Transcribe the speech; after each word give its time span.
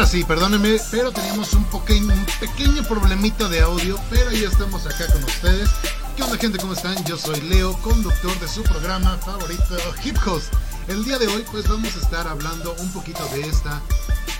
Ahora 0.00 0.12
sí, 0.12 0.24
perdónenme, 0.24 0.78
pero 0.90 1.12
teníamos 1.12 1.52
un 1.52 1.62
pequeño, 1.64 2.14
un 2.14 2.26
pequeño 2.40 2.82
problemita 2.84 3.50
de 3.50 3.60
audio, 3.60 4.00
pero 4.08 4.32
ya 4.32 4.48
estamos 4.48 4.86
acá 4.86 5.06
con 5.12 5.22
ustedes. 5.22 5.68
¿Qué 6.16 6.22
onda 6.22 6.38
gente? 6.38 6.56
¿Cómo 6.56 6.72
están? 6.72 7.04
Yo 7.04 7.18
soy 7.18 7.38
Leo, 7.42 7.74
conductor 7.82 8.34
de 8.40 8.48
su 8.48 8.62
programa 8.62 9.18
favorito 9.18 9.76
Hip 10.02 10.16
Host. 10.24 10.54
El 10.88 11.04
día 11.04 11.18
de 11.18 11.28
hoy 11.28 11.44
pues 11.50 11.68
vamos 11.68 11.94
a 11.96 11.98
estar 12.00 12.26
hablando 12.26 12.74
un 12.78 12.90
poquito 12.92 13.22
de 13.34 13.42
esta 13.42 13.82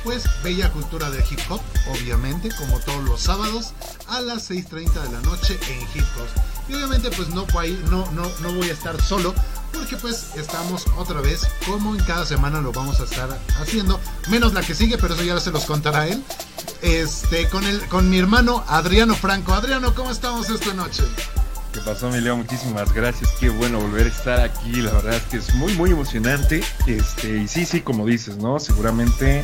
pues 0.03 0.25
bella 0.43 0.73
cultura 0.73 1.11
de 1.11 1.23
hip 1.31 1.41
hop, 1.51 1.61
obviamente, 1.91 2.49
como 2.57 2.81
todos 2.81 3.05
los 3.05 3.21
sábados 3.21 3.75
a 4.09 4.23
las 4.23 4.51
6.30 4.51 4.93
de 4.95 5.13
la 5.13 5.21
noche 5.21 5.61
en 5.69 5.83
Hip 5.83 6.07
Host. 6.17 6.39
Y 6.71 6.75
obviamente 6.75 7.11
pues 7.11 7.29
no, 7.29 7.47
no, 7.91 8.11
no, 8.13 8.31
no 8.41 8.55
voy 8.55 8.71
a 8.71 8.73
estar 8.73 8.99
solo 9.03 9.35
porque 9.73 9.97
pues 9.97 10.31
estamos 10.37 10.87
otra 10.97 11.21
vez 11.21 11.47
como 11.67 11.95
en 11.95 12.05
cada 12.05 12.27
semana 12.27 12.61
lo 12.61 12.73
vamos 12.73 13.01
a 13.01 13.05
estar 13.05 13.29
haciendo, 13.61 14.01
menos 14.29 14.53
la 14.53 14.63
que 14.63 14.75
sigue, 14.75 14.99
pero 14.99 15.15
eso 15.15 15.23
ya 15.23 15.39
se 15.41 15.51
los 15.51 15.65
contará 15.65 16.09
él. 16.09 16.23
Este, 16.83 17.49
con 17.49 17.65
el, 17.65 17.81
con 17.89 18.09
mi 18.09 18.19
hermano 18.19 18.65
Adriano 18.67 19.15
Franco. 19.15 19.53
Adriano, 19.53 19.95
¿cómo 19.95 20.11
estamos 20.11 20.49
esta 20.49 20.73
noche? 20.75 21.03
¿Qué 21.73 21.81
pasó, 21.81 22.09
Emilio? 22.09 22.37
Muchísimas 22.37 22.93
gracias. 22.93 23.31
Qué 23.39 23.49
bueno 23.49 23.81
volver 23.81 24.07
a 24.07 24.09
estar 24.09 24.41
aquí. 24.41 24.83
La 24.83 24.93
verdad 24.93 25.15
es 25.15 25.23
que 25.25 25.37
es 25.37 25.55
muy, 25.55 25.73
muy 25.75 25.91
emocionante. 25.91 26.65
Este, 26.87 27.39
y 27.39 27.49
sí, 27.49 27.65
sí, 27.65 27.81
como 27.81 28.07
dices, 28.07 28.39
¿no? 28.39 28.59
Seguramente 28.59 29.43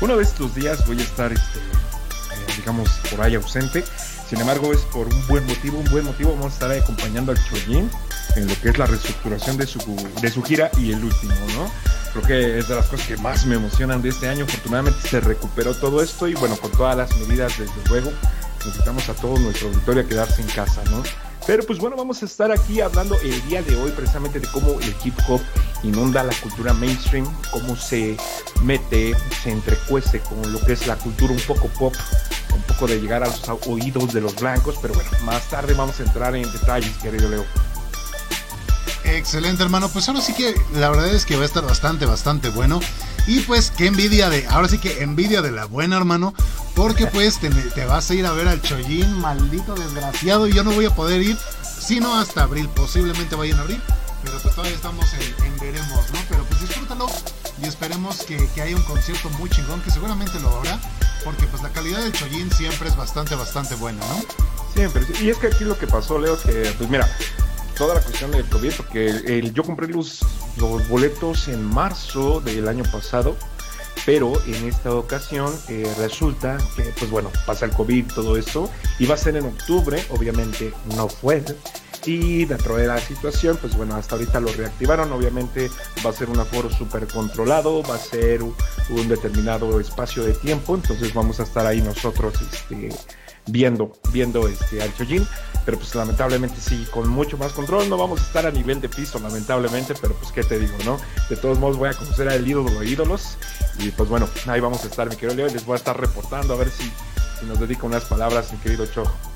uno 0.00 0.16
de 0.16 0.22
estos 0.22 0.54
días 0.54 0.86
voy 0.86 1.00
a 1.00 1.02
estar, 1.02 1.32
este, 1.32 1.58
eh, 1.58 2.54
digamos, 2.58 2.90
por 3.10 3.22
ahí 3.22 3.34
ausente. 3.34 3.84
Sin 4.28 4.40
embargo, 4.40 4.72
es 4.72 4.80
por 4.80 5.06
un 5.06 5.26
buen 5.26 5.46
motivo, 5.46 5.78
un 5.78 5.90
buen 5.90 6.04
motivo. 6.04 6.30
Vamos 6.32 6.52
a 6.52 6.54
estar 6.54 6.72
acompañando 6.72 7.32
al 7.32 7.38
Choyin 7.44 7.90
en 8.36 8.48
lo 8.48 8.60
que 8.60 8.70
es 8.70 8.78
la 8.78 8.86
reestructuración 8.86 9.56
de 9.56 9.66
su, 9.66 9.78
de 10.20 10.30
su 10.30 10.42
gira 10.42 10.70
y 10.78 10.92
el 10.92 11.04
último, 11.04 11.34
¿no? 11.54 11.70
Creo 12.12 12.26
que 12.26 12.58
es 12.58 12.68
de 12.68 12.74
las 12.74 12.86
cosas 12.86 13.06
que 13.06 13.16
más 13.16 13.44
me 13.46 13.56
emocionan 13.56 14.00
de 14.00 14.08
este 14.08 14.28
año. 14.28 14.44
Afortunadamente 14.44 15.08
se 15.08 15.20
recuperó 15.20 15.74
todo 15.74 16.02
esto 16.02 16.26
y 16.28 16.34
bueno, 16.34 16.56
con 16.56 16.70
todas 16.72 16.96
las 16.96 17.16
medidas, 17.18 17.58
desde 17.58 17.88
luego, 17.88 18.10
necesitamos 18.64 19.08
a 19.08 19.14
todo 19.14 19.38
nuestro 19.38 19.68
auditorio 19.68 20.02
a 20.02 20.06
quedarse 20.06 20.42
en 20.42 20.48
casa, 20.48 20.82
¿no? 20.90 21.02
Pero 21.46 21.62
pues 21.64 21.78
bueno, 21.78 21.96
vamos 21.96 22.22
a 22.22 22.24
estar 22.24 22.50
aquí 22.50 22.80
hablando 22.80 23.16
el 23.20 23.48
día 23.48 23.62
de 23.62 23.76
hoy 23.76 23.90
precisamente 23.90 24.40
de 24.40 24.48
cómo 24.48 24.80
el 24.80 24.94
hip 25.04 25.14
hop 25.28 25.42
inunda 25.82 26.22
la 26.22 26.32
cultura 26.36 26.72
mainstream, 26.72 27.26
cómo 27.50 27.76
se 27.76 28.16
mete, 28.62 29.14
se 29.42 29.50
entrecuece 29.50 30.20
con 30.20 30.50
lo 30.50 30.60
que 30.64 30.72
es 30.72 30.86
la 30.86 30.96
cultura 30.96 31.34
un 31.34 31.40
poco 31.40 31.68
pop, 31.68 31.94
un 32.54 32.62
poco 32.62 32.86
de 32.86 33.00
llegar 33.00 33.22
a 33.22 33.26
los 33.26 33.42
oídos 33.66 34.12
de 34.12 34.20
los 34.20 34.34
blancos, 34.36 34.76
pero 34.80 34.94
bueno, 34.94 35.10
más 35.24 35.48
tarde 35.48 35.74
vamos 35.74 36.00
a 36.00 36.04
entrar 36.04 36.34
en 36.36 36.50
detalles, 36.52 36.96
querido 36.98 37.28
Leo. 37.28 37.44
Excelente, 39.04 39.62
hermano. 39.62 39.88
Pues 39.88 40.08
ahora 40.08 40.20
sí 40.20 40.34
que 40.34 40.54
la 40.74 40.88
verdad 40.88 41.08
es 41.08 41.24
que 41.24 41.36
va 41.36 41.42
a 41.42 41.46
estar 41.46 41.64
bastante, 41.64 42.06
bastante 42.06 42.48
bueno. 42.48 42.80
Y 43.26 43.40
pues 43.40 43.70
qué 43.70 43.86
envidia 43.86 44.28
de, 44.28 44.46
ahora 44.48 44.68
sí 44.68 44.78
que 44.78 45.02
envidia 45.02 45.42
de 45.42 45.50
la 45.50 45.66
buena, 45.66 45.96
hermano. 45.96 46.34
Porque 46.74 47.06
pues 47.06 47.38
te, 47.38 47.48
vas 47.86 48.10
a 48.10 48.14
ir 48.14 48.26
a 48.26 48.32
ver 48.32 48.48
al 48.48 48.60
Chollín, 48.60 49.12
maldito 49.20 49.74
desgraciado. 49.74 50.48
Y 50.48 50.52
yo 50.52 50.64
no 50.64 50.72
voy 50.72 50.86
a 50.86 50.94
poder 50.94 51.22
ir, 51.22 51.38
sino 51.62 52.18
hasta 52.18 52.42
abril. 52.42 52.68
Posiblemente 52.70 53.36
vayan 53.36 53.58
a 53.58 53.62
abril. 53.62 53.80
Pero 54.22 54.38
pues 54.38 54.54
todavía 54.54 54.74
estamos 54.74 55.06
en, 55.14 55.58
veremos, 55.60 56.10
¿no? 56.10 56.18
Pero 56.28 56.44
pues 56.44 56.62
disfrútalo 56.62 57.06
y 57.62 57.66
esperemos 57.66 58.22
que, 58.24 58.48
que, 58.54 58.62
haya 58.62 58.74
un 58.74 58.82
concierto 58.84 59.28
muy 59.30 59.50
chingón, 59.50 59.82
que 59.82 59.90
seguramente 59.90 60.40
lo 60.40 60.48
habrá. 60.48 60.80
Porque 61.24 61.46
pues 61.46 61.62
la 61.62 61.70
calidad 61.70 62.00
del 62.00 62.12
Chollín 62.12 62.50
siempre 62.52 62.88
es 62.88 62.96
bastante, 62.96 63.34
bastante 63.34 63.74
buena, 63.76 64.00
¿no? 64.06 64.22
Siempre. 64.74 65.06
Y 65.20 65.30
es 65.30 65.38
que 65.38 65.46
aquí 65.48 65.64
lo 65.64 65.78
que 65.78 65.86
pasó, 65.86 66.18
Leo, 66.18 66.34
es 66.34 66.42
que 66.42 66.74
pues 66.76 66.90
mira, 66.90 67.08
toda 67.76 67.94
la 67.94 68.00
cuestión 68.00 68.30
del 68.30 68.44
COVID, 68.46 68.72
porque 68.76 69.50
yo 69.52 69.62
compré 69.62 69.88
los, 69.88 70.20
los 70.58 70.86
boletos 70.88 71.48
en 71.48 71.64
marzo 71.64 72.40
del 72.40 72.68
año 72.68 72.84
pasado, 72.90 73.36
pero 74.06 74.32
en 74.46 74.68
esta 74.68 74.94
ocasión 74.94 75.52
eh, 75.68 75.92
resulta 75.98 76.58
que, 76.76 76.82
pues 76.98 77.10
bueno, 77.10 77.30
pasa 77.46 77.64
el 77.66 77.72
COVID, 77.72 78.12
todo 78.12 78.36
eso, 78.36 78.70
y 78.98 79.06
va 79.06 79.14
a 79.14 79.18
ser 79.18 79.36
en 79.36 79.46
octubre, 79.46 80.04
obviamente 80.10 80.72
no 80.96 81.08
fue. 81.08 81.42
Y 82.06 82.44
dentro 82.44 82.76
de 82.76 82.86
la 82.86 82.98
situación, 82.98 83.56
pues 83.60 83.76
bueno, 83.76 83.96
hasta 83.96 84.16
ahorita 84.16 84.40
lo 84.40 84.52
reactivaron. 84.52 85.12
Obviamente 85.12 85.70
va 86.04 86.10
a 86.10 86.12
ser 86.12 86.28
un 86.28 86.38
aforo 86.38 86.70
súper 86.70 87.06
controlado, 87.06 87.82
va 87.82 87.94
a 87.94 87.98
ser 87.98 88.42
un, 88.42 88.54
determinado 89.08 89.80
espacio 89.80 90.22
de 90.22 90.34
tiempo. 90.34 90.74
Entonces 90.74 91.14
vamos 91.14 91.40
a 91.40 91.44
estar 91.44 91.66
ahí 91.66 91.80
nosotros 91.80 92.34
este, 92.52 92.90
viendo, 93.46 93.92
viendo 94.12 94.48
este, 94.48 94.82
al 94.82 94.92
pero 95.64 95.78
pues 95.78 95.94
lamentablemente 95.94 96.56
sí, 96.60 96.86
con 96.90 97.08
mucho 97.08 97.38
más 97.38 97.52
control, 97.52 97.88
no 97.88 97.96
vamos 97.96 98.20
a 98.20 98.24
estar 98.24 98.46
a 98.46 98.50
nivel 98.50 98.80
de 98.80 98.88
piso, 98.88 99.18
lamentablemente, 99.18 99.94
pero 100.00 100.14
pues 100.14 100.30
qué 100.30 100.42
te 100.44 100.58
digo, 100.58 100.74
¿no? 100.84 100.98
De 101.28 101.36
todos 101.36 101.58
modos 101.58 101.78
voy 101.78 101.88
a 101.88 101.94
conocer 101.94 102.28
al 102.28 102.46
ídolo 102.46 102.70
de 102.78 102.86
ídolos, 102.86 103.38
y 103.78 103.90
pues 103.90 104.08
bueno, 104.08 104.28
ahí 104.46 104.60
vamos 104.60 104.84
a 104.84 104.88
estar, 104.88 105.08
mi 105.08 105.16
querido 105.16 105.34
Leo, 105.34 105.48
y 105.48 105.52
les 105.52 105.64
voy 105.64 105.74
a 105.74 105.76
estar 105.76 105.98
reportando 105.98 106.54
a 106.54 106.56
ver 106.58 106.70
si, 106.70 106.90
si 107.40 107.46
nos 107.46 107.58
dedica 107.58 107.86
unas 107.86 108.04
palabras, 108.04 108.52
mi 108.52 108.58
querido 108.58 108.86
Chojo. 108.86 109.33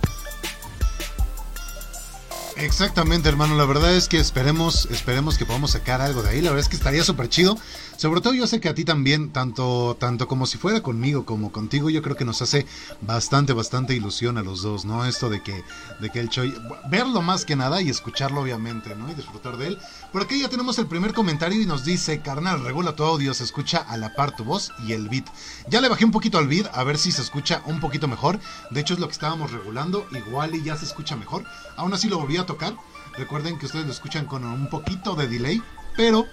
Exactamente, 2.58 3.28
hermano. 3.28 3.56
La 3.56 3.64
verdad 3.64 3.94
es 3.94 4.08
que 4.08 4.18
esperemos, 4.18 4.88
esperemos 4.90 5.38
que 5.38 5.46
podamos 5.46 5.70
sacar 5.70 6.00
algo 6.00 6.22
de 6.22 6.30
ahí. 6.30 6.40
La 6.40 6.50
verdad 6.50 6.64
es 6.64 6.68
que 6.68 6.76
estaría 6.76 7.04
súper 7.04 7.28
chido. 7.28 7.56
Sobre 7.98 8.20
todo 8.20 8.32
yo 8.32 8.46
sé 8.46 8.60
que 8.60 8.68
a 8.68 8.76
ti 8.76 8.84
también, 8.84 9.32
tanto, 9.32 9.96
tanto 9.98 10.28
como 10.28 10.46
si 10.46 10.56
fuera 10.56 10.82
conmigo 10.82 11.26
como 11.26 11.50
contigo, 11.50 11.90
yo 11.90 12.00
creo 12.00 12.14
que 12.14 12.24
nos 12.24 12.40
hace 12.42 12.64
bastante, 13.00 13.52
bastante 13.52 13.92
ilusión 13.92 14.38
a 14.38 14.42
los 14.42 14.62
dos, 14.62 14.84
¿no? 14.84 15.04
Esto 15.04 15.28
de 15.28 15.42
que, 15.42 15.64
de 15.98 16.08
que 16.08 16.20
el 16.20 16.28
Choi, 16.28 16.54
verlo 16.88 17.22
más 17.22 17.44
que 17.44 17.56
nada 17.56 17.82
y 17.82 17.90
escucharlo 17.90 18.40
obviamente, 18.40 18.94
¿no? 18.94 19.10
Y 19.10 19.14
disfrutar 19.14 19.56
de 19.56 19.66
él. 19.66 19.78
Por 20.12 20.22
aquí 20.22 20.40
ya 20.40 20.48
tenemos 20.48 20.78
el 20.78 20.86
primer 20.86 21.12
comentario 21.12 21.60
y 21.60 21.66
nos 21.66 21.84
dice, 21.84 22.20
carnal, 22.20 22.62
regula 22.62 22.94
tu 22.94 23.02
audio, 23.02 23.34
se 23.34 23.42
escucha 23.42 23.78
a 23.78 23.96
la 23.96 24.14
par 24.14 24.36
tu 24.36 24.44
voz 24.44 24.70
y 24.86 24.92
el 24.92 25.08
beat. 25.08 25.26
Ya 25.68 25.80
le 25.80 25.88
bajé 25.88 26.04
un 26.04 26.12
poquito 26.12 26.38
al 26.38 26.46
beat, 26.46 26.70
a 26.72 26.84
ver 26.84 26.98
si 26.98 27.10
se 27.10 27.22
escucha 27.22 27.62
un 27.66 27.80
poquito 27.80 28.06
mejor. 28.06 28.38
De 28.70 28.80
hecho 28.80 28.94
es 28.94 29.00
lo 29.00 29.08
que 29.08 29.14
estábamos 29.14 29.50
regulando, 29.50 30.06
igual 30.12 30.54
y 30.54 30.62
ya 30.62 30.76
se 30.76 30.84
escucha 30.84 31.16
mejor. 31.16 31.42
Aún 31.76 31.92
así 31.92 32.08
lo 32.08 32.20
volví 32.20 32.36
a 32.36 32.46
tocar. 32.46 32.76
Recuerden 33.16 33.58
que 33.58 33.66
ustedes 33.66 33.86
lo 33.86 33.92
escuchan 33.92 34.26
con 34.26 34.44
un 34.44 34.70
poquito 34.70 35.16
de 35.16 35.26
delay, 35.26 35.60
pero 35.96 36.26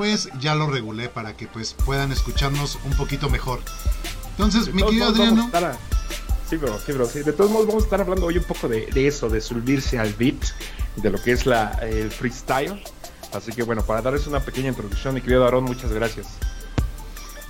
pues 0.00 0.30
ya 0.40 0.54
lo 0.54 0.66
regulé 0.66 1.10
para 1.10 1.36
que 1.36 1.46
pues 1.46 1.74
puedan 1.74 2.10
escucharnos 2.10 2.78
un 2.86 2.92
poquito 2.92 3.28
mejor. 3.28 3.60
Entonces, 4.30 4.72
mi 4.72 4.82
querido 4.82 5.08
Adriano. 5.08 5.50
Sí, 6.48 6.56
bro, 6.56 6.78
sí, 6.78 6.92
bro, 6.92 7.04
sí. 7.04 7.18
De 7.18 7.34
todos 7.34 7.50
modos, 7.50 7.66
vamos 7.66 7.82
a 7.82 7.84
estar 7.84 8.00
hablando 8.00 8.24
hoy 8.24 8.38
un 8.38 8.44
poco 8.44 8.66
de, 8.66 8.88
eso, 8.94 9.28
de 9.28 9.42
subirse 9.42 9.98
al 9.98 10.14
beat, 10.14 10.42
de 10.96 11.10
lo 11.10 11.20
que 11.20 11.32
es 11.32 11.44
la, 11.44 11.72
el 11.82 12.10
freestyle. 12.10 12.82
Así 13.34 13.52
que 13.52 13.62
bueno, 13.62 13.84
para 13.84 14.00
darles 14.00 14.26
una 14.26 14.40
pequeña 14.40 14.70
introducción, 14.70 15.12
mi 15.12 15.20
querido 15.20 15.46
Aaron, 15.46 15.64
muchas 15.64 15.92
gracias. 15.92 16.28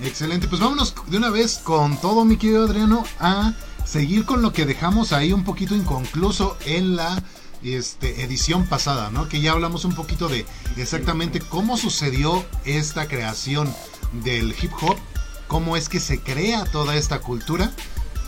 Excelente, 0.00 0.48
pues 0.48 0.60
vámonos 0.60 0.92
de 1.06 1.18
una 1.18 1.30
vez 1.30 1.60
con 1.62 2.00
todo, 2.00 2.24
mi 2.24 2.36
querido 2.36 2.64
Adriano, 2.64 3.04
a 3.20 3.52
seguir 3.84 4.24
con 4.24 4.42
lo 4.42 4.52
que 4.52 4.66
dejamos 4.66 5.12
ahí 5.12 5.32
un 5.32 5.44
poquito 5.44 5.76
inconcluso 5.76 6.56
en 6.66 6.96
la 6.96 7.22
este, 7.62 8.22
edición 8.22 8.66
pasada, 8.66 9.10
¿no? 9.10 9.28
Que 9.28 9.40
ya 9.40 9.52
hablamos 9.52 9.84
un 9.84 9.94
poquito 9.94 10.28
de 10.28 10.46
exactamente 10.76 11.40
cómo 11.40 11.76
sucedió 11.76 12.44
esta 12.64 13.06
creación 13.06 13.72
del 14.24 14.54
hip 14.60 14.72
hop, 14.80 14.96
cómo 15.46 15.76
es 15.76 15.88
que 15.88 16.00
se 16.00 16.20
crea 16.20 16.64
toda 16.64 16.96
esta 16.96 17.20
cultura. 17.20 17.70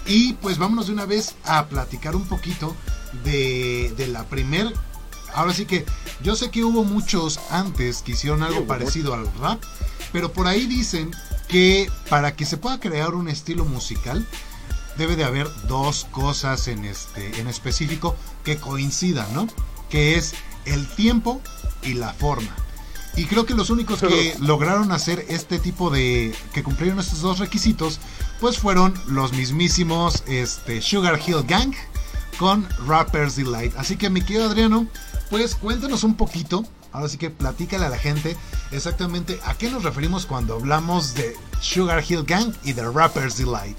Y 0.07 0.35
pues 0.35 0.59
vámonos 0.59 0.89
de 0.89 0.93
una 0.93 1.07
vez 1.07 1.35
a 1.45 1.67
platicar 1.67 2.17
un 2.17 2.27
poquito 2.27 2.75
de, 3.25 3.93
de 3.97 4.09
la 4.09 4.25
primer... 4.25 4.73
Ahora 5.35 5.55
sí 5.55 5.65
que 5.65 5.87
yo 6.23 6.37
sé 6.37 6.51
que 6.51 6.63
hubo 6.63 6.85
muchos 6.85 7.41
antes 7.51 8.03
que 8.03 8.13
hicieron 8.13 8.43
algo 8.43 8.67
parecido 8.67 9.15
al 9.15 9.33
rap, 9.41 9.63
pero 10.13 10.31
por 10.31 10.47
ahí 10.47 10.67
dicen 10.67 11.11
que 11.49 11.91
para 12.11 12.37
que 12.37 12.45
se 12.45 12.59
pueda 12.59 12.79
crear 12.79 13.15
un 13.15 13.29
estilo 13.29 13.65
musical, 13.65 14.27
debe 14.97 15.17
de 15.17 15.25
haber 15.25 15.49
dos 15.67 16.07
cosas 16.11 16.69
en, 16.69 16.85
este, 16.85 17.41
en 17.41 17.49
específico 17.49 18.17
que 18.45 18.57
coincidan, 18.57 19.33
¿no? 19.35 19.49
Que 19.89 20.17
es 20.17 20.35
el 20.65 20.87
tiempo 20.89 21.41
y 21.83 21.95
la 21.95 22.13
forma. 22.13 22.55
Y 23.15 23.27
creo 23.27 23.45
que 23.45 23.55
los 23.55 23.71
únicos 23.71 24.01
que 24.01 24.35
lograron 24.41 24.91
hacer 24.93 25.27
este 25.29 25.59
tipo 25.59 25.91
de. 25.91 26.35
que 26.53 26.63
cumplieron 26.63 26.99
estos 26.99 27.21
dos 27.21 27.39
requisitos, 27.39 27.99
pues 28.41 28.59
fueron 28.59 28.95
los 29.07 29.33
mismísimos 29.33 30.23
este, 30.27 30.81
Sugar 30.81 31.21
Hill 31.25 31.45
Gang 31.47 31.75
con 32.39 32.67
Rapper's 32.87 33.37
Delight. 33.37 33.75
Así 33.77 33.97
que 33.97 34.09
mi 34.09 34.23
querido 34.23 34.47
Adriano, 34.47 34.87
pues 35.31 35.55
cuéntanos 35.55 36.05
un 36.05 36.17
poquito. 36.17 36.65
Ahora 36.91 37.09
sí 37.09 37.17
que 37.17 37.31
platícale 37.31 37.87
a 37.87 37.89
la 37.89 37.99
gente 37.99 38.37
exactamente 38.71 39.41
a 39.45 39.55
qué 39.55 39.71
nos 39.71 39.83
referimos 39.83 40.27
cuando 40.27 40.55
hablamos 40.55 41.15
de 41.15 41.35
Sugar 41.61 42.05
Hill 42.07 42.25
Gang 42.25 42.55
y 42.65 42.75
de 42.75 42.91
Rapper's 42.91 43.39
Delight. 43.39 43.79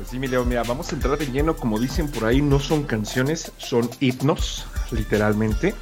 Pues 0.00 0.12
sí, 0.12 0.18
mi 0.18 0.28
Leo, 0.28 0.46
mira, 0.46 0.62
vamos 0.62 0.90
a 0.90 0.94
entrar 0.94 1.18
de 1.18 1.26
lleno, 1.26 1.54
como 1.54 1.78
dicen 1.78 2.08
por 2.08 2.24
ahí, 2.24 2.40
no 2.40 2.58
son 2.58 2.84
canciones, 2.84 3.52
son 3.58 3.90
himnos, 4.00 4.64
literalmente. 4.92 5.74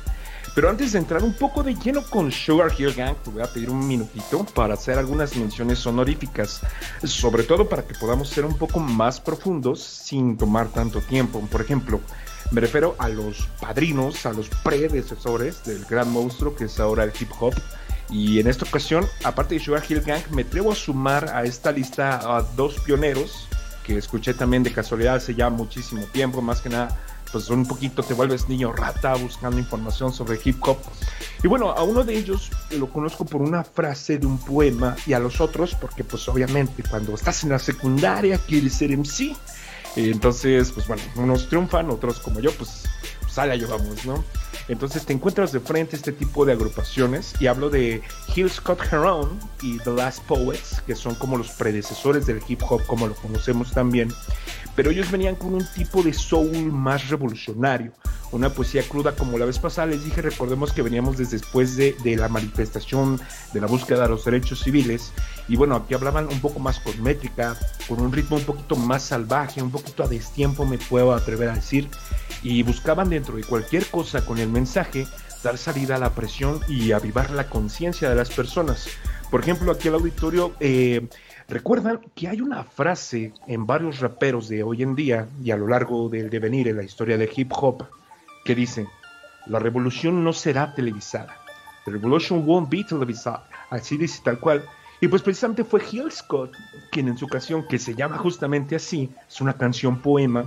Pero 0.57 0.69
antes 0.69 0.91
de 0.91 0.99
entrar 0.99 1.23
un 1.23 1.35
poco 1.35 1.63
de 1.63 1.77
lleno 1.77 2.03
con 2.03 2.33
Sugar 2.33 2.73
Hill 2.77 2.95
Gang, 2.95 3.15
te 3.23 3.31
voy 3.31 3.43
a 3.43 3.47
pedir 3.47 3.71
un 3.71 3.87
minutito 3.87 4.45
para 4.57 4.75
hacer 4.75 4.99
algunas 4.99 5.37
menciones 5.37 5.87
honoríficas, 5.87 6.63
sobre 7.05 7.45
todo 7.45 7.69
para 7.69 7.85
que 7.85 7.95
podamos 7.95 8.29
ser 8.29 8.45
un 8.45 8.59
poco 8.59 8.81
más 8.81 9.21
profundos 9.21 9.85
sin 9.85 10.37
tomar 10.37 10.67
tanto 10.67 11.01
tiempo. 11.01 11.41
Por 11.49 11.61
ejemplo, 11.61 12.01
me 12.51 12.61
refiero 12.61 12.97
a 12.99 13.09
los 13.09 13.47
padrinos, 13.61 14.27
a 14.27 14.33
los 14.33 14.49
predecesores 14.65 15.63
del 15.63 15.85
gran 15.85 16.11
monstruo 16.11 16.57
que 16.57 16.65
es 16.65 16.81
ahora 16.81 17.05
el 17.05 17.13
hip 17.21 17.31
hop. 17.39 17.55
Y 18.11 18.41
en 18.41 18.49
esta 18.49 18.65
ocasión, 18.65 19.07
aparte 19.23 19.55
de 19.55 19.61
Sugar 19.61 19.85
Hill 19.89 20.01
Gang, 20.01 20.23
me 20.33 20.43
atrevo 20.43 20.73
a 20.73 20.75
sumar 20.75 21.31
a 21.33 21.45
esta 21.45 21.71
lista 21.71 22.37
a 22.37 22.43
dos 22.43 22.81
pioneros 22.81 23.49
que 23.89 23.97
escuché 23.97 24.35
también 24.35 24.63
de 24.63 24.71
casualidad 24.71 25.17
hace 25.17 25.35
ya 25.35 25.49
muchísimo 25.49 26.03
tiempo, 26.13 26.43
más 26.43 26.61
que 26.61 26.69
nada 26.69 26.95
pues 27.33 27.49
un 27.49 27.67
poquito 27.67 28.03
te 28.03 28.15
vuelves 28.15 28.49
niño 28.49 28.73
rata 28.73 29.15
buscando 29.15 29.59
información 29.59 30.13
sobre 30.13 30.39
hip 30.43 30.57
hop. 30.67 30.79
Y 31.43 31.49
bueno, 31.49 31.71
a 31.71 31.83
uno 31.83 32.05
de 32.05 32.17
ellos 32.17 32.51
lo 32.71 32.91
conozco 32.91 33.25
por 33.25 33.43
una 33.43 33.65
frase 33.65 34.19
de 34.19 34.27
un 34.27 34.39
poema 34.39 34.95
y 35.07 35.15
a 35.15 35.19
los 35.19 35.41
otros 35.41 35.75
porque 35.75 36.05
pues 36.05 36.29
obviamente 36.29 36.83
cuando 36.89 37.15
estás 37.15 37.43
en 37.45 37.51
la 37.51 37.59
secundaria 37.59 38.39
quieres 38.39 38.75
ser 38.75 38.97
MC 38.97 39.37
entonces, 39.97 40.71
pues 40.73 40.87
bueno, 40.87 41.03
unos 41.17 41.49
triunfan, 41.49 41.91
otros 41.91 42.21
como 42.21 42.41
yo, 42.41 42.53
pues 42.53 42.85
sale 43.29 43.53
a 43.53 43.67
vamos, 43.67 44.05
¿no? 44.05 44.25
Entonces 44.69 45.07
te 45.07 45.13
encuentras 45.13 45.53
de 45.53 45.61
frente 45.61 45.97
este 45.97 46.13
tipo 46.13 46.45
de 46.45 46.53
agrupaciones 46.53 47.35
y 47.41 47.47
hablo 47.47 47.71
de 47.71 48.03
Hill 48.35 48.51
Scott 48.51 48.81
Heron 48.93 49.39
y 49.63 49.79
The 49.79 49.93
Last 49.93 50.23
Poets, 50.25 50.83
que 50.87 50.95
son 50.95 51.15
como 51.15 51.39
los 51.39 51.51
predecesores 51.51 52.27
del 52.27 52.43
hip 52.47 52.63
hop 52.69 52.85
como 52.87 53.07
lo 53.07 53.15
conocemos 53.15 53.73
también, 53.73 54.13
pero 54.77 54.91
ellos 54.91 55.11
venían 55.11 55.37
con 55.37 55.55
un 55.55 55.67
tipo 55.75 56.03
de 56.03 56.13
soul 56.13 56.71
más 56.71 57.09
revolucionario, 57.09 57.93
una 58.31 58.51
poesía 58.51 58.83
cruda 58.83 59.17
como 59.17 59.39
la 59.39 59.47
vez 59.47 59.59
pasada 59.59 59.87
les 59.89 60.05
dije, 60.05 60.21
recordemos 60.21 60.73
que 60.73 60.83
veníamos 60.83 61.17
desde 61.17 61.39
después 61.39 61.77
de, 61.77 61.97
de 62.05 62.17
la 62.17 62.29
manifestación 62.29 63.21
de 63.53 63.61
la 63.61 63.67
búsqueda 63.67 64.03
de 64.03 64.09
los 64.11 64.25
derechos 64.25 64.61
civiles 64.61 65.13
y 65.49 65.57
bueno, 65.57 65.77
aquí 65.77 65.95
hablaban 65.95 66.29
un 66.29 66.41
poco 66.41 66.59
más 66.59 66.79
con 66.79 67.03
métrica, 67.03 67.57
con 67.89 68.01
un 68.01 68.13
ritmo 68.13 68.37
un 68.37 68.45
poquito 68.45 68.77
más 68.77 69.03
salvaje, 69.03 69.63
un 69.63 69.71
poquito 69.71 70.03
a 70.03 70.09
destiempo 70.09 70.67
me 70.67 70.77
puedo 70.77 71.15
atrever 71.15 71.49
a 71.49 71.55
decir, 71.55 71.89
y 72.43 72.63
buscaban 72.63 73.11
dentro 73.11 73.37
de 73.37 73.45
cualquier 73.45 73.87
cosa 73.87 74.25
con 74.25 74.39
el 74.39 74.49
mensaje 74.49 75.07
dar 75.43 75.59
salida 75.59 75.97
a 75.97 75.99
la 75.99 76.15
presión 76.15 76.61
y 76.69 76.93
avivar 76.93 77.31
la 77.31 77.49
conciencia 77.49 78.09
de 78.09 78.17
las 78.17 78.31
personas. 78.31 78.89
Por 79.31 79.41
ejemplo, 79.41 79.71
aquí 79.73 79.89
el 79.89 79.95
auditorio 79.95 80.55
eh, 80.61 81.07
recuerdan 81.49 82.01
que 82.15 82.29
hay 82.29 82.41
una 82.41 82.65
frase 82.65 83.33
en 83.47 83.67
varios 83.67 84.01
raperos 84.01 84.49
de 84.49 84.63
hoy 84.63 84.83
en 84.83 84.95
día 84.95 85.29
y 85.43 85.51
a 85.51 85.57
lo 85.57 85.69
largo 85.69 86.09
del 86.09 86.31
devenir 86.31 86.69
en 86.69 86.77
la 86.77 86.83
historia 86.83 87.17
del 87.17 87.31
hip 87.35 87.53
hop 87.53 87.87
que 88.45 88.55
dice, 88.55 88.87
la 89.47 89.59
revolución 89.59 90.25
no 90.25 90.33
será 90.33 90.75
televisada. 90.75 91.37
The 91.85 91.93
revolution 91.93 92.45
won't 92.47 92.71
be 92.71 92.85
televisada. 92.85 93.49
Así 93.71 93.97
dice 93.97 94.21
tal 94.25 94.39
cual. 94.39 94.65
Y 95.01 95.09
pues 95.09 95.23
precisamente 95.23 95.65
fue 95.65 95.81
Gil 95.81 96.11
Scott 96.11 96.53
quien 96.91 97.09
en 97.09 97.17
su 97.17 97.29
canción, 97.29 97.67
que 97.69 97.79
se 97.79 97.95
llama 97.95 98.19
justamente 98.19 98.75
así, 98.75 99.11
es 99.29 99.41
una 99.41 99.53
canción 99.53 100.01
poema 100.01 100.45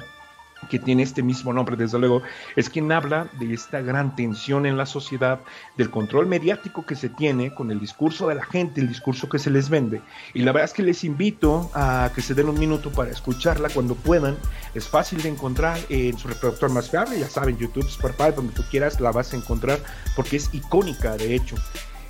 que 0.69 0.79
tiene 0.79 1.03
este 1.03 1.23
mismo 1.23 1.53
nombre, 1.53 1.75
desde 1.75 1.99
luego, 1.99 2.21
es 2.55 2.69
quien 2.69 2.91
habla 2.91 3.29
de 3.39 3.53
esta 3.53 3.81
gran 3.81 4.15
tensión 4.15 4.65
en 4.65 4.77
la 4.77 4.85
sociedad, 4.85 5.41
del 5.77 5.89
control 5.89 6.27
mediático 6.27 6.85
que 6.85 6.95
se 6.95 7.09
tiene 7.09 7.53
con 7.53 7.71
el 7.71 7.79
discurso 7.79 8.27
de 8.27 8.35
la 8.35 8.45
gente, 8.45 8.81
el 8.81 8.87
discurso 8.87 9.29
que 9.29 9.39
se 9.39 9.49
les 9.49 9.69
vende. 9.69 10.01
Y 10.33 10.43
la 10.43 10.51
verdad 10.51 10.69
es 10.69 10.73
que 10.73 10.83
les 10.83 11.03
invito 11.03 11.71
a 11.73 12.11
que 12.13 12.21
se 12.21 12.33
den 12.33 12.49
un 12.49 12.59
minuto 12.59 12.91
para 12.91 13.11
escucharla 13.11 13.69
cuando 13.69 13.95
puedan. 13.95 14.37
Es 14.73 14.87
fácil 14.87 15.21
de 15.21 15.29
encontrar 15.29 15.79
en 15.89 16.17
su 16.17 16.27
reproductor 16.27 16.69
más 16.71 16.89
fiable, 16.89 17.19
ya 17.19 17.29
saben, 17.29 17.57
YouTube, 17.57 17.87
Spotify, 17.87 18.31
donde 18.35 18.53
tú 18.53 18.63
quieras 18.69 18.99
la 18.99 19.11
vas 19.11 19.33
a 19.33 19.37
encontrar 19.37 19.79
porque 20.15 20.37
es 20.37 20.53
icónica, 20.53 21.17
de 21.17 21.35
hecho. 21.35 21.55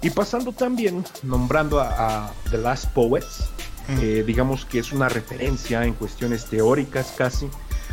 Y 0.01 0.09
pasando 0.09 0.51
también, 0.51 1.03
nombrando 1.23 1.79
a, 1.79 2.33
The 2.49 2.57
Last 2.57 2.91
Poets, 2.93 3.49
mm. 3.87 3.99
eh, 4.01 4.23
digamos 4.25 4.65
que 4.65 4.79
es 4.79 4.91
una 4.91 5.09
referencia 5.09 5.85
en 5.85 5.93
cuestiones 5.93 6.45
teóricas 6.45 7.13
casi. 7.17 7.47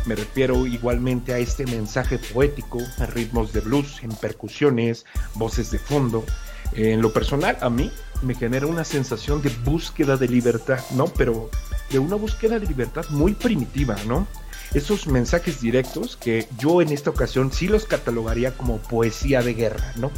Me 0.05 0.15
refiero 0.15 0.65
igualmente 0.65 1.33
a 1.33 1.37
este 1.37 1.65
mensaje 1.65 2.17
poético, 2.17 2.79
en 2.97 3.07
ritmos 3.07 3.53
de 3.53 3.61
blues, 3.61 4.01
en 4.03 4.11
percusiones, 4.11 5.05
voces 5.35 5.71
de 5.71 5.79
fondo. 5.79 6.25
En 6.73 7.01
lo 7.01 7.11
personal, 7.11 7.57
a 7.61 7.69
mí 7.69 7.91
me 8.21 8.35
genera 8.35 8.65
una 8.67 8.83
sensación 8.83 9.41
de 9.41 9.49
búsqueda 9.63 10.17
de 10.17 10.27
libertad, 10.27 10.79
¿no? 10.91 11.05
Pero 11.05 11.49
de 11.89 11.99
una 11.99 12.15
búsqueda 12.15 12.59
de 12.59 12.67
libertad 12.67 13.05
muy 13.09 13.33
primitiva, 13.33 13.95
¿no? 14.05 14.27
Esos 14.73 15.07
mensajes 15.07 15.61
directos 15.61 16.15
que 16.15 16.47
yo 16.59 16.81
en 16.81 16.89
esta 16.89 17.09
ocasión 17.09 17.51
sí 17.51 17.67
los 17.67 17.85
catalogaría 17.85 18.55
como 18.55 18.77
poesía 18.77 19.41
de 19.41 19.53
guerra, 19.55 19.93
¿no? 19.95 20.11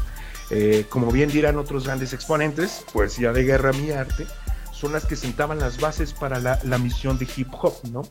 Eh, 0.49 0.85
como 0.89 1.11
bien 1.11 1.31
dirán 1.31 1.57
otros 1.57 1.85
grandes 1.85 2.11
exponentes, 2.11 2.83
poesía 2.91 3.31
de 3.31 3.43
guerra, 3.43 3.71
mi 3.71 3.91
arte, 3.91 4.27
son 4.73 4.91
las 4.91 5.05
que 5.05 5.15
sentaban 5.15 5.59
las 5.59 5.79
bases 5.79 6.11
para 6.11 6.39
la, 6.39 6.77
misión 6.77 7.17
de 7.17 7.27
hip 7.37 7.47
hop, 7.53 7.75
¿no? 7.89 8.01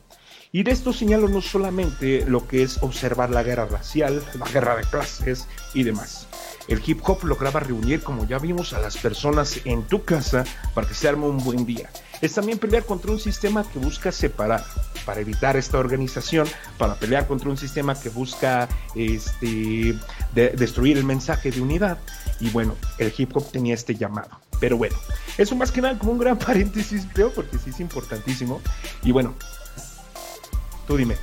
Y 0.53 0.63
de 0.63 0.71
esto 0.71 0.91
señalo 0.91 1.29
no 1.29 1.41
solamente 1.41 2.25
lo 2.27 2.45
que 2.45 2.63
es 2.63 2.83
observar 2.83 3.29
la 3.29 3.41
guerra 3.41 3.67
racial, 3.67 4.21
la 4.37 4.49
guerra 4.49 4.75
de 4.75 4.83
clases 4.83 5.47
y 5.73 5.83
demás. 5.83 6.27
El 6.67 6.81
hip 6.85 6.99
hop 7.03 7.23
lograba 7.23 7.61
reunir, 7.61 8.03
como 8.03 8.25
ya 8.27 8.37
vimos, 8.37 8.73
a 8.73 8.79
las 8.79 8.97
personas 8.97 9.61
en 9.63 9.83
tu 9.83 10.03
casa 10.03 10.43
para 10.73 10.87
que 10.87 10.93
se 10.93 11.07
arme 11.07 11.25
un 11.25 11.41
buen 11.43 11.65
día. 11.65 11.89
Es 12.19 12.33
también 12.33 12.59
pelear 12.59 12.83
contra 12.83 13.11
un 13.11 13.19
sistema 13.19 13.63
que 13.63 13.79
busca 13.79 14.11
separar, 14.11 14.63
para 15.05 15.21
evitar 15.21 15.55
esta 15.55 15.79
organización, 15.79 16.47
para 16.77 16.95
pelear 16.95 17.27
contra 17.27 17.49
un 17.49 17.57
sistema 17.57 17.99
que 17.99 18.09
busca 18.09 18.67
este, 18.93 19.95
destruir 20.33 20.97
el 20.97 21.05
mensaje 21.05 21.49
de 21.49 21.61
unidad. 21.61 21.97
Y 22.41 22.49
bueno, 22.49 22.75
el 22.97 23.13
hip 23.17 23.35
hop 23.35 23.49
tenía 23.51 23.73
este 23.73 23.95
llamado. 23.95 24.29
Pero 24.59 24.77
bueno, 24.77 24.95
eso 25.37 25.55
más 25.55 25.71
que 25.71 25.81
nada 25.81 25.97
como 25.97 26.11
un 26.11 26.19
gran 26.19 26.37
paréntesis, 26.37 27.07
creo, 27.13 27.33
porque 27.33 27.57
sí 27.57 27.71
es 27.71 27.79
importantísimo. 27.79 28.61
Y 29.01 29.11
bueno, 29.11 29.33
tú 30.91 30.97
dime. 30.97 31.15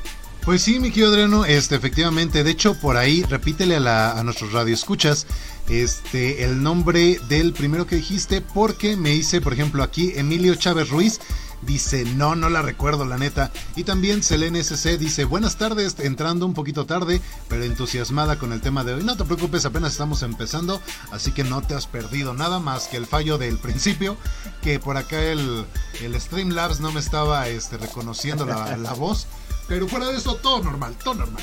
Pues 0.47 0.63
sí, 0.63 0.81
mi 0.81 0.89
querido 0.91 1.11
Adriano, 1.11 1.45
este, 1.45 1.75
efectivamente, 1.75 2.43
de 2.43 2.51
hecho, 2.51 2.75
por 2.81 2.97
ahí, 2.97 3.23
repítele 3.25 3.77
a, 3.77 3.81
la, 3.81 4.19
a 4.19 4.23
nuestros 4.25 4.53
radioescuchas 4.53 5.27
este, 5.69 6.45
el 6.45 6.63
nombre 6.63 7.21
del 7.29 7.53
primero 7.53 7.87
que 7.87 7.97
dijiste, 7.97 8.41
porque 8.41 8.97
me 8.97 9.15
hice, 9.15 9.43
por 9.43 9.53
ejemplo, 9.53 9.83
aquí 9.83 10.15
Emilio 10.17 10.55
Chávez 10.55 10.89
Ruiz, 10.89 11.21
dice, 11.61 12.05
no, 12.05 12.35
no 12.35 12.49
la 12.49 12.63
recuerdo, 12.63 13.05
la 13.05 13.19
neta. 13.19 13.53
Y 13.77 13.85
también 13.85 14.23
Selene 14.23 14.61
SC 14.61 14.97
dice, 14.97 15.25
buenas 15.27 15.59
tardes, 15.59 15.97
entrando 15.99 16.47
un 16.47 16.55
poquito 16.55 16.87
tarde, 16.87 17.21
pero 17.49 17.65
entusiasmada 17.65 18.39
con 18.39 18.55
el 18.55 18.63
tema 18.63 18.85
de 18.85 18.95
hoy. 18.95 19.05
No 19.05 19.19
te 19.19 19.25
preocupes, 19.25 19.67
apenas 19.67 19.93
estamos 19.93 20.23
empezando, 20.23 20.81
así 21.13 21.33
que 21.33 21.45
no 21.45 21.61
te 21.61 21.75
has 21.75 21.87
perdido 21.87 22.33
nada 22.33 22.59
más 22.59 22.89
que 22.89 22.97
el 22.97 23.05
fallo 23.05 23.37
del 23.37 23.59
principio, 23.59 24.17
que 24.63 24.81
por 24.81 24.97
acá 24.97 25.23
el, 25.23 25.67
el 26.01 26.19
Streamlabs 26.19 26.81
no 26.81 26.91
me 26.91 27.01
estaba 27.01 27.49
este, 27.49 27.77
reconociendo 27.77 28.47
la, 28.47 28.75
la 28.79 28.95
voz. 28.95 29.27
Pero 29.69 29.87
fuera 29.87 30.07
de 30.07 30.17
eso, 30.17 30.35
todo 30.37 30.65
normal, 30.65 30.95
todo 31.03 31.15
normal. 31.15 31.43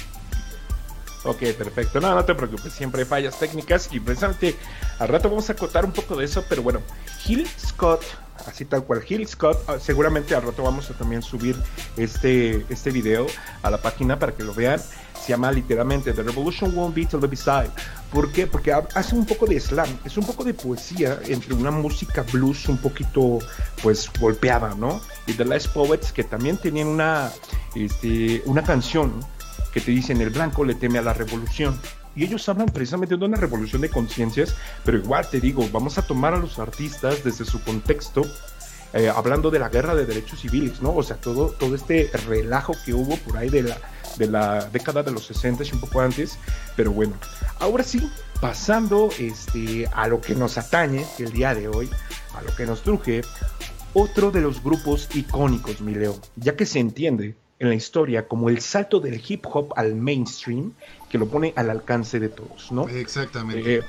Ok, 1.26 1.40
perfecto. 1.58 2.00
No, 2.00 2.14
no 2.14 2.24
te 2.24 2.36
preocupes, 2.36 2.72
siempre 2.72 3.02
hay 3.02 3.08
fallas 3.08 3.40
técnicas 3.40 3.90
y 3.92 4.00
precisamente 4.00 4.56
al 5.00 5.08
rato 5.08 5.30
vamos 5.30 5.50
a 5.50 5.54
acotar 5.54 5.84
un 5.84 5.92
poco 5.92 6.16
de 6.16 6.26
eso, 6.26 6.44
pero 6.48 6.62
bueno, 6.62 6.82
Hill 7.26 7.48
Scott, 7.58 8.04
así 8.46 8.66
tal 8.66 8.84
cual, 8.84 9.04
Hill 9.08 9.28
Scott, 9.28 9.58
ah, 9.68 9.78
seguramente 9.80 10.36
al 10.36 10.44
rato 10.44 10.62
vamos 10.62 10.90
a 10.92 10.94
también 10.94 11.24
subir 11.24 11.56
este, 11.98 12.64
este 12.70 12.92
video 12.92 13.26
a 13.64 13.72
la 13.72 13.80
página 13.80 14.20
para 14.20 14.34
que 14.34 14.44
lo 14.44 14.54
vean. 14.54 14.80
Se 15.20 15.32
llama 15.32 15.52
literalmente 15.52 16.14
The 16.14 16.22
Revolution 16.22 16.78
Won't 16.78 16.94
Be 16.94 17.06
Televised. 17.08 17.72
¿Por 18.12 18.32
qué? 18.32 18.46
Porque 18.46 18.72
hace 18.72 19.16
un 19.16 19.26
poco 19.26 19.48
de 19.48 19.60
slam, 19.60 19.90
es 20.06 20.18
un 20.18 20.26
poco 20.26 20.44
de 20.44 20.54
poesía 20.54 21.20
entre 21.26 21.56
una 21.56 21.72
música 21.72 22.24
blues 22.32 22.70
un 22.70 22.78
poquito 22.78 23.40
pues 23.82 24.12
golpeada, 24.20 24.76
¿no? 24.76 25.02
Y 25.28 25.34
The 25.34 25.46
Last 25.46 25.68
Poets 25.68 26.12
que 26.12 26.24
también 26.24 26.58
tenían 26.58 26.88
una, 26.88 27.32
este, 27.76 28.42
una 28.46 28.64
canción 28.64 29.14
que 29.74 29.82
te 29.82 29.92
dicen 29.92 30.22
el 30.22 30.30
blanco 30.30 30.64
le 30.64 30.76
teme 30.76 31.00
a 31.00 31.02
la 31.02 31.14
revolución. 31.14 31.80
Y 32.16 32.24
ellos 32.24 32.48
hablan 32.48 32.68
precisamente 32.68 33.18
de 33.18 33.26
una 33.26 33.38
revolución 33.38 33.82
de 33.82 33.90
conciencias, 33.90 34.56
pero 34.86 34.98
igual 34.98 35.30
te 35.30 35.42
digo, 35.42 35.68
vamos 35.72 35.98
a 35.98 36.02
tomar 36.02 36.34
a 36.34 36.38
los 36.38 36.60
artistas 36.60 37.24
desde 37.26 37.44
su 37.44 37.62
contexto, 37.62 38.26
eh, 38.94 39.12
hablando 39.14 39.52
de 39.52 39.60
la 39.60 39.68
guerra 39.68 39.94
de 39.96 40.06
derechos 40.06 40.40
civiles, 40.40 40.82
¿no? 40.82 40.96
O 40.96 41.04
sea, 41.04 41.18
todo, 41.18 41.48
todo 41.50 41.76
este 41.76 42.10
relajo 42.26 42.74
que 42.86 42.94
hubo 42.94 43.18
por 43.18 43.38
ahí 43.38 43.50
de 43.50 43.64
la, 43.64 43.78
de 44.18 44.28
la 44.28 44.66
década 44.68 45.04
de 45.04 45.12
los 45.12 45.26
60 45.26 45.66
y 45.66 45.72
un 45.74 45.82
poco 45.82 46.00
antes, 46.00 46.40
pero 46.78 46.92
bueno, 46.92 47.14
ahora 47.60 47.84
sí, 47.84 48.10
pasando 48.40 49.10
este, 49.20 49.86
a 49.94 50.08
lo 50.08 50.22
que 50.22 50.36
nos 50.36 50.58
atañe 50.58 51.06
el 51.20 51.34
día 51.34 51.54
de 51.54 51.68
hoy, 51.68 51.90
a 52.34 52.42
lo 52.44 52.56
que 52.56 52.66
nos 52.66 52.82
truje, 52.82 53.24
otro 53.96 54.30
de 54.30 54.42
los 54.42 54.62
grupos 54.62 55.10
icónicos, 55.16 55.80
mi 55.80 55.96
Leo, 55.96 56.20
ya 56.36 56.56
que 56.58 56.66
se 56.66 56.80
entiende 56.80 57.36
en 57.60 57.70
la 57.70 57.76
historia 57.76 58.28
como 58.28 58.50
el 58.50 58.60
salto 58.60 59.00
del 59.00 59.22
hip 59.26 59.46
hop 59.46 59.74
al 59.78 59.96
mainstream 59.96 60.74
que 61.10 61.18
lo 61.18 61.28
pone 61.28 61.54
al 61.56 61.70
alcance 61.70 62.20
de 62.20 62.28
todos, 62.28 62.74
¿no? 62.74 62.90
Exactamente. 62.90 63.78
Eh, 63.78 63.84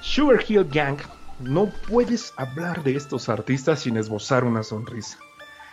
Sugar 0.00 0.44
Hill 0.46 0.64
Gang, 0.64 0.98
no 1.38 1.70
puedes 1.88 2.32
hablar 2.36 2.82
de 2.82 2.96
estos 2.96 3.28
artistas 3.28 3.80
sin 3.80 3.96
esbozar 3.96 4.44
una 4.44 4.64
sonrisa. 4.64 5.18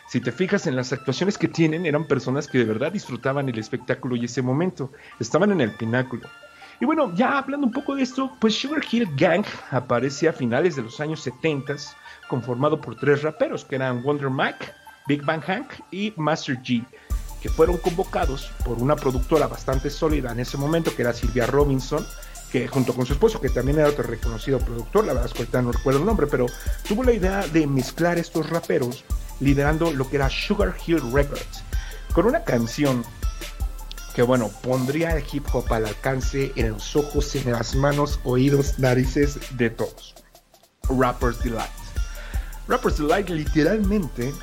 Si 0.08 0.22
te 0.22 0.32
fijas 0.32 0.68
en 0.68 0.76
las 0.76 0.94
actuaciones 0.94 1.40
que 1.40 1.48
tienen, 1.48 1.88
eran 1.88 2.06
personas 2.06 2.48
que 2.48 2.60
de 2.60 2.66
verdad 2.66 2.92
disfrutaban 2.92 3.50
el 3.50 3.58
espectáculo 3.58 4.16
y 4.16 4.26
ese 4.26 4.44
momento, 4.44 4.92
estaban 5.20 5.52
en 5.52 5.62
el 5.62 5.72
pináculo. 5.72 6.30
Y 6.80 6.86
bueno, 6.86 7.14
ya 7.16 7.38
hablando 7.38 7.66
un 7.66 7.74
poco 7.74 7.96
de 7.96 8.04
esto, 8.04 8.36
pues 8.40 8.56
Sugar 8.56 8.84
Hill 8.92 9.08
Gang 9.16 9.46
aparece 9.72 10.28
a 10.28 10.34
finales 10.34 10.76
de 10.76 10.84
los 10.84 11.00
años 11.00 11.22
70, 11.22 11.76
conformado 12.32 12.80
por 12.80 12.96
tres 12.96 13.24
raperos, 13.24 13.66
que 13.66 13.76
eran 13.76 14.02
Wonder 14.04 14.30
Mike, 14.30 14.72
Big 15.06 15.22
Bang 15.26 15.42
Hank 15.42 15.68
y 15.92 16.14
Master 16.16 16.58
G, 16.64 16.86
que 17.42 17.50
fueron 17.50 17.76
convocados 17.76 18.50
por 18.64 18.78
una 18.78 18.96
productora 18.96 19.48
bastante 19.48 19.90
sólida 19.90 20.32
en 20.32 20.40
ese 20.40 20.56
momento, 20.56 20.96
que 20.96 21.02
era 21.02 21.12
Silvia 21.12 21.46
Robinson, 21.46 22.08
que 22.50 22.70
junto 22.70 22.94
con 22.94 23.06
su 23.06 23.12
esposo, 23.12 23.42
que 23.42 23.50
también 23.50 23.80
era 23.80 23.90
otro 23.90 24.04
reconocido 24.04 24.60
productor, 24.60 25.04
la 25.04 25.14
verdad 25.14 25.30
es 25.38 25.46
que 25.46 25.62
no 25.62 25.74
recuerdo 25.74 26.00
el 26.00 26.06
nombre, 26.06 26.26
pero 26.26 26.46
tuvo 26.88 27.04
la 27.04 27.12
idea 27.12 27.46
de 27.48 27.68
mezclar 27.68 28.18
estos 28.18 28.50
raperos 28.50 29.04
liderando 29.42 29.92
lo 29.92 30.10
que 30.10 30.16
era 30.16 30.30
Sugar 30.30 30.74
Hill 30.88 31.02
Records, 31.12 31.66
con 32.14 32.28
una 32.28 32.46
canción 32.46 33.04
que 34.16 34.22
bueno, 34.22 34.50
pondría 34.64 35.18
el 35.18 35.26
hip 35.30 35.48
hop 35.52 35.66
al 35.74 35.86
alcance 35.86 36.54
en 36.56 36.70
los 36.70 36.96
ojos, 36.96 37.36
en 37.36 37.52
las 37.52 37.76
manos, 37.76 38.22
oídos, 38.24 38.80
narices 38.80 39.38
de 39.58 39.70
todos. 39.70 40.16
Rapper's 40.90 41.44
Delight. 41.44 41.81
Rapper's 42.72 42.98
Delight 42.98 43.30
literalmente 43.30 44.34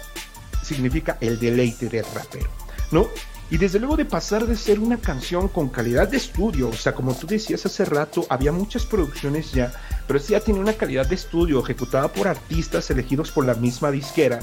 significa 0.63 1.17
el 1.23 1.39
deleite 1.41 1.89
del 1.89 2.05
rapero, 2.15 2.51
¿no? 2.93 3.09
Y 3.51 3.57
desde 3.57 3.79
luego 3.79 3.97
de 3.97 4.05
pasar 4.05 4.47
de 4.47 4.55
ser 4.55 4.79
una 4.79 4.99
canción 4.99 5.49
con 5.49 5.71
calidad 5.71 6.09
de 6.09 6.19
estudio, 6.19 6.69
o 6.69 6.75
sea, 6.75 6.95
como 6.95 7.15
tú 7.15 7.27
decías 7.27 7.65
hace 7.65 7.87
rato, 7.87 8.27
había 8.29 8.53
muchas 8.53 8.85
producciones 8.85 9.53
ya, 9.53 9.73
pero 10.07 10.19
esta 10.19 10.33
ya 10.33 10.41
tenía 10.41 10.61
una 10.61 10.75
calidad 10.75 11.07
de 11.07 11.15
estudio 11.15 11.59
ejecutada 11.63 12.09
por 12.13 12.29
artistas 12.29 12.91
elegidos 12.91 13.31
por 13.31 13.47
la 13.47 13.55
misma 13.55 13.91
disquera, 13.91 14.41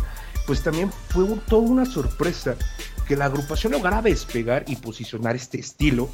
pues 0.48 0.63
también 0.63 0.92
fue 1.10 1.27
toda 1.48 1.62
una 1.62 1.86
sorpresa 1.86 2.56
que 3.08 3.15
la 3.15 3.25
agrupación 3.25 3.74
lograra 3.74 4.01
despegar 4.01 4.65
y 4.68 4.77
posicionar 4.77 5.36
este 5.36 5.60
estilo, 5.60 6.10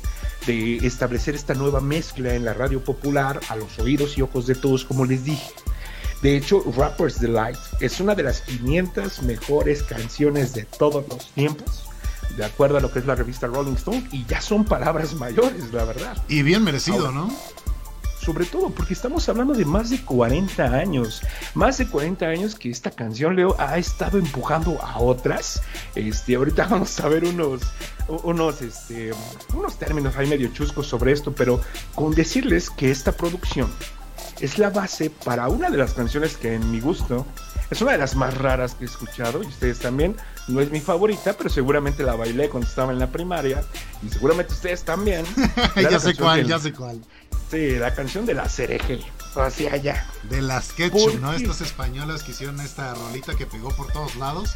de 0.46 0.86
establecer 0.86 1.36
esta 1.36 1.54
nueva 1.54 1.80
mezcla 1.80 2.34
en 2.34 2.44
la 2.44 2.54
radio 2.54 2.84
popular 2.84 3.40
a 3.48 3.56
los 3.56 3.80
oídos 3.80 4.18
y 4.18 4.22
ojos 4.22 4.46
de 4.46 4.56
todos, 4.56 4.84
como 4.84 5.06
les 5.06 5.24
dije. 5.24 5.54
De 6.22 6.38
hecho, 6.38 6.64
Rapper's 6.78 7.20
Delight 7.20 7.58
es 7.80 8.00
una 8.00 8.14
de 8.14 8.24
las 8.24 8.42
500 8.42 9.24
mejores 9.24 9.84
canciones 9.84 10.54
de 10.54 10.66
todos 10.66 11.08
los 11.10 11.28
tiempos, 11.32 11.84
de 12.38 12.46
acuerdo 12.46 12.78
a 12.78 12.82
lo 12.82 12.92
que 12.92 13.00
es 13.00 13.06
la 13.06 13.16
revista 13.16 13.48
Rolling 13.48 13.74
Stone, 13.74 14.08
y 14.12 14.26
ya 14.26 14.40
son 14.40 14.64
palabras 14.64 15.16
mayores, 15.16 15.74
la 15.74 15.84
verdad. 15.84 16.18
Y 16.28 16.44
bien 16.44 16.64
merecido, 16.64 17.12
¿no? 17.12 17.32
sobre 18.22 18.46
todo 18.46 18.70
porque 18.70 18.94
estamos 18.94 19.28
hablando 19.30 19.54
de 19.54 19.66
más 19.66 19.90
de 19.90 20.00
40 20.04 20.64
años, 20.64 21.22
más 21.56 21.80
de 21.80 21.88
40 21.88 22.26
años 22.26 22.56
que 22.56 22.70
esta 22.70 22.92
canción 22.92 23.36
Leo 23.36 23.56
ha 23.60 23.78
estado 23.78 24.20
empujando 24.20 24.80
a 24.82 25.00
otras. 25.00 25.62
Este, 25.96 26.36
ahorita 26.36 26.68
vamos 26.70 27.00
a 27.00 27.10
ver 27.10 27.26
unos 27.26 27.62
unos 28.24 28.62
este 28.62 29.12
unos 29.56 29.78
términos 29.78 30.16
ahí 30.18 30.28
medio 30.28 30.50
chuscos 30.50 30.88
sobre 30.88 31.12
esto, 31.14 31.34
pero 31.34 31.62
con 31.96 32.14
decirles 32.14 32.70
que 32.70 32.92
esta 32.92 33.12
producción 33.12 33.70
es 34.42 34.58
la 34.58 34.70
base 34.70 35.10
para 35.10 35.48
una 35.48 35.70
de 35.70 35.78
las 35.78 35.94
canciones 35.94 36.38
que 36.38 36.56
en 36.56 36.72
mi 36.72 36.80
gusto 36.80 37.26
es 37.72 37.82
una 37.82 37.94
de 37.94 37.98
las 37.98 38.16
más 38.16 38.38
raras 38.38 38.76
que 38.76 38.84
he 38.84 38.88
escuchado 38.88 39.42
y 39.42 39.48
ustedes 39.48 39.80
también. 39.80 40.18
No 40.50 40.60
es 40.60 40.70
mi 40.72 40.82
favorita, 40.82 41.34
pero 41.34 41.50
seguramente 41.50 42.04
la 42.04 42.16
bailé 42.16 42.50
cuando 42.50 42.68
estaba 42.68 42.92
en 42.92 43.00
la 43.00 43.08
primaria 43.08 43.64
y 44.06 44.10
seguramente 44.10 44.52
ustedes 44.54 44.84
también. 44.84 45.24
ya 45.78 45.98
sé 45.98 46.14
cuál, 46.16 46.46
ya 46.46 46.60
sé 46.60 46.74
cuál. 46.74 47.00
Sí, 47.50 47.78
la 47.78 47.94
canción 47.94 48.26
de 48.26 48.34
la 48.34 48.50
cereje. 48.50 49.00
Hacia 49.36 49.74
allá. 49.74 50.06
De 50.30 50.42
las 50.42 50.74
Ketchup, 50.74 51.22
¿no? 51.22 51.32
Estas 51.32 51.62
españolas 51.62 52.24
que 52.24 52.32
hicieron 52.32 52.60
esta 52.60 52.94
rolita 52.94 53.36
que 53.36 53.46
pegó 53.46 53.70
por 53.70 53.90
todos 53.94 54.18
lados. 54.18 54.56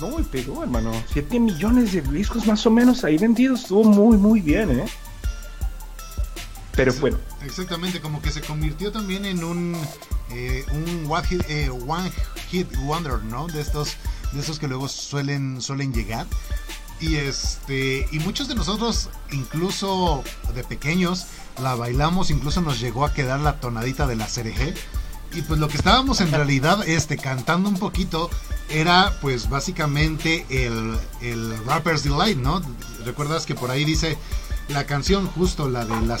No, 0.00 0.18
y 0.18 0.24
pegó, 0.24 0.64
hermano. 0.64 0.90
7 1.12 1.38
millones 1.38 1.92
de 1.92 2.00
discos 2.00 2.46
más 2.46 2.66
o 2.66 2.70
menos 2.70 3.04
ahí 3.04 3.16
vendidos. 3.16 3.60
Estuvo 3.60 3.84
muy, 3.84 4.16
muy 4.16 4.40
bien, 4.40 4.80
¿eh? 4.80 4.86
Pero 6.74 6.92
bueno. 6.94 7.18
Exactamente, 7.44 8.00
como 8.00 8.22
que 8.22 8.30
se 8.30 8.40
convirtió 8.40 8.92
también 8.92 9.24
en 9.24 9.44
un, 9.44 9.76
eh, 10.30 10.64
un 10.72 11.06
one, 11.10 11.26
hit, 11.26 11.42
eh, 11.48 11.70
one 11.70 12.10
hit 12.50 12.74
wonder, 12.84 13.22
¿no? 13.24 13.46
De 13.48 13.60
estos, 13.60 13.96
de 14.32 14.40
estos 14.40 14.58
que 14.58 14.68
luego 14.68 14.88
suelen, 14.88 15.60
suelen 15.60 15.92
llegar. 15.92 16.26
Y 17.00 17.16
este. 17.16 18.06
Y 18.12 18.18
muchos 18.18 18.46
de 18.48 18.54
nosotros, 18.54 19.08
incluso 19.32 20.22
de 20.54 20.62
pequeños, 20.64 21.26
la 21.62 21.74
bailamos, 21.74 22.30
incluso 22.30 22.60
nos 22.60 22.78
llegó 22.78 23.04
a 23.04 23.14
quedar 23.14 23.40
la 23.40 23.58
tonadita 23.58 24.06
de 24.06 24.16
la 24.16 24.26
CRG. 24.26 24.74
Y 25.32 25.42
pues 25.42 25.60
lo 25.60 25.68
que 25.68 25.76
estábamos 25.76 26.20
en 26.20 26.32
realidad 26.32 26.86
este, 26.88 27.16
cantando 27.16 27.68
un 27.68 27.78
poquito 27.78 28.30
era 28.68 29.16
pues 29.20 29.48
básicamente 29.48 30.44
el, 30.50 30.98
el 31.22 31.64
Rapper's 31.66 32.02
Delight, 32.02 32.36
¿no? 32.36 32.60
Recuerdas 33.04 33.46
que 33.46 33.54
por 33.54 33.70
ahí 33.70 33.84
dice 33.84 34.18
la 34.72 34.84
canción, 34.86 35.26
justo 35.28 35.68
la 35.68 35.84
de 35.84 36.00
la 36.06 36.18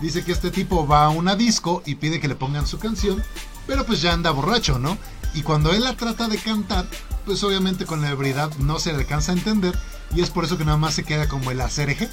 dice 0.00 0.24
que 0.24 0.32
este 0.32 0.50
tipo 0.50 0.86
va 0.86 1.04
a 1.04 1.08
una 1.08 1.36
disco 1.36 1.82
y 1.86 1.94
pide 1.94 2.20
que 2.20 2.28
le 2.28 2.34
pongan 2.34 2.66
su 2.66 2.78
canción, 2.78 3.22
pero 3.66 3.86
pues 3.86 4.02
ya 4.02 4.12
anda 4.12 4.30
borracho, 4.30 4.78
¿no? 4.78 4.98
Y 5.34 5.42
cuando 5.42 5.72
él 5.72 5.84
la 5.84 5.96
trata 5.96 6.28
de 6.28 6.38
cantar, 6.38 6.86
pues 7.24 7.42
obviamente 7.42 7.86
con 7.86 8.02
la 8.02 8.10
ebriedad 8.10 8.50
no 8.58 8.78
se 8.78 8.92
le 8.92 8.98
alcanza 8.98 9.32
a 9.32 9.36
entender 9.36 9.74
y 10.14 10.20
es 10.20 10.30
por 10.30 10.44
eso 10.44 10.58
que 10.58 10.64
nada 10.64 10.76
más 10.76 10.94
se 10.94 11.04
queda 11.04 11.28
como 11.28 11.50
el 11.50 11.60
ACRG. 11.60 12.08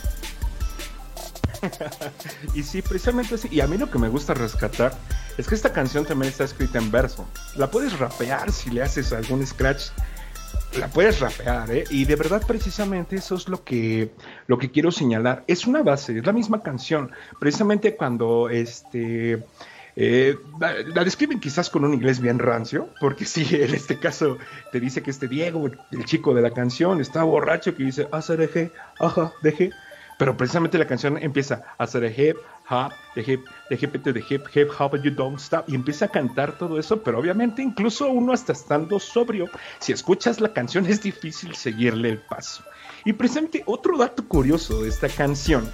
y 2.56 2.64
sí, 2.64 2.82
precisamente 2.82 3.36
así. 3.36 3.48
Y 3.52 3.62
a 3.62 3.68
mí 3.68 3.78
lo 3.78 3.92
que 3.92 4.00
me 4.00 4.10
gusta 4.10 4.34
rescatar 4.34 4.98
es 5.38 5.48
que 5.48 5.56
esta 5.56 5.72
canción 5.72 6.06
también 6.06 6.32
está 6.32 6.44
escrita 6.44 6.80
en 6.80 6.92
verso. 6.92 7.28
La 7.56 7.70
puedes 7.70 7.98
rapear 7.98 8.52
si 8.52 8.72
le 8.72 8.82
haces 8.82 9.14
algún 9.14 9.46
scratch. 9.46 9.90
La 10.80 10.88
puedes 10.88 11.20
rapear, 11.20 11.70
¿eh? 11.72 11.84
Y 11.90 12.06
de 12.06 12.16
verdad, 12.16 12.42
precisamente 12.48 13.18
eso 13.18 13.36
es 13.36 13.50
lo 13.50 13.64
que, 13.64 14.12
lo 14.48 14.58
que 14.58 14.72
quiero 14.72 14.92
señalar. 14.92 15.44
Es 15.48 15.68
una 15.68 15.84
base, 15.84 16.18
es 16.18 16.26
la 16.26 16.32
misma 16.32 16.64
canción. 16.64 17.12
Precisamente 17.40 17.96
cuando 17.96 18.50
este. 18.50 19.44
Eh, 19.98 20.38
la, 20.60 21.04
describen 21.04 21.42
quizás 21.42 21.70
con 21.70 21.84
un 21.84 21.94
inglés 21.94 22.22
bien 22.22 22.40
rancio, 22.40 22.90
porque 23.02 23.26
sí, 23.26 23.46
en 23.52 23.76
este 23.76 24.00
caso 24.00 24.38
te 24.72 24.80
dice 24.80 25.04
que 25.04 25.12
este 25.12 25.28
Diego, 25.28 25.70
el 25.92 26.06
chico 26.06 26.34
de 26.34 26.42
la 26.42 26.52
canción, 26.52 27.02
está 27.02 27.24
borracho, 27.24 27.76
que 27.76 27.84
dice, 27.84 28.08
ah, 28.14 28.22
deje, 28.22 28.72
ajá, 29.00 29.34
deje, 29.44 29.72
pero 30.18 30.38
precisamente 30.38 30.78
la 30.78 30.88
canción 30.88 31.18
empieza 31.18 31.64
a 31.78 31.84
hacer 31.84 32.06
el 32.06 32.18
hip 32.18 32.38
hop, 32.70 32.94
de 33.72 33.78
hip, 33.82 33.94
de 34.04 34.26
hip, 34.30 34.48
hip, 34.54 34.70
hop, 34.78 35.02
you 35.02 35.12
don't 35.12 35.40
stop. 35.40 35.64
Y 35.68 35.76
empieza 35.76 36.06
a 36.06 36.08
cantar 36.10 36.58
todo 36.58 36.78
eso, 36.78 37.02
pero 37.02 37.20
obviamente 37.20 37.62
incluso 37.62 38.10
uno 38.10 38.34
hasta 38.34 38.52
estando 38.52 39.00
sobrio, 39.00 39.50
si 39.80 39.94
escuchas 39.94 40.42
la 40.42 40.52
canción 40.52 40.86
es 40.88 41.02
difícil 41.02 41.56
seguirle 41.56 42.10
el 42.10 42.20
paso. 42.20 42.66
Y 43.06 43.14
precisamente 43.14 43.64
otro 43.66 43.98
dato 43.98 44.28
curioso 44.28 44.84
de 44.84 44.90
esta 44.90 45.08
canción 45.08 45.72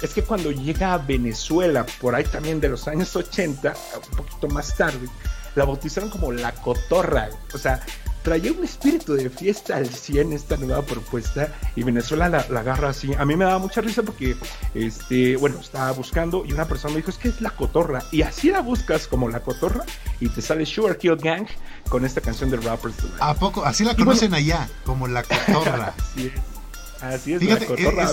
es 0.00 0.14
que 0.14 0.22
cuando 0.22 0.52
llega 0.52 0.94
a 0.94 0.98
Venezuela, 0.98 1.84
por 2.00 2.14
ahí 2.14 2.24
también 2.24 2.60
de 2.60 2.68
los 2.68 2.86
años 2.86 3.14
80, 3.16 3.74
un 4.10 4.16
poquito 4.16 4.48
más 4.48 4.76
tarde, 4.76 5.08
la 5.56 5.64
bautizaron 5.64 6.08
como 6.08 6.30
la 6.30 6.52
cotorra. 6.52 7.30
O 7.52 7.58
sea, 7.58 7.84
traía 8.22 8.52
un 8.52 8.64
espíritu 8.64 9.14
de 9.14 9.30
fiesta 9.30 9.76
al 9.76 9.88
100 9.88 10.32
esta 10.32 10.56
nueva 10.56 10.82
propuesta 10.82 11.54
y 11.76 11.82
Venezuela 11.82 12.28
la, 12.28 12.38
agarra 12.38 12.90
así. 12.90 13.12
A 13.14 13.24
mí 13.24 13.36
me 13.36 13.44
daba 13.44 13.58
mucha 13.58 13.80
risa 13.80 14.02
porque, 14.02 14.36
este, 14.74 15.36
bueno, 15.36 15.58
estaba 15.60 15.90
buscando 15.92 16.44
y 16.44 16.52
una 16.52 16.66
persona 16.66 16.94
me 16.94 16.98
dijo, 16.98 17.10
es 17.10 17.18
que 17.18 17.28
es 17.28 17.40
la 17.40 17.50
cotorra. 17.50 18.02
Y 18.10 18.22
así 18.22 18.50
la 18.50 18.60
buscas 18.60 19.06
como 19.06 19.28
la 19.28 19.40
cotorra 19.40 19.84
y 20.20 20.28
te 20.28 20.42
sale 20.42 20.66
Sugar 20.66 20.98
Kill 20.98 21.16
Gang 21.16 21.46
con 21.88 22.04
esta 22.04 22.20
canción 22.20 22.50
de 22.50 22.58
Rappers. 22.58 22.96
¿A 23.20 23.34
poco? 23.34 23.64
Así 23.64 23.84
la 23.84 23.94
conocen 23.94 24.34
allá, 24.34 24.68
como 24.84 25.08
la 25.08 25.22
cotorra. 25.22 25.94
así 26.12 26.26
es. 26.26 27.02
Así 27.02 27.32
es 27.34 27.42
la 27.42 27.58
cotorra. 27.58 28.10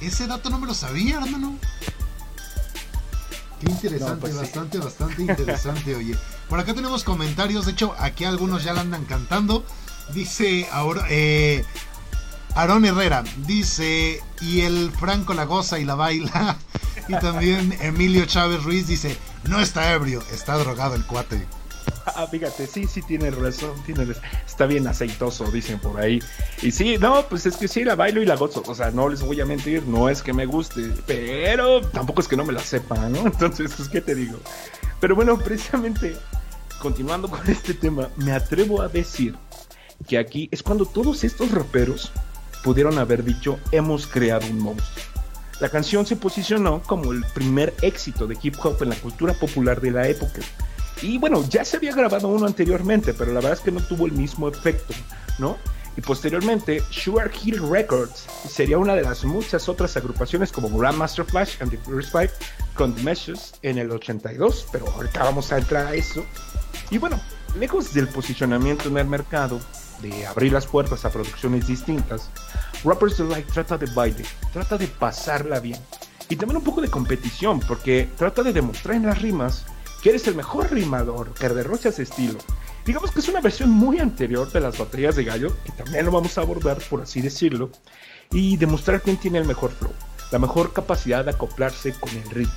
Ese, 0.00 0.26
dato 0.26 0.50
no 0.50 0.58
me 0.58 0.66
lo 0.66 0.74
sabía, 0.74 1.16
hermano. 1.16 1.58
Qué 3.64 3.70
interesante, 3.70 4.20
pues 4.20 4.36
bastante, 4.36 4.78
bastante 4.78 5.22
interesante, 5.22 5.94
oye. 5.94 6.16
Por 6.48 6.60
acá 6.60 6.74
tenemos 6.74 7.02
comentarios, 7.02 7.64
de 7.66 7.72
hecho, 7.72 7.94
aquí 7.98 8.24
algunos 8.24 8.62
ya 8.62 8.74
la 8.74 8.82
andan 8.82 9.04
cantando. 9.06 9.64
Dice 10.12 10.68
ahora, 10.70 11.06
eh, 11.08 11.64
Aarón 12.54 12.84
Herrera, 12.84 13.24
dice, 13.46 14.22
y 14.40 14.60
el 14.60 14.90
Franco 14.90 15.32
la 15.32 15.44
goza 15.44 15.78
y 15.78 15.84
la 15.84 15.94
baila. 15.94 16.58
y 17.08 17.14
también 17.14 17.76
Emilio 17.80 18.26
Chávez 18.26 18.62
Ruiz 18.62 18.86
dice, 18.86 19.16
no 19.44 19.60
está 19.60 19.92
ebrio, 19.92 20.22
está 20.30 20.58
drogado 20.58 20.94
el 20.94 21.04
cuate. 21.06 21.46
Ah, 22.16 22.28
fíjate, 22.28 22.66
sí, 22.66 22.86
sí 22.86 23.02
tiene 23.02 23.30
razón, 23.30 23.72
está 24.46 24.66
bien 24.66 24.86
aceitoso, 24.86 25.50
dicen 25.50 25.80
por 25.80 26.00
ahí. 26.00 26.20
Y 26.62 26.70
sí, 26.70 26.96
no, 26.98 27.26
pues 27.28 27.44
es 27.46 27.56
que 27.56 27.66
sí, 27.66 27.82
la 27.82 27.96
bailo 27.96 28.22
y 28.22 28.26
la 28.26 28.36
gozo. 28.36 28.62
O 28.66 28.74
sea, 28.74 28.90
no 28.92 29.08
les 29.08 29.20
voy 29.22 29.40
a 29.40 29.46
mentir, 29.46 29.82
no 29.84 30.08
es 30.08 30.22
que 30.22 30.32
me 30.32 30.46
guste, 30.46 30.92
pero 31.06 31.80
tampoco 31.80 32.20
es 32.20 32.28
que 32.28 32.36
no 32.36 32.44
me 32.44 32.52
la 32.52 32.60
sepa, 32.60 33.08
¿no? 33.08 33.18
Entonces, 33.26 33.72
pues, 33.76 33.88
¿qué 33.88 34.00
te 34.00 34.14
digo? 34.14 34.38
Pero 35.00 35.16
bueno, 35.16 35.36
precisamente 35.38 36.14
continuando 36.78 37.28
con 37.28 37.48
este 37.48 37.74
tema, 37.74 38.10
me 38.16 38.32
atrevo 38.32 38.82
a 38.82 38.88
decir 38.88 39.34
que 40.06 40.18
aquí 40.18 40.48
es 40.52 40.62
cuando 40.62 40.84
todos 40.84 41.24
estos 41.24 41.50
raperos 41.50 42.12
pudieron 42.62 42.98
haber 42.98 43.24
dicho 43.24 43.58
hemos 43.72 44.06
creado 44.06 44.46
un 44.46 44.58
monstruo. 44.58 45.04
La 45.60 45.68
canción 45.68 46.04
se 46.04 46.16
posicionó 46.16 46.82
como 46.82 47.12
el 47.12 47.24
primer 47.32 47.74
éxito 47.80 48.26
de 48.26 48.36
hip 48.42 48.56
hop 48.62 48.82
en 48.82 48.90
la 48.90 48.96
cultura 48.96 49.34
popular 49.34 49.80
de 49.80 49.92
la 49.92 50.08
época. 50.08 50.40
Y 51.02 51.18
bueno, 51.18 51.44
ya 51.48 51.64
se 51.64 51.76
había 51.76 51.94
grabado 51.94 52.28
uno 52.28 52.46
anteriormente, 52.46 53.14
pero 53.14 53.32
la 53.32 53.40
verdad 53.40 53.54
es 53.54 53.60
que 53.60 53.72
no 53.72 53.80
tuvo 53.80 54.06
el 54.06 54.12
mismo 54.12 54.48
efecto, 54.48 54.94
¿no? 55.38 55.58
Y 55.96 56.00
posteriormente, 56.00 56.82
Sugar 56.90 57.30
Hill 57.42 57.68
Records 57.68 58.26
sería 58.48 58.78
una 58.78 58.94
de 58.94 59.02
las 59.02 59.24
muchas 59.24 59.68
otras 59.68 59.96
agrupaciones 59.96 60.50
como 60.50 60.68
Grandmaster 60.76 61.24
Flash 61.24 61.56
and 61.60 61.70
the 61.70 61.78
First 61.78 62.10
Five 62.10 62.30
con 62.74 62.94
Meshes 63.04 63.54
en 63.62 63.78
el 63.78 63.90
82, 63.90 64.66
pero 64.72 64.88
ahorita 64.88 65.22
vamos 65.22 65.52
a 65.52 65.58
entrar 65.58 65.86
a 65.86 65.94
eso. 65.94 66.24
Y 66.90 66.98
bueno, 66.98 67.20
lejos 67.58 67.94
del 67.94 68.08
posicionamiento 68.08 68.88
en 68.88 68.98
el 68.98 69.06
mercado, 69.06 69.60
de 70.02 70.26
abrir 70.26 70.52
las 70.52 70.66
puertas 70.66 71.04
a 71.04 71.10
producciones 71.10 71.66
distintas, 71.66 72.28
Rappers 72.84 73.18
Delight 73.18 73.46
trata 73.46 73.78
de 73.78 73.86
baile, 73.86 74.24
trata 74.52 74.76
de 74.76 74.88
pasarla 74.88 75.60
bien. 75.60 75.78
Y 76.28 76.36
también 76.36 76.56
un 76.56 76.64
poco 76.64 76.80
de 76.80 76.90
competición, 76.90 77.60
porque 77.60 78.08
trata 78.16 78.42
de 78.42 78.52
demostrar 78.52 78.96
en 78.96 79.06
las 79.06 79.22
rimas 79.22 79.64
que 80.04 80.10
eres 80.10 80.28
el 80.28 80.34
mejor 80.34 80.70
rimador, 80.70 81.32
que 81.32 81.48
derrochas 81.48 81.98
estilo. 81.98 82.38
Digamos 82.84 83.10
que 83.10 83.20
es 83.20 83.28
una 83.30 83.40
versión 83.40 83.70
muy 83.70 84.00
anterior 84.00 84.52
de 84.52 84.60
las 84.60 84.76
baterías 84.76 85.16
de 85.16 85.24
gallo, 85.24 85.56
que 85.64 85.72
también 85.72 86.04
lo 86.04 86.12
vamos 86.12 86.36
a 86.36 86.42
abordar, 86.42 86.76
por 86.90 87.00
así 87.00 87.22
decirlo, 87.22 87.70
y 88.30 88.58
demostrar 88.58 89.00
quién 89.00 89.16
tiene 89.16 89.38
el 89.38 89.46
mejor 89.46 89.70
flow, 89.70 89.94
la 90.30 90.38
mejor 90.38 90.74
capacidad 90.74 91.24
de 91.24 91.30
acoplarse 91.30 91.94
con 91.94 92.10
el 92.10 92.28
ritmo. 92.28 92.52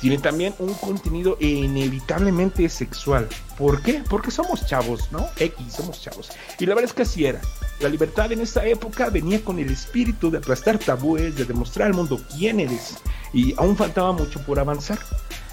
Tiene 0.00 0.18
también 0.18 0.54
un 0.60 0.72
contenido 0.74 1.36
inevitablemente 1.40 2.68
sexual. 2.68 3.26
¿Por 3.56 3.82
qué? 3.82 4.04
Porque 4.08 4.30
somos 4.30 4.64
chavos, 4.64 5.10
¿no? 5.10 5.26
X, 5.36 5.72
somos 5.72 6.00
chavos. 6.00 6.30
Y 6.60 6.66
la 6.66 6.76
verdad 6.76 6.90
es 6.90 6.94
que 6.94 7.02
así 7.02 7.26
era. 7.26 7.40
La 7.80 7.88
libertad 7.88 8.30
en 8.30 8.42
esa 8.42 8.64
época 8.64 9.10
venía 9.10 9.44
con 9.44 9.58
el 9.58 9.70
espíritu 9.70 10.30
de 10.30 10.38
aplastar 10.38 10.78
tabúes, 10.78 11.34
de 11.34 11.44
demostrar 11.44 11.88
al 11.88 11.94
mundo 11.94 12.20
quién 12.36 12.60
eres. 12.60 12.98
Y 13.32 13.52
aún 13.58 13.76
faltaba 13.76 14.12
mucho 14.12 14.40
por 14.46 14.60
avanzar. 14.60 15.00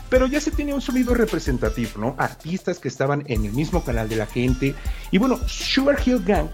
Pero 0.09 0.27
ya 0.27 0.39
se 0.39 0.51
tenía 0.51 0.75
un 0.75 0.81
sonido 0.81 1.13
representativo, 1.13 1.99
¿no? 1.99 2.15
Artistas 2.17 2.79
que 2.79 2.87
estaban 2.87 3.23
en 3.27 3.45
el 3.45 3.53
mismo 3.53 3.83
canal 3.83 4.07
de 4.07 4.15
la 4.17 4.25
gente. 4.25 4.75
Y 5.11 5.17
bueno, 5.17 5.39
Sugar 5.47 5.97
Hill 6.05 6.23
Gang 6.23 6.47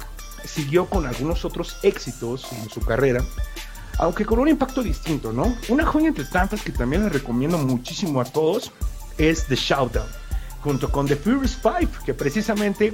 siguió 0.46 0.86
con 0.88 1.06
algunos 1.06 1.46
otros 1.46 1.78
éxitos 1.84 2.48
en 2.54 2.70
su 2.70 2.82
carrera 2.82 3.24
aunque 4.02 4.26
con 4.26 4.40
un 4.40 4.48
impacto 4.48 4.82
distinto, 4.82 5.32
¿no? 5.32 5.56
Una 5.70 5.86
joya 5.86 6.08
entre 6.08 6.26
tantas 6.26 6.62
que 6.62 6.72
también 6.72 7.04
les 7.04 7.14
recomiendo 7.14 7.58
muchísimo 7.60 8.20
a 8.20 8.26
todos 8.26 8.72
es 9.18 9.46
The 9.46 9.56
Showdown, 9.56 10.08
junto 10.62 10.92
con 10.92 11.08
The 11.08 11.16
Furious 11.16 11.56
Five, 11.56 11.90
que 12.04 12.14
precisamente 12.16 12.92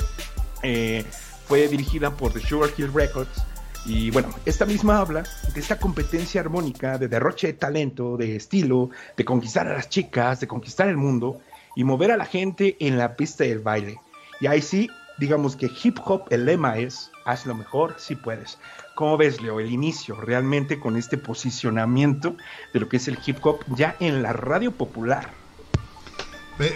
eh, 0.63 1.05
fue 1.47 1.67
dirigida 1.69 2.11
por 2.11 2.33
The 2.33 2.41
Sugar 2.41 2.71
Hill 2.77 2.91
Records. 2.93 3.41
Y 3.87 4.11
bueno, 4.11 4.27
esta 4.45 4.65
misma 4.65 4.99
habla 4.99 5.23
de 5.53 5.59
esta 5.61 5.79
competencia 5.79 6.41
armónica, 6.41 6.97
de 6.97 7.07
derroche 7.07 7.47
de 7.47 7.53
talento, 7.53 8.17
de 8.17 8.35
estilo, 8.35 8.89
de 9.15 9.23
conquistar 9.23 9.65
a 9.65 9.73
las 9.73 9.87
chicas, 9.87 10.41
de 10.41 10.47
conquistar 10.47 10.89
el 10.89 10.97
mundo 10.97 11.39
y 11.73 11.85
mover 11.85 12.11
a 12.11 12.17
la 12.17 12.25
gente 12.25 12.75
en 12.81 12.97
la 12.97 13.15
pista 13.15 13.45
del 13.45 13.59
baile. 13.59 13.97
Y 14.41 14.47
ahí 14.47 14.61
sí, 14.61 14.89
digamos 15.19 15.55
que 15.55 15.71
hip 15.83 15.99
hop, 16.03 16.25
el 16.31 16.43
lema 16.43 16.77
es, 16.77 17.11
haz 17.23 17.45
lo 17.45 17.55
mejor 17.55 17.95
si 17.97 18.15
puedes. 18.15 18.57
¿Cómo 18.95 19.15
ves, 19.15 19.41
Leo, 19.41 19.61
el 19.61 19.71
inicio 19.71 20.19
realmente 20.19 20.81
con 20.81 20.97
este 20.97 21.17
posicionamiento 21.17 22.35
de 22.73 22.81
lo 22.81 22.89
que 22.89 22.97
es 22.97 23.07
el 23.07 23.17
hip 23.25 23.37
hop 23.43 23.59
ya 23.73 23.95
en 24.01 24.21
la 24.21 24.33
radio 24.33 24.73
popular? 24.73 25.31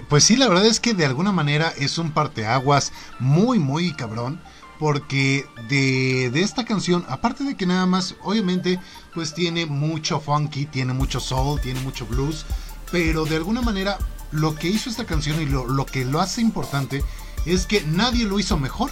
Pues 0.08 0.24
sí, 0.24 0.38
la 0.38 0.47
verdad 0.47 0.67
es 0.67 0.80
que 0.80 0.93
de 0.93 1.06
alguna 1.06 1.32
manera 1.32 1.74
es 1.78 1.97
un 1.97 2.12
parteaguas 2.12 2.93
muy, 3.19 3.58
muy 3.58 3.91
cabrón. 3.93 4.39
Porque 4.82 5.46
de, 5.70 6.32
de, 6.32 6.41
esta 6.41 6.65
canción, 6.65 7.06
aparte 7.08 7.44
de 7.44 7.56
que 7.56 7.67
nada 7.67 7.86
más, 7.86 8.15
obviamente, 8.24 8.80
pues 9.13 9.36
tiene 9.36 9.67
mucho 9.67 10.20
funky, 10.20 10.65
tiene 10.65 10.91
mucho 10.91 11.20
soul, 11.20 11.62
tiene 11.62 11.80
mucho 11.82 12.08
blues. 12.08 12.48
Pero 12.91 13.26
de 13.26 13.36
alguna 13.36 13.62
manera, 13.62 14.00
lo 14.32 14.56
que 14.56 14.70
hizo 14.70 14.89
esta 14.89 15.06
canción 15.06 15.39
y 15.39 15.46
lo, 15.46 15.67
lo 15.67 15.86
que 15.86 16.04
lo 16.04 16.20
hace 16.20 16.41
importante 16.41 17.04
es 17.46 17.67
que 17.67 17.84
nadie 17.84 18.26
lo 18.26 18.39
hizo 18.39 18.58
mejor 18.58 18.89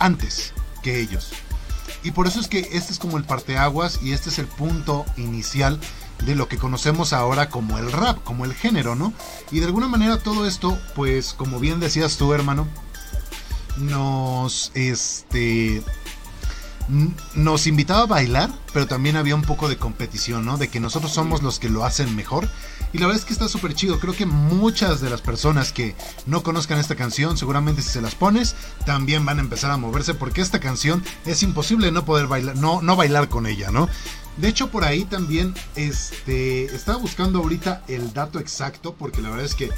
antes 0.00 0.54
que 0.82 0.98
ellos. 1.00 1.30
Y 2.02 2.10
por 2.10 2.26
eso 2.26 2.40
es 2.40 2.48
que 2.48 2.70
este 2.72 2.92
es 2.92 2.98
como 2.98 3.16
el 3.16 3.22
parteaguas 3.22 4.00
y 4.02 4.14
este 4.14 4.30
es 4.30 4.40
el 4.40 4.46
punto 4.46 5.06
inicial 5.16 5.78
de 6.26 6.34
lo 6.34 6.48
que 6.48 6.58
conocemos 6.58 7.12
ahora 7.12 7.48
como 7.48 7.78
el 7.78 7.92
rap, 7.92 8.24
como 8.24 8.44
el 8.44 8.54
género, 8.54 8.96
¿no? 8.96 9.12
Y 9.52 9.60
de 9.60 9.66
alguna 9.66 9.86
manera 9.86 10.18
todo 10.18 10.48
esto, 10.48 10.76
pues 10.96 11.32
como 11.32 11.60
bien 11.60 11.78
decías 11.78 12.16
tú, 12.16 12.32
hermano, 12.32 12.66
nos 13.78 14.72
este 14.74 15.82
nos 17.34 17.66
invitaba 17.66 18.02
a 18.02 18.06
bailar, 18.06 18.50
pero 18.72 18.86
también 18.86 19.16
había 19.16 19.34
un 19.34 19.42
poco 19.42 19.68
de 19.68 19.76
competición, 19.76 20.46
¿no? 20.46 20.56
De 20.56 20.68
que 20.68 20.80
nosotros 20.80 21.12
somos 21.12 21.42
los 21.42 21.58
que 21.58 21.68
lo 21.68 21.84
hacen 21.84 22.16
mejor. 22.16 22.48
Y 22.92 22.98
la 22.98 23.06
verdad 23.06 23.20
es 23.20 23.26
que 23.26 23.34
está 23.34 23.48
súper 23.48 23.74
chido. 23.74 24.00
Creo 24.00 24.14
que 24.14 24.24
muchas 24.24 25.02
de 25.02 25.10
las 25.10 25.20
personas 25.20 25.72
que 25.72 25.94
no 26.24 26.42
conozcan 26.42 26.78
esta 26.78 26.96
canción, 26.96 27.36
seguramente 27.36 27.82
si 27.82 27.90
se 27.90 28.00
las 28.00 28.14
pones, 28.14 28.56
también 28.86 29.26
van 29.26 29.38
a 29.38 29.42
empezar 29.42 29.70
a 29.70 29.76
moverse 29.76 30.14
porque 30.14 30.40
esta 30.40 30.60
canción 30.60 31.04
es 31.26 31.42
imposible 31.42 31.92
no 31.92 32.06
poder 32.06 32.26
bailar, 32.26 32.56
no, 32.56 32.80
no 32.80 32.96
bailar 32.96 33.28
con 33.28 33.46
ella, 33.46 33.70
¿no? 33.70 33.88
De 34.38 34.48
hecho, 34.48 34.70
por 34.70 34.84
ahí 34.84 35.04
también 35.04 35.54
este, 35.74 36.64
estaba 36.66 36.96
buscando 36.96 37.40
ahorita 37.40 37.82
el 37.88 38.12
dato 38.14 38.38
exacto, 38.38 38.94
porque 38.94 39.20
la 39.20 39.30
verdad 39.30 39.44
es 39.44 39.54
que 39.54 39.70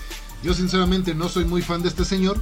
yo 0.42 0.54
sinceramente 0.54 1.14
no 1.14 1.28
soy 1.28 1.44
muy 1.44 1.62
fan 1.62 1.82
de 1.82 1.88
este 1.88 2.04
señor, 2.04 2.40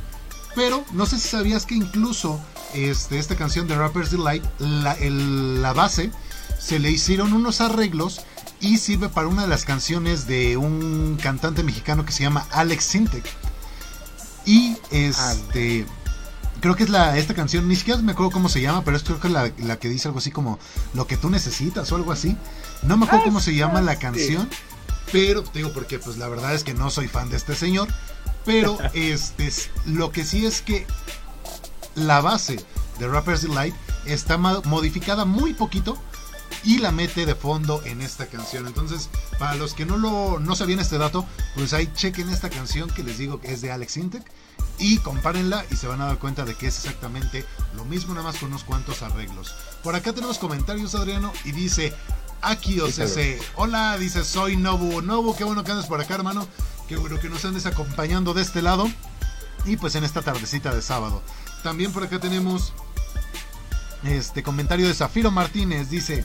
pero 0.58 0.84
no 0.90 1.06
sé 1.06 1.20
si 1.20 1.28
sabías 1.28 1.66
que 1.66 1.76
incluso 1.76 2.40
este, 2.74 3.20
esta 3.20 3.36
canción 3.36 3.68
de 3.68 3.76
Rapper's 3.76 4.10
Delight, 4.10 4.42
la, 4.58 4.96
la 4.98 5.72
base, 5.72 6.10
se 6.58 6.80
le 6.80 6.90
hicieron 6.90 7.32
unos 7.32 7.60
arreglos 7.60 8.22
y 8.60 8.78
sirve 8.78 9.08
para 9.08 9.28
una 9.28 9.42
de 9.42 9.48
las 9.48 9.64
canciones 9.64 10.26
de 10.26 10.56
un 10.56 11.16
cantante 11.22 11.62
mexicano 11.62 12.04
que 12.04 12.10
se 12.10 12.24
llama 12.24 12.44
Alex 12.50 12.82
Sintek. 12.82 13.24
Y 14.46 14.76
este 14.90 15.86
creo 16.60 16.74
que 16.74 16.82
es 16.82 16.90
la 16.90 17.16
esta 17.16 17.34
canción, 17.34 17.68
ni 17.68 17.76
siquiera 17.76 18.02
me 18.02 18.10
acuerdo 18.10 18.32
cómo 18.32 18.48
se 18.48 18.60
llama, 18.60 18.82
pero 18.82 18.96
es 18.96 19.04
creo 19.04 19.20
que 19.20 19.28
la, 19.28 19.52
la 19.58 19.78
que 19.78 19.88
dice 19.88 20.08
algo 20.08 20.18
así 20.18 20.32
como 20.32 20.58
lo 20.92 21.06
que 21.06 21.16
tú 21.16 21.30
necesitas 21.30 21.92
o 21.92 21.94
algo 21.94 22.10
así. 22.10 22.36
No 22.82 22.96
me 22.96 23.06
acuerdo 23.06 23.26
cómo 23.26 23.40
se 23.40 23.54
llama 23.54 23.80
la 23.80 24.00
canción, 24.00 24.50
pero 25.12 25.44
te 25.44 25.60
digo 25.60 25.72
porque 25.72 26.00
pues 26.00 26.16
la 26.18 26.26
verdad 26.26 26.52
es 26.52 26.64
que 26.64 26.74
no 26.74 26.90
soy 26.90 27.06
fan 27.06 27.30
de 27.30 27.36
este 27.36 27.54
señor, 27.54 27.86
pero 28.48 28.78
este 28.94 29.52
lo 29.84 30.10
que 30.10 30.24
sí 30.24 30.46
es 30.46 30.62
que 30.62 30.86
la 31.94 32.22
base 32.22 32.58
de 32.98 33.06
Rapper's 33.06 33.42
Delight 33.42 33.74
está 34.06 34.38
modificada 34.38 35.26
muy 35.26 35.52
poquito 35.52 35.98
y 36.64 36.78
la 36.78 36.90
mete 36.90 37.26
de 37.26 37.34
fondo 37.34 37.82
en 37.84 38.00
esta 38.00 38.26
canción. 38.26 38.66
Entonces, 38.66 39.10
para 39.38 39.54
los 39.54 39.74
que 39.74 39.84
no 39.84 39.98
lo 39.98 40.40
no 40.40 40.56
sabían 40.56 40.80
este 40.80 40.96
dato, 40.96 41.26
pues 41.56 41.74
ahí 41.74 41.90
chequen 41.94 42.30
esta 42.30 42.48
canción 42.48 42.88
que 42.88 43.02
les 43.02 43.18
digo 43.18 43.38
que 43.38 43.52
es 43.52 43.60
de 43.60 43.70
Alex 43.70 43.98
Intec 43.98 44.24
y 44.78 44.96
compárenla 44.96 45.66
y 45.70 45.76
se 45.76 45.86
van 45.86 46.00
a 46.00 46.06
dar 46.06 46.18
cuenta 46.18 46.46
de 46.46 46.54
que 46.54 46.68
es 46.68 46.78
exactamente 46.78 47.44
lo 47.76 47.84
mismo, 47.84 48.14
nada 48.14 48.28
más 48.28 48.38
con 48.38 48.48
unos 48.48 48.64
cuantos 48.64 49.02
arreglos. 49.02 49.54
Por 49.82 49.94
acá 49.94 50.14
tenemos 50.14 50.38
comentarios, 50.38 50.94
Adriano, 50.94 51.34
y 51.44 51.52
dice 51.52 51.92
Aquí 52.40 52.80
OCC, 52.80 53.42
hola, 53.56 53.98
dice 53.98 54.24
soy 54.24 54.56
Nobu. 54.56 55.02
Nobu, 55.02 55.34
qué 55.36 55.44
bueno 55.44 55.64
que 55.64 55.72
andes 55.72 55.86
por 55.86 56.00
acá, 56.00 56.14
hermano. 56.14 56.46
Qué 56.88 56.96
bueno 56.96 57.20
que 57.20 57.28
nos 57.28 57.44
andes 57.44 57.66
acompañando 57.66 58.32
de 58.32 58.42
este 58.42 58.62
lado. 58.62 58.90
Y 59.66 59.76
pues 59.76 59.94
en 59.94 60.04
esta 60.04 60.22
tardecita 60.22 60.74
de 60.74 60.80
sábado. 60.80 61.22
También 61.62 61.92
por 61.92 62.02
acá 62.02 62.18
tenemos 62.18 62.72
este 64.04 64.42
comentario 64.42 64.88
de 64.88 64.94
Zafiro 64.94 65.30
Martínez. 65.30 65.90
Dice: 65.90 66.24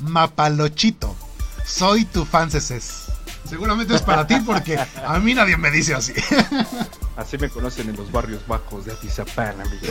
Mapalochito, 0.00 1.16
soy 1.64 2.04
tu 2.04 2.26
fanceses. 2.26 3.04
Seguramente 3.48 3.94
es 3.94 4.02
para 4.02 4.26
ti 4.26 4.36
porque 4.44 4.78
a 4.78 5.18
mí 5.18 5.32
nadie 5.32 5.56
me 5.56 5.70
dice 5.70 5.94
así. 5.94 6.12
Así 7.18 7.36
me 7.36 7.50
conocen 7.50 7.88
en 7.88 7.96
los 7.96 8.12
barrios 8.12 8.46
bajos 8.46 8.84
de 8.84 8.92
Atizapán, 8.92 9.60
amigo. 9.60 9.88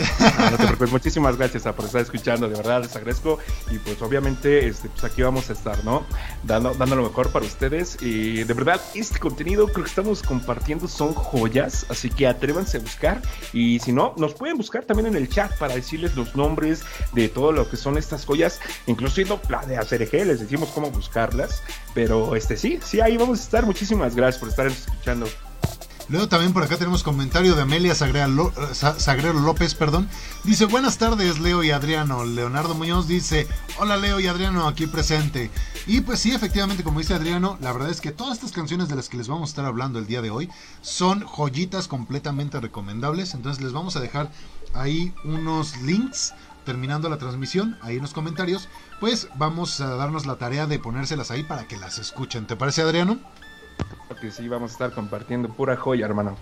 No, 0.49 0.51
te 0.51 0.63
preocupes, 0.63 0.91
muchísimas 0.93 1.35
gracias 1.35 1.63
por 1.63 1.83
estar 1.83 2.01
escuchando, 2.01 2.47
de 2.47 2.55
verdad 2.55 2.81
les 2.81 2.95
agradezco. 2.95 3.37
Y 3.69 3.79
pues 3.79 4.01
obviamente 4.01 4.65
este, 4.65 4.87
pues 4.87 5.03
aquí 5.03 5.23
vamos 5.23 5.49
a 5.49 5.53
estar, 5.53 5.83
¿no? 5.83 6.05
Dando, 6.43 6.73
dando 6.73 6.95
lo 6.95 7.03
mejor 7.03 7.29
para 7.33 7.45
ustedes. 7.45 7.97
Y 8.01 8.45
de 8.45 8.53
verdad, 8.53 8.79
este 8.95 9.19
contenido 9.19 9.67
creo 9.67 9.83
que 9.83 9.89
estamos 9.89 10.23
compartiendo 10.23 10.87
son 10.87 11.13
joyas, 11.13 11.85
así 11.89 12.09
que 12.09 12.27
atrévanse 12.27 12.77
a 12.77 12.79
buscar. 12.79 13.21
Y 13.51 13.79
si 13.79 13.91
no, 13.91 14.13
nos 14.15 14.33
pueden 14.33 14.55
buscar 14.55 14.85
también 14.85 15.07
en 15.07 15.17
el 15.17 15.27
chat 15.27 15.51
para 15.57 15.75
decirles 15.75 16.15
los 16.15 16.33
nombres 16.33 16.83
de 17.11 17.27
todo 17.27 17.51
lo 17.51 17.69
que 17.69 17.75
son 17.75 17.97
estas 17.97 18.25
joyas, 18.25 18.61
inclusive 18.85 19.37
la 19.49 19.65
de 19.65 19.75
ACRG, 19.75 20.13
les 20.25 20.39
decimos 20.39 20.69
cómo 20.69 20.91
buscarlas. 20.91 21.61
Pero 21.93 22.37
este 22.37 22.55
sí, 22.55 22.79
sí, 22.81 23.01
ahí 23.01 23.17
vamos 23.17 23.41
a 23.41 23.43
estar. 23.43 23.65
Muchísimas 23.65 24.15
gracias 24.15 24.39
por 24.39 24.47
estar 24.47 24.67
escuchando. 24.67 25.27
Luego 26.09 26.29
también 26.29 26.53
por 26.53 26.63
acá 26.63 26.77
tenemos 26.77 27.03
comentario 27.03 27.53
de 27.53 27.63
Amelia 27.63 27.93
Sagrero, 27.93 29.33
López, 29.33 29.75
perdón. 29.75 30.07
Dice, 30.45 30.65
buenas 30.65 30.97
tardes 30.97 31.39
Leo 31.39 31.63
y 31.63 31.71
Adriano. 31.71 32.23
Leonardo 32.23 32.75
Muñoz 32.75 33.07
dice, 33.07 33.45
hola 33.77 33.97
Leo 33.97 34.19
y 34.19 34.27
Adriano, 34.27 34.67
aquí 34.67 34.87
presente. 34.87 35.51
Y 35.85 36.01
pues 36.01 36.19
sí, 36.19 36.31
efectivamente, 36.31 36.83
como 36.83 36.99
dice 36.99 37.13
Adriano, 37.13 37.57
la 37.59 37.73
verdad 37.73 37.89
es 37.89 37.99
que 37.99 38.11
todas 38.11 38.35
estas 38.35 38.53
canciones 38.53 38.87
de 38.87 38.95
las 38.95 39.09
que 39.09 39.17
les 39.17 39.27
vamos 39.27 39.49
a 39.49 39.51
estar 39.51 39.65
hablando 39.65 39.99
el 39.99 40.07
día 40.07 40.21
de 40.21 40.29
hoy 40.29 40.49
son 40.81 41.25
joyitas 41.25 41.89
completamente 41.89 42.59
recomendables. 42.61 43.33
Entonces 43.33 43.61
les 43.61 43.73
vamos 43.73 43.97
a 43.97 43.99
dejar 43.99 44.31
ahí 44.73 45.13
unos 45.25 45.75
links 45.81 46.33
terminando 46.65 47.07
la 47.07 47.17
transmisión, 47.17 47.77
ahí 47.81 47.95
en 47.95 48.01
los 48.01 48.13
comentarios, 48.13 48.67
pues 48.99 49.29
vamos 49.35 49.79
a 49.79 49.95
darnos 49.95 50.25
la 50.25 50.35
tarea 50.35 50.67
de 50.67 50.79
ponérselas 50.79 51.31
ahí 51.31 51.43
para 51.43 51.65
que 51.65 51.77
las 51.77 51.97
escuchen. 51.97 52.45
¿Te 52.45 52.57
parece, 52.57 52.81
Adriano? 52.81 53.19
Que 54.19 54.31
sí, 54.31 54.47
vamos 54.47 54.71
a 54.71 54.73
estar 54.73 54.93
compartiendo 54.93 55.49
pura 55.49 55.77
joya, 55.77 56.05
hermano. 56.05 56.35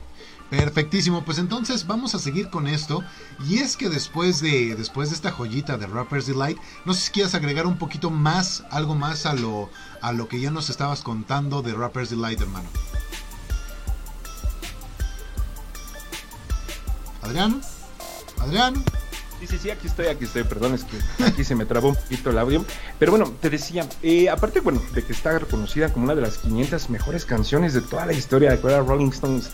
Perfectísimo, 0.49 1.23
pues 1.23 1.39
entonces 1.39 1.87
vamos 1.87 2.15
a 2.15 2.19
seguir 2.19 2.49
con 2.49 2.67
esto. 2.67 3.03
Y 3.47 3.57
es 3.57 3.75
que 3.75 3.89
después 3.89 4.41
de, 4.41 4.75
después 4.75 5.09
de 5.09 5.15
esta 5.15 5.31
joyita 5.31 5.77
de 5.77 5.87
Rapper's 5.87 6.27
Delight, 6.27 6.57
no 6.85 6.93
sé 6.93 7.01
si 7.01 7.11
quieres 7.11 7.35
agregar 7.35 7.67
un 7.67 7.77
poquito 7.77 8.09
más, 8.09 8.63
algo 8.69 8.95
más 8.95 9.25
a 9.25 9.33
lo, 9.33 9.69
a 10.01 10.11
lo 10.11 10.27
que 10.27 10.39
ya 10.39 10.51
nos 10.51 10.69
estabas 10.69 11.01
contando 11.01 11.61
de 11.61 11.73
Rapper's 11.73 12.09
Delight, 12.09 12.41
hermano. 12.41 12.69
Adrián, 17.21 17.61
Adrián. 18.39 18.83
Sí, 19.39 19.47
sí, 19.47 19.57
sí, 19.57 19.69
aquí 19.69 19.87
estoy, 19.87 20.07
aquí 20.07 20.25
estoy. 20.25 20.43
Perdón, 20.43 20.73
es 20.73 20.83
que 20.83 20.97
aquí 21.23 21.43
se 21.43 21.55
me 21.55 21.65
trabó 21.65 21.89
un 21.89 21.95
poquito 21.95 22.29
el 22.29 22.37
audio. 22.37 22.65
Pero 22.99 23.11
bueno, 23.11 23.33
te 23.41 23.49
decía, 23.49 23.87
eh, 24.01 24.29
aparte, 24.29 24.61
bueno, 24.61 24.81
de 24.93 25.03
que 25.03 25.13
está 25.13 25.37
reconocida 25.37 25.91
como 25.91 26.05
una 26.05 26.15
de 26.15 26.21
las 26.21 26.37
500 26.37 26.89
mejores 26.89 27.25
canciones 27.25 27.73
de 27.73 27.81
toda 27.81 28.05
la 28.05 28.13
historia 28.13 28.55
de 28.55 28.81
Rolling 28.81 29.09
Stones. 29.09 29.51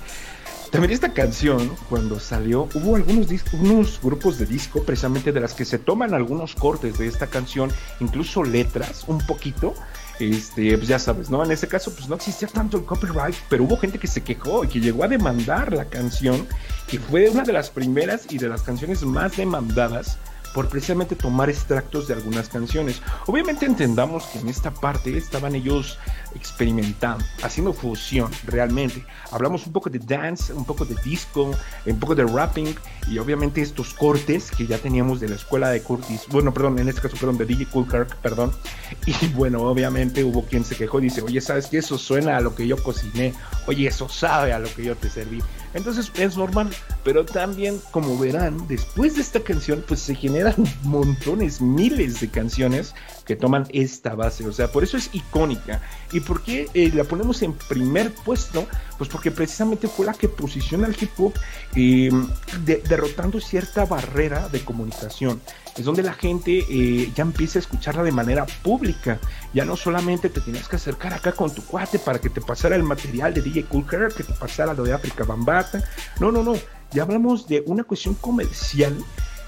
También 0.71 0.93
esta 0.93 1.11
canción, 1.11 1.75
cuando 1.89 2.17
salió, 2.17 2.69
hubo 2.73 2.95
algunos 2.95 3.27
unos 3.51 3.99
grupos 4.01 4.37
de 4.37 4.45
disco 4.45 4.83
precisamente 4.83 5.33
de 5.33 5.41
las 5.41 5.53
que 5.53 5.65
se 5.65 5.77
toman 5.79 6.13
algunos 6.13 6.55
cortes 6.55 6.97
de 6.97 7.07
esta 7.07 7.27
canción, 7.27 7.69
incluso 7.99 8.43
letras, 8.43 9.03
un 9.07 9.17
poquito. 9.19 9.73
Este, 10.21 10.77
pues 10.77 10.87
ya 10.87 10.99
sabes, 10.99 11.31
¿no? 11.31 11.43
En 11.43 11.51
ese 11.51 11.67
caso, 11.67 11.91
pues 11.95 12.07
no 12.07 12.15
existía 12.15 12.47
tanto 12.47 12.77
el 12.77 12.85
copyright, 12.85 13.35
pero 13.49 13.63
hubo 13.63 13.75
gente 13.77 13.97
que 13.97 14.05
se 14.05 14.21
quejó 14.21 14.63
y 14.63 14.67
que 14.67 14.79
llegó 14.79 15.03
a 15.03 15.07
demandar 15.07 15.73
la 15.73 15.85
canción, 15.85 16.47
que 16.87 16.99
fue 16.99 17.27
una 17.29 17.41
de 17.41 17.51
las 17.51 17.71
primeras 17.71 18.31
y 18.31 18.37
de 18.37 18.47
las 18.47 18.61
canciones 18.61 19.01
más 19.01 19.35
demandadas 19.35 20.19
por 20.53 20.69
precisamente 20.69 21.15
tomar 21.15 21.49
extractos 21.49 22.07
de 22.07 22.13
algunas 22.13 22.49
canciones. 22.49 23.01
Obviamente 23.27 23.65
entendamos 23.65 24.25
que 24.25 24.39
en 24.39 24.49
esta 24.49 24.71
parte 24.71 25.17
estaban 25.17 25.55
ellos 25.55 25.97
experimentando, 26.35 27.23
haciendo 27.43 27.73
fusión 27.73 28.31
realmente. 28.45 29.05
Hablamos 29.31 29.65
un 29.67 29.73
poco 29.73 29.89
de 29.89 29.99
dance, 29.99 30.53
un 30.53 30.65
poco 30.65 30.85
de 30.85 30.95
disco, 31.03 31.51
un 31.85 31.99
poco 31.99 32.15
de 32.15 32.25
rapping 32.25 32.75
y 33.07 33.17
obviamente 33.17 33.61
estos 33.61 33.93
cortes 33.93 34.51
que 34.51 34.67
ya 34.67 34.77
teníamos 34.77 35.19
de 35.19 35.29
la 35.29 35.35
escuela 35.35 35.69
de 35.69 35.81
Curtis, 35.81 36.25
bueno, 36.29 36.53
perdón, 36.53 36.79
en 36.79 36.89
este 36.89 37.01
caso, 37.01 37.17
perdón, 37.17 37.37
de 37.37 37.45
DJ 37.45 37.65
Cool 37.67 37.87
Kirk, 37.87 38.15
perdón. 38.17 38.51
Y 39.05 39.27
bueno, 39.29 39.61
obviamente 39.61 40.23
hubo 40.23 40.45
quien 40.45 40.63
se 40.63 40.75
quejó 40.75 40.99
y 40.99 41.03
dice, 41.03 41.21
oye, 41.21 41.41
¿sabes 41.41 41.67
qué? 41.67 41.79
Eso 41.79 41.97
suena 41.97 42.37
a 42.37 42.41
lo 42.41 42.55
que 42.55 42.67
yo 42.67 42.81
cociné, 42.81 43.33
oye, 43.67 43.87
eso 43.87 44.07
sabe 44.09 44.53
a 44.53 44.59
lo 44.59 44.73
que 44.73 44.83
yo 44.83 44.95
te 44.95 45.09
serví. 45.09 45.41
Entonces 45.73 46.11
es 46.15 46.37
normal, 46.37 46.69
pero 47.03 47.25
también 47.25 47.79
como 47.91 48.17
verán, 48.17 48.67
después 48.67 49.15
de 49.15 49.21
esta 49.21 49.39
canción 49.39 49.83
pues 49.87 50.01
se 50.01 50.15
generan 50.15 50.55
montones, 50.83 51.61
miles 51.61 52.19
de 52.19 52.29
canciones 52.29 52.93
que 53.25 53.35
toman 53.35 53.67
esta 53.71 54.15
base, 54.15 54.45
o 54.47 54.51
sea, 54.51 54.71
por 54.71 54.83
eso 54.83 54.97
es 54.97 55.09
icónica. 55.13 55.81
¿Y 56.11 56.19
por 56.19 56.43
qué 56.43 56.69
eh, 56.73 56.91
la 56.93 57.03
ponemos 57.03 57.41
en 57.41 57.53
primer 57.53 58.13
puesto? 58.13 58.67
Pues 58.97 59.09
porque 59.09 59.31
precisamente 59.31 59.87
fue 59.87 60.05
la 60.05 60.13
que 60.13 60.27
posiciona 60.27 60.87
al 60.87 60.95
hip 60.99 61.11
hop 61.17 61.33
em, 61.75 62.27
derrotando 62.65 63.39
cierta 63.39 63.85
barrera 63.85 64.49
de 64.49 64.59
comunicación. 64.61 65.41
Es 65.77 65.85
donde 65.85 66.03
la 66.03 66.13
gente 66.13 66.65
eh, 66.69 67.11
ya 67.15 67.23
empieza 67.23 67.59
a 67.59 67.61
escucharla 67.61 68.03
de 68.03 68.11
manera 68.11 68.45
pública. 68.45 69.19
Ya 69.53 69.65
no 69.65 69.75
solamente 69.75 70.29
te 70.29 70.41
tenías 70.41 70.67
que 70.67 70.75
acercar 70.75 71.13
acá 71.13 71.31
con 71.31 71.53
tu 71.53 71.63
cuate 71.63 71.99
para 71.99 72.19
que 72.19 72.29
te 72.29 72.41
pasara 72.41 72.75
el 72.75 72.83
material 72.83 73.33
de 73.33 73.41
DJ 73.41 73.65
Cool 73.65 73.85
que 73.85 74.23
te 74.23 74.33
pasara 74.33 74.73
lo 74.73 74.83
de 74.83 74.93
África 74.93 75.23
Bambata. 75.23 75.83
No, 76.19 76.31
no, 76.31 76.43
no. 76.43 76.53
Ya 76.91 77.03
hablamos 77.03 77.47
de 77.47 77.63
una 77.65 77.83
cuestión 77.83 78.15
comercial 78.15 78.97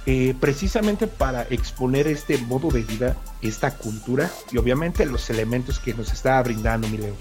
eh, 0.06 0.36
precisamente 0.40 1.08
para 1.08 1.44
exponer 1.44 2.08
este 2.08 2.38
modo 2.38 2.70
de 2.70 2.82
vida, 2.82 3.16
esta 3.42 3.72
cultura 3.78 4.30
y 4.52 4.58
obviamente 4.58 5.06
los 5.06 5.30
elementos 5.30 5.80
que 5.80 5.94
nos 5.94 6.12
está 6.12 6.42
brindando 6.42 6.88
mi 6.90 6.98
Leo. 6.98 7.16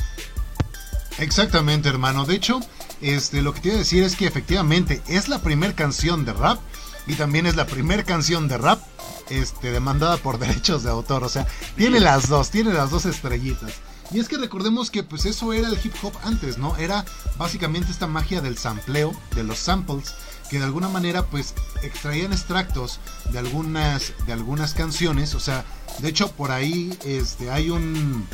Exactamente, 1.19 1.88
hermano. 1.88 2.25
De 2.25 2.35
hecho, 2.35 2.61
este, 3.01 3.43
lo 3.43 3.53
que 3.53 3.61
te 3.61 3.69
iba 3.69 3.77
a 3.77 3.79
decir 3.79 4.03
es 4.03 4.17
que 4.17 4.27
efectivamente 4.27 5.01
es 5.09 5.29
la 5.29 5.41
primera 5.41 5.75
canción 5.75 6.25
de 6.25 6.33
rap 6.33 6.59
y 7.07 7.15
también 7.15 7.47
es 7.47 7.57
la 7.57 7.67
primera 7.67 8.05
canción 8.05 8.49
de 8.49 8.59
rap 8.59 8.81
este, 9.29 9.71
demandada 9.71 10.17
por 10.17 10.38
derechos 10.41 10.83
de 10.83 10.91
autor. 10.91 11.25
O 11.25 11.29
sea, 11.29 11.47
tiene 11.77 12.01
las 12.01 12.29
dos, 12.29 12.51
tiene 12.51 12.73
las 12.73 12.91
dos 12.91 13.07
estrellitas. 13.07 13.73
Y 14.11 14.21
es 14.21 14.29
que 14.29 14.37
recordemos 14.37 14.91
que 14.91 15.03
pues 15.03 15.25
eso 15.25 15.53
era 15.55 15.69
el 15.69 15.79
hip 15.83 15.95
hop 16.03 16.12
antes, 16.23 16.59
¿no? 16.59 16.77
Era 16.77 17.05
básicamente 17.38 17.91
esta 17.91 18.07
magia 18.07 18.43
del 18.43 18.59
sampleo, 18.59 19.15
de 19.35 19.43
los 19.43 19.59
samples, 19.59 20.15
que 20.51 20.59
de 20.59 20.65
alguna 20.65 20.91
manera 20.91 21.25
pues 21.25 21.55
extraían 21.83 22.33
extractos 22.33 23.01
de 23.31 23.38
algunas, 23.38 24.12
de 24.27 24.35
algunas 24.35 24.75
canciones. 24.75 25.35
O 25.35 25.41
sea, 25.41 25.65
de 25.99 26.09
hecho 26.09 26.31
por 26.33 26.51
ahí 26.51 26.97
este, 27.05 27.51
hay 27.51 27.71
un 27.71 28.27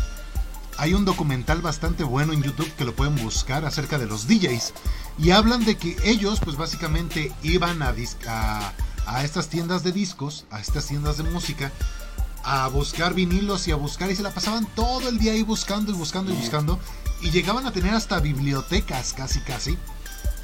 hay 0.78 0.94
un 0.94 1.04
documental 1.04 1.60
bastante 1.60 2.04
bueno 2.04 2.32
en 2.32 2.42
YouTube 2.42 2.72
que 2.76 2.84
lo 2.84 2.94
pueden 2.94 3.16
buscar 3.16 3.64
acerca 3.64 3.98
de 3.98 4.06
los 4.06 4.26
DJs. 4.26 4.72
Y 5.18 5.30
hablan 5.32 5.64
de 5.64 5.76
que 5.76 5.96
ellos, 6.04 6.40
pues 6.42 6.56
básicamente 6.56 7.32
iban 7.42 7.82
a, 7.82 7.94
a, 8.26 8.72
a 9.06 9.24
estas 9.24 9.48
tiendas 9.48 9.82
de 9.82 9.92
discos, 9.92 10.46
a 10.50 10.60
estas 10.60 10.86
tiendas 10.86 11.16
de 11.16 11.24
música, 11.24 11.72
a 12.44 12.68
buscar 12.68 13.14
vinilos 13.14 13.66
y 13.68 13.72
a 13.72 13.76
buscar 13.76 14.10
y 14.10 14.16
se 14.16 14.22
la 14.22 14.32
pasaban 14.32 14.66
todo 14.74 15.08
el 15.08 15.18
día 15.18 15.32
ahí 15.32 15.42
buscando 15.42 15.92
y 15.92 15.94
buscando 15.94 16.32
y 16.32 16.36
buscando. 16.36 16.78
Y 17.20 17.30
llegaban 17.30 17.66
a 17.66 17.72
tener 17.72 17.94
hasta 17.94 18.20
bibliotecas 18.20 19.12
casi 19.12 19.40
casi 19.40 19.76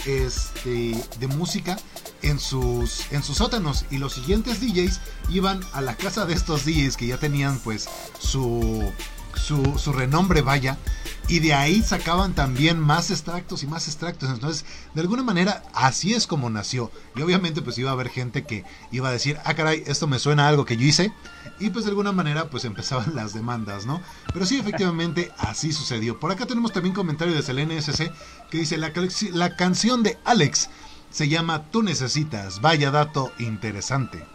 este 0.07 1.03
de 1.19 1.27
música 1.29 1.79
en 2.23 2.39
sus 2.39 3.11
en 3.13 3.23
sus 3.23 3.39
sótanos. 3.39 3.85
Y 3.91 3.99
los 3.99 4.15
siguientes 4.15 4.61
DJs 4.61 5.01
iban 5.31 5.61
a 5.73 5.81
la 5.81 5.97
casa 5.97 6.27
de 6.27 6.35
estos 6.35 6.65
DJs 6.65 6.97
que 6.97 7.07
ya 7.07 7.19
tenían 7.19 7.59
pues 7.61 7.89
su 8.19 8.93
su, 9.37 9.93
renombre 9.93 10.43
vaya. 10.43 10.79
Y 11.27 11.39
de 11.39 11.55
ahí 11.55 11.83
sacaban 11.83 12.35
también 12.35 12.79
más 12.79 13.11
extractos 13.11 13.63
y 13.63 13.67
más 13.67 13.89
extractos. 13.89 14.29
Entonces, 14.29 14.67
de 14.95 15.01
alguna 15.01 15.23
manera, 15.23 15.63
así 15.73 16.13
es 16.13 16.27
como 16.27 16.51
nació. 16.51 16.91
Y 17.17 17.23
obviamente, 17.23 17.63
pues 17.63 17.79
iba 17.79 17.91
a 17.91 17.95
haber 17.95 18.11
gente 18.11 18.45
que 18.45 18.65
iba 18.93 19.09
a 19.09 19.13
decir, 19.13 19.39
ah, 19.45 19.55
caray, 19.55 19.83
esto 19.87 20.07
me 20.07 20.19
suena 20.19 20.45
a 20.45 20.49
algo 20.49 20.67
que 20.67 20.77
yo 20.77 20.85
hice. 20.85 21.13
Y 21.61 21.71
pues 21.71 21.85
de 21.85 21.91
alguna 21.91 22.13
manera, 22.13 22.51
pues 22.51 22.65
empezaban 22.65 23.15
las 23.15 23.33
demandas, 23.33 23.87
¿no? 23.87 24.03
Pero 24.33 24.45
sí, 24.45 24.59
efectivamente, 24.59 25.33
así 25.39 25.73
sucedió. 25.73 26.21
Por 26.21 26.31
acá 26.31 26.45
tenemos 26.45 26.73
también 26.73 26.95
comentario 26.95 27.35
de 27.35 27.43
Selene 27.43 27.81
SC 27.81 28.13
que 28.51 28.59
dice, 28.59 28.77
la, 28.77 28.93
la 29.33 29.57
canción 29.57 30.03
de 30.03 30.19
Alex 30.25 30.69
se 31.11 31.29
llama 31.29 31.71
Tú 31.71 31.83
necesitas. 31.83 32.61
Vaya 32.61 32.91
dato 32.91 33.33
interesante. 33.39 34.27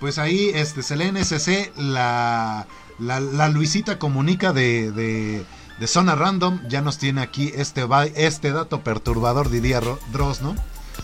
Pues 0.00 0.18
ahí, 0.18 0.50
este, 0.54 0.82
Selene 0.82 1.20
SC, 1.24 1.72
la 1.76 2.66
la, 2.98 3.48
Luisita 3.48 3.98
Comunica 3.98 4.52
de, 4.52 4.90
de, 4.90 5.86
Zona 5.86 6.14
Random 6.14 6.60
ya 6.68 6.82
nos 6.82 6.98
tiene 6.98 7.20
aquí 7.20 7.52
este, 7.54 7.86
este 8.14 8.52
dato 8.52 8.82
perturbador, 8.82 9.50
diría 9.50 9.80
Dross, 10.12 10.42
¿no? 10.42 10.56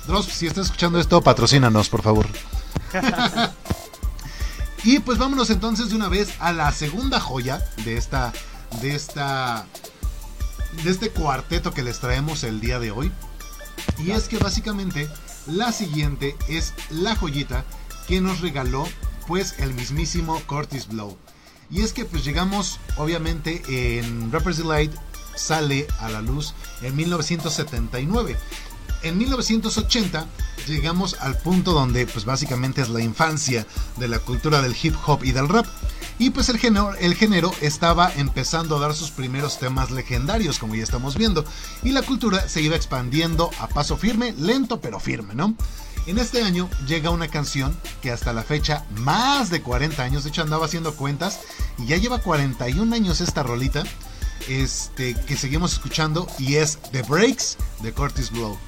Dross, 0.07 0.26
si 0.26 0.46
estás 0.46 0.66
escuchando 0.66 0.98
esto, 0.98 1.22
patrocínanos, 1.22 1.88
por 1.88 2.02
favor. 2.02 2.26
y 4.85 4.98
pues 4.98 5.18
vámonos 5.18 5.50
entonces 5.50 5.90
de 5.90 5.96
una 5.96 6.09
vez 6.09 6.35
a 6.40 6.52
la 6.52 6.72
segunda 6.72 7.20
joya 7.20 7.64
de 7.85 7.96
esta, 7.96 8.33
de 8.83 8.94
esta, 8.94 9.66
de 10.83 10.90
este 10.90 11.11
cuarteto 11.11 11.72
que 11.72 11.83
les 11.83 12.00
traemos 12.00 12.42
el 12.44 12.61
día 12.61 12.78
de 12.80 12.90
hoy. 12.90 13.12
Y 13.98 14.11
es 14.11 14.28
que 14.28 14.38
básicamente 14.38 15.09
la 15.46 15.72
siguiente 15.72 16.37
es 16.48 16.74
la 16.90 17.14
joyita 17.14 17.64
que 18.09 18.20
nos 18.20 18.40
regaló 18.40 18.87
pues 19.26 19.54
el 19.59 19.72
mismísimo 19.72 20.40
Curtis 20.46 20.88
Blow. 20.88 21.16
Y 21.70 21.83
es 21.83 21.92
que 21.92 22.05
pues 22.05 22.24
llegamos, 22.24 22.79
obviamente, 22.96 23.62
en 23.98 24.31
Rapper's 24.31 24.59
Delight 24.59 24.92
sale 25.35 25.87
a 26.00 26.09
la 26.09 26.20
luz 26.20 26.55
en 26.83 26.94
1979. 26.96 28.37
En 29.03 29.18
1980 29.18 30.27
llegamos 30.66 31.16
al 31.20 31.37
punto 31.38 31.72
donde 31.72 32.07
pues 32.07 32.24
básicamente 32.24 32.81
es 32.81 32.88
la 32.88 33.03
infancia 33.03 33.66
de 33.98 34.09
la 34.09 34.18
cultura 34.18 34.62
del 34.62 34.74
hip 34.81 34.94
hop 35.07 35.24
y 35.24 35.33
del 35.33 35.48
rap. 35.48 35.66
Y 36.18 36.31
pues 36.31 36.48
el 36.48 36.59
género, 36.59 36.94
el 36.94 37.14
género 37.14 37.53
estaba 37.61 38.12
empezando 38.14 38.77
a 38.77 38.81
dar 38.81 38.94
sus 38.94 39.11
primeros 39.11 39.59
temas 39.59 39.90
legendarios, 39.90 40.59
como 40.59 40.74
ya 40.74 40.85
estamos 40.85 41.16
viendo. 41.16 41.44
Y 41.83 41.90
la 41.90 42.03
cultura 42.03 42.48
se 42.48 42.62
iba 42.62 42.77
expandiendo 42.77 43.50
a 43.59 43.68
paso 43.68 43.96
firme, 43.96 44.33
lento 44.38 44.81
pero 44.81 45.00
firme, 45.00 45.35
¿no? 45.35 45.57
En 46.07 46.19
este 46.19 46.43
año 46.43 46.69
llega 46.87 47.09
una 47.09 47.29
canción 47.29 47.75
que 48.03 48.11
hasta 48.11 48.35
la 48.35 48.43
fecha, 48.43 48.85
más 48.97 49.49
de 49.49 49.62
40 49.62 50.03
años, 50.03 50.25
de 50.25 50.31
hecho 50.31 50.43
andaba 50.43 50.67
haciendo 50.67 50.95
cuentas, 50.95 51.40
y 51.79 51.87
ya 51.87 51.97
lleva 51.97 52.21
41 52.21 52.95
años 52.95 53.23
esta 53.23 53.43
rolita, 53.43 53.85
este, 54.47 55.14
que 55.14 55.37
seguimos 55.37 55.73
escuchando, 55.73 56.27
y 56.38 56.57
es 56.57 56.79
The 56.93 57.03
Breaks 57.03 57.57
de 57.81 57.93
Curtis 57.93 58.31
Blow. 58.31 58.59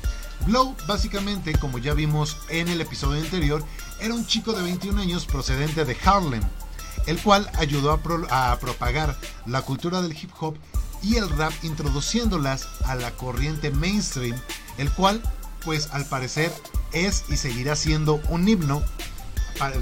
Blow, 0.47 0.75
básicamente, 0.87 1.53
como 1.59 1.77
ya 1.77 1.93
vimos 1.93 2.39
en 2.49 2.69
el 2.69 2.81
episodio 2.81 3.23
anterior, 3.23 3.63
era 4.01 4.15
un 4.15 4.27
chico 4.27 4.55
de 4.55 4.63
21 4.63 4.99
años 4.99 5.27
procedente 5.27 5.85
de 5.85 5.97
Harlem, 6.05 6.43
el 7.07 7.19
cual 7.21 7.51
ayudó 7.59 7.93
a, 7.93 8.53
a 8.53 8.59
propagar 8.59 9.15
la 9.45 9.61
cultura 9.61 10.01
del 10.01 10.17
hip 10.17 10.31
hop 10.41 10.57
y 11.03 11.17
el 11.17 11.29
rap 11.29 11.53
introduciéndolas 11.63 12.67
a 12.87 12.95
la 12.95 13.11
corriente 13.11 13.71
mainstream, 13.71 14.41
el 14.79 14.91
cual 14.93 15.21
pues 15.67 15.89
al 15.93 16.07
parecer 16.07 16.51
es 16.93 17.25
y 17.29 17.37
seguirá 17.37 17.77
siendo 17.77 18.23
un 18.31 18.49
himno 18.49 18.83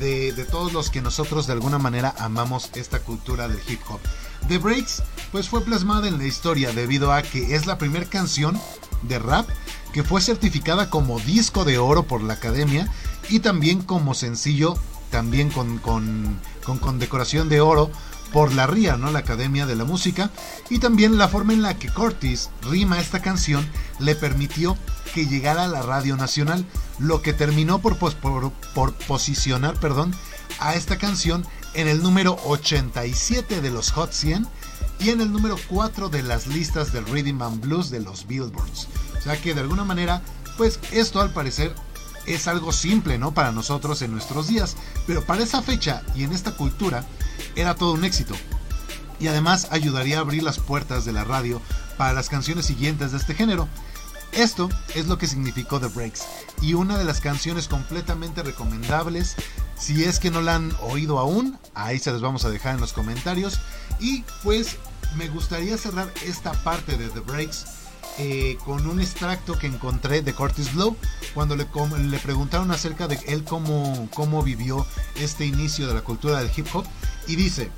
de, 0.01 0.47
todos 0.51 0.73
los 0.73 0.88
que 0.88 1.03
nosotros 1.03 1.47
de 1.47 1.53
alguna 1.53 1.79
manera 1.79 2.14
amamos 2.18 2.70
esta 2.75 3.01
cultura 3.01 3.49
del 3.49 3.61
hip 3.68 3.81
hop. 3.88 4.01
The 4.49 4.59
Breaks 4.59 5.03
pues 5.31 5.49
fue 5.49 5.61
plasmada 5.61 6.09
en 6.09 6.18
la 6.18 6.27
historia 6.27 6.73
debido 6.73 7.12
a 7.12 7.23
que 7.23 7.55
es 7.55 7.66
la 7.66 7.77
primera 7.77 8.07
canción 8.07 8.59
de 9.03 9.18
rap 9.18 9.49
que 9.92 10.03
fue 10.03 10.20
certificada 10.20 10.90
como 10.90 11.20
disco 11.20 11.64
de 11.64 11.79
oro 11.79 12.05
por 12.05 12.23
la 12.23 12.35
academia 12.35 12.90
y 13.29 13.40
también 13.40 13.83
como 13.83 14.14
sencillo, 14.14 14.75
también 15.11 15.51
con, 15.51 15.79
con, 15.79 16.40
con, 16.62 16.99
decoración 16.99 17.49
de 17.49 17.61
oro 17.61 17.90
por 18.35 18.53
la 18.53 18.66
RIA, 18.66 18.97
¿no? 18.97 19.12
la 19.12 19.20
Academia 19.20 19.64
de 19.64 19.77
la 19.77 19.85
Música, 19.85 20.29
y 20.68 20.81
también 20.81 21.18
la 21.18 21.29
forma 21.29 21.53
en 21.53 21.62
la 21.62 21.79
que 21.79 21.88
Curtis 21.88 22.51
rima 22.62 22.99
esta 22.99 23.23
canción 23.23 23.64
le 24.01 24.16
permitió 24.16 24.77
que 25.14 25.27
llegara 25.27 25.62
a 25.62 25.68
la 25.68 25.83
Radio 25.83 26.16
Nacional, 26.16 26.66
lo 26.99 27.23
que 27.23 27.33
terminó 27.33 27.79
por, 27.79 27.97
posicionar 29.07 29.79
perdón, 29.79 30.12
a 30.59 30.75
esta 30.75 30.99
canción 30.99 31.47
en 31.75 31.87
el 31.87 32.03
número 32.03 32.37
87 32.47 33.61
de 33.61 33.70
los 33.70 33.92
Hot 33.92 34.11
100 34.11 34.49
y 34.99 35.11
en 35.11 35.20
el 35.20 35.31
número 35.31 35.57
4 35.68 36.09
de 36.09 36.25
las 36.25 36.49
listas 36.49 36.92
del 36.92 37.07
Rhythm 37.07 37.40
and 37.40 37.61
Blues 37.61 37.88
de 37.90 38.01
los 38.01 38.27
Billboards. 38.27 38.88
O 39.16 39.23
sea 39.23 39.40
que 39.40 39.55
de 39.55 39.61
alguna 39.61 39.85
manera, 39.85 40.23
pues 40.57 40.81
esto 40.90 41.20
al 41.20 41.33
parecer 41.33 41.73
es 42.26 42.48
algo 42.48 42.72
simple, 42.72 43.18
¿no? 43.18 43.32
Para 43.32 43.52
nosotros 43.52 44.02
en 44.02 44.12
nuestros 44.12 44.48
días, 44.48 44.76
pero 45.06 45.24
para 45.24 45.42
esa 45.42 45.62
fecha 45.62 46.02
y 46.14 46.24
en 46.24 46.32
esta 46.32 46.52
cultura 46.52 47.04
era 47.56 47.74
todo 47.74 47.92
un 47.92 48.04
éxito. 48.04 48.34
Y 49.20 49.28
además 49.28 49.68
ayudaría 49.70 50.18
a 50.18 50.20
abrir 50.20 50.42
las 50.42 50.58
puertas 50.58 51.04
de 51.04 51.12
la 51.12 51.24
radio 51.24 51.60
para 51.96 52.12
las 52.12 52.28
canciones 52.28 52.66
siguientes 52.66 53.12
de 53.12 53.18
este 53.18 53.34
género. 53.34 53.68
Esto 54.32 54.68
es 54.96 55.06
lo 55.06 55.16
que 55.16 55.28
significó 55.28 55.78
The 55.78 55.87
Breaks 55.87 56.24
y 56.60 56.74
una 56.74 56.98
de 56.98 57.04
las 57.04 57.20
canciones 57.20 57.68
completamente 57.68 58.42
recomendables. 58.42 59.37
Si 59.78 60.02
es 60.02 60.18
que 60.18 60.32
no 60.32 60.40
la 60.40 60.56
han 60.56 60.76
oído 60.80 61.20
aún, 61.20 61.58
ahí 61.74 61.98
se 62.00 62.10
las 62.10 62.20
vamos 62.20 62.44
a 62.44 62.50
dejar 62.50 62.74
en 62.74 62.80
los 62.80 62.92
comentarios. 62.92 63.60
Y 64.00 64.24
pues 64.42 64.76
me 65.16 65.28
gustaría 65.28 65.78
cerrar 65.78 66.12
esta 66.24 66.52
parte 66.64 66.96
de 66.96 67.08
The 67.10 67.20
Breaks 67.20 67.84
eh, 68.18 68.59
con 68.64 68.87
un 68.87 69.00
extracto 69.00 69.59
que 69.59 69.66
encontré 69.66 70.22
de 70.22 70.35
Curtis 70.35 70.72
Blow 70.74 70.96
cuando 71.35 71.57
le, 71.57 71.66
preguntaron 72.18 72.70
acerca 72.70 73.09
de 73.09 73.18
él 73.27 73.44
cómo, 73.44 74.09
cómo 74.14 74.42
vivió 74.42 74.87
este 75.16 75.46
inicio 75.46 75.88
de 75.88 75.94
la 75.94 76.03
cultura 76.03 76.38
del 76.38 76.50
hip 76.57 76.66
hop 76.72 76.85
y 77.27 77.37
dice, 77.37 77.70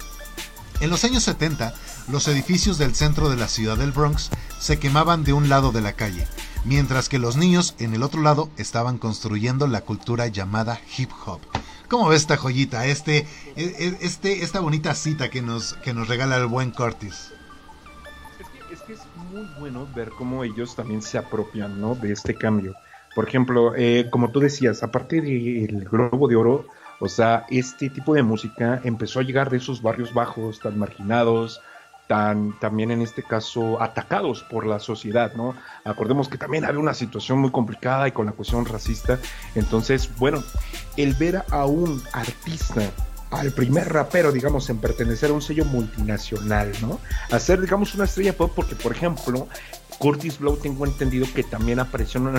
en 0.80 0.90
los 0.90 1.04
años 1.04 1.22
70 1.22 1.74
los 2.08 2.28
edificios 2.28 2.78
del 2.78 2.94
centro 2.94 3.30
de 3.30 3.36
la 3.36 3.48
ciudad 3.48 3.78
del 3.78 3.92
Bronx 3.92 4.30
se 4.60 4.78
quemaban 4.78 5.24
de 5.24 5.32
un 5.32 5.48
lado 5.48 5.72
de 5.72 5.80
la 5.80 5.94
calle, 5.94 6.28
mientras 6.64 7.08
que 7.08 7.18
los 7.18 7.36
niños 7.36 7.74
en 7.78 7.94
el 7.94 8.02
otro 8.02 8.20
lado 8.20 8.50
estaban 8.58 8.98
construyendo 8.98 9.66
la 9.66 9.80
cultura 9.80 10.26
llamada 10.26 10.80
hip 10.96 11.10
hop. 11.24 11.40
¿Cómo 11.88 12.08
ves 12.08 12.22
esta 12.22 12.36
joyita, 12.36 12.86
este, 12.86 13.18
e, 13.18 13.64
e, 13.64 13.98
este, 14.00 14.42
esta 14.42 14.60
bonita 14.60 14.94
cita 14.94 15.30
que 15.30 15.40
nos, 15.40 15.74
que 15.74 15.94
nos 15.94 16.08
regala 16.08 16.36
el 16.36 16.46
buen 16.46 16.72
Curtis? 16.72 17.32
Muy 19.36 19.46
bueno 19.58 19.86
ver 19.94 20.08
cómo 20.16 20.44
ellos 20.44 20.74
también 20.74 21.02
se 21.02 21.18
apropian 21.18 21.78
¿no? 21.78 21.94
de 21.94 22.10
este 22.10 22.34
cambio. 22.34 22.74
Por 23.14 23.28
ejemplo, 23.28 23.74
eh, 23.76 24.08
como 24.10 24.30
tú 24.30 24.40
decías, 24.40 24.82
aparte 24.82 25.20
del 25.20 25.86
Globo 25.90 26.26
de 26.26 26.36
Oro, 26.36 26.64
o 27.00 27.06
sea, 27.06 27.44
este 27.50 27.90
tipo 27.90 28.14
de 28.14 28.22
música 28.22 28.80
empezó 28.82 29.20
a 29.20 29.24
llegar 29.24 29.50
de 29.50 29.58
esos 29.58 29.82
barrios 29.82 30.14
bajos, 30.14 30.58
tan 30.60 30.78
marginados, 30.78 31.60
tan 32.06 32.58
también 32.60 32.90
en 32.90 33.02
este 33.02 33.22
caso 33.22 33.82
atacados 33.82 34.42
por 34.42 34.64
la 34.64 34.78
sociedad, 34.78 35.34
¿no? 35.34 35.54
Acordemos 35.84 36.30
que 36.30 36.38
también 36.38 36.64
había 36.64 36.80
una 36.80 36.94
situación 36.94 37.38
muy 37.38 37.50
complicada 37.50 38.08
y 38.08 38.12
con 38.12 38.24
la 38.24 38.32
cuestión 38.32 38.64
racista. 38.64 39.18
Entonces, 39.54 40.10
bueno, 40.16 40.42
el 40.96 41.12
ver 41.12 41.42
a 41.50 41.66
un 41.66 42.02
artista 42.14 42.90
al 43.30 43.52
primer 43.52 43.92
rapero, 43.92 44.32
digamos, 44.32 44.68
en 44.70 44.78
pertenecer 44.78 45.30
a 45.30 45.32
un 45.32 45.42
sello 45.42 45.64
multinacional, 45.64 46.72
¿no? 46.80 47.00
Hacer, 47.30 47.60
digamos, 47.60 47.94
una 47.94 48.04
estrella 48.04 48.36
pop, 48.36 48.52
porque, 48.54 48.74
por 48.76 48.92
ejemplo, 48.92 49.48
Curtis 49.98 50.38
Blow 50.38 50.56
tengo 50.56 50.86
entendido 50.86 51.26
que 51.34 51.42
también 51.42 51.80
apareció 51.80 52.20
en 52.20 52.28
un 52.28 52.36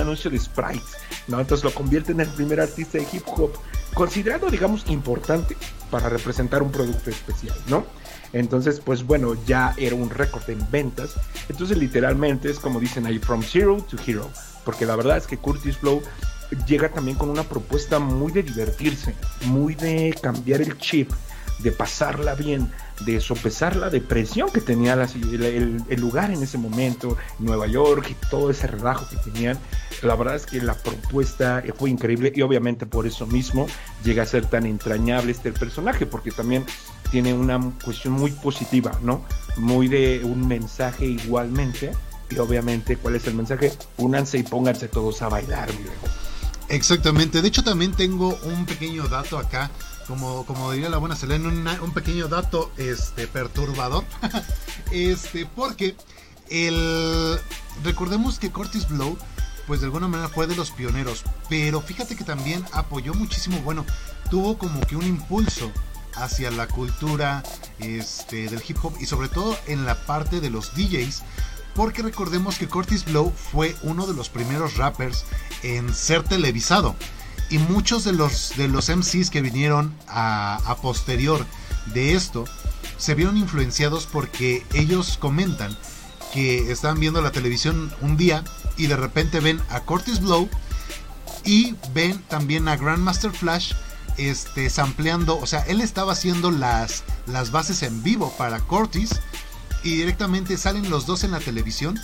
anuncio, 0.00 0.30
de 0.30 0.38
Sprites, 0.38 0.96
¿no? 1.28 1.40
Entonces 1.40 1.64
lo 1.64 1.72
convierte 1.72 2.12
en 2.12 2.20
el 2.20 2.28
primer 2.28 2.60
artista 2.60 2.98
de 2.98 3.06
hip 3.12 3.24
hop, 3.26 3.52
considerado, 3.94 4.50
digamos, 4.50 4.84
importante 4.88 5.56
para 5.90 6.08
representar 6.08 6.62
un 6.62 6.70
producto 6.70 7.10
especial, 7.10 7.56
¿no? 7.68 7.84
Entonces, 8.32 8.80
pues 8.80 9.04
bueno, 9.04 9.36
ya 9.46 9.74
era 9.76 9.94
un 9.94 10.10
récord 10.10 10.48
en 10.50 10.68
ventas. 10.70 11.14
Entonces, 11.48 11.78
literalmente 11.78 12.50
es 12.50 12.58
como 12.58 12.80
dicen 12.80 13.06
ahí, 13.06 13.20
from 13.20 13.42
zero 13.42 13.84
to 13.88 13.96
hero. 14.04 14.28
Porque 14.64 14.86
la 14.86 14.96
verdad 14.96 15.18
es 15.18 15.26
que 15.26 15.38
Curtis 15.38 15.80
Blow 15.80 16.02
llega 16.66 16.88
también 16.88 17.16
con 17.16 17.30
una 17.30 17.44
propuesta 17.44 17.98
muy 17.98 18.32
de 18.32 18.42
divertirse, 18.42 19.14
muy 19.46 19.74
de 19.74 20.14
cambiar 20.20 20.60
el 20.62 20.78
chip, 20.78 21.10
de 21.58 21.72
pasarla 21.72 22.34
bien, 22.34 22.70
de 23.00 23.20
sopesar 23.20 23.76
la 23.76 23.90
depresión 23.90 24.50
que 24.50 24.60
tenía 24.60 24.94
el, 24.94 26.00
lugar 26.00 26.30
en 26.30 26.42
ese 26.42 26.58
momento, 26.58 27.16
Nueva 27.38 27.66
York 27.66 28.06
y 28.10 28.14
todo 28.28 28.50
ese 28.50 28.66
relajo 28.66 29.06
que 29.08 29.30
tenían. 29.30 29.58
La 30.02 30.14
verdad 30.14 30.36
es 30.36 30.46
que 30.46 30.60
la 30.60 30.74
propuesta 30.74 31.62
fue 31.76 31.90
increíble 31.90 32.32
y 32.34 32.42
obviamente 32.42 32.86
por 32.86 33.06
eso 33.06 33.26
mismo 33.26 33.66
llega 34.04 34.22
a 34.22 34.26
ser 34.26 34.46
tan 34.46 34.66
entrañable 34.66 35.32
este 35.32 35.52
personaje, 35.52 36.06
porque 36.06 36.30
también 36.30 36.64
tiene 37.10 37.34
una 37.34 37.60
cuestión 37.84 38.14
muy 38.14 38.30
positiva, 38.30 38.98
¿no? 39.02 39.24
Muy 39.56 39.88
de 39.88 40.22
un 40.24 40.46
mensaje 40.46 41.06
igualmente. 41.06 41.92
Y 42.30 42.38
obviamente, 42.38 42.96
¿cuál 42.96 43.16
es 43.16 43.26
el 43.26 43.34
mensaje? 43.34 43.72
Únanse 43.98 44.38
y 44.38 44.42
pónganse 44.42 44.88
todos 44.88 45.20
a 45.22 45.28
bailar, 45.28 45.68
mi 45.74 45.84
Exactamente. 46.68 47.42
De 47.42 47.48
hecho, 47.48 47.62
también 47.62 47.92
tengo 47.92 48.38
un 48.42 48.66
pequeño 48.66 49.08
dato 49.08 49.38
acá. 49.38 49.70
Como, 50.06 50.44
como 50.44 50.70
diría 50.70 50.90
la 50.90 50.98
buena 50.98 51.16
Selena, 51.16 51.48
un, 51.80 51.92
pequeño 51.92 52.28
dato 52.28 52.70
este, 52.76 53.26
perturbador. 53.26 54.04
este, 54.90 55.46
porque 55.46 55.96
el. 56.50 57.38
Recordemos 57.82 58.38
que 58.38 58.50
Curtis 58.50 58.88
Blow, 58.88 59.16
pues 59.66 59.80
de 59.80 59.86
alguna 59.86 60.08
manera 60.08 60.28
fue 60.28 60.46
de 60.46 60.56
los 60.56 60.70
pioneros. 60.70 61.24
Pero 61.48 61.80
fíjate 61.80 62.16
que 62.16 62.24
también 62.24 62.64
apoyó 62.72 63.14
muchísimo. 63.14 63.60
Bueno, 63.60 63.86
tuvo 64.30 64.58
como 64.58 64.80
que 64.82 64.96
un 64.96 65.06
impulso 65.06 65.72
hacia 66.16 66.50
la 66.50 66.68
cultura 66.68 67.42
este, 67.78 68.48
del 68.48 68.62
hip 68.66 68.78
hop 68.82 68.94
y 69.00 69.06
sobre 69.06 69.28
todo 69.28 69.56
en 69.66 69.84
la 69.84 69.94
parte 69.94 70.40
de 70.40 70.50
los 70.50 70.74
DJs. 70.74 71.22
Porque 71.74 72.02
recordemos 72.02 72.56
que 72.56 72.68
Curtis 72.68 73.04
Blow 73.04 73.32
fue 73.52 73.76
uno 73.82 74.06
de 74.06 74.14
los 74.14 74.28
primeros 74.28 74.76
rappers 74.76 75.24
en 75.62 75.92
ser 75.92 76.22
televisado. 76.22 76.94
Y 77.50 77.58
muchos 77.58 78.04
de 78.04 78.12
los, 78.12 78.54
de 78.56 78.68
los 78.68 78.88
MCs 78.88 79.30
que 79.30 79.42
vinieron 79.42 79.94
a, 80.08 80.76
posterior 80.80 81.44
de 81.92 82.14
esto 82.14 82.44
se 82.96 83.14
vieron 83.14 83.36
influenciados 83.36 84.06
porque 84.06 84.64
ellos 84.72 85.18
comentan 85.18 85.76
que 86.32 86.72
estaban 86.72 87.00
viendo 87.00 87.20
la 87.20 87.32
televisión 87.32 87.92
un 88.00 88.16
día 88.16 88.42
y 88.76 88.86
de 88.86 88.96
repente 88.96 89.40
ven 89.40 89.60
a 89.68 89.80
Curtis 89.80 90.20
Blow 90.20 90.48
y 91.44 91.76
ven 91.92 92.22
también 92.28 92.66
a 92.68 92.76
Grandmaster 92.76 93.30
Flash 93.30 93.74
este, 94.16 94.70
sampleando, 94.70 95.38
o 95.38 95.46
sea, 95.46 95.60
él 95.62 95.80
estaba 95.80 96.12
haciendo 96.12 96.50
las, 96.50 97.04
las 97.26 97.50
bases 97.50 97.82
en 97.82 98.02
vivo 98.02 98.32
para 98.38 98.60
Cortis 98.60 99.20
y 99.84 99.96
directamente 99.96 100.56
salen 100.56 100.90
los 100.90 101.06
dos 101.06 101.22
en 101.24 101.30
la 101.30 101.40
televisión 101.40 102.00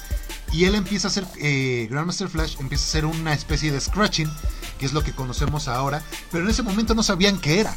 y 0.52 0.64
él 0.64 0.74
empieza 0.74 1.08
a 1.08 1.10
hacer, 1.10 1.26
eh, 1.38 1.88
Grandmaster 1.90 2.28
Flash 2.28 2.56
empieza 2.60 2.84
a 2.84 2.88
hacer 2.88 3.04
una 3.06 3.32
especie 3.32 3.72
de 3.72 3.80
scratching, 3.80 4.30
que 4.78 4.86
es 4.86 4.92
lo 4.92 5.02
que 5.02 5.12
conocemos 5.12 5.68
ahora, 5.68 6.02
pero 6.30 6.44
en 6.44 6.50
ese 6.50 6.62
momento 6.62 6.94
no 6.94 7.02
sabían 7.02 7.38
qué 7.38 7.60
era. 7.60 7.76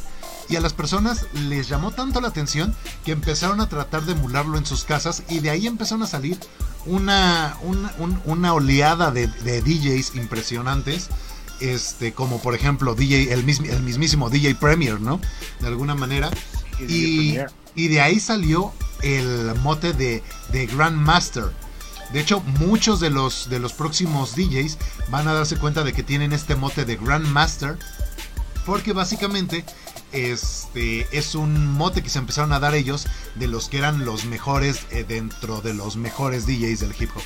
Y 0.49 0.57
a 0.57 0.61
las 0.61 0.73
personas 0.73 1.25
les 1.33 1.69
llamó 1.69 1.91
tanto 1.91 2.19
la 2.19 2.27
atención 2.27 2.75
que 3.05 3.13
empezaron 3.13 3.61
a 3.61 3.69
tratar 3.69 4.03
de 4.03 4.11
emularlo 4.11 4.57
en 4.57 4.65
sus 4.65 4.83
casas 4.83 5.23
y 5.29 5.39
de 5.39 5.49
ahí 5.49 5.67
empezaron 5.67 6.03
a 6.03 6.07
salir 6.07 6.37
una, 6.85 7.57
una, 8.25 8.53
oleada 8.53 9.11
de, 9.11 9.27
de 9.27 9.61
DJs 9.61 10.15
impresionantes 10.15 11.09
este, 11.63 12.13
como 12.13 12.41
por 12.41 12.55
ejemplo 12.55 12.93
DJ, 12.95 13.33
el, 13.33 13.43
mismísimo 13.43 14.29
DJ 14.29 14.55
Premier, 14.55 14.99
¿no? 14.99 15.19
De 15.61 15.67
alguna 15.67 15.95
manera. 15.95 16.29
Y, 16.87 17.37
de 17.75 18.01
ahí 18.01 18.19
salió 18.19 18.71
el 19.01 19.53
mote 19.61 19.93
de, 19.93 20.23
de 20.51 20.65
Grandmaster. 20.67 21.51
De 22.11 22.19
hecho, 22.19 22.41
muchos 22.59 22.99
de 22.99 23.09
los, 23.09 23.49
de 23.49 23.59
los 23.59 23.73
próximos 23.73 24.35
DJs 24.35 24.77
van 25.09 25.27
a 25.27 25.33
darse 25.33 25.57
cuenta 25.57 25.83
de 25.83 25.93
que 25.93 26.03
tienen 26.03 26.31
este 26.31 26.55
mote 26.55 26.85
de 26.85 26.95
Grandmaster. 26.95 27.77
Porque 28.65 28.93
básicamente 28.93 29.65
este 30.13 31.07
es 31.17 31.33
un 31.33 31.65
mote 31.73 32.03
que 32.03 32.09
se 32.09 32.19
empezaron 32.19 32.53
a 32.53 32.59
dar 32.59 32.75
ellos 32.75 33.07
de 33.35 33.47
los 33.47 33.67
que 33.67 33.79
eran 33.79 34.05
los 34.05 34.25
mejores 34.25 34.85
eh, 34.91 35.03
dentro 35.05 35.59
de 35.61 35.73
los 35.73 35.97
mejores 35.97 36.45
DJs 36.45 36.79
del 36.81 36.95
hip 36.97 37.09
hop. 37.15 37.23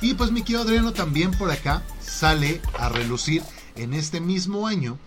Y 0.00 0.14
pues 0.14 0.32
mi 0.32 0.40
querido 0.40 0.62
Adriano 0.62 0.92
también 0.92 1.30
por 1.32 1.50
acá 1.50 1.82
sale 2.00 2.62
a 2.78 2.88
relucir 2.88 3.42
en 3.76 3.92
este 3.92 4.20
mismo 4.20 4.66
año 4.66 4.98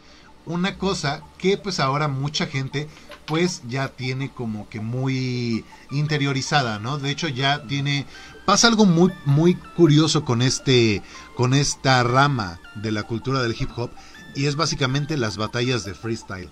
una 0.46 0.78
cosa 0.78 1.24
que 1.40 1.58
pues 1.58 1.80
ahora 1.80 2.08
mucha 2.08 2.46
gente 2.46 2.88
pues 3.26 3.62
ya 3.68 3.90
tiene 3.90 4.32
como 4.32 4.70
que 4.70 4.80
muy 4.80 5.66
interiorizada, 5.92 6.80
¿no? 6.80 6.98
De 6.98 7.10
hecho 7.10 7.28
ya 7.28 7.64
tiene 7.64 8.06
pasa 8.46 8.68
algo 8.68 8.86
muy 8.86 9.12
muy 9.26 9.56
curioso 9.56 10.26
con 10.26 10.42
este 10.42 11.02
con 11.36 11.54
esta 11.54 12.04
rama 12.04 12.60
de 12.76 12.92
la 12.92 13.04
cultura 13.04 13.42
del 13.42 13.56
hip 13.58 13.70
hop 13.76 13.92
y 14.36 14.46
es 14.46 14.56
básicamente 14.56 15.18
las 15.18 15.38
batallas 15.38 15.86
de 15.86 15.94
freestyle. 15.94 16.50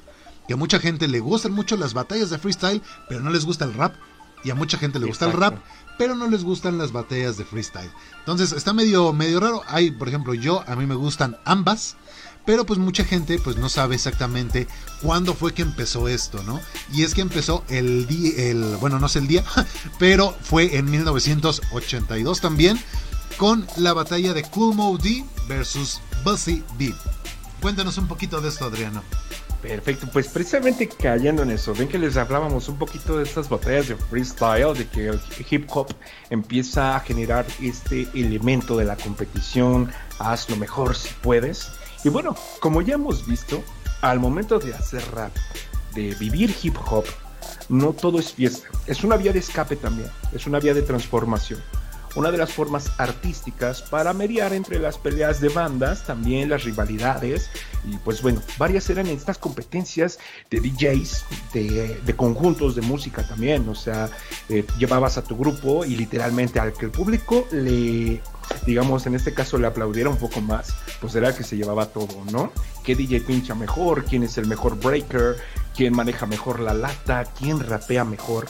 Que 0.47 0.53
a 0.53 0.57
mucha 0.57 0.79
gente 0.79 1.07
le 1.07 1.19
gustan 1.19 1.51
mucho 1.51 1.77
las 1.77 1.93
batallas 1.93 2.29
de 2.29 2.37
freestyle, 2.37 2.81
pero 3.07 3.21
no 3.21 3.29
les 3.29 3.45
gusta 3.45 3.65
el 3.65 3.73
rap. 3.73 3.95
y 4.43 4.49
a 4.49 4.55
mucha 4.55 4.79
gente 4.79 4.99
le 4.99 5.05
gusta 5.05 5.27
el 5.27 5.33
rap, 5.33 5.59
pero 5.99 6.15
no 6.15 6.27
les 6.27 6.43
gustan 6.43 6.79
las 6.79 6.91
batallas 6.91 7.37
de 7.37 7.45
freestyle. 7.45 7.91
Entonces 8.19 8.53
está 8.53 8.73
medio, 8.73 9.13
medio 9.13 9.39
raro. 9.39 9.61
Hay, 9.67 9.91
por 9.91 10.07
ejemplo, 10.07 10.33
yo, 10.33 10.63
a 10.67 10.75
mí 10.75 10.87
me 10.87 10.95
gustan 10.95 11.37
ambas. 11.45 11.95
Pero 12.45 12.65
pues 12.65 12.79
mucha 12.79 13.03
gente 13.03 13.39
pues 13.39 13.57
no 13.57 13.69
sabe 13.69 13.95
exactamente 13.95 14.67
cuándo 15.01 15.33
fue 15.33 15.53
que 15.53 15.61
empezó 15.61 16.07
esto, 16.07 16.41
¿no? 16.43 16.59
Y 16.91 17.03
es 17.03 17.13
que 17.13 17.21
empezó 17.21 17.63
el 17.69 18.07
día, 18.07 18.49
el, 18.49 18.77
bueno, 18.77 18.99
no 18.99 19.07
sé 19.07 19.19
el 19.19 19.27
día, 19.27 19.43
pero 19.99 20.35
fue 20.41 20.75
en 20.77 20.89
1982 20.89 22.41
también 22.41 22.79
con 23.37 23.65
la 23.77 23.93
batalla 23.93 24.33
de 24.33 24.43
Cool 24.43 24.99
D 25.01 25.23
versus 25.47 26.01
Buzzy 26.23 26.63
B. 26.77 26.93
Cuéntanos 27.61 27.97
un 27.97 28.07
poquito 28.07 28.41
de 28.41 28.49
esto, 28.49 28.65
Adriano. 28.65 29.03
Perfecto, 29.61 30.07
pues 30.11 30.27
precisamente 30.27 30.89
cayendo 30.89 31.43
en 31.43 31.51
eso, 31.51 31.75
ven 31.75 31.87
que 31.87 31.99
les 31.99 32.17
hablábamos 32.17 32.67
un 32.67 32.79
poquito 32.79 33.17
de 33.17 33.23
estas 33.23 33.47
batallas 33.47 33.89
de 33.89 33.95
freestyle, 33.95 34.73
de 34.75 34.87
que 34.87 35.09
el 35.09 35.21
hip 35.51 35.69
hop 35.69 35.93
empieza 36.31 36.95
a 36.95 36.99
generar 36.99 37.45
este 37.61 38.07
elemento 38.15 38.75
de 38.75 38.85
la 38.85 38.95
competición, 38.95 39.91
haz 40.17 40.49
lo 40.49 40.55
mejor 40.55 40.95
si 40.95 41.09
puedes. 41.21 41.69
Y 42.03 42.09
bueno, 42.09 42.35
como 42.59 42.81
ya 42.81 42.95
hemos 42.95 43.25
visto, 43.27 43.63
al 44.01 44.19
momento 44.19 44.59
de 44.59 44.73
hacer 44.73 45.03
rap, 45.11 45.35
de 45.93 46.15
vivir 46.15 46.55
hip 46.61 46.75
hop, 46.89 47.05
no 47.69 47.93
todo 47.93 48.19
es 48.19 48.33
fiesta, 48.33 48.67
es 48.87 49.03
una 49.03 49.17
vía 49.17 49.33
de 49.33 49.39
escape 49.39 49.75
también, 49.75 50.09
es 50.33 50.47
una 50.47 50.59
vía 50.59 50.73
de 50.73 50.81
transformación 50.81 51.61
una 52.15 52.31
de 52.31 52.37
las 52.37 52.51
formas 52.51 52.91
artísticas 52.97 53.81
para 53.81 54.13
mediar 54.13 54.53
entre 54.53 54.79
las 54.79 54.97
peleas 54.97 55.41
de 55.41 55.49
bandas, 55.49 56.05
también 56.05 56.49
las 56.49 56.63
rivalidades, 56.63 57.49
y 57.85 57.97
pues 57.97 58.21
bueno, 58.21 58.41
varias 58.57 58.89
eran 58.89 59.07
estas 59.07 59.37
competencias 59.37 60.19
de 60.49 60.59
DJs, 60.59 61.25
de, 61.53 62.13
conjuntos 62.15 62.75
de 62.75 62.81
música 62.81 63.27
también, 63.27 63.67
o 63.69 63.75
sea, 63.75 64.09
eh, 64.49 64.65
llevabas 64.77 65.17
a 65.17 65.23
tu 65.23 65.37
grupo 65.37 65.85
y 65.85 65.95
literalmente 65.95 66.59
al 66.59 66.73
que 66.73 66.85
el 66.85 66.91
público 66.91 67.47
le, 67.51 68.21
digamos, 68.65 69.05
en 69.05 69.15
este 69.15 69.33
caso 69.33 69.57
le 69.57 69.67
aplaudiera 69.67 70.09
un 70.09 70.17
poco 70.17 70.41
más, 70.41 70.75
pues 70.99 71.15
era 71.15 71.35
que 71.35 71.43
se 71.43 71.57
llevaba 71.57 71.87
todo, 71.87 72.23
¿no? 72.31 72.51
¿Qué 72.83 72.95
DJ 72.95 73.21
pincha 73.21 73.55
mejor? 73.55 74.05
¿Quién 74.05 74.23
es 74.23 74.37
el 74.37 74.47
mejor 74.47 74.77
breaker? 74.77 75.37
¿Quién 75.75 75.95
maneja 75.95 76.25
mejor 76.25 76.59
la 76.59 76.73
lata? 76.73 77.25
¿Quién 77.37 77.59
rapea 77.59 78.03
mejor? 78.03 78.49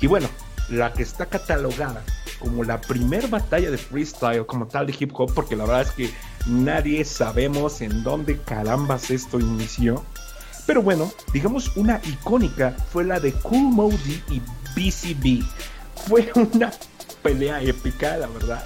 Y 0.00 0.06
bueno, 0.06 0.28
la 0.70 0.92
que 0.92 1.02
está 1.02 1.26
catalogada 1.26 2.02
como 2.38 2.64
la 2.64 2.80
primer 2.80 3.28
batalla 3.28 3.70
de 3.70 3.78
freestyle 3.78 4.46
como 4.46 4.66
tal 4.66 4.86
de 4.86 4.94
hip 4.98 5.12
hop, 5.14 5.32
porque 5.34 5.54
la 5.56 5.64
verdad 5.64 5.82
es 5.82 5.90
que 5.92 6.10
nadie 6.46 7.04
sabemos 7.04 7.80
en 7.80 8.02
dónde 8.02 8.38
carambas 8.38 9.10
esto 9.10 9.38
inició. 9.38 10.02
Pero 10.66 10.82
bueno, 10.82 11.12
digamos 11.32 11.76
una 11.76 12.00
icónica 12.04 12.74
fue 12.90 13.04
la 13.04 13.20
de 13.20 13.32
Cool 13.32 13.72
Modi 13.72 14.22
y 14.30 14.40
BCB. 14.74 15.44
Fue 16.06 16.30
una 16.54 16.72
pelea 17.22 17.62
épica, 17.62 18.16
la 18.16 18.26
verdad. 18.28 18.64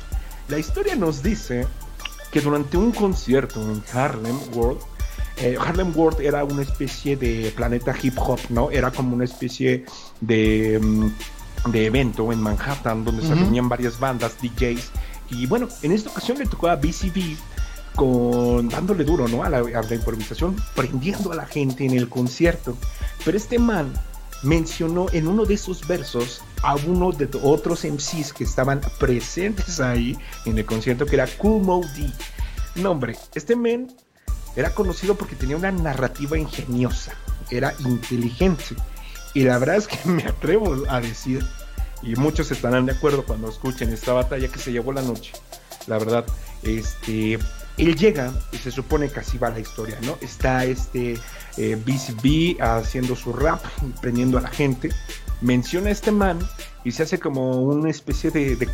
La 0.48 0.58
historia 0.58 0.94
nos 0.94 1.22
dice 1.22 1.66
que 2.30 2.40
durante 2.40 2.76
un 2.76 2.92
concierto 2.92 3.60
en 3.62 3.82
Harlem 3.92 4.38
World, 4.54 4.80
eh, 5.38 5.56
Harlem 5.58 5.96
World 5.96 6.20
era 6.20 6.44
una 6.44 6.62
especie 6.62 7.16
de 7.16 7.52
planeta 7.56 7.94
hip 8.00 8.16
hop, 8.18 8.38
¿no? 8.50 8.70
Era 8.70 8.90
como 8.90 9.14
una 9.14 9.24
especie 9.24 9.84
de... 10.20 10.78
Mm, 10.80 11.08
de 11.66 11.86
evento 11.86 12.32
en 12.32 12.40
Manhattan 12.40 13.04
donde 13.04 13.22
se 13.22 13.34
reunían 13.34 13.68
varias 13.68 13.98
bandas, 13.98 14.36
DJs. 14.40 14.90
Y 15.30 15.46
bueno, 15.46 15.68
en 15.82 15.92
esta 15.92 16.10
ocasión 16.10 16.38
le 16.38 16.46
tocó 16.46 16.68
a 16.68 16.76
BCB 16.76 17.36
con 17.94 18.68
dándole 18.68 19.04
duro 19.04 19.28
¿no? 19.28 19.44
a, 19.44 19.48
la, 19.48 19.94
improvisación, 19.94 20.56
prendiendo 20.74 21.32
a 21.32 21.36
la 21.36 21.46
gente 21.46 21.84
en 21.84 21.92
el 21.92 22.08
concierto. 22.08 22.76
Pero 23.24 23.36
este 23.36 23.58
man 23.58 23.92
mencionó 24.42 25.06
en 25.12 25.26
uno 25.26 25.46
de 25.46 25.54
esos 25.54 25.86
versos 25.86 26.42
a 26.62 26.74
uno 26.74 27.12
de 27.12 27.28
otros 27.42 27.84
MCs 27.84 28.32
que 28.32 28.44
estaban 28.44 28.80
presentes 28.98 29.80
ahí 29.80 30.18
en 30.44 30.58
el 30.58 30.66
concierto, 30.66 31.06
que 31.06 31.16
era 31.16 31.26
Cool 31.38 31.62
Mo 31.62 31.80
D. 31.96 32.10
No, 32.76 32.90
hombre, 32.90 33.16
este 33.34 33.56
man 33.56 33.88
era 34.56 34.74
conocido 34.74 35.14
porque 35.14 35.36
tenía 35.36 35.56
una 35.56 35.72
narrativa 35.72 36.36
ingeniosa, 36.36 37.12
era 37.50 37.74
inteligente 37.84 38.76
y 39.34 39.42
la 39.42 39.58
verdad 39.58 39.76
es 39.76 39.88
que 39.88 39.98
me 40.08 40.24
atrevo 40.24 40.84
a 40.88 41.00
decir, 41.00 41.44
y 42.02 42.16
muchos 42.16 42.50
estarán 42.50 42.86
de 42.86 42.92
acuerdo 42.92 43.24
cuando 43.24 43.48
escuchen 43.48 43.92
esta 43.92 44.12
batalla 44.12 44.48
que 44.48 44.58
se 44.58 44.72
llevó 44.72 44.92
la 44.92 45.02
noche. 45.02 45.32
La 45.86 45.98
verdad, 45.98 46.24
este, 46.62 47.38
él 47.76 47.96
llega 47.96 48.32
y 48.52 48.56
se 48.56 48.70
supone 48.70 49.10
que 49.10 49.20
así 49.20 49.38
va 49.38 49.50
la 49.50 49.60
historia, 49.60 49.98
¿no? 50.02 50.16
Está 50.20 50.64
este 50.64 51.18
eh, 51.56 51.76
BCB 51.76 52.62
haciendo 52.62 53.16
su 53.16 53.32
rap, 53.32 53.62
prendiendo 54.00 54.38
a 54.38 54.40
la 54.40 54.48
gente. 54.48 54.90
Menciona 55.40 55.88
a 55.88 55.92
este 55.92 56.10
man 56.10 56.38
y 56.84 56.92
se 56.92 57.02
hace 57.02 57.18
como 57.18 57.62
una 57.62 57.90
especie 57.90 58.30
de, 58.30 58.56
de 58.56 58.68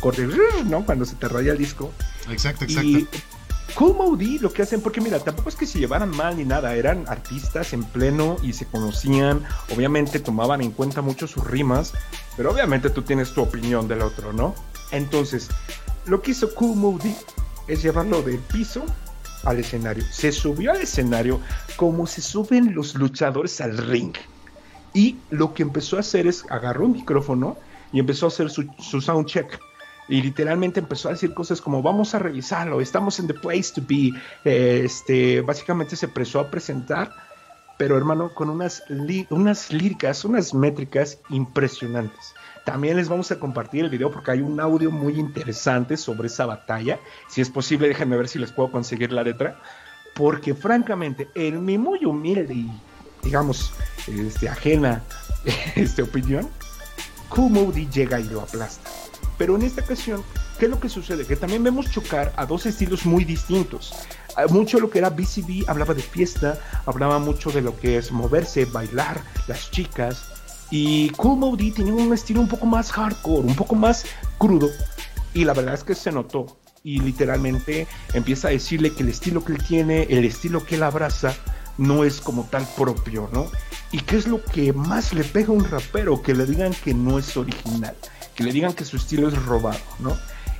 ¿no? 0.65 0.85
Cuando 0.85 1.05
se 1.05 1.15
te 1.15 1.27
raya 1.27 1.53
el 1.53 1.57
disco. 1.57 1.91
Exacto, 2.29 2.65
exacto. 2.65 2.99
Moody 3.79 4.39
lo 4.39 4.51
que 4.51 4.61
hacen, 4.61 4.81
porque 4.81 5.01
mira, 5.01 5.19
tampoco 5.19 5.49
es 5.49 5.55
que 5.55 5.65
se 5.65 5.79
llevaran 5.79 6.09
mal 6.09 6.37
ni 6.37 6.45
nada, 6.45 6.75
eran 6.75 7.05
artistas 7.07 7.73
en 7.73 7.83
pleno 7.83 8.37
y 8.41 8.53
se 8.53 8.65
conocían, 8.65 9.43
obviamente 9.73 10.19
tomaban 10.19 10.61
en 10.61 10.71
cuenta 10.71 11.01
mucho 11.01 11.27
sus 11.27 11.45
rimas, 11.45 11.93
pero 12.37 12.51
obviamente 12.51 12.89
tú 12.89 13.01
tienes 13.01 13.33
tu 13.33 13.41
opinión 13.41 13.87
del 13.87 14.01
otro, 14.01 14.33
¿no? 14.33 14.55
Entonces, 14.91 15.49
lo 16.05 16.21
que 16.21 16.31
hizo 16.31 16.53
Cool 16.53 16.75
Moody 16.75 17.15
es 17.67 17.81
llevarlo 17.83 18.21
del 18.21 18.39
piso 18.39 18.83
al 19.43 19.59
escenario. 19.59 20.03
Se 20.11 20.31
subió 20.31 20.71
al 20.71 20.81
escenario 20.81 21.39
como 21.75 22.07
se 22.07 22.21
suben 22.21 22.75
los 22.75 22.95
luchadores 22.95 23.61
al 23.61 23.77
ring. 23.77 24.13
Y 24.93 25.17
lo 25.29 25.53
que 25.53 25.63
empezó 25.63 25.97
a 25.97 26.01
hacer 26.01 26.27
es 26.27 26.45
agarró 26.49 26.85
un 26.85 26.93
micrófono 26.93 27.57
y 27.93 27.99
empezó 27.99 28.25
a 28.25 28.29
hacer 28.29 28.49
su, 28.49 28.67
su 28.79 29.01
sound 29.01 29.27
check 29.27 29.59
y 30.11 30.21
literalmente 30.21 30.81
empezó 30.81 31.07
a 31.07 31.13
decir 31.13 31.33
cosas 31.33 31.61
como 31.61 31.81
vamos 31.81 32.13
a 32.13 32.19
revisarlo, 32.19 32.81
estamos 32.81 33.17
en 33.19 33.27
the 33.27 33.33
place 33.33 33.71
to 33.73 33.81
be, 33.87 34.11
este, 34.43 35.39
básicamente 35.39 35.95
se 35.95 36.07
empezó 36.07 36.41
a 36.41 36.51
presentar, 36.51 37.15
pero 37.77 37.95
hermano, 37.95 38.33
con 38.33 38.49
unas, 38.49 38.83
unas 39.29 39.71
líricas, 39.71 40.25
unas 40.25 40.53
métricas 40.53 41.19
impresionantes. 41.29 42.33
También 42.65 42.97
les 42.97 43.07
vamos 43.07 43.31
a 43.31 43.39
compartir 43.39 43.85
el 43.85 43.89
video 43.89 44.11
porque 44.11 44.31
hay 44.31 44.41
un 44.41 44.59
audio 44.59 44.91
muy 44.91 45.17
interesante 45.17 45.95
sobre 45.95 46.27
esa 46.27 46.45
batalla. 46.45 46.99
Si 47.29 47.39
es 47.39 47.49
posible, 47.49 47.87
déjenme 47.87 48.17
ver 48.17 48.27
si 48.27 48.37
les 48.37 48.51
puedo 48.51 48.69
conseguir 48.69 49.13
la 49.13 49.23
letra. 49.23 49.59
Porque 50.13 50.53
francamente, 50.53 51.29
en 51.33 51.63
mi 51.65 51.77
muy 51.77 52.05
humilde 52.05 52.53
y, 52.53 52.71
digamos, 53.23 53.73
este, 54.05 54.49
ajena 54.49 55.01
este, 55.75 56.03
opinión, 56.03 56.49
Cool 57.29 57.73
llega 57.89 58.19
y 58.19 58.25
lo 58.25 58.41
aplasta. 58.41 58.91
Pero 59.37 59.55
en 59.55 59.63
esta 59.63 59.81
ocasión, 59.81 60.23
¿qué 60.59 60.65
es 60.65 60.71
lo 60.71 60.79
que 60.79 60.89
sucede? 60.89 61.25
Que 61.25 61.35
también 61.35 61.63
vemos 61.63 61.89
chocar 61.89 62.33
a 62.35 62.45
dos 62.45 62.65
estilos 62.65 63.05
muy 63.05 63.25
distintos. 63.25 63.93
Ah, 64.35 64.45
mucho 64.49 64.79
lo 64.79 64.89
que 64.89 64.99
era 64.99 65.09
BCB 65.09 65.67
hablaba 65.67 65.93
de 65.93 66.01
fiesta, 66.01 66.59
hablaba 66.85 67.19
mucho 67.19 67.51
de 67.51 67.61
lo 67.61 67.77
que 67.77 67.97
es 67.97 68.11
moverse, 68.11 68.65
bailar, 68.65 69.21
las 69.47 69.71
chicas. 69.71 70.25
Y 70.69 71.09
Cool 71.11 71.39
Modi 71.39 71.71
tenía 71.71 71.93
un 71.93 72.13
estilo 72.13 72.39
un 72.39 72.47
poco 72.47 72.65
más 72.65 72.91
hardcore, 72.91 73.47
un 73.47 73.55
poco 73.55 73.75
más 73.75 74.05
crudo. 74.37 74.69
Y 75.33 75.43
la 75.43 75.53
verdad 75.53 75.73
es 75.73 75.83
que 75.83 75.95
se 75.95 76.11
notó. 76.11 76.57
Y 76.83 76.99
literalmente 76.99 77.87
empieza 78.13 78.47
a 78.47 78.51
decirle 78.51 78.93
que 78.93 79.03
el 79.03 79.09
estilo 79.09 79.43
que 79.43 79.53
él 79.53 79.63
tiene, 79.63 80.03
el 80.03 80.25
estilo 80.25 80.65
que 80.65 80.75
él 80.75 80.83
abraza, 80.83 81.35
no 81.77 82.03
es 82.03 82.21
como 82.21 82.43
tal 82.45 82.67
propio, 82.75 83.29
¿no? 83.33 83.47
¿Y 83.91 83.99
qué 83.99 84.17
es 84.17 84.27
lo 84.27 84.43
que 84.43 84.71
más 84.71 85.13
le 85.13 85.23
pega 85.23 85.49
a 85.49 85.51
un 85.51 85.65
rapero? 85.65 86.21
Que 86.21 86.33
le 86.33 86.45
digan 86.45 86.73
que 86.83 86.93
no 86.93 87.19
es 87.19 87.35
original 87.35 87.95
que 88.35 88.43
le 88.43 88.51
digan 88.51 88.73
que 88.73 88.85
su 88.85 88.97
estilo 88.97 89.27
es 89.27 89.45
robado, 89.45 89.79
¿no? 89.99 90.17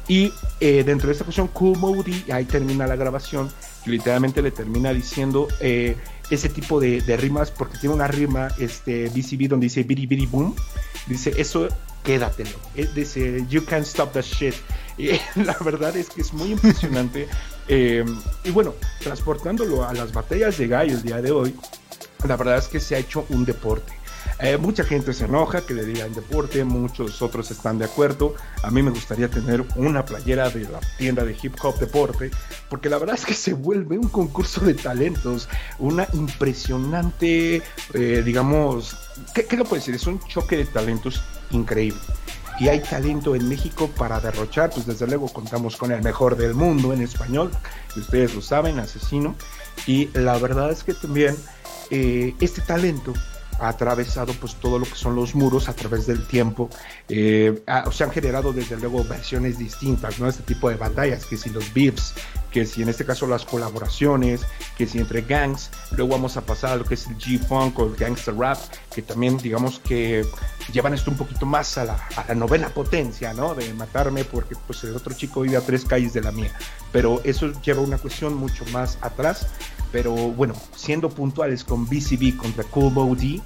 Y 0.08 0.34
eh, 0.60 0.84
dentro 0.84 1.08
de 1.08 1.14
esta 1.14 1.24
cuestión, 1.24 1.48
Cool 1.48 1.78
Moody, 1.78 2.26
ahí 2.32 2.46
termina 2.46 2.88
la 2.88 2.96
grabación, 2.96 3.50
que 3.84 3.92
literalmente 3.92 4.42
le 4.42 4.52
termina 4.52 4.92
diciendo 4.92 5.48
eh, 5.60 5.96
ese 6.30 6.50
tipo 6.50 6.80
de, 6.80 7.02
rimas, 7.18 7.52
porque 7.52 7.78
tiene 7.78 7.96
una 7.96 8.08
rima, 8.08 8.50
este, 8.60 9.10
BCB, 9.10 9.48
donde 9.48 9.68
dice 9.68 9.84
biri 9.84 10.08
biri 10.08 10.26
boom, 10.26 10.56
dice, 11.08 11.32
eso 11.38 11.68
quédatelo, 12.04 12.50
eh, 12.76 12.90
dice, 12.94 13.46
you 13.48 13.64
can't 13.64 13.86
stop 13.86 14.12
that 14.14 14.24
shit. 14.24 14.56
Y 14.98 15.12
la 15.40 15.56
verdad 15.62 15.96
es 15.96 16.10
que 16.10 16.22
es 16.22 16.34
muy 16.34 16.52
impresionante. 16.52 17.28
y 17.70 18.52
bueno, 18.52 18.74
transportándolo 19.02 19.88
a 19.88 19.94
las 19.94 20.12
batallas 20.12 20.58
de 20.58 20.68
gallo 20.68 20.96
el 20.96 21.04
día 21.04 21.22
de 21.22 21.32
hoy, 21.32 21.56
la 22.28 22.36
verdad 22.36 22.58
es 22.58 22.68
que 22.68 22.82
se 22.82 22.96
ha 22.96 23.00
hecho 23.00 23.26
un 23.30 23.46
deporte. 23.46 23.94
Eh, 24.44 24.58
mucha 24.58 24.84
gente 24.84 25.14
se 25.14 25.26
enoja 25.26 25.64
que 25.64 25.76
le 25.76 25.86
digan 25.86 26.14
deporte, 26.16 26.64
muchos 26.64 27.22
otros 27.22 27.52
están 27.52 27.78
de 27.78 27.86
acuerdo. 27.86 28.34
A 28.64 28.72
mí 28.72 28.82
me 28.82 28.90
gustaría 28.90 29.30
tener 29.30 29.64
una 29.76 30.04
playera 30.04 30.50
de 30.50 30.62
la 30.68 30.80
tienda 30.98 31.24
de 31.24 31.38
hip 31.40 31.54
hop 31.62 31.78
deporte, 31.78 32.32
porque 32.68 32.90
la 32.90 32.98
verdad 32.98 33.16
es 33.16 33.26
que 33.26 33.36
se 33.36 33.54
vuelve 33.54 34.00
un 34.00 34.10
concurso 34.10 34.62
de 34.62 34.74
talentos, 34.74 35.48
una 35.78 36.08
impresionante, 36.14 37.62
eh, 37.94 38.24
digamos, 38.26 38.98
¿qué, 39.36 39.46
¿qué 39.46 39.58
lo 39.58 39.64
puedo 39.64 39.76
decir? 39.76 39.94
Es 39.94 40.08
un 40.08 40.20
choque 40.20 40.58
de 40.58 40.66
talentos 40.66 41.22
increíble 41.52 42.00
y 42.60 42.70
hay 42.70 42.80
talento 42.80 43.36
en 43.36 43.48
México 43.50 43.90
para 43.98 44.20
derrochar, 44.20 44.70
pues 44.70 44.86
desde 44.86 45.08
luego 45.08 45.28
contamos 45.30 45.78
con 45.78 45.92
el 45.92 46.04
mejor 46.04 46.36
del 46.36 46.54
mundo 46.54 46.94
en 46.94 47.02
español, 47.02 47.52
y 47.96 48.02
ustedes 48.02 48.36
lo 48.36 48.42
saben, 48.42 48.78
asesino, 48.78 49.36
y 49.88 50.10
la 50.14 50.38
verdad 50.38 50.72
es 50.72 50.84
que 50.84 50.94
también 50.94 51.36
eh, 51.90 52.36
este 52.40 52.62
talento 52.62 53.14
ha 53.62 53.70
atravesado 53.70 54.34
pues 54.34 54.56
todo 54.56 54.80
lo 54.80 54.86
que 54.86 54.96
son 54.96 55.16
los 55.16 55.36
muros 55.36 55.70
a 55.70 55.74
través 55.74 56.08
del 56.08 56.26
tiempo. 56.26 56.70
Eh, 57.08 57.64
se 57.92 58.04
han 58.04 58.12
generado 58.12 58.52
desde 58.52 58.76
luego 58.76 59.04
versiones 59.04 59.60
distintas, 59.60 60.20
¿no? 60.20 60.28
Este 60.28 60.42
tipo 60.42 60.70
de 60.70 60.76
batallas, 60.76 61.26
que 61.28 61.38
si 61.38 61.52
los 61.52 61.72
beefs, 61.72 62.16
que 62.52 62.66
si 62.66 62.82
en 62.82 62.90
este 62.90 63.06
caso 63.06 63.28
las 63.28 63.46
colaboraciones, 63.46 64.42
que 64.78 64.88
si 64.88 64.98
entre 64.98 65.22
gangs, 65.22 65.70
luego 65.92 66.14
vamos 66.14 66.38
a 66.38 66.42
pasar 66.42 66.72
a 66.72 66.76
lo 66.76 66.86
que 66.86 66.96
es 66.96 67.06
el 67.06 67.18
G-Funk 67.18 67.78
o 67.78 67.86
el 67.86 67.96
Gangster 67.96 68.36
Rap, 68.36 68.58
que 68.94 69.04
también 69.04 69.38
digamos 69.38 69.80
que 69.80 70.26
llevan 70.74 70.96
esto 70.96 71.12
un 71.12 71.18
poquito 71.18 71.46
más 71.46 71.78
a 71.78 71.86
la, 71.86 72.08
a 72.16 72.26
la 72.30 72.36
novena 72.36 72.70
potencia, 72.70 73.32
¿no? 73.34 73.54
De 73.54 73.72
matarme 73.76 74.26
porque 74.26 74.56
pues 74.66 74.84
el 74.84 74.96
otro 74.96 75.14
chico 75.14 75.42
vive 75.42 75.58
a 75.58 75.62
tres 75.62 75.86
calles 75.86 76.14
de 76.14 76.22
la 76.22 76.32
mía. 76.32 76.52
Pero 76.92 77.22
eso 77.24 77.52
lleva 77.62 77.82
una 77.82 78.00
cuestión 78.00 78.34
mucho 78.34 78.66
más 78.74 78.98
atrás. 79.02 79.48
Pero 79.92 80.14
bueno, 80.14 80.54
siendo 80.76 81.10
puntuales 81.10 81.64
con 81.64 81.86
BCB 81.86 82.38
contra 82.38 82.64
Cool 82.64 83.18
D, 83.18 83.42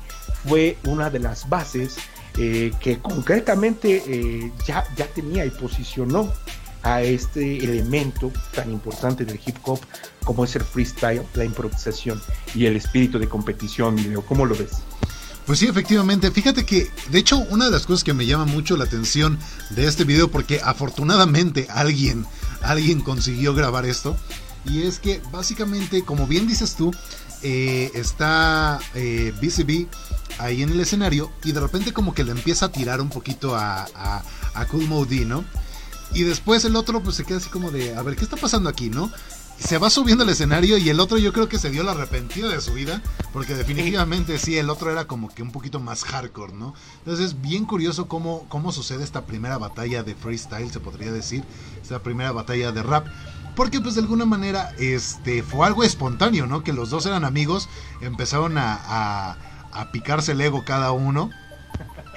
fue 0.47 0.77
una 0.85 1.09
de 1.09 1.19
las 1.19 1.49
bases 1.49 1.97
eh, 2.37 2.71
que 2.79 2.99
concretamente 2.99 4.03
eh, 4.05 4.51
ya, 4.65 4.85
ya 4.95 5.07
tenía 5.07 5.45
y 5.45 5.49
posicionó 5.49 6.31
a 6.83 7.01
este 7.01 7.57
elemento 7.63 8.31
tan 8.53 8.71
importante 8.71 9.25
del 9.25 9.39
hip 9.43 9.55
hop 9.63 9.79
como 10.23 10.43
es 10.43 10.55
el 10.55 10.63
freestyle, 10.63 11.23
la 11.33 11.45
improvisación 11.45 12.21
y 12.53 12.65
el 12.65 12.75
espíritu 12.75 13.17
de 13.17 13.27
competición. 13.27 13.97
¿Cómo 14.27 14.45
lo 14.45 14.55
ves? 14.55 14.83
Pues 15.45 15.59
sí, 15.59 15.67
efectivamente. 15.67 16.31
Fíjate 16.31 16.65
que, 16.65 16.89
de 17.09 17.19
hecho, 17.19 17.37
una 17.49 17.65
de 17.65 17.71
las 17.71 17.85
cosas 17.85 18.03
que 18.03 18.13
me 18.13 18.25
llama 18.25 18.45
mucho 18.45 18.75
la 18.77 18.85
atención 18.85 19.39
de 19.69 19.87
este 19.87 20.03
video, 20.03 20.29
porque 20.29 20.59
afortunadamente 20.63 21.67
alguien, 21.69 22.25
alguien 22.61 23.01
consiguió 23.01 23.53
grabar 23.53 23.85
esto, 23.85 24.17
y 24.65 24.83
es 24.83 24.99
que 24.99 25.21
básicamente, 25.31 26.03
como 26.03 26.27
bien 26.27 26.47
dices 26.47 26.75
tú, 26.75 26.91
eh, 27.43 27.91
está 27.93 28.79
eh, 28.93 29.33
BCB 29.41 29.87
ahí 30.39 30.63
en 30.63 30.69
el 30.69 30.79
escenario 30.79 31.31
y 31.43 31.51
de 31.51 31.59
repente 31.59 31.93
como 31.93 32.13
que 32.13 32.23
le 32.23 32.31
empieza 32.31 32.67
a 32.67 32.71
tirar 32.71 33.01
un 33.01 33.09
poquito 33.09 33.55
a, 33.55 33.87
a, 33.95 34.23
a 34.53 34.67
Cool 34.67 34.87
Modi, 34.87 35.25
¿no? 35.25 35.45
Y 36.13 36.23
después 36.23 36.65
el 36.65 36.75
otro 36.75 37.01
pues 37.03 37.15
se 37.15 37.25
queda 37.25 37.37
así 37.37 37.49
como 37.49 37.71
de, 37.71 37.95
a 37.95 38.01
ver, 38.01 38.15
¿qué 38.15 38.23
está 38.23 38.37
pasando 38.37 38.69
aquí, 38.69 38.89
no? 38.89 39.11
se 39.57 39.77
va 39.77 39.89
subiendo 39.89 40.23
al 40.23 40.29
escenario 40.29 40.77
y 40.77 40.89
el 40.89 40.99
otro 40.99 41.17
yo 41.17 41.31
creo 41.31 41.47
que 41.47 41.57
se 41.57 41.69
dio 41.69 41.83
la 41.83 41.91
arrepentida 41.91 42.49
de 42.49 42.59
su 42.61 42.73
vida, 42.73 43.01
porque 43.31 43.55
definitivamente 43.55 44.37
sí, 44.37 44.57
el 44.57 44.69
otro 44.69 44.91
era 44.91 45.05
como 45.05 45.33
que 45.33 45.43
un 45.43 45.51
poquito 45.51 45.79
más 45.79 46.03
hardcore, 46.03 46.53
¿no? 46.53 46.73
Entonces 46.99 47.27
es 47.27 47.41
bien 47.41 47.65
curioso 47.65 48.07
cómo, 48.07 48.45
cómo 48.49 48.71
sucede 48.71 49.03
esta 49.03 49.25
primera 49.25 49.57
batalla 49.57 50.03
de 50.03 50.15
freestyle, 50.15 50.71
se 50.71 50.79
podría 50.79 51.11
decir, 51.11 51.43
esta 51.81 51.99
primera 52.03 52.31
batalla 52.31 52.71
de 52.71 52.83
rap. 52.83 53.07
Porque 53.55 53.79
pues 53.79 53.95
de 53.95 54.01
alguna 54.01 54.25
manera 54.25 54.71
este, 54.77 55.43
fue 55.43 55.65
algo 55.65 55.83
espontáneo, 55.83 56.45
¿no? 56.47 56.63
Que 56.63 56.73
los 56.73 56.89
dos 56.89 57.05
eran 57.05 57.23
amigos, 57.23 57.69
empezaron 58.01 58.57
a, 58.57 59.37
a, 59.71 59.91
picarse 59.91 60.33
el 60.33 60.41
ego 60.41 60.65
cada 60.65 60.91
uno. 60.91 61.29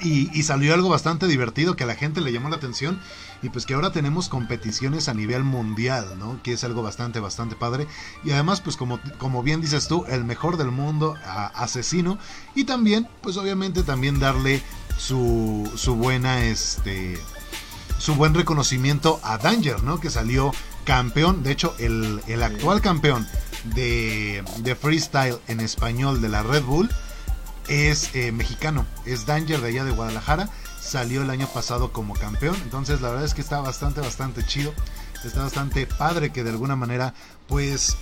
Y, 0.01 0.29
y, 0.37 0.43
salió 0.43 0.73
algo 0.73 0.87
bastante 0.87 1.27
divertido 1.27 1.75
que 1.75 1.83
a 1.83 1.87
la 1.87 1.95
gente 1.95 2.21
le 2.21 2.31
llamó 2.31 2.47
la 2.47 2.55
atención 2.55 3.01
y 3.41 3.49
pues 3.49 3.65
que 3.65 3.73
ahora 3.73 3.91
tenemos 3.91 4.27
competiciones 4.27 5.07
a 5.07 5.13
nivel 5.13 5.43
mundial, 5.43 6.17
¿no? 6.17 6.41
Que 6.43 6.53
es 6.53 6.63
algo 6.63 6.81
bastante, 6.81 7.19
bastante 7.19 7.55
padre. 7.55 7.87
Y 8.23 8.31
además, 8.31 8.61
pues 8.61 8.75
como, 8.75 8.99
como 9.17 9.43
bien 9.43 9.61
dices 9.61 9.87
tú, 9.87 10.05
el 10.07 10.25
mejor 10.25 10.57
del 10.57 10.71
mundo, 10.71 11.15
asesino. 11.53 12.17
Y 12.55 12.65
también, 12.65 13.07
pues 13.21 13.37
obviamente 13.37 13.83
también 13.83 14.19
darle 14.19 14.61
su, 14.97 15.71
su 15.75 15.95
buena, 15.95 16.43
este, 16.43 17.17
su 17.97 18.15
buen 18.15 18.33
reconocimiento 18.33 19.19
a 19.23 19.37
Danger, 19.37 19.83
¿no? 19.83 19.99
Que 19.99 20.09
salió 20.09 20.51
campeón, 20.83 21.43
de 21.43 21.51
hecho, 21.51 21.75
el, 21.79 22.21
el 22.27 22.43
actual 22.43 22.81
campeón 22.81 23.27
de, 23.75 24.43
de 24.59 24.75
freestyle 24.75 25.37
en 25.47 25.59
español 25.59 26.21
de 26.21 26.29
la 26.29 26.43
Red 26.43 26.63
Bull 26.63 26.89
es 27.67 28.15
eh, 28.15 28.31
mexicano, 28.31 28.85
es 29.05 29.25
Danger 29.25 29.61
de 29.61 29.67
allá 29.67 29.83
de 29.83 29.91
Guadalajara 29.91 30.49
salió 30.89 31.21
el 31.21 31.29
año 31.29 31.47
pasado 31.47 31.91
como 31.91 32.13
campeón. 32.13 32.55
Entonces 32.63 33.01
la 33.01 33.09
verdad 33.09 33.25
es 33.25 33.33
que 33.33 33.41
está 33.41 33.61
bastante, 33.61 34.01
bastante 34.01 34.45
chido. 34.45 34.73
Está 35.23 35.43
bastante 35.43 35.85
padre 35.85 36.31
que 36.31 36.45
de 36.45 36.49
alguna 36.49 36.77
manera, 36.77 37.13
pues, 37.47 37.97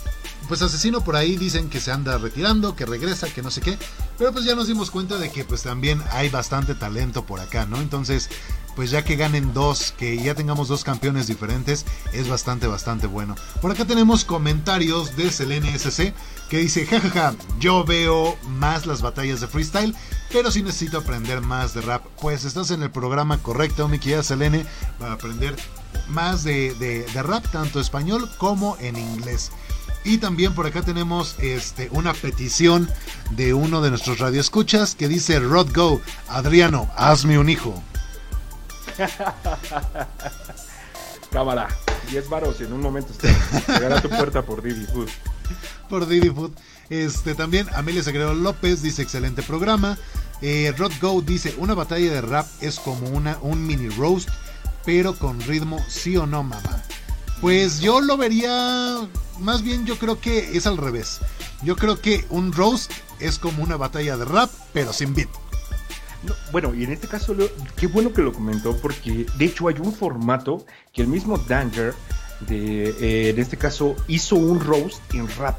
pues 0.48 0.62
Asesino 0.62 1.04
por 1.04 1.16
ahí 1.16 1.36
dicen 1.36 1.68
que 1.68 1.80
se 1.80 1.92
anda 1.92 2.20
retirando, 2.20 2.76
que 2.76 2.86
regresa, 2.86 3.28
que 3.28 3.42
no 3.42 3.50
sé 3.50 3.62
qué. 3.62 3.78
Pero 4.20 4.32
pues 4.32 4.46
ya 4.46 4.54
nos 4.54 4.68
dimos 4.68 4.92
cuenta 4.92 5.18
de 5.18 5.32
que 5.32 5.44
pues 5.44 5.64
también 5.64 6.02
hay 6.12 6.30
bastante 6.30 6.76
talento 6.76 7.26
por 7.26 7.40
acá, 7.40 7.66
¿no? 7.66 7.78
Entonces, 7.78 8.30
pues 8.78 8.92
ya 8.92 9.04
que 9.04 9.16
ganen 9.16 9.56
dos, 9.56 9.92
que 9.92 10.22
ya 10.22 10.36
tengamos 10.36 10.68
dos 10.68 10.84
campeones 10.84 11.26
diferentes, 11.26 11.84
es 12.14 12.30
bastante, 12.30 12.68
bastante 12.68 13.08
bueno. 13.08 13.34
Por 13.60 13.72
acá 13.72 13.86
tenemos 13.86 14.24
comentarios 14.24 15.18
de 15.18 15.32
Selene 15.32 15.76
SC 15.76 16.14
que 16.48 16.60
dice, 16.60 16.86
jajaja, 16.86 17.34
yo 17.60 17.84
veo 17.84 18.38
más 18.48 18.86
las 18.86 19.02
batallas 19.02 19.42
de 19.42 19.48
freestyle, 19.48 19.96
pero 20.32 20.52
si 20.52 20.62
necesito 20.62 21.00
aprender 21.00 21.42
más 21.42 21.74
de 21.74 21.82
rap. 21.82 22.06
Pues 22.22 22.46
estás 22.46 22.70
en 22.70 22.84
el 22.84 22.92
programa 22.92 23.40
correcto, 23.40 23.88
mi 23.88 23.98
querida 23.98 24.22
Selene, 24.22 24.64
para 25.00 25.14
aprender 25.14 25.56
más 26.08 26.44
de, 26.44 26.76
de, 26.76 27.24
rap, 27.24 27.48
tanto 27.52 27.80
español 27.80 28.30
como 28.38 28.78
en 28.80 28.96
inglés. 28.96 29.52
Y 30.04 30.20
también 30.20 30.54
por 30.54 30.68
acá 30.68 30.84
tenemos 30.84 31.36
este, 31.40 31.90
una 31.92 32.14
petición 32.14 32.88
de 33.32 33.56
uno 33.56 33.82
de 33.82 33.90
nuestros 33.90 34.20
radioescuchas 34.20 34.94
que 34.94 35.08
dice, 35.08 35.40
Rod 35.40 35.74
Go, 35.74 36.00
Adriano, 36.28 36.92
hazme 36.96 37.40
un 37.40 37.50
hijo. 37.50 37.84
Cámara, 41.32 41.68
10 42.10 42.30
varos 42.30 42.58
y 42.60 42.64
en 42.64 42.74
un 42.74 42.82
momento 42.82 43.14
llegará 43.68 43.98
a 43.98 44.02
tu 44.02 44.10
puerta 44.10 44.42
por 44.42 44.62
Didi 44.62 44.86
Food. 44.86 45.10
Por 45.90 46.08
Didi 46.08 46.30
Food. 46.30 46.52
Este, 46.90 47.36
también 47.36 47.68
Amelia 47.76 48.04
Sagredo 48.04 48.34
López 48.34 48.82
dice 48.82 49.02
excelente 49.02 49.44
programa. 49.44 49.98
Eh, 50.42 50.74
Rod 50.78 50.92
Go 51.02 51.22
dice 51.22 51.56
una 51.58 51.74
batalla 51.74 52.12
de 52.12 52.22
rap 52.22 52.48
es 52.62 52.80
como 52.80 53.10
una, 53.10 53.38
un 53.42 53.66
mini 53.66 53.90
roast, 53.90 54.30
pero 54.86 55.16
con 55.16 55.42
ritmo 55.42 55.84
sí 55.90 56.16
o 56.18 56.26
no, 56.26 56.44
mamá. 56.44 56.84
Pues 57.42 57.82
yo 57.82 58.02
lo 58.02 58.18
vería, 58.18 59.08
más 59.40 59.62
bien 59.62 59.86
yo 59.86 60.00
creo 60.00 60.20
que 60.20 60.58
es 60.58 60.66
al 60.66 60.78
revés. 60.78 61.20
Yo 61.62 61.76
creo 61.76 62.00
que 62.00 62.26
un 62.30 62.54
roast 62.54 62.92
es 63.20 63.38
como 63.38 63.64
una 63.64 63.78
batalla 63.78 64.18
de 64.18 64.26
rap, 64.26 64.50
pero 64.74 64.94
sin 64.94 65.14
beat 65.14 65.30
bueno, 66.52 66.74
y 66.74 66.84
en 66.84 66.92
este 66.92 67.08
caso, 67.08 67.36
qué 67.76 67.88
bueno 67.88 68.14
que 68.14 68.22
lo 68.22 68.34
comentó, 68.34 68.76
porque 68.78 69.26
de 69.38 69.46
hecho 69.46 69.68
hay 69.68 69.76
un 69.80 69.94
formato 69.94 70.66
que 70.94 71.02
el 71.02 71.08
mismo 71.08 71.38
Danger, 71.38 71.94
de, 72.42 72.90
eh, 72.90 73.30
en 73.30 73.40
este 73.40 73.58
caso, 73.58 73.96
hizo 74.08 74.36
un 74.36 74.60
roast 74.60 75.02
en 75.14 75.28
rap. 75.38 75.58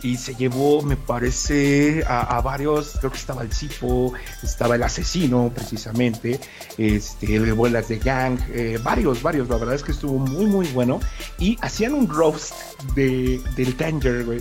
Y 0.00 0.16
se 0.16 0.36
llevó, 0.36 0.80
me 0.80 0.96
parece, 0.96 2.04
a, 2.06 2.40
varios, 2.40 2.92
creo 3.00 3.10
que 3.10 3.18
estaba 3.18 3.42
el 3.42 3.52
Cipo, 3.52 4.12
estaba 4.44 4.76
el 4.76 4.84
asesino, 4.84 5.50
precisamente, 5.52 6.38
este, 6.76 7.40
bolas 7.50 7.88
de 7.88 7.98
gang, 7.98 8.38
eh, 8.52 8.78
varios, 8.80 9.20
varios, 9.22 9.48
la 9.48 9.56
verdad 9.56 9.74
es 9.74 9.82
que 9.82 9.90
estuvo 9.90 10.20
muy, 10.20 10.46
muy 10.46 10.68
bueno. 10.68 11.00
Y 11.40 11.58
hacían 11.62 11.94
un 11.94 12.08
roast 12.08 12.54
de, 12.94 13.42
del 13.56 13.76
Danger, 13.76 14.24
güey. 14.24 14.38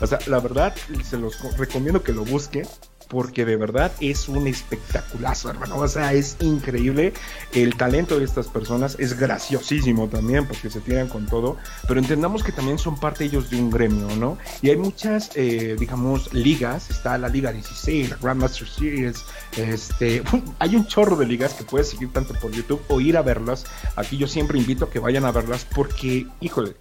O 0.00 0.06
sea, 0.06 0.18
la 0.26 0.40
verdad, 0.40 0.74
se 1.02 1.18
los 1.18 1.38
recomiendo 1.58 2.02
que 2.02 2.12
lo 2.12 2.24
busquen 2.24 2.66
porque 3.08 3.44
de 3.44 3.56
verdad 3.56 3.92
es 4.00 4.28
un 4.28 4.46
espectaculazo, 4.46 5.50
hermano. 5.50 5.76
O 5.76 5.88
sea, 5.88 6.12
es 6.12 6.36
increíble 6.40 7.12
el 7.52 7.76
talento 7.76 8.18
de 8.18 8.24
estas 8.24 8.48
personas, 8.48 8.96
es 8.98 9.18
graciosísimo 9.18 10.08
también 10.08 10.46
porque 10.46 10.70
se 10.70 10.80
tiran 10.80 11.08
con 11.08 11.26
todo, 11.26 11.56
pero 11.86 12.00
entendamos 12.00 12.42
que 12.42 12.52
también 12.52 12.78
son 12.78 12.98
parte 12.98 13.24
ellos 13.24 13.50
de 13.50 13.56
un 13.56 13.70
gremio, 13.70 14.08
¿no? 14.16 14.38
Y 14.62 14.70
hay 14.70 14.76
muchas, 14.76 15.30
eh, 15.34 15.76
digamos, 15.78 16.32
ligas, 16.32 16.90
está 16.90 17.18
la 17.18 17.28
Liga 17.28 17.52
16, 17.52 18.10
la 18.10 18.16
Grandmaster 18.16 18.68
Series, 18.68 19.24
este, 19.56 20.22
hay 20.58 20.76
un 20.76 20.86
chorro 20.86 21.16
de 21.16 21.26
ligas 21.26 21.54
que 21.54 21.64
puedes 21.64 21.88
seguir 21.88 22.12
tanto 22.12 22.34
por 22.34 22.50
YouTube 22.50 22.82
o 22.88 23.00
ir 23.00 23.16
a 23.16 23.22
verlas. 23.22 23.64
Aquí 23.96 24.16
yo 24.16 24.26
siempre 24.26 24.58
invito 24.58 24.86
a 24.86 24.90
que 24.90 24.98
vayan 24.98 25.24
a 25.24 25.32
verlas 25.32 25.66
porque, 25.74 26.26
híjole, 26.40 26.74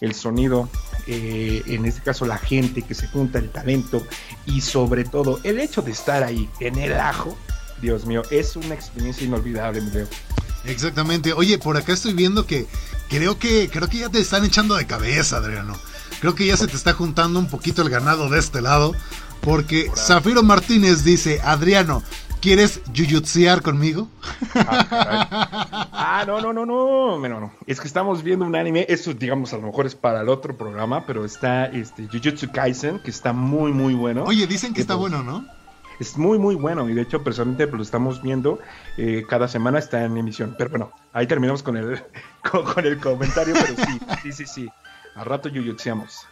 el 0.00 0.14
sonido, 0.14 0.68
eh, 1.06 1.62
en 1.66 1.84
este 1.84 2.02
caso 2.02 2.24
la 2.24 2.38
gente 2.38 2.82
que 2.82 2.94
se 2.94 3.06
junta, 3.08 3.38
el 3.38 3.50
talento 3.50 4.06
y 4.46 4.60
sobre 4.60 5.04
todo 5.04 5.40
el 5.42 5.60
hecho 5.60 5.82
de 5.82 5.92
estar 5.92 6.22
ahí 6.22 6.48
en 6.60 6.78
el 6.78 6.98
ajo, 6.98 7.36
Dios 7.80 8.06
mío, 8.06 8.22
es 8.30 8.56
una 8.56 8.74
experiencia 8.74 9.26
inolvidable, 9.26 9.80
mi 9.80 9.90
Exactamente. 10.66 11.32
Oye, 11.32 11.58
por 11.58 11.76
acá 11.76 11.92
estoy 11.92 12.12
viendo 12.12 12.46
que 12.46 12.66
creo 13.08 13.38
que 13.38 13.70
creo 13.70 13.88
que 13.88 13.98
ya 13.98 14.08
te 14.10 14.20
están 14.20 14.44
echando 14.44 14.74
de 14.74 14.86
cabeza, 14.86 15.38
Adriano. 15.38 15.76
Creo 16.20 16.34
que 16.34 16.46
ya 16.46 16.56
se 16.56 16.66
te 16.66 16.76
está 16.76 16.92
juntando 16.92 17.38
un 17.38 17.48
poquito 17.48 17.80
el 17.80 17.88
ganado 17.88 18.28
de 18.28 18.38
este 18.38 18.60
lado. 18.60 18.94
Porque 19.40 19.90
Zafiro 19.96 20.42
Martínez 20.42 21.02
dice, 21.02 21.40
Adriano, 21.42 22.02
¿Quieres 22.40 22.80
yuyutsear 22.94 23.60
conmigo? 23.60 24.08
Ah, 24.54 25.88
ah, 26.00 26.24
no, 26.26 26.40
no, 26.40 26.52
no, 26.52 26.66
no, 26.66 27.18
no, 27.18 27.40
no. 27.40 27.52
Es 27.66 27.80
que 27.80 27.86
estamos 27.86 28.22
viendo 28.22 28.44
un 28.44 28.56
anime, 28.56 28.86
eso 28.88 29.12
digamos 29.12 29.52
a 29.52 29.56
lo 29.56 29.62
mejor 29.62 29.86
es 29.86 29.94
para 29.94 30.20
el 30.20 30.28
otro 30.28 30.56
programa, 30.56 31.06
pero 31.06 31.24
está 31.24 31.66
este 31.66 32.08
Jujutsu 32.08 32.50
Kaisen, 32.50 32.98
que 33.00 33.10
está 33.10 33.32
muy, 33.32 33.72
muy 33.72 33.94
bueno. 33.94 34.24
Oye, 34.24 34.46
dicen 34.46 34.74
que 34.74 34.80
está 34.80 34.94
bueno, 34.94 35.22
¿no? 35.22 35.44
Es 35.98 36.16
muy, 36.16 36.38
muy 36.38 36.54
bueno 36.54 36.88
y 36.88 36.94
de 36.94 37.02
hecho 37.02 37.22
personalmente 37.22 37.66
lo 37.66 37.82
estamos 37.82 38.22
viendo, 38.22 38.58
eh, 38.96 39.24
cada 39.28 39.48
semana 39.48 39.78
está 39.78 40.02
en 40.04 40.16
emisión. 40.16 40.54
Pero 40.56 40.70
bueno, 40.70 40.92
ahí 41.12 41.26
terminamos 41.26 41.62
con 41.62 41.76
el, 41.76 42.02
con, 42.50 42.86
el 42.86 42.98
comentario, 42.98 43.54
pero 43.54 43.86
sí, 43.86 44.00
sí, 44.22 44.32
sí, 44.32 44.46
sí. 44.46 44.68
A 45.14 45.24
rato 45.24 45.50
yuyutseamos. 45.50 46.26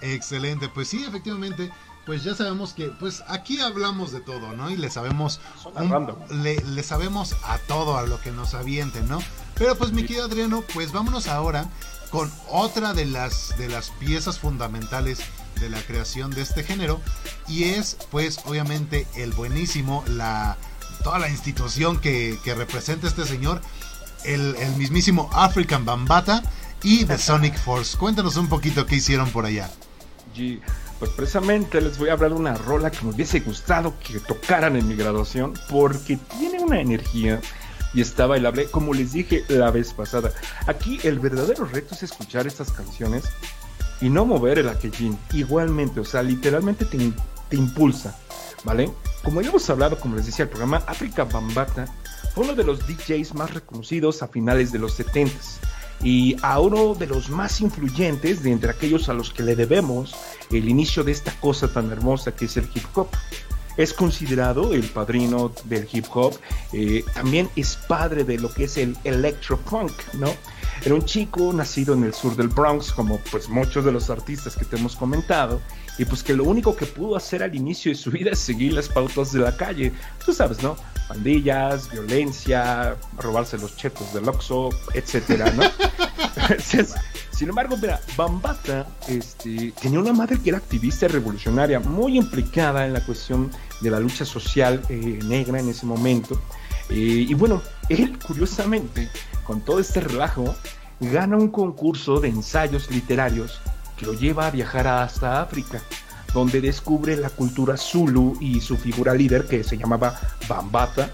Excelente, 0.00 0.68
pues 0.68 0.88
sí, 0.88 1.04
efectivamente 1.06 1.70
pues 2.06 2.24
ya 2.24 2.34
sabemos 2.34 2.72
que 2.72 2.88
pues 2.88 3.22
aquí 3.28 3.60
hablamos 3.60 4.12
de 4.12 4.20
todo, 4.20 4.52
¿no? 4.52 4.70
Y 4.70 4.76
le 4.76 4.90
sabemos 4.90 5.40
random. 5.74 6.16
le, 6.42 6.56
le 6.56 6.82
sabemos 6.82 7.36
a 7.44 7.58
todo 7.58 7.96
a 7.96 8.02
lo 8.02 8.20
que 8.20 8.32
nos 8.32 8.54
avienten, 8.54 9.08
¿no? 9.08 9.20
Pero 9.54 9.76
pues 9.76 9.92
mi 9.92 10.02
querido 10.02 10.24
Adriano, 10.24 10.64
pues 10.74 10.92
vámonos 10.92 11.28
ahora 11.28 11.68
con 12.10 12.30
otra 12.48 12.92
de 12.92 13.06
las 13.06 13.56
de 13.56 13.68
las 13.68 13.90
piezas 13.90 14.38
fundamentales 14.38 15.20
de 15.60 15.70
la 15.70 15.80
creación 15.80 16.30
de 16.30 16.42
este 16.42 16.62
género 16.62 17.00
y 17.48 17.64
es 17.64 17.96
pues 18.10 18.40
obviamente 18.44 19.06
el 19.16 19.32
buenísimo 19.32 20.04
la 20.08 20.58
toda 21.02 21.18
la 21.18 21.30
institución 21.30 21.98
que, 21.98 22.38
que 22.44 22.54
representa 22.54 23.06
este 23.06 23.24
señor 23.24 23.62
el, 24.24 24.56
el 24.56 24.76
mismísimo 24.76 25.30
African 25.32 25.84
Bambata 25.84 26.42
y 26.82 27.06
The 27.06 27.16
Sonic 27.18 27.58
Force 27.58 27.96
cuéntanos 27.96 28.36
un 28.36 28.48
poquito 28.48 28.84
qué 28.84 28.96
hicieron 28.96 29.30
por 29.30 29.46
allá 29.46 29.70
G. 30.36 30.60
Pues 31.02 31.10
precisamente 31.14 31.80
les 31.80 31.98
voy 31.98 32.10
a 32.10 32.12
hablar 32.12 32.30
de 32.30 32.36
una 32.36 32.54
rola 32.54 32.88
que 32.88 33.04
me 33.04 33.10
hubiese 33.10 33.40
gustado 33.40 33.92
que 33.98 34.20
tocaran 34.20 34.76
en 34.76 34.86
mi 34.86 34.94
graduación 34.94 35.52
porque 35.68 36.16
tiene 36.38 36.60
una 36.60 36.80
energía 36.80 37.40
y 37.92 38.00
está 38.00 38.28
bailable, 38.28 38.66
como 38.66 38.94
les 38.94 39.12
dije 39.12 39.42
la 39.48 39.72
vez 39.72 39.92
pasada. 39.92 40.32
Aquí 40.68 41.00
el 41.02 41.18
verdadero 41.18 41.64
reto 41.64 41.96
es 41.96 42.04
escuchar 42.04 42.46
estas 42.46 42.70
canciones 42.70 43.24
y 44.00 44.10
no 44.10 44.24
mover 44.24 44.60
el 44.60 44.68
aquellín. 44.68 45.18
Igualmente, 45.32 45.98
o 45.98 46.04
sea, 46.04 46.22
literalmente 46.22 46.84
te, 46.84 46.98
te 47.48 47.56
impulsa, 47.56 48.16
¿vale? 48.62 48.88
Como 49.24 49.40
ya 49.42 49.48
hemos 49.48 49.68
hablado, 49.70 49.98
como 49.98 50.14
les 50.14 50.26
decía, 50.26 50.44
el 50.44 50.50
programa 50.50 50.84
África 50.86 51.24
Bambata 51.24 51.86
fue 52.32 52.44
uno 52.44 52.54
de 52.54 52.62
los 52.62 52.86
DJs 52.86 53.34
más 53.34 53.52
reconocidos 53.52 54.22
a 54.22 54.28
finales 54.28 54.70
de 54.70 54.78
los 54.78 55.00
70s 55.00 55.58
y 56.02 56.36
a 56.42 56.60
uno 56.60 56.94
de 56.94 57.06
los 57.06 57.30
más 57.30 57.60
influyentes 57.60 58.42
de 58.42 58.52
entre 58.52 58.70
aquellos 58.70 59.08
a 59.08 59.14
los 59.14 59.32
que 59.32 59.42
le 59.42 59.56
debemos 59.56 60.14
el 60.50 60.68
inicio 60.68 61.04
de 61.04 61.12
esta 61.12 61.32
cosa 61.40 61.72
tan 61.72 61.90
hermosa 61.90 62.34
que 62.34 62.46
es 62.46 62.56
el 62.56 62.68
hip 62.74 62.84
hop. 62.94 63.08
Es 63.76 63.94
considerado 63.94 64.74
el 64.74 64.82
padrino 64.82 65.50
del 65.64 65.88
hip 65.90 66.04
hop, 66.12 66.38
eh, 66.74 67.02
también 67.14 67.48
es 67.56 67.76
padre 67.76 68.22
de 68.24 68.38
lo 68.38 68.52
que 68.52 68.64
es 68.64 68.76
el 68.76 68.96
electropunk, 69.04 69.92
¿no? 70.14 70.28
Era 70.84 70.94
un 70.94 71.04
chico 71.04 71.52
nacido 71.52 71.94
en 71.94 72.04
el 72.04 72.12
sur 72.12 72.36
del 72.36 72.48
Bronx, 72.48 72.92
como 72.92 73.18
pues 73.30 73.48
muchos 73.48 73.84
de 73.84 73.92
los 73.92 74.10
artistas 74.10 74.56
que 74.56 74.66
te 74.66 74.76
hemos 74.76 74.96
comentado, 74.96 75.60
y 75.98 76.04
pues 76.04 76.22
que 76.22 76.34
lo 76.34 76.44
único 76.44 76.74
que 76.74 76.86
pudo 76.86 77.16
hacer 77.16 77.42
al 77.42 77.54
inicio 77.54 77.92
de 77.92 77.96
su 77.96 78.10
vida 78.10 78.30
es 78.30 78.38
seguir 78.38 78.72
las 78.72 78.88
pautas 78.88 79.32
de 79.32 79.40
la 79.40 79.56
calle. 79.56 79.92
Tú 80.24 80.32
sabes, 80.32 80.62
¿no? 80.62 80.76
Pandillas, 81.08 81.90
violencia, 81.90 82.96
robarse 83.18 83.58
los 83.58 83.76
chetos 83.76 84.12
del 84.14 84.28
Oxxo, 84.28 84.70
etcétera, 84.94 85.50
¿no? 85.52 85.62
Sin 87.30 87.48
embargo, 87.48 87.76
mira, 87.76 88.00
Bambata 88.16 88.86
este, 89.08 89.72
tenía 89.80 89.98
una 89.98 90.12
madre 90.12 90.38
que 90.38 90.50
era 90.50 90.58
activista 90.58 91.06
y 91.06 91.08
revolucionaria, 91.08 91.80
muy 91.80 92.16
implicada 92.16 92.86
en 92.86 92.92
la 92.92 93.04
cuestión 93.04 93.50
de 93.80 93.90
la 93.90 93.98
lucha 94.00 94.24
social 94.24 94.80
eh, 94.88 95.18
negra 95.24 95.58
en 95.58 95.68
ese 95.68 95.84
momento. 95.84 96.40
Eh, 96.88 97.26
y 97.28 97.34
bueno, 97.34 97.60
él 97.88 98.18
curiosamente, 98.18 99.08
con 99.44 99.60
todo 99.62 99.80
este 99.80 100.00
relajo, 100.00 100.54
gana 101.00 101.36
un 101.36 101.48
concurso 101.48 102.20
de 102.20 102.28
ensayos 102.28 102.90
literarios 102.90 103.60
que 104.02 104.06
lo 104.06 104.14
lleva 104.14 104.48
a 104.48 104.50
viajar 104.50 104.88
hasta 104.88 105.40
África, 105.40 105.80
donde 106.34 106.60
descubre 106.60 107.16
la 107.16 107.30
cultura 107.30 107.76
Zulu 107.76 108.36
y 108.40 108.60
su 108.60 108.76
figura 108.76 109.14
líder 109.14 109.46
que 109.46 109.62
se 109.62 109.78
llamaba 109.78 110.18
Bambata, 110.48 111.10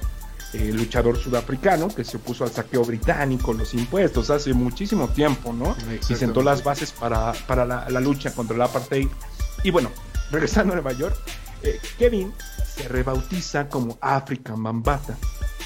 eh, 0.55 0.73
luchador 0.73 1.19
sudafricano 1.19 1.89
que 1.89 2.05
se 2.05 2.17
opuso 2.17 2.45
al 2.45 2.51
saqueo 2.51 2.83
británico, 2.85 3.53
los 3.53 3.75
impuestos, 3.75 4.31
hace 4.31 4.55
muchísimo 4.55 5.09
tiempo, 5.09 5.53
¿no? 5.53 5.77
Y 6.09 6.15
sentó 6.15 6.43
las 6.43 6.65
bases 6.65 6.93
para, 6.93 7.35
para 7.47 7.67
la, 7.67 7.87
la, 7.91 8.01
lucha 8.01 8.33
contra 8.33 8.57
el 8.57 8.63
apartheid. 8.63 9.09
Y 9.63 9.71
bueno, 9.71 9.91
regresando 10.31 10.73
a 10.73 10.77
Nueva 10.77 10.93
York, 10.93 11.15
eh, 11.63 11.79
Kevin 11.99 12.33
se 12.65 12.89
rebautiza 12.89 13.69
como 13.69 13.99
African 14.01 14.63
Bambata, 14.63 15.19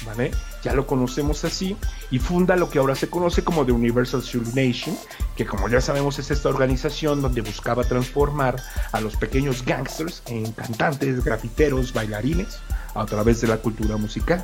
¿vale? 0.05 0.31
Ya 0.63 0.73
lo 0.73 0.87
conocemos 0.87 1.43
así 1.43 1.75
y 2.09 2.19
funda 2.19 2.55
lo 2.55 2.69
que 2.69 2.79
ahora 2.79 2.95
se 2.95 3.09
conoce 3.09 3.43
como 3.43 3.65
The 3.65 3.73
Universal 3.73 4.21
Zulu 4.21 4.51
Nation, 4.55 4.97
que 5.35 5.45
como 5.45 5.67
ya 5.67 5.81
sabemos 5.81 6.19
es 6.19 6.31
esta 6.31 6.49
organización 6.49 7.21
donde 7.21 7.41
buscaba 7.41 7.83
transformar 7.83 8.61
a 8.91 9.01
los 9.01 9.15
pequeños 9.17 9.65
gangsters 9.65 10.23
en 10.27 10.51
cantantes, 10.53 11.23
grafiteros, 11.23 11.93
bailarines 11.93 12.59
a 12.95 13.05
través 13.05 13.41
de 13.41 13.47
la 13.47 13.57
cultura 13.57 13.97
musical. 13.97 14.43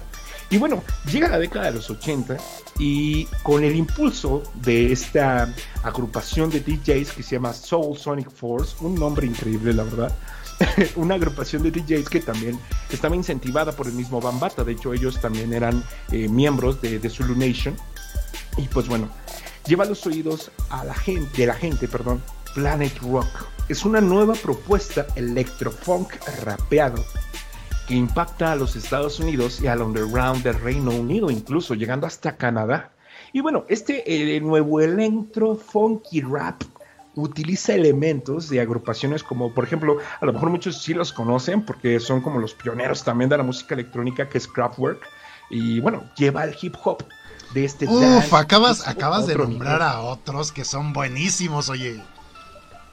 Y 0.51 0.57
bueno, 0.57 0.83
llega 1.11 1.27
la 1.27 1.37
década 1.37 1.65
de 1.65 1.73
los 1.73 1.89
80 1.89 2.37
y 2.79 3.25
con 3.43 3.63
el 3.63 3.75
impulso 3.75 4.41
de 4.55 4.91
esta 4.91 5.53
agrupación 5.83 6.49
de 6.49 6.59
DJs 6.61 7.11
que 7.11 7.23
se 7.23 7.35
llama 7.35 7.53
Soul 7.53 7.97
Sonic 7.97 8.31
Force, 8.31 8.75
un 8.79 8.95
nombre 8.95 9.27
increíble 9.27 9.73
la 9.73 9.83
verdad, 9.83 10.11
una 10.95 11.15
agrupación 11.15 11.63
de 11.63 11.71
DJs 11.71 12.09
que 12.09 12.19
también 12.19 12.59
estaba 12.91 13.15
incentivada 13.15 13.71
por 13.71 13.87
el 13.87 13.93
mismo 13.93 14.19
Bambata, 14.19 14.63
de 14.63 14.73
hecho 14.73 14.93
ellos 14.93 15.19
también 15.21 15.53
eran 15.53 15.83
eh, 16.11 16.27
miembros 16.27 16.81
de, 16.81 16.99
de, 16.99 17.09
Zulu 17.09 17.35
Nation. 17.35 17.75
Y 18.57 18.67
pues 18.67 18.87
bueno, 18.87 19.09
lleva 19.65 19.85
los 19.85 20.05
oídos 20.05 20.51
a 20.69 20.83
la 20.83 20.93
gente, 20.93 21.41
de 21.41 21.47
la 21.47 21.53
gente, 21.53 21.87
perdón, 21.87 22.21
Planet 22.53 22.97
Rock. 22.99 23.27
Es 23.69 23.85
una 23.85 24.01
nueva 24.01 24.33
propuesta 24.33 25.05
electrofunk 25.15 26.13
rapeado 26.43 27.03
que 27.87 27.95
impacta 27.95 28.51
a 28.51 28.55
los 28.55 28.75
Estados 28.75 29.19
Unidos 29.19 29.61
y 29.61 29.67
al 29.67 29.81
underground 29.81 30.43
del 30.43 30.59
Reino 30.59 30.91
Unido, 30.91 31.29
incluso 31.29 31.73
llegando 31.73 32.05
hasta 32.07 32.35
Canadá. 32.35 32.91
Y 33.33 33.41
bueno, 33.41 33.65
este 33.69 34.03
eh, 34.35 34.41
nuevo 34.41 34.81
electro 34.81 35.55
funky 35.55 36.21
rap 36.21 36.63
utiliza 37.21 37.73
elementos 37.73 38.49
de 38.49 38.61
agrupaciones 38.61 39.23
como, 39.23 39.53
por 39.53 39.63
ejemplo, 39.63 39.97
a 40.19 40.25
lo 40.25 40.33
mejor 40.33 40.49
muchos 40.49 40.81
sí 40.81 40.93
los 40.93 41.13
conocen 41.13 41.63
porque 41.63 41.99
son 41.99 42.21
como 42.21 42.39
los 42.39 42.53
pioneros 42.53 43.03
también 43.03 43.29
de 43.29 43.37
la 43.37 43.43
música 43.43 43.75
electrónica, 43.75 44.29
que 44.29 44.37
es 44.37 44.47
Kraftwerk. 44.47 45.07
Y 45.49 45.79
bueno, 45.79 46.09
lleva 46.15 46.43
el 46.43 46.55
hip 46.61 46.75
hop 46.83 47.03
de 47.53 47.65
este. 47.65 47.87
Uf, 47.87 48.01
dance, 48.01 48.35
acabas, 48.35 48.87
acabas 48.87 49.27
de 49.27 49.35
nombrar 49.35 49.79
nivel. 49.79 49.81
a 49.81 50.01
otros 50.01 50.51
que 50.51 50.65
son 50.65 50.93
buenísimos, 50.93 51.69
oye. 51.69 52.01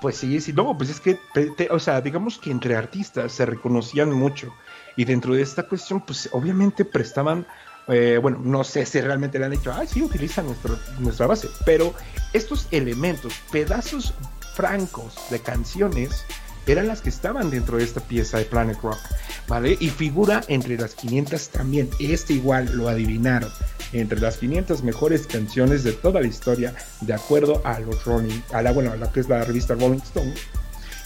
Pues 0.00 0.18
sí, 0.18 0.40
sí, 0.40 0.52
no, 0.52 0.76
pues 0.76 0.90
es 0.90 1.00
que, 1.00 1.18
te, 1.32 1.50
te, 1.50 1.68
o 1.70 1.78
sea, 1.78 2.00
digamos 2.02 2.38
que 2.38 2.50
entre 2.50 2.76
artistas 2.76 3.32
se 3.32 3.46
reconocían 3.46 4.12
mucho. 4.12 4.52
Y 4.94 5.04
dentro 5.04 5.34
de 5.34 5.42
esta 5.42 5.62
cuestión, 5.62 6.00
pues 6.00 6.28
obviamente 6.32 6.84
prestaban, 6.84 7.46
eh, 7.88 8.18
bueno, 8.20 8.40
no 8.42 8.64
sé 8.64 8.84
si 8.86 9.00
realmente 9.00 9.38
le 9.38 9.44
han 9.44 9.52
dicho, 9.52 9.72
ah, 9.72 9.84
sí, 9.86 10.02
utiliza 10.02 10.42
nuestro, 10.42 10.78
nuestra 10.98 11.26
base, 11.26 11.48
pero 11.64 11.94
estos 12.32 12.66
elementos, 12.70 13.32
pedazos 13.52 14.14
francos 14.54 15.14
de 15.30 15.40
canciones, 15.40 16.24
eran 16.66 16.88
las 16.88 17.00
que 17.00 17.10
estaban 17.10 17.50
dentro 17.50 17.78
de 17.78 17.84
esta 17.84 18.00
pieza 18.00 18.38
de 18.38 18.44
Planet 18.44 18.78
Rock, 18.82 18.98
¿vale? 19.46 19.76
Y 19.78 19.88
figura 19.90 20.42
entre 20.48 20.76
las 20.76 20.94
500 20.96 21.48
también, 21.50 21.88
este 22.00 22.32
igual 22.32 22.76
lo 22.76 22.88
adivinaron, 22.88 23.50
entre 23.92 24.18
las 24.20 24.38
500 24.38 24.82
mejores 24.82 25.28
canciones 25.28 25.84
de 25.84 25.92
toda 25.92 26.20
la 26.20 26.26
historia, 26.26 26.74
de 27.02 27.14
acuerdo 27.14 27.62
a 27.64 27.78
los 27.78 28.04
Rolling, 28.04 28.40
a 28.52 28.62
la, 28.62 28.72
bueno, 28.72 28.92
a 28.92 28.96
la 28.96 29.12
que 29.12 29.20
es 29.20 29.28
la 29.28 29.44
revista 29.44 29.74
Rolling 29.74 29.98
Stone, 29.98 30.34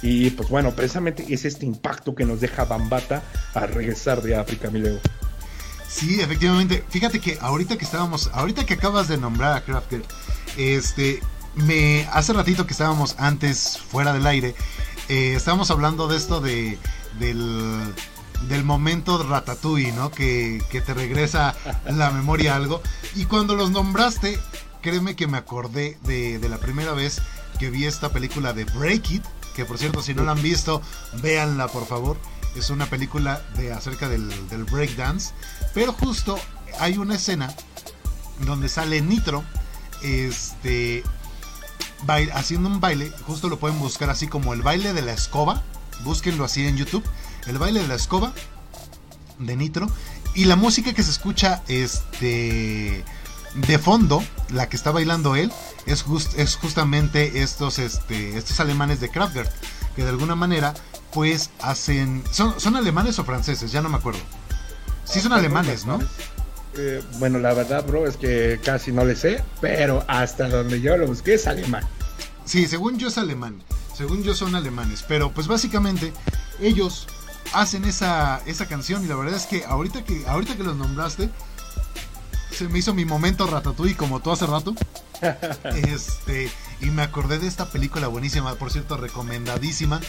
y 0.03 0.31
pues 0.31 0.49
bueno, 0.49 0.73
precisamente 0.75 1.27
es 1.29 1.45
este 1.45 1.67
impacto 1.67 2.15
que 2.15 2.25
nos 2.25 2.41
deja 2.41 2.65
Bambata 2.65 3.23
al 3.53 3.69
regresar 3.69 4.23
de 4.23 4.35
África, 4.35 4.71
mi. 4.71 4.83
Sí, 5.91 6.21
efectivamente. 6.21 6.85
Fíjate 6.89 7.21
que 7.21 7.39
ahorita 7.41 7.77
que 7.77 7.85
estábamos, 7.85 8.31
ahorita 8.33 8.65
que 8.65 8.75
acabas 8.75 9.09
de 9.09 9.19
nombrar 9.19 9.57
a 9.57 9.65
Crafter, 9.65 10.05
este, 10.57 11.21
me 11.57 12.07
hace 12.13 12.33
ratito 12.33 12.65
que 12.67 12.73
estábamos 12.73 13.17
antes 13.19 13.79
fuera 13.91 14.13
del 14.13 14.27
aire, 14.27 14.55
eh, 15.09 15.35
estábamos 15.35 15.71
hablando 15.71 16.07
de 16.07 16.17
esto 16.17 16.41
de 16.41 16.79
del, 17.19 17.93
del 18.49 18.65
momento 18.65 19.21
Ratatouille, 19.23 19.93
¿no? 19.93 20.13
Que, 20.13 20.63
que 20.71 20.81
te 20.81 20.95
regresa 20.95 21.57
la 21.87 22.13
memoria 22.13 22.55
algo. 22.55 22.81
Y 23.17 23.25
cuando 23.25 23.57
los 23.57 23.73
nombraste, 23.73 24.39
créeme 24.83 25.17
que 25.17 25.27
me 25.27 25.39
acordé 25.39 25.99
de, 26.05 26.39
de 26.39 26.49
la 26.49 26.59
primera 26.59 26.93
vez 26.93 27.21
que 27.59 27.69
vi 27.69 27.85
esta 27.85 28.11
película 28.11 28.53
de 28.53 28.65
Break 28.65 29.11
It 29.11 29.25
que 29.55 29.65
por 29.65 29.79
cierto 29.79 30.01
si 30.03 30.15
no 30.15 30.23
la 30.23 30.33
han 30.33 30.43
visto, 30.43 30.81
véanla 31.21 31.69
por 31.69 31.87
favor. 31.87 32.17
Es 32.57 32.71
una 32.71 32.87
película 32.87 33.43
de 33.57 33.73
acerca 33.73 34.09
del, 34.09 34.29
del 34.49 34.65
breakdance. 34.65 35.33
Pero 35.75 35.93
justo 35.93 36.39
hay 36.79 36.99
una 36.99 37.17
escena 37.17 37.55
donde 38.41 38.69
sale 38.69 39.01
Nitro 39.01 39.45
este, 40.03 41.03
baile, 42.05 42.33
haciendo 42.33 42.69
un 42.69 42.81
baile. 42.81 43.13
Justo 43.27 43.49
lo 43.49 43.59
pueden 43.59 43.79
buscar 43.79 44.11
así 44.11 44.27
como 44.27 44.55
el 44.55 44.63
baile 44.63 44.93
de 44.93 45.03
la 45.03 45.13
escoba. 45.13 45.63
Búsquenlo 46.05 46.45
así 46.45 46.67
en 46.67 46.77
YouTube. 46.77 47.05
El 47.47 47.59
baile 47.59 47.83
de 47.83 47.89
la 47.89 47.95
escoba 47.95 48.33
de 49.39 49.57
Nitro. 49.57 49.89
Y 50.35 50.45
la 50.45 50.57
música 50.57 50.93
que 50.93 51.03
se 51.03 51.11
escucha 51.11 51.63
este, 51.69 53.05
de 53.55 53.79
fondo, 53.79 54.23
la 54.51 54.69
que 54.69 54.77
está 54.77 54.91
bailando 54.93 55.35
él, 55.35 55.53
es, 55.87 56.03
just, 56.03 56.39
es 56.39 56.57
justamente 56.57 57.43
estos, 57.43 57.79
este, 57.79 58.37
estos 58.37 58.61
alemanes 58.61 59.01
de 59.01 59.09
Kraftwerk, 59.09 59.51
que 59.97 60.05
de 60.05 60.11
alguna 60.11 60.37
manera, 60.37 60.75
pues 61.13 61.51
hacen. 61.61 62.23
¿Son, 62.31 62.59
son 62.61 62.77
alemanes 62.77 63.19
o 63.19 63.25
franceses? 63.25 63.73
Ya 63.73 63.83
no 63.83 63.89
me 63.89 63.97
acuerdo. 63.97 64.21
Sí, 65.05 65.21
son 65.21 65.33
alemanes, 65.33 65.87
¿no? 65.87 65.99
Eh, 66.77 67.03
bueno, 67.19 67.39
la 67.39 67.53
verdad, 67.53 67.85
bro, 67.85 68.07
es 68.07 68.17
que 68.17 68.61
casi 68.63 68.93
no 68.93 69.05
le 69.05 69.17
sé, 69.17 69.43
pero 69.61 70.05
hasta 70.07 70.49
donde 70.49 70.81
yo 70.81 70.97
lo 70.97 71.07
busqué 71.07 71.35
es 71.35 71.47
alemán. 71.47 71.85
Sí, 72.45 72.69
según 72.69 72.99
yo 72.99 73.09
es 73.09 73.19
alemán. 73.19 73.61
Según 73.97 74.23
yo 74.23 74.35
son 74.35 74.55
alemanes. 74.55 75.05
Pero 75.07 75.33
pues 75.33 75.47
básicamente 75.47 76.13
ellos 76.61 77.07
hacen 77.53 77.85
esa, 77.85 78.41
esa 78.47 78.67
canción 78.67 79.05
y 79.05 79.09
la 79.09 79.17
verdad 79.17 79.35
es 79.35 79.47
que 79.47 79.65
ahorita 79.65 80.05
que 80.05 80.25
ahorita 80.27 80.57
que 80.57 80.63
los 80.63 80.77
nombraste 80.77 81.29
se 82.53 82.69
me 82.69 82.79
hizo 82.79 82.95
mi 82.95 83.05
momento 83.05 83.47
Ratatouille 83.47 83.97
como 83.97 84.21
tú 84.21 84.31
hace 84.31 84.47
rato. 84.47 84.75
este, 85.89 86.51
y 86.81 86.87
me 86.87 87.03
acordé 87.03 87.39
de 87.39 87.47
esta 87.47 87.67
película 87.67 88.09
buenísima, 88.09 88.55
por 88.55 88.71
cierto, 88.71 88.97
recomendadísima. 88.97 90.01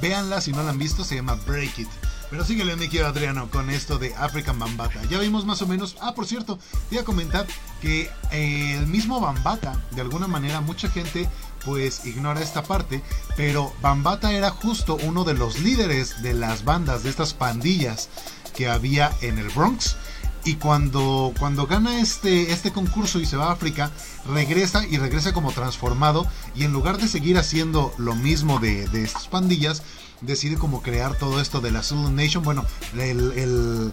Véanla 0.00 0.40
si 0.40 0.52
no 0.52 0.62
la 0.62 0.70
han 0.70 0.78
visto, 0.78 1.04
se 1.04 1.16
llama 1.16 1.34
Break 1.46 1.78
It. 1.78 1.88
Pero 2.30 2.44
síguele, 2.44 2.76
mi 2.76 2.88
querido 2.88 3.08
Adriano, 3.08 3.50
con 3.50 3.70
esto 3.70 3.98
de 3.98 4.14
African 4.14 4.58
Bambata. 4.58 5.02
Ya 5.10 5.18
vimos 5.18 5.44
más 5.44 5.62
o 5.62 5.66
menos. 5.66 5.96
Ah, 6.00 6.14
por 6.14 6.26
cierto, 6.26 6.60
te 6.88 6.94
iba 6.94 7.02
a 7.02 7.04
comentar 7.04 7.44
que 7.82 8.08
eh, 8.30 8.76
el 8.78 8.86
mismo 8.86 9.20
Bambata, 9.20 9.82
de 9.90 10.00
alguna 10.00 10.28
manera, 10.28 10.60
mucha 10.60 10.88
gente 10.88 11.28
pues 11.64 12.06
ignora 12.06 12.40
esta 12.40 12.62
parte, 12.62 13.02
pero 13.36 13.72
Bambata 13.82 14.32
era 14.32 14.50
justo 14.50 14.96
uno 15.02 15.24
de 15.24 15.34
los 15.34 15.58
líderes 15.58 16.22
de 16.22 16.32
las 16.32 16.64
bandas, 16.64 17.02
de 17.02 17.10
estas 17.10 17.34
pandillas 17.34 18.08
que 18.54 18.68
había 18.68 19.12
en 19.22 19.38
el 19.38 19.48
Bronx. 19.48 19.96
Y 20.44 20.54
cuando, 20.54 21.32
cuando 21.38 21.66
gana 21.66 22.00
este, 22.00 22.52
este 22.52 22.72
concurso 22.72 23.20
y 23.20 23.26
se 23.26 23.36
va 23.36 23.48
a 23.48 23.52
África, 23.52 23.90
regresa 24.32 24.86
y 24.86 24.96
regresa 24.96 25.32
como 25.32 25.52
transformado. 25.52 26.26
Y 26.54 26.64
en 26.64 26.72
lugar 26.72 26.98
de 26.98 27.08
seguir 27.08 27.36
haciendo 27.36 27.92
lo 27.98 28.14
mismo 28.14 28.58
de, 28.58 28.88
de 28.88 29.02
estas 29.02 29.28
pandillas, 29.28 29.82
decide 30.20 30.56
como 30.56 30.82
crear 30.82 31.16
todo 31.16 31.40
esto 31.40 31.60
de 31.60 31.70
la 31.70 31.82
Zulu 31.82 32.10
Nation. 32.10 32.42
Bueno, 32.42 32.64
el, 32.96 33.92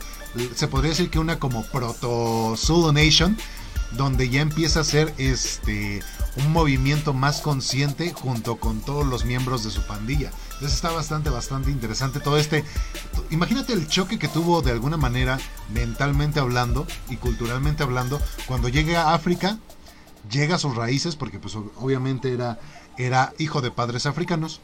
se 0.56 0.68
podría 0.68 0.92
decir 0.92 1.10
que 1.10 1.20
una 1.20 1.40
como 1.40 1.64
proto 1.64 2.56
Zulu 2.58 2.92
Nation, 2.92 3.38
donde 3.94 4.30
ya 4.30 4.42
empieza 4.42 4.82
a 4.82 4.84
ser 4.84 5.14
este 5.18 6.02
un 6.36 6.52
movimiento 6.52 7.14
más 7.14 7.42
consciente 7.42 8.14
junto 8.14 8.58
con 8.58 8.82
todos 8.82 9.06
los 9.06 9.26
miembros 9.26 9.64
de 9.64 9.72
su 9.72 9.82
pandilla. 9.84 10.32
Entonces 10.58 10.78
está 10.78 10.90
bastante, 10.90 11.30
bastante 11.30 11.70
interesante 11.70 12.20
todo 12.20 12.36
este. 12.36 12.64
Imagínate 13.30 13.74
el 13.74 13.88
choque 13.88 14.18
que 14.18 14.28
tuvo 14.28 14.64
de 14.64 14.72
alguna 14.72 14.98
manera, 14.98 15.38
mentalmente 15.72 16.40
hablando 16.40 16.88
y 17.10 17.18
culturalmente 17.18 17.84
hablando, 17.84 18.20
cuando 18.48 18.68
llega 18.68 19.04
a 19.04 19.14
África, 19.14 19.60
llega 20.32 20.56
a 20.56 20.60
sus 20.60 20.76
raíces, 20.76 21.16
porque 21.16 21.38
pues 21.38 21.56
obviamente 21.56 22.34
era, 22.34 22.58
era 22.98 23.34
hijo 23.38 23.62
de 23.62 23.70
padres 23.70 24.08
africanos, 24.08 24.60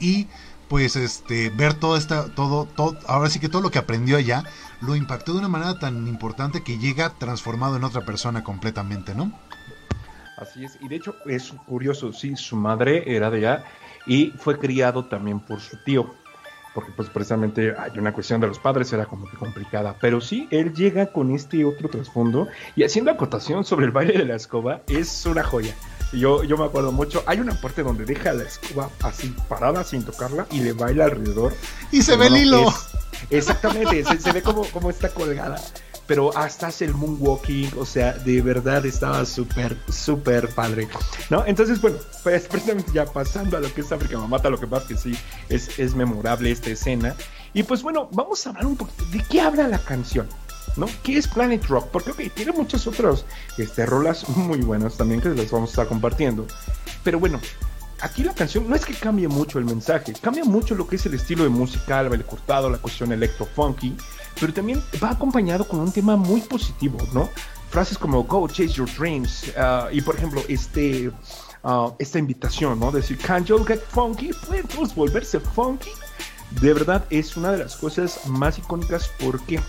y 0.00 0.28
pues 0.68 0.96
este 0.96 1.50
ver 1.50 1.74
todo 1.74 1.98
esta 1.98 2.34
todo 2.34 2.64
todo 2.64 2.98
ahora 3.06 3.28
sí 3.28 3.38
que 3.38 3.50
todo 3.50 3.62
lo 3.62 3.70
que 3.70 3.78
aprendió 3.78 4.16
allá 4.16 4.44
lo 4.80 4.96
impactó 4.96 5.34
de 5.34 5.38
una 5.40 5.48
manera 5.48 5.78
tan 5.78 6.08
importante 6.08 6.62
que 6.64 6.78
llega 6.78 7.10
transformado 7.10 7.76
en 7.76 7.84
otra 7.84 8.06
persona 8.06 8.42
completamente, 8.42 9.14
¿no? 9.14 9.30
Así 10.38 10.64
es, 10.64 10.78
y 10.80 10.88
de 10.88 10.96
hecho 10.96 11.16
es 11.26 11.52
curioso, 11.66 12.14
sí, 12.14 12.34
su 12.34 12.56
madre 12.56 13.14
era 13.14 13.30
de 13.30 13.38
allá 13.38 13.64
y 14.06 14.32
fue 14.38 14.58
criado 14.58 15.04
también 15.04 15.40
por 15.40 15.60
su 15.60 15.76
tío, 15.84 16.14
porque 16.74 16.92
pues 16.92 17.08
precisamente 17.08 17.74
hay 17.78 17.98
una 17.98 18.12
cuestión 18.12 18.40
de 18.40 18.46
los 18.46 18.58
padres, 18.58 18.92
era 18.92 19.06
como 19.06 19.28
que 19.28 19.36
complicada, 19.36 19.96
pero 20.00 20.20
sí, 20.20 20.46
él 20.50 20.74
llega 20.74 21.06
con 21.06 21.30
este 21.30 21.64
otro 21.64 21.88
trasfondo 21.88 22.48
y 22.76 22.84
haciendo 22.84 23.10
acotación 23.10 23.64
sobre 23.64 23.86
el 23.86 23.92
baile 23.92 24.18
de 24.18 24.24
la 24.24 24.36
escoba, 24.36 24.82
es 24.88 25.26
una 25.26 25.42
joya. 25.42 25.74
Yo, 26.12 26.44
yo 26.44 26.56
me 26.56 26.64
acuerdo 26.64 26.92
mucho. 26.92 27.24
Hay 27.26 27.40
una 27.40 27.60
parte 27.60 27.82
donde 27.82 28.04
deja 28.04 28.32
la 28.32 28.44
escoba 28.44 28.90
así 29.02 29.34
parada 29.48 29.82
sin 29.84 30.04
tocarla 30.04 30.46
y 30.50 30.60
le 30.60 30.72
baila 30.72 31.06
alrededor. 31.06 31.52
Y 31.90 32.02
se 32.02 32.16
ve 32.16 32.28
el 32.28 32.36
hilo. 32.36 32.72
exactamente, 33.30 34.04
se, 34.18 34.32
ve 34.32 34.42
como, 34.42 34.64
como 34.66 34.90
está 34.90 35.08
colgada. 35.08 35.60
Pero 36.06 36.36
hasta 36.36 36.68
hace 36.68 36.84
el 36.84 36.94
moonwalking, 36.94 37.72
o 37.78 37.84
sea, 37.84 38.12
de 38.12 38.40
verdad 38.40 38.86
estaba 38.86 39.24
súper, 39.24 39.76
súper 39.88 40.48
padre, 40.48 40.88
¿no? 41.30 41.44
Entonces, 41.46 41.80
bueno, 41.80 41.98
pues 42.22 42.46
precisamente 42.46 42.92
ya 42.92 43.06
pasando 43.06 43.56
a 43.56 43.60
lo 43.60 43.72
que 43.74 43.80
es 43.80 43.90
África 43.90 44.18
Mamata, 44.18 44.48
lo 44.48 44.60
que 44.60 44.66
pasa 44.66 44.86
que 44.86 44.96
sí, 44.96 45.16
es, 45.48 45.78
es 45.78 45.94
memorable 45.94 46.50
esta 46.50 46.70
escena. 46.70 47.14
Y 47.54 47.62
pues 47.64 47.82
bueno, 47.82 48.08
vamos 48.12 48.46
a 48.46 48.50
hablar 48.50 48.66
un 48.66 48.76
poquito 48.76 49.04
de 49.06 49.24
qué 49.28 49.40
habla 49.40 49.66
la 49.66 49.78
canción. 49.78 50.28
¿no? 50.76 50.86
¿Qué 51.02 51.16
es 51.16 51.26
Planet 51.26 51.64
Rock? 51.66 51.88
Porque, 51.90 52.10
ok, 52.10 52.34
tiene 52.34 52.52
muchas 52.52 52.86
otras 52.86 53.24
este, 53.58 53.86
rolas 53.86 54.28
muy 54.28 54.60
buenas 54.60 54.96
también 54.96 55.20
que 55.20 55.30
les 55.30 55.50
vamos 55.50 55.70
a 55.70 55.72
estar 55.72 55.88
compartiendo. 55.88 56.46
Pero 57.02 57.18
bueno, 57.18 57.40
aquí 58.00 58.22
la 58.22 58.34
canción 58.34 58.68
no 58.68 58.76
es 58.76 58.84
que 58.84 58.94
cambie 58.94 59.28
mucho 59.28 59.58
el 59.58 59.64
mensaje, 59.64 60.12
cambia 60.20 60.44
mucho 60.44 60.74
lo 60.74 60.86
que 60.86 60.96
es 60.96 61.06
el 61.06 61.14
estilo 61.14 61.44
de 61.44 61.50
música, 61.50 62.00
el 62.00 62.24
cortado, 62.24 62.70
la 62.70 62.78
cuestión 62.78 63.12
electro 63.12 63.46
funky, 63.46 63.96
pero 64.40 64.52
también 64.52 64.82
va 65.02 65.10
acompañado 65.10 65.66
con 65.66 65.80
un 65.80 65.92
tema 65.92 66.16
muy 66.16 66.40
positivo, 66.40 66.98
¿no? 67.12 67.28
Frases 67.70 67.98
como 67.98 68.22
Go 68.24 68.46
chase 68.48 68.68
your 68.68 68.88
dreams, 68.96 69.52
uh, 69.56 69.92
y 69.92 70.00
por 70.00 70.16
ejemplo, 70.16 70.42
este, 70.48 71.08
uh, 71.62 71.92
esta 71.98 72.18
invitación, 72.18 72.78
¿no? 72.78 72.92
Decir, 72.92 73.18
Can 73.18 73.44
you 73.44 73.64
get 73.64 73.80
funky? 73.88 74.30
¿Pueden 74.46 74.66
volverse 74.94 75.40
funky? 75.40 75.90
De 76.60 76.72
verdad 76.72 77.04
es 77.10 77.36
una 77.36 77.52
de 77.52 77.58
las 77.58 77.76
cosas 77.76 78.26
más 78.26 78.58
icónicas 78.58 79.10
porque 79.18 79.60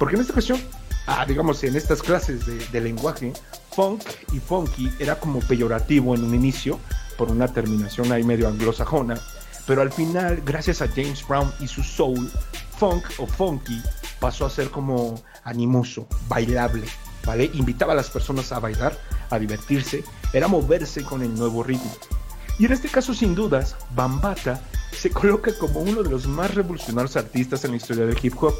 porque 0.00 0.14
en 0.14 0.22
esta 0.22 0.32
ocasión, 0.32 0.58
ah, 1.06 1.26
digamos, 1.26 1.62
en 1.62 1.76
estas 1.76 2.00
clases 2.00 2.46
de, 2.46 2.80
lenguaje, 2.80 3.34
funk 3.70 4.00
y 4.32 4.38
funky 4.38 4.90
era 4.98 5.20
como 5.20 5.40
peyorativo 5.40 6.14
en 6.14 6.24
un 6.24 6.34
inicio, 6.34 6.80
por 7.18 7.30
una 7.30 7.46
terminación 7.48 8.10
ahí 8.10 8.24
medio 8.24 8.48
anglosajona, 8.48 9.20
pero 9.66 9.82
al 9.82 9.92
final, 9.92 10.40
gracias 10.42 10.80
a 10.80 10.88
James 10.88 11.22
Brown 11.28 11.52
y 11.60 11.68
su 11.68 11.82
soul, 11.82 12.32
funk 12.80 13.04
o 13.18 13.26
funky 13.26 13.82
pasó 14.20 14.46
a 14.46 14.50
ser 14.50 14.70
como 14.70 15.22
animoso, 15.44 16.06
bailable, 16.28 16.86
¿vale? 17.26 17.50
Invitaba 17.52 17.92
a 17.92 17.96
las 17.96 18.08
personas 18.08 18.52
a 18.52 18.58
bailar, 18.58 18.98
a 19.28 19.38
divertirse, 19.38 20.02
era 20.32 20.48
moverse 20.48 21.04
con 21.04 21.20
el 21.20 21.34
nuevo 21.34 21.62
ritmo. 21.62 21.92
Y 22.58 22.64
en 22.64 22.72
este 22.72 22.88
caso, 22.88 23.12
sin 23.12 23.34
dudas, 23.34 23.76
Bambata 23.94 24.62
se 24.92 25.10
coloca 25.10 25.52
como 25.58 25.80
uno 25.80 26.02
de 26.02 26.08
los 26.08 26.26
más 26.26 26.54
revolucionarios 26.54 27.16
artistas 27.16 27.64
en 27.66 27.72
la 27.72 27.76
historia 27.76 28.06
del 28.06 28.18
hip 28.22 28.34
hop. 28.42 28.54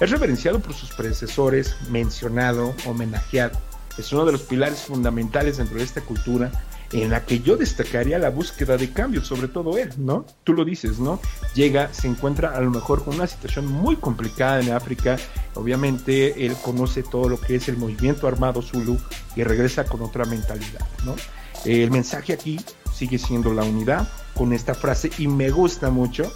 Es 0.00 0.10
reverenciado 0.10 0.60
por 0.60 0.74
sus 0.74 0.90
predecesores, 0.92 1.74
mencionado, 1.88 2.74
homenajeado. 2.86 3.58
Es 3.96 4.12
uno 4.12 4.26
de 4.26 4.32
los 4.32 4.42
pilares 4.42 4.80
fundamentales 4.80 5.56
dentro 5.56 5.78
de 5.78 5.84
esta 5.84 6.02
cultura 6.02 6.52
en 6.92 7.10
la 7.10 7.24
que 7.24 7.40
yo 7.40 7.56
destacaría 7.56 8.18
la 8.18 8.30
búsqueda 8.30 8.76
de 8.76 8.90
cambio, 8.90 9.24
sobre 9.24 9.48
todo 9.48 9.78
él, 9.78 9.90
¿no? 9.96 10.26
Tú 10.44 10.52
lo 10.52 10.64
dices, 10.64 10.98
¿no? 10.98 11.20
Llega, 11.54 11.92
se 11.92 12.06
encuentra 12.06 12.54
a 12.54 12.60
lo 12.60 12.70
mejor 12.70 13.04
con 13.04 13.14
una 13.14 13.26
situación 13.26 13.66
muy 13.66 13.96
complicada 13.96 14.60
en 14.60 14.72
África, 14.72 15.16
obviamente 15.54 16.44
él 16.44 16.54
conoce 16.62 17.02
todo 17.02 17.28
lo 17.28 17.40
que 17.40 17.56
es 17.56 17.68
el 17.68 17.78
movimiento 17.78 18.28
armado 18.28 18.60
Zulu 18.60 18.98
y 19.36 19.42
regresa 19.42 19.84
con 19.84 20.02
otra 20.02 20.24
mentalidad, 20.26 20.86
¿no? 21.04 21.16
El 21.64 21.90
mensaje 21.90 22.32
aquí 22.34 22.60
sigue 22.92 23.18
siendo 23.18 23.54
la 23.54 23.62
unidad 23.62 24.08
con 24.34 24.52
esta 24.52 24.74
frase 24.74 25.10
y 25.18 25.28
me 25.28 25.50
gusta 25.50 25.90
mucho 25.90 26.30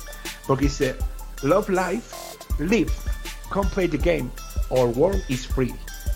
porque 0.46 0.64
dice, 0.64 0.96
love 1.42 1.68
life, 1.68 2.14
live, 2.58 2.92
come 3.50 3.68
play 3.70 3.88
the 3.88 3.98
game, 3.98 4.30
our 4.70 4.86
world 4.86 5.22
is 5.28 5.46
free. 5.46 5.74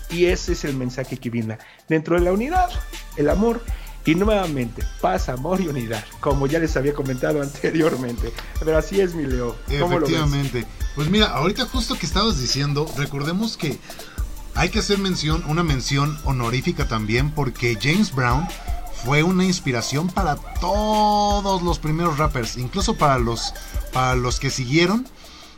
Y 0.09 0.25
ese 0.25 0.53
es 0.53 0.65
el 0.65 0.75
mensaje 0.75 1.17
que 1.17 1.29
viene 1.29 1.57
dentro 1.87 2.15
de 2.15 2.21
la 2.21 2.33
unidad, 2.33 2.69
el 3.17 3.29
amor 3.29 3.61
y 4.05 4.15
nuevamente, 4.15 4.83
paz, 4.99 5.29
amor 5.29 5.61
y 5.61 5.67
unidad, 5.67 6.03
como 6.19 6.47
ya 6.47 6.59
les 6.59 6.75
había 6.75 6.93
comentado 6.93 7.41
anteriormente. 7.43 8.33
Pero 8.59 8.77
así 8.77 8.99
es, 8.99 9.13
mi 9.13 9.25
Leo. 9.25 9.55
Efectivamente. 9.69 10.65
Pues 10.95 11.09
mira, 11.09 11.27
ahorita 11.27 11.65
justo 11.65 11.95
que 11.97 12.05
estabas 12.05 12.39
diciendo, 12.39 12.91
recordemos 12.97 13.57
que 13.57 13.79
hay 14.55 14.69
que 14.69 14.79
hacer 14.79 14.97
mención, 14.97 15.43
una 15.47 15.63
mención 15.63 16.17
honorífica 16.25 16.87
también, 16.87 17.31
porque 17.31 17.77
James 17.81 18.13
Brown 18.13 18.47
fue 19.05 19.23
una 19.23 19.45
inspiración 19.45 20.07
para 20.09 20.35
todos 20.35 21.61
los 21.61 21.79
primeros 21.79 22.17
rappers, 22.17 22.57
incluso 22.57 22.95
para 22.95 23.17
los, 23.17 23.53
para 23.93 24.15
los 24.15 24.39
que 24.39 24.49
siguieron. 24.49 25.07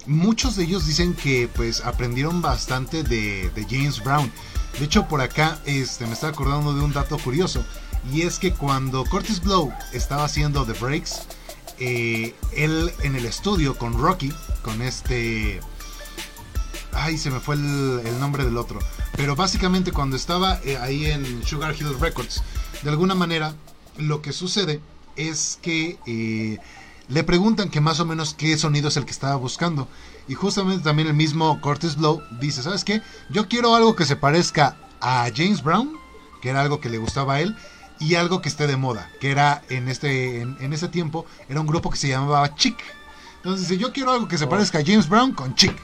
Muchos 0.06 0.56
de 0.56 0.66
ellos 0.66 0.86
dicen 0.86 1.14
que 1.14 1.50
pues 1.54 1.82
aprendieron 1.82 2.42
bastante 2.42 3.04
de, 3.04 3.52
James 3.70 4.04
Brown. 4.04 4.32
De 4.78 4.86
hecho, 4.86 5.08
por 5.08 5.22
acá 5.22 5.60
este, 5.66 6.06
me 6.06 6.14
estaba 6.14 6.34
acordando 6.34 6.74
de 6.74 6.82
un 6.82 6.94
dato 6.94 7.18
curioso. 7.18 7.64
Y 8.12 8.24
es 8.24 8.40
que 8.40 8.52
cuando 8.54 9.06
Curtis 9.06 9.42
Blow 9.42 9.74
estaba 9.94 10.26
haciendo 10.26 10.66
The 10.66 10.74
Breaks, 10.74 11.22
eh, 11.80 12.36
él 12.56 12.92
en 13.02 13.16
el 13.16 13.26
estudio 13.26 13.78
con 13.78 13.98
Rocky, 13.98 14.32
con 14.62 14.82
este... 14.82 15.60
Ay, 16.92 17.18
se 17.18 17.32
me 17.32 17.40
fue 17.40 17.56
el, 17.56 18.20
nombre 18.20 18.46
del 18.46 18.58
otro. 18.58 18.80
Pero 19.16 19.36
básicamente 19.36 19.92
cuando 19.92 20.16
estaba 20.16 20.60
eh, 20.64 20.78
ahí 20.78 21.06
en 21.06 21.44
Sugar 21.44 21.76
Hill 21.78 22.00
Records, 22.00 22.44
de 22.84 22.90
alguna 22.90 23.16
manera, 23.16 23.56
lo 23.98 24.22
que 24.22 24.32
sucede 24.32 24.80
es 25.16 25.58
que 25.62 25.98
eh, 26.06 26.60
le 27.08 27.24
preguntan 27.24 27.70
que 27.70 27.82
más 27.82 28.00
o 28.00 28.06
menos 28.06 28.34
qué 28.34 28.58
sonido 28.58 28.90
es 28.90 28.98
el 28.98 29.06
que 29.06 29.12
estaba 29.12 29.36
buscando. 29.36 29.88
Y 30.28 30.36
justamente 30.36 30.84
también 30.84 31.08
el 31.08 31.14
mismo 31.14 31.60
Curtis 31.62 31.96
Blow 31.96 32.22
dice, 32.40 32.64
¿sabes 32.64 32.84
qué? 32.84 33.02
Yo 33.30 33.48
quiero 33.48 33.76
algo 33.76 33.96
que 33.96 34.06
se 34.06 34.16
parezca 34.16 34.78
a 35.02 35.30
James 35.36 35.64
Brown, 35.64 35.98
que 36.42 36.50
era 36.50 36.62
algo 36.62 36.80
que 36.80 36.90
le 36.90 36.98
gustaba 36.98 37.36
a 37.36 37.42
él, 37.42 37.58
y 38.04 38.16
algo 38.16 38.42
que 38.42 38.50
esté 38.50 38.68
de 38.68 38.76
moda, 38.76 39.10
que 39.22 39.32
era 39.32 39.62
en 39.70 39.88
este 39.88 40.42
en, 40.42 40.74
ese 40.74 40.90
tiempo 40.90 41.26
era 41.48 41.62
un 41.62 41.68
grupo 41.68 41.90
que 41.90 41.98
se 41.98 42.10
llamaba 42.10 42.54
Chic. 42.56 42.78
Entonces 43.38 43.68
dice, 43.68 43.82
yo 43.82 43.94
quiero 43.94 44.12
algo 44.12 44.28
que 44.28 44.38
se 44.38 44.46
oh. 44.46 44.50
parezca 44.50 44.80
a 44.80 44.86
James 44.86 45.08
Brown 45.08 45.34
con 45.34 45.56
Chic. 45.56 45.76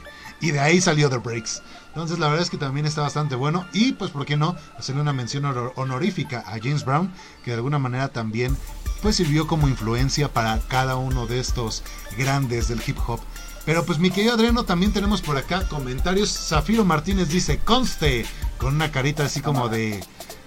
Y 0.42 0.52
de 0.52 0.60
ahí 0.60 0.80
salió 0.80 1.10
The 1.10 1.18
Breaks. 1.18 1.62
Entonces 1.88 2.18
la 2.18 2.28
verdad 2.28 2.42
es 2.42 2.50
que 2.50 2.56
también 2.56 2.86
está 2.86 3.02
bastante 3.02 3.34
bueno. 3.34 3.66
Y 3.72 3.92
pues, 3.92 4.10
¿por 4.10 4.24
qué 4.24 4.36
no? 4.36 4.56
Hacerle 4.78 5.02
una 5.02 5.12
mención 5.12 5.44
honorífica 5.76 6.42
a 6.46 6.58
James 6.58 6.84
Brown, 6.84 7.12
que 7.44 7.50
de 7.50 7.56
alguna 7.56 7.78
manera 7.78 8.08
también 8.08 8.56
pues 9.02 9.16
sirvió 9.16 9.46
como 9.46 9.68
influencia 9.68 10.32
para 10.32 10.58
cada 10.60 10.96
uno 10.96 11.26
de 11.26 11.40
estos 11.40 11.82
grandes 12.16 12.68
del 12.68 12.82
hip 12.86 12.98
hop. 13.06 13.20
Pero 13.64 13.84
pues 13.84 13.98
mi 13.98 14.10
querido 14.10 14.34
Adriano, 14.34 14.64
también 14.64 14.92
tenemos 14.92 15.20
por 15.20 15.36
acá 15.36 15.68
comentarios. 15.68 16.30
Zafiro 16.30 16.84
Martínez 16.84 17.28
dice, 17.28 17.58
conste, 17.58 18.24
con 18.58 18.74
una 18.74 18.90
carita 18.90 19.24
así 19.24 19.40
como 19.40 19.68
de, 19.68 20.02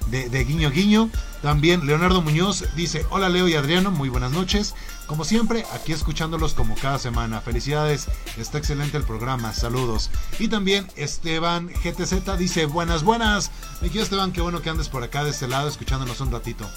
de, 0.08 0.44
guiño 0.44 0.70
guiño. 0.70 1.10
También 1.42 1.86
Leonardo 1.86 2.22
Muñoz 2.22 2.64
dice, 2.76 3.06
hola 3.10 3.30
Leo 3.30 3.48
y 3.48 3.56
Adriano, 3.56 3.92
muy 3.92 4.10
buenas 4.10 4.32
noches. 4.32 4.76
Como 5.08 5.26
siempre, 5.26 5.66
aquí 5.74 5.92
escuchándolos 5.92 6.54
como 6.54 6.76
cada 6.76 7.00
semana. 7.00 7.42
Felicidades, 7.42 8.08
está 8.38 8.58
excelente 8.58 8.98
el 8.98 9.04
programa, 9.04 9.54
saludos. 9.54 10.10
Y 10.40 10.48
también 10.48 10.88
Esteban 10.96 11.68
GTZ 11.68 12.38
dice, 12.38 12.66
buenas, 12.66 13.04
buenas. 13.04 13.52
Mi 13.82 13.90
querido 13.90 14.04
Esteban, 14.04 14.32
qué 14.32 14.42
bueno 14.42 14.62
que 14.62 14.70
andes 14.70 14.90
por 14.90 15.04
acá 15.04 15.24
de 15.24 15.32
este 15.32 15.48
lado 15.48 15.68
escuchándonos 15.68 16.22
un 16.22 16.32
ratito. 16.32 16.70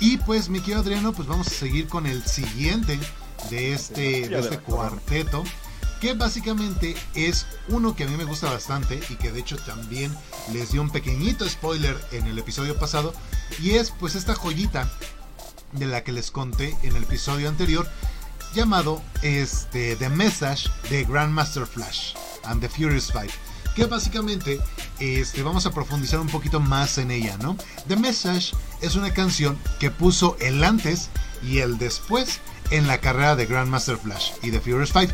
Y 0.00 0.18
pues 0.18 0.48
mi 0.48 0.60
querido 0.60 0.80
Adriano, 0.80 1.12
pues 1.12 1.26
vamos 1.26 1.48
a 1.48 1.50
seguir 1.50 1.88
con 1.88 2.06
el 2.06 2.24
siguiente 2.24 2.98
de 3.50 3.72
este, 3.72 4.28
de 4.28 4.38
este 4.38 4.58
cuarteto, 4.58 5.42
que 6.00 6.14
básicamente 6.14 6.96
es 7.14 7.46
uno 7.68 7.94
que 7.94 8.04
a 8.04 8.06
mí 8.08 8.16
me 8.16 8.24
gusta 8.24 8.50
bastante 8.50 9.00
y 9.08 9.16
que 9.16 9.32
de 9.32 9.40
hecho 9.40 9.56
también 9.56 10.14
les 10.52 10.72
dio 10.72 10.82
un 10.82 10.90
pequeñito 10.90 11.48
spoiler 11.48 11.96
en 12.12 12.26
el 12.26 12.38
episodio 12.38 12.78
pasado, 12.78 13.12
y 13.60 13.72
es 13.72 13.90
pues 13.90 14.14
esta 14.14 14.34
joyita 14.34 14.88
de 15.72 15.86
la 15.86 16.04
que 16.04 16.12
les 16.12 16.30
conté 16.30 16.76
en 16.82 16.96
el 16.96 17.02
episodio 17.02 17.48
anterior, 17.48 17.88
llamado 18.54 19.02
este, 19.22 19.96
The 19.96 20.08
Message 20.08 20.70
de 20.90 21.04
Grandmaster 21.04 21.66
Flash 21.66 22.14
and 22.44 22.60
the 22.60 22.68
Furious 22.68 23.12
Five 23.12 23.30
que 23.78 23.84
básicamente 23.84 24.60
este, 24.98 25.40
vamos 25.44 25.64
a 25.64 25.70
profundizar 25.70 26.18
un 26.18 26.26
poquito 26.26 26.58
más 26.58 26.98
en 26.98 27.12
ella, 27.12 27.36
¿no? 27.38 27.56
The 27.86 27.94
Message 27.94 28.52
es 28.80 28.96
una 28.96 29.12
canción 29.12 29.56
que 29.78 29.92
puso 29.92 30.36
el 30.40 30.64
antes 30.64 31.10
y 31.44 31.58
el 31.58 31.78
después 31.78 32.40
en 32.70 32.86
la 32.86 32.98
carrera 32.98 33.36
de 33.36 33.46
Grandmaster 33.46 33.96
Flash 33.96 34.32
y 34.42 34.50
de 34.50 34.60
Furious 34.60 34.92
5, 34.92 35.12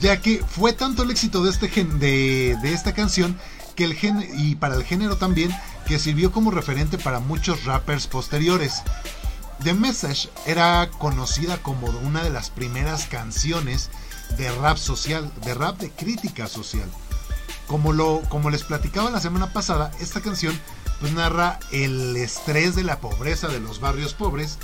ya 0.00 0.20
que 0.20 0.44
fue 0.48 0.72
tanto 0.72 1.02
el 1.02 1.10
éxito 1.10 1.42
de, 1.42 1.50
este 1.50 1.68
de, 1.68 2.56
de 2.60 2.72
esta 2.72 2.94
canción 2.94 3.38
que 3.74 3.84
el 3.84 3.94
gen 3.94 4.26
y 4.36 4.56
para 4.56 4.74
el 4.74 4.84
género 4.84 5.16
también 5.16 5.54
que 5.86 5.98
sirvió 5.98 6.32
como 6.32 6.50
referente 6.50 6.98
para 6.98 7.20
muchos 7.20 7.64
rappers 7.64 8.06
posteriores. 8.06 8.82
The 9.62 9.74
Message 9.74 10.28
era 10.46 10.90
conocida 10.98 11.58
como 11.58 11.86
una 11.86 12.22
de 12.22 12.30
las 12.30 12.50
primeras 12.50 13.06
canciones 13.06 13.90
de 14.36 14.50
rap 14.52 14.76
social, 14.76 15.30
de 15.44 15.54
rap 15.54 15.78
de 15.78 15.90
crítica 15.90 16.46
social. 16.46 16.88
Como, 17.66 17.92
lo, 17.92 18.22
como 18.28 18.50
les 18.50 18.62
platicaba 18.62 19.10
la 19.10 19.20
semana 19.20 19.52
pasada, 19.52 19.90
esta 20.00 20.20
canción 20.20 20.58
pues 21.00 21.12
narra 21.12 21.58
el 21.72 22.16
estrés 22.16 22.74
de 22.74 22.84
la 22.84 23.00
pobreza 23.00 23.48
de 23.48 23.60
los 23.60 23.80
barrios 23.80 24.14
pobres. 24.14 24.58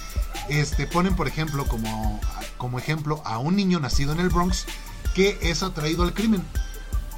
Este, 0.48 0.86
ponen, 0.86 1.14
por 1.14 1.28
ejemplo, 1.28 1.66
como, 1.66 2.20
como 2.57 2.78
ejemplo 2.78 3.22
a 3.24 3.38
un 3.38 3.57
niño 3.57 3.80
nacido 3.80 4.12
en 4.12 4.20
el 4.20 4.28
Bronx 4.28 4.66
que 5.14 5.38
es 5.42 5.62
atraído 5.62 6.05
al 6.05 6.14
crimen 6.14 6.42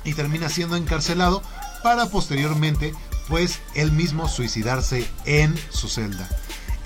y 0.04 0.14
termina 0.14 0.48
siendo 0.48 0.76
encarcelado 0.76 1.42
para 1.82 2.06
posteriormente, 2.06 2.94
pues, 3.28 3.60
él 3.74 3.92
mismo 3.92 4.28
suicidarse 4.28 5.08
en 5.24 5.54
su 5.70 5.88
celda. 5.88 6.28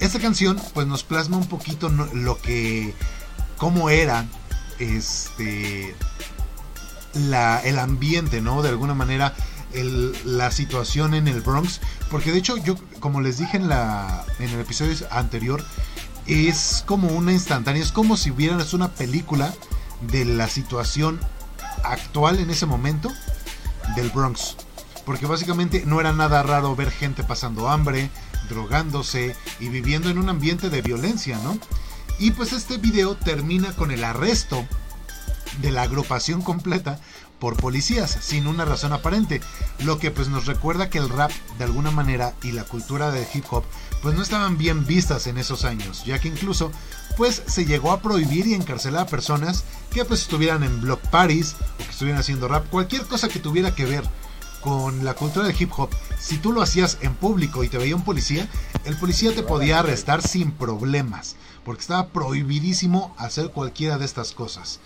Esta 0.00 0.20
canción, 0.20 0.60
pues, 0.74 0.86
nos 0.86 1.02
plasma 1.02 1.36
un 1.36 1.46
poquito 1.46 1.88
lo 1.88 2.40
que, 2.40 2.94
cómo 3.56 3.90
era, 3.90 4.26
este, 4.78 5.94
el 7.14 7.78
ambiente, 7.78 8.40
¿no? 8.40 8.62
De 8.62 8.68
alguna 8.68 8.94
manera, 8.94 9.34
la 10.24 10.50
situación 10.50 11.14
en 11.14 11.28
el 11.28 11.40
Bronx. 11.40 11.80
Porque 12.10 12.32
de 12.32 12.38
hecho, 12.38 12.56
yo, 12.56 12.76
como 13.00 13.20
les 13.20 13.38
dije 13.38 13.56
en, 13.56 13.64
en 13.64 14.50
el 14.50 14.60
episodio 14.60 14.94
anterior, 15.10 15.64
es 16.26 16.84
como 16.86 17.08
una 17.08 17.32
instantánea, 17.32 17.82
es 17.82 17.92
como 17.92 18.16
si 18.16 18.30
vieran 18.30 18.62
una 18.72 18.88
película 18.88 19.54
de 20.12 20.24
la 20.24 20.48
situación 20.48 21.18
actual 21.84 22.38
en 22.38 22.50
ese 22.50 22.66
momento 22.66 23.10
del 23.96 24.10
Bronx. 24.10 24.56
Porque 25.04 25.26
básicamente 25.26 25.84
no 25.86 26.00
era 26.00 26.12
nada 26.12 26.42
raro 26.42 26.76
ver 26.76 26.90
gente 26.90 27.24
pasando 27.24 27.68
hambre, 27.68 28.10
drogándose 28.48 29.34
y 29.58 29.68
viviendo 29.68 30.10
en 30.10 30.18
un 30.18 30.28
ambiente 30.28 30.68
de 30.70 30.82
violencia, 30.82 31.38
¿no? 31.42 31.58
Y 32.18 32.32
pues 32.32 32.52
este 32.52 32.76
video 32.78 33.16
termina 33.16 33.72
con 33.72 33.90
el 33.90 34.04
arresto 34.04 34.66
de 35.60 35.70
la 35.70 35.82
agrupación 35.82 36.42
completa 36.42 37.00
por 37.38 37.56
policías 37.56 38.18
sin 38.20 38.46
una 38.46 38.64
razón 38.64 38.92
aparente, 38.92 39.40
lo 39.80 39.98
que 39.98 40.10
pues 40.10 40.28
nos 40.28 40.46
recuerda 40.46 40.90
que 40.90 40.98
el 40.98 41.08
rap 41.08 41.30
de 41.58 41.64
alguna 41.64 41.90
manera 41.90 42.34
y 42.42 42.52
la 42.52 42.64
cultura 42.64 43.10
de 43.10 43.26
hip 43.32 43.44
hop 43.50 43.64
pues 44.02 44.14
no 44.14 44.22
estaban 44.22 44.58
bien 44.58 44.86
vistas 44.86 45.26
en 45.26 45.38
esos 45.38 45.64
años, 45.64 46.04
ya 46.04 46.18
que 46.18 46.28
incluso 46.28 46.72
pues 47.16 47.42
se 47.46 47.64
llegó 47.64 47.92
a 47.92 48.00
prohibir 48.00 48.46
y 48.46 48.54
encarcelar 48.54 49.02
a 49.02 49.06
personas 49.06 49.64
que 49.92 50.04
pues 50.04 50.22
estuvieran 50.22 50.62
en 50.62 50.80
block 50.80 51.00
parties 51.10 51.56
o 51.74 51.84
que 51.84 51.90
estuvieran 51.90 52.20
haciendo 52.20 52.48
rap, 52.48 52.68
cualquier 52.70 53.02
cosa 53.06 53.28
que 53.28 53.38
tuviera 53.38 53.74
que 53.74 53.86
ver 53.86 54.04
con 54.60 55.04
la 55.04 55.14
cultura 55.14 55.46
del 55.46 55.60
hip 55.60 55.70
hop, 55.76 55.90
si 56.20 56.38
tú 56.38 56.52
lo 56.52 56.62
hacías 56.62 56.98
en 57.00 57.14
público 57.14 57.62
y 57.62 57.68
te 57.68 57.78
veía 57.78 57.94
un 57.94 58.04
policía, 58.04 58.48
el 58.84 58.96
policía 58.96 59.34
te 59.34 59.42
podía 59.42 59.78
arrestar 59.78 60.26
sin 60.26 60.50
problemas, 60.50 61.36
porque 61.64 61.82
estaba 61.82 62.08
prohibidísimo 62.08 63.14
hacer 63.18 63.50
cualquiera 63.50 63.98
de 63.98 64.04
estas 64.04 64.32
cosas. 64.32 64.80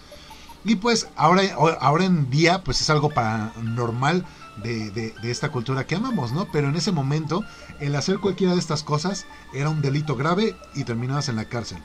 Y 0.64 0.76
pues 0.76 1.08
ahora, 1.16 1.42
ahora 1.80 2.04
en 2.04 2.30
día 2.30 2.62
pues 2.62 2.80
es 2.80 2.90
algo 2.90 3.10
paranormal 3.10 4.24
de, 4.62 4.90
de, 4.90 5.14
de, 5.22 5.30
esta 5.30 5.50
cultura 5.50 5.86
que 5.86 5.96
amamos, 5.96 6.32
¿no? 6.32 6.46
Pero 6.52 6.68
en 6.68 6.76
ese 6.76 6.92
momento 6.92 7.44
el 7.80 7.96
hacer 7.96 8.18
cualquiera 8.18 8.52
de 8.52 8.60
estas 8.60 8.82
cosas 8.82 9.26
era 9.52 9.70
un 9.70 9.80
delito 9.80 10.14
grave 10.14 10.56
y 10.74 10.84
terminabas 10.84 11.28
en 11.28 11.36
la 11.36 11.46
cárcel. 11.46 11.78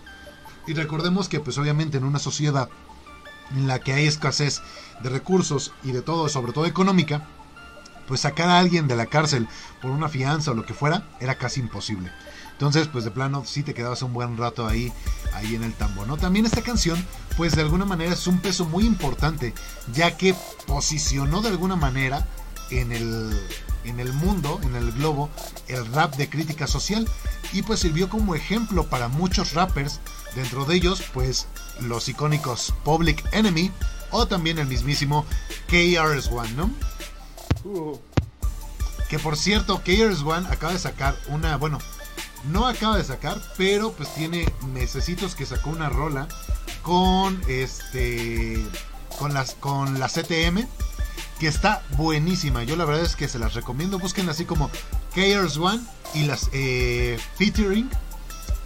Y 0.68 0.74
recordemos 0.74 1.30
que 1.30 1.40
pues 1.40 1.58
obviamente 1.58 1.98
en 1.98 2.04
una 2.04 2.20
sociedad 2.20 2.70
en 3.56 3.68
la 3.68 3.80
que 3.80 3.94
hay 3.94 4.06
escasez 4.06 4.62
de 5.02 5.10
recursos 5.10 5.74
y 5.84 5.92
de 5.92 6.02
todo, 6.02 6.30
sobre 6.30 6.52
todo 6.52 6.66
económica, 6.66 7.26
pues 8.08 8.22
sacar 8.22 8.50
a 8.50 8.60
alguien 8.60 8.88
de 8.88 8.96
la 8.96 9.06
cárcel 9.06 9.48
por 9.82 9.92
una 9.92 10.10
fianza 10.10 10.52
o 10.52 10.54
lo 10.54 10.66
que 10.66 10.74
fuera 10.74 11.08
era 11.20 11.36
casi 11.36 11.60
imposible. 11.60 12.12
Entonces, 12.58 12.88
pues 12.88 13.06
de 13.06 13.12
plano 13.12 13.44
sí 13.46 13.62
te 13.62 13.76
quedabas 13.76 14.02
un 14.02 14.14
buen 14.14 14.36
rato 14.36 14.66
ahí, 14.66 14.92
ahí 15.36 15.54
en 15.54 15.64
el 15.64 15.74
tambo, 15.74 16.08
¿no? 16.08 16.18
También 16.18 16.48
esta 16.48 16.64
canción, 16.64 17.06
pues 17.38 17.56
de 17.56 17.62
alguna 17.62 17.86
manera 17.86 18.14
es 18.14 18.26
un 18.26 18.40
peso 18.40 18.66
muy 18.66 18.84
importante, 18.84 19.54
ya 19.94 20.18
que 20.18 20.34
posicionó 20.66 21.44
de 21.44 21.50
alguna 21.50 21.76
manera 21.76 22.28
en 22.72 22.92
el, 22.92 23.40
en 23.84 24.00
el 24.00 24.12
mundo, 24.12 24.60
en 24.64 24.76
el 24.76 24.92
globo, 24.94 25.30
el 25.68 25.86
rap 25.94 26.16
de 26.16 26.32
crítica 26.32 26.66
social 26.66 27.08
y 27.54 27.62
pues 27.62 27.82
sirvió 27.82 28.10
como 28.10 28.34
ejemplo 28.34 28.88
para 28.88 29.08
muchos 29.08 29.54
rappers, 29.54 30.00
dentro 30.34 30.66
de 30.66 30.78
ellos 30.78 31.04
pues 31.14 31.46
los 31.82 32.10
icónicos 32.10 32.74
Public 32.84 33.24
Enemy 33.34 33.72
o 34.10 34.26
también 34.26 34.58
el 34.58 34.66
mismísimo 34.66 35.28
KRS-One, 35.68 36.54
¿no? 36.54 36.72
Uh. 37.66 38.00
Que 39.10 39.20
por 39.20 39.38
cierto, 39.38 39.84
KRS-One 39.84 40.48
acaba 40.50 40.74
de 40.74 40.80
sacar 40.80 41.16
una, 41.30 41.56
bueno, 41.58 41.78
no 42.46 42.68
acaba 42.68 42.98
de 42.98 43.04
sacar, 43.04 43.42
pero 43.58 43.92
pues 43.92 44.14
tiene 44.14 44.52
necesitos 44.74 45.36
que 45.36 45.46
sacó 45.46 45.70
una 45.70 45.90
rola 45.90 46.28
con 46.82 47.42
este 47.48 48.66
con 49.20 49.34
las 49.34 49.56
con 49.56 50.00
la 50.00 50.08
CTM 50.08 50.68
que 51.40 51.48
está 51.48 51.84
buenísima. 51.98 52.64
Yo 52.64 52.76
la 52.76 52.86
verdad 52.86 53.04
es 53.04 53.16
que 53.16 53.28
se 53.28 53.40
las 53.40 53.54
recomiendo. 53.54 54.00
Busquen 54.00 54.30
así 54.30 54.46
como 54.46 54.70
KRS 55.14 55.58
One 55.58 55.82
y 56.14 56.24
las 56.24 56.50
eh, 56.54 57.20
featuring 57.38 57.90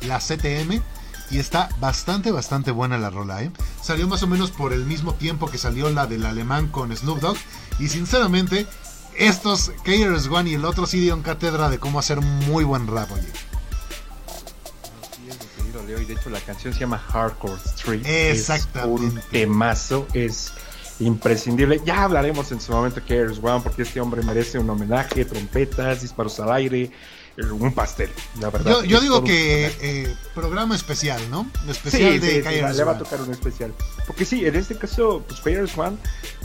la 0.08 0.20
CTM 0.20 0.82
y 1.30 1.40
está 1.40 1.70
bastante 1.80 2.32
bastante 2.32 2.72
buena 2.72 2.98
la 2.98 3.10
rola. 3.10 3.44
¿eh? 3.44 3.52
Salió 3.82 4.08
más 4.08 4.24
o 4.24 4.28
menos 4.28 4.52
por 4.52 4.74
el 4.74 4.86
mismo 4.86 5.14
tiempo 5.14 5.50
que 5.50 5.58
salió 5.58 5.90
la 5.90 6.08
del 6.08 6.26
alemán 6.26 6.68
con 6.68 6.96
Snoop 6.96 7.20
Dogg 7.20 7.38
y 7.80 7.88
sinceramente 7.88 8.68
estos 9.18 9.72
KRS 9.84 10.28
One 10.28 10.50
y 10.50 10.54
el 10.56 10.66
otro 10.66 10.86
sí 10.86 11.00
dieron 11.00 11.22
cátedra 11.22 11.70
de 11.70 11.80
cómo 11.80 12.00
hacer 12.00 12.22
muy 12.22 12.64
buen 12.64 12.88
rap, 12.88 13.12
oye 13.12 13.51
y 16.00 16.06
de 16.06 16.14
hecho 16.14 16.30
la 16.30 16.40
canción 16.40 16.74
se 16.74 16.82
llama 16.82 16.98
Hardcore 16.98 17.60
Street. 17.66 18.06
Exactamente. 18.06 19.08
Es 19.08 19.14
un 19.14 19.22
temazo, 19.32 20.08
es 20.14 20.52
imprescindible. 21.00 21.82
Ya 21.86 22.04
hablaremos 22.04 22.52
en 22.52 22.62
su 22.62 22.72
momento 22.72 23.02
de 23.02 23.06
KRS 23.06 23.40
One 23.42 23.62
porque 23.62 23.84
este 23.84 24.00
hombre 24.00 24.22
merece 24.24 24.60
un 24.60 24.70
homenaje, 24.70 25.26
trompetas, 25.26 26.02
disparos 26.02 26.40
al 26.40 26.52
aire, 26.52 26.92
eh, 27.38 27.46
un 27.46 27.74
pastel, 27.74 28.10
la 28.40 28.50
verdad. 28.50 28.84
Yo, 28.84 29.00
digo 29.00 29.24
que 29.24 29.72
eh, 29.82 30.16
programa 30.36 30.76
especial, 30.76 31.22
¿no? 31.30 31.50
Especial 31.68 32.20
de 32.20 32.44
sí, 32.44 32.78
Le 32.78 32.84
va 32.84 32.92
a 32.92 32.98
tocar 32.98 33.22
un 33.22 33.32
especial. 33.32 33.74
Porque 34.06 34.26
sí, 34.26 34.46
en 34.46 34.56
este 34.56 34.76
caso, 34.76 35.24
pues 35.28 35.40
KRS 35.40 35.78
One 35.78 35.98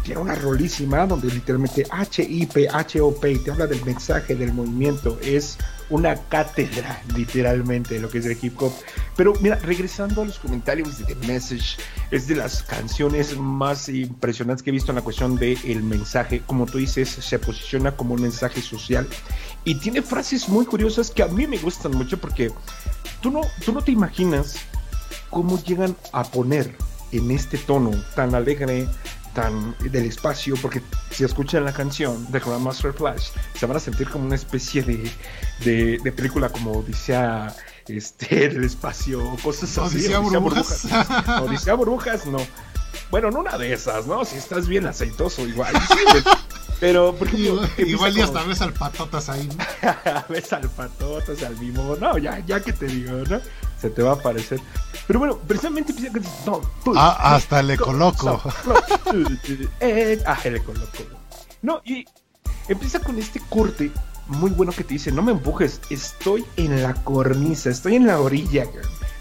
tiene 0.02 0.20
una 0.20 0.34
rolísima 0.34 1.06
donde 1.06 1.28
literalmente 1.28 1.84
H-I-P, 1.90 2.68
H-O-P, 2.68 3.38
te 3.38 3.50
habla 3.50 3.66
del 3.66 3.84
mensaje, 3.84 4.36
del 4.36 4.52
movimiento, 4.52 5.18
es 5.22 5.58
una 5.90 6.16
cátedra, 6.16 7.02
literalmente, 7.14 7.94
de 7.94 8.00
lo 8.00 8.08
que 8.08 8.18
es 8.18 8.26
el 8.26 8.36
hip 8.40 8.60
hop. 8.60 8.72
Pero 9.16 9.32
mira, 9.40 9.56
regresando 9.56 10.22
a 10.22 10.24
los 10.24 10.38
comentarios 10.38 10.98
de 10.98 11.14
The 11.14 11.26
Message, 11.26 11.78
es 12.10 12.26
de 12.26 12.36
las 12.36 12.62
canciones 12.62 13.36
más 13.36 13.88
impresionantes 13.88 14.62
que 14.62 14.70
he 14.70 14.72
visto 14.72 14.92
en 14.92 14.96
la 14.96 15.02
cuestión 15.02 15.36
del 15.36 15.58
el 15.64 15.82
mensaje. 15.82 16.42
Como 16.46 16.66
tú 16.66 16.78
dices, 16.78 17.08
se 17.08 17.38
posiciona 17.38 17.92
como 17.92 18.14
un 18.14 18.22
mensaje 18.22 18.60
social 18.60 19.06
y 19.64 19.74
tiene 19.76 20.02
frases 20.02 20.48
muy 20.48 20.66
curiosas 20.66 21.10
que 21.10 21.22
a 21.22 21.28
mí 21.28 21.46
me 21.46 21.58
gustan 21.58 21.92
mucho 21.92 22.18
porque 22.18 22.52
tú 23.20 23.30
no, 23.30 23.40
tú 23.64 23.72
no 23.72 23.82
te 23.82 23.92
imaginas 23.92 24.56
cómo 25.30 25.62
llegan 25.62 25.96
a 26.12 26.24
poner 26.24 26.76
en 27.12 27.30
este 27.30 27.58
tono 27.58 27.90
tan 28.14 28.34
alegre, 28.34 28.88
tan 29.36 29.76
del 29.80 30.06
espacio, 30.06 30.54
porque 30.62 30.80
si 31.10 31.22
escuchan 31.22 31.62
la 31.62 31.72
canción 31.72 32.32
de 32.32 32.40
Grandmaster 32.40 32.94
Flash, 32.94 33.28
se 33.54 33.66
van 33.66 33.76
a 33.76 33.80
sentir 33.80 34.08
como 34.08 34.24
una 34.24 34.34
especie 34.34 34.82
de, 34.82 35.10
de, 35.62 36.12
película 36.12 36.48
como 36.48 36.72
Odisea 36.72 37.54
este, 37.86 38.48
del 38.48 38.64
espacio, 38.64 39.36
cosas 39.42 39.76
así. 39.76 39.98
Odisea, 39.98 40.20
burbujas. 40.20 40.86
Odisea 41.42 41.74
burbujas, 41.74 42.24
no. 42.26 42.38
Bueno, 43.10 43.30
no 43.30 43.40
una 43.40 43.58
de 43.58 43.74
esas, 43.74 44.06
¿no? 44.06 44.24
Si 44.24 44.38
estás 44.38 44.66
bien 44.66 44.86
aceitoso, 44.86 45.46
igual. 45.46 45.74
pero, 46.80 47.14
por 47.14 47.28
ejemplo, 47.28 47.62
igual, 47.78 48.16
y 48.16 48.20
hasta 48.20 48.42
ves 48.44 48.60
al 48.60 48.72
patotas 48.72 49.28
ahí, 49.28 49.48
¿no? 49.48 50.24
ves 50.28 50.52
al 50.52 50.68
patotas, 50.68 51.42
al 51.42 51.56
mismo. 51.56 51.96
No, 51.96 52.18
ya, 52.18 52.38
ya 52.46 52.60
que 52.60 52.72
te 52.72 52.86
digo, 52.86 53.12
¿no? 53.28 53.40
Se 53.80 53.90
te 53.90 54.02
va 54.02 54.10
a 54.10 54.14
aparecer. 54.14 54.60
Pero 55.06 55.18
bueno, 55.18 55.38
precisamente 55.38 55.94
no, 56.44 56.60
ah, 56.96 57.34
hasta 57.34 57.62
le 57.62 57.76
coloco. 57.76 58.42
Eh, 59.80 60.22
ah, 60.26 60.38
le 60.44 60.62
coloco. 60.62 60.86
No, 61.62 61.80
y 61.84 62.04
empieza 62.68 63.00
con 63.00 63.18
este 63.18 63.40
corte 63.48 63.90
muy 64.28 64.50
bueno 64.50 64.72
que 64.72 64.84
te 64.84 64.94
dice, 64.94 65.12
no 65.12 65.22
me 65.22 65.32
empujes, 65.32 65.80
estoy 65.90 66.44
en 66.56 66.82
la 66.82 66.94
cornisa, 66.94 67.70
estoy 67.70 67.96
en 67.96 68.06
la 68.06 68.20
orilla, 68.20 68.66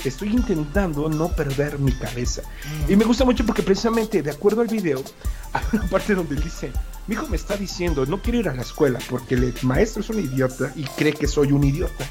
estoy 0.04 0.30
intentando 0.30 1.10
no 1.10 1.30
perder 1.30 1.80
mi 1.80 1.92
cabeza. 1.92 2.42
Mm. 2.88 2.92
Y 2.92 2.96
me 2.96 3.06
gusta 3.06 3.26
mucho 3.26 3.46
porque 3.46 3.64
precisamente, 3.64 4.22
de 4.22 4.32
acuerdo 4.32 4.62
al 4.62 4.68
video, 4.68 5.04
hay 5.54 5.64
una 5.74 5.88
parte 5.88 6.16
donde 6.16 6.36
dice, 6.36 6.72
mi 7.08 7.16
hijo 7.16 7.28
me 7.28 7.36
está 7.36 7.56
diciendo, 7.56 8.06
no 8.06 8.22
quiero 8.22 8.40
ir 8.40 8.50
a 8.50 8.56
la 8.56 8.62
escuela 8.62 9.00
porque 9.10 9.36
el 9.36 9.54
maestro 9.62 10.02
es 10.02 10.10
un 10.10 10.20
idiota 10.20 10.72
y 10.76 10.84
cree 10.84 11.14
que 11.14 11.28
soy 11.28 11.52
un 11.52 11.64
idiota. 11.64 12.06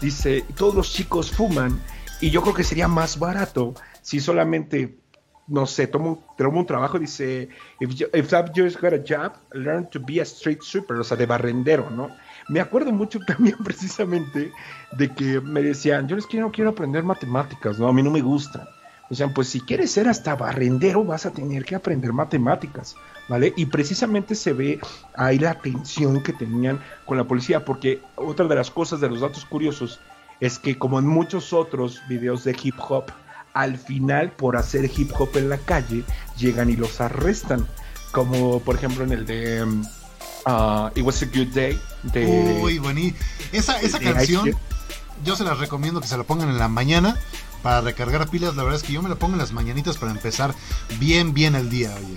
Dice, 0.00 0.44
todos 0.56 0.74
los 0.74 0.92
chicos 0.92 1.30
fuman 1.30 1.80
y 2.20 2.30
yo 2.30 2.42
creo 2.42 2.54
que 2.54 2.64
sería 2.64 2.88
más 2.88 3.18
barato 3.18 3.74
si 4.02 4.18
solamente, 4.20 4.98
no 5.46 5.66
sé, 5.66 5.86
tomo, 5.86 6.24
tomo 6.36 6.60
un 6.60 6.66
trabajo 6.66 6.96
y 6.96 7.00
dice, 7.00 7.48
if, 7.80 7.94
you, 7.94 8.06
if 8.12 8.32
I've 8.32 8.50
just 8.54 8.80
got 8.80 8.92
a 8.92 8.98
job, 8.98 9.34
learn 9.52 9.88
to 9.90 10.00
be 10.00 10.20
a 10.20 10.24
street 10.24 10.62
sweeper, 10.62 10.96
o 10.96 11.04
sea, 11.04 11.16
de 11.16 11.26
barrendero, 11.26 11.90
¿no? 11.90 12.10
Me 12.50 12.58
acuerdo 12.58 12.90
mucho 12.90 13.20
también 13.26 13.56
precisamente 13.62 14.52
de 14.92 15.14
que 15.14 15.40
me 15.40 15.62
decían, 15.62 16.08
yo 16.08 16.16
es 16.16 16.26
que 16.26 16.40
no 16.40 16.50
quiero 16.50 16.70
aprender 16.70 17.04
matemáticas, 17.04 17.78
¿no? 17.78 17.86
A 17.86 17.92
mí 17.92 18.02
no 18.02 18.10
me 18.10 18.20
gusta. 18.20 18.68
O 19.08 19.14
sea, 19.14 19.28
pues 19.28 19.48
si 19.48 19.60
quieres 19.60 19.92
ser 19.92 20.08
hasta 20.08 20.34
barrendero 20.34 21.04
vas 21.04 21.26
a 21.26 21.32
tener 21.32 21.64
que 21.64 21.76
aprender 21.76 22.12
matemáticas, 22.12 22.96
¿vale? 23.28 23.52
Y 23.56 23.66
precisamente 23.66 24.34
se 24.34 24.52
ve 24.52 24.80
ahí 25.14 25.38
la 25.38 25.54
tensión 25.60 26.22
que 26.22 26.32
tenían 26.32 26.80
con 27.06 27.16
la 27.16 27.24
policía, 27.24 27.64
porque 27.64 28.00
otra 28.16 28.46
de 28.46 28.54
las 28.56 28.70
cosas 28.70 29.00
de 29.00 29.08
los 29.08 29.20
datos 29.20 29.44
curiosos 29.44 30.00
es 30.40 30.58
que 30.58 30.76
como 30.76 30.98
en 30.98 31.06
muchos 31.06 31.52
otros 31.52 32.00
videos 32.08 32.44
de 32.44 32.56
hip 32.60 32.76
hop, 32.88 33.04
al 33.52 33.78
final 33.78 34.30
por 34.32 34.56
hacer 34.56 34.90
hip 34.96 35.10
hop 35.18 35.30
en 35.34 35.48
la 35.48 35.58
calle 35.58 36.02
llegan 36.36 36.70
y 36.70 36.76
los 36.76 37.00
arrestan. 37.00 37.66
Como 38.12 38.60
por 38.60 38.74
ejemplo 38.74 39.04
en 39.04 39.12
el 39.12 39.26
de 39.26 39.62
um, 39.62 39.84
uh, 40.46 40.90
It 40.94 41.04
Was 41.04 41.22
a 41.22 41.26
Good 41.26 41.48
Day. 41.48 41.80
De, 42.02 42.60
Uy, 42.62 42.78
buení. 42.78 43.14
Esa, 43.52 43.80
esa 43.80 43.98
canción 43.98 44.56
yo 45.24 45.36
se 45.36 45.44
las 45.44 45.58
recomiendo 45.58 46.00
que 46.00 46.08
se 46.08 46.16
la 46.16 46.24
pongan 46.24 46.48
en 46.48 46.58
la 46.58 46.68
mañana 46.68 47.16
para 47.62 47.80
recargar 47.80 48.28
pilas. 48.28 48.56
La 48.56 48.62
verdad 48.62 48.80
es 48.80 48.86
que 48.86 48.92
yo 48.92 49.02
me 49.02 49.08
la 49.08 49.16
pongo 49.16 49.34
en 49.34 49.38
las 49.38 49.52
mañanitas 49.52 49.98
para 49.98 50.12
empezar 50.12 50.54
bien, 50.98 51.34
bien 51.34 51.54
el 51.54 51.68
día, 51.70 51.94
oye. 51.96 52.16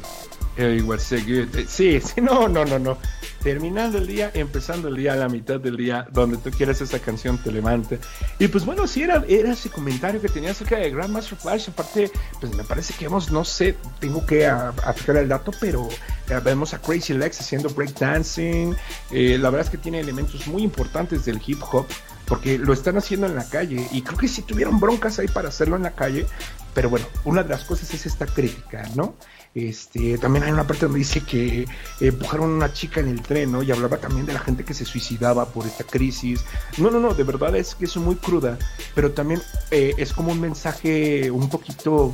It 0.58 1.68
Sí, 1.68 2.00
sí, 2.02 2.22
no, 2.22 2.48
no, 2.48 2.66
no, 2.66 2.80
no 2.80 2.98
terminando 3.44 3.98
el 3.98 4.08
día, 4.08 4.32
empezando 4.34 4.88
el 4.88 4.96
día, 4.96 5.14
a 5.14 5.16
la 5.18 5.28
mitad 5.28 5.60
del 5.60 5.76
día, 5.76 6.08
donde 6.12 6.38
tú 6.38 6.50
quieres 6.50 6.80
esa 6.80 7.00
canción 7.00 7.38
te 7.38 7.52
levante. 7.52 8.00
Y 8.40 8.48
pues 8.48 8.66
bueno, 8.66 8.88
si 8.88 9.04
era, 9.04 9.24
era 9.28 9.52
ese 9.52 9.70
comentario 9.70 10.22
que 10.22 10.30
tenía 10.30 10.52
acerca 10.52 10.78
de 10.78 10.90
Grandmaster 10.90 11.38
Flash. 11.38 11.70
Aparte, 11.70 12.10
pues 12.40 12.56
me 12.56 12.64
parece 12.64 12.94
que 12.94 13.06
hemos, 13.06 13.32
no 13.32 13.44
sé, 13.44 13.76
tengo 14.00 14.26
que 14.26 14.50
fijar 14.96 15.18
el 15.18 15.28
dato, 15.28 15.52
pero 15.60 15.90
eh, 16.30 16.40
vemos 16.44 16.74
a 16.74 16.80
Crazy 16.80 17.14
Legs 17.14 17.42
haciendo 17.42 17.70
breakdancing. 17.70 18.76
Eh, 19.12 19.38
la 19.38 19.50
verdad 19.50 19.68
es 19.68 19.72
que 19.72 19.78
tiene 19.78 20.00
elementos 20.00 20.48
muy 20.48 20.64
importantes 20.64 21.26
del 21.26 21.42
hip 21.46 21.62
hop 21.72 21.86
porque 22.26 22.58
lo 22.58 22.72
están 22.72 22.98
haciendo 22.98 23.28
en 23.28 23.36
la 23.36 23.48
calle 23.50 23.86
y 23.92 24.02
creo 24.02 24.18
que 24.18 24.30
si 24.30 24.44
tuvieron 24.44 24.80
broncas 24.80 25.20
ahí 25.20 25.28
para 25.28 25.50
hacerlo 25.50 25.76
en 25.76 25.84
la 25.84 25.92
calle, 25.92 26.26
pero 26.74 26.90
bueno, 26.90 27.06
una 27.26 27.44
de 27.44 27.50
las 27.50 27.66
cosas 27.66 27.94
es 27.94 28.06
esta 28.06 28.26
crítica, 28.26 28.90
¿no? 28.96 29.16
Este, 29.56 30.18
también 30.18 30.46
hay 30.46 30.52
una 30.52 30.66
parte 30.66 30.86
donde 30.86 31.00
dice 31.00 31.22
que 31.22 31.68
empujaron 32.00 32.52
a 32.52 32.56
una 32.56 32.74
chica 32.74 33.00
en 33.00 33.10
el 33.10 33.22
tren. 33.22 33.56
Y 33.64 33.72
hablaba 33.72 33.98
también 33.98 34.26
de 34.26 34.34
la 34.34 34.40
gente 34.40 34.64
que 34.64 34.74
se 34.74 34.86
suicidaba 34.86 35.46
por 35.46 35.66
esta 35.66 35.84
crisis. 35.84 36.44
No, 36.78 36.90
no, 36.90 37.00
no, 37.00 37.14
de 37.14 37.24
verdad 37.24 37.56
es 37.56 37.76
que 37.76 37.86
es 37.86 37.96
muy 37.98 38.16
cruda, 38.16 38.58
pero 38.96 39.12
también 39.12 39.42
eh, 39.72 39.94
es 39.98 40.14
como 40.14 40.32
un 40.32 40.42
mensaje 40.42 41.30
un 41.30 41.50
poquito, 41.50 42.14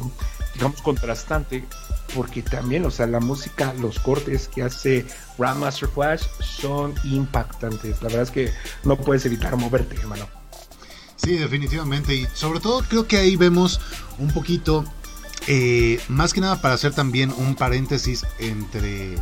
digamos, 0.53 0.81
contrastante, 0.81 1.63
porque 2.13 2.41
también, 2.41 2.85
o 2.85 2.91
sea, 2.91 3.07
la 3.07 3.19
música, 3.19 3.73
los 3.75 3.99
cortes 3.99 4.47
que 4.47 4.63
hace 4.63 5.05
Grandmaster 5.37 5.87
Flash 5.87 6.23
son 6.41 6.93
impactantes. 7.05 8.01
La 8.01 8.09
verdad 8.09 8.23
es 8.23 8.31
que 8.31 8.51
no 8.83 8.97
puedes 8.97 9.25
evitar 9.25 9.55
moverte, 9.55 9.95
hermano. 9.95 10.27
Sí, 11.15 11.37
definitivamente. 11.37 12.15
Y 12.15 12.27
sobre 12.33 12.59
todo 12.59 12.81
creo 12.87 13.07
que 13.07 13.17
ahí 13.17 13.35
vemos 13.35 13.79
un 14.17 14.31
poquito 14.31 14.85
eh, 15.47 15.99
más 16.07 16.33
que 16.33 16.41
nada 16.41 16.61
para 16.61 16.73
hacer 16.73 16.93
también 16.93 17.33
un 17.37 17.55
paréntesis 17.55 18.25
entre, 18.39 19.15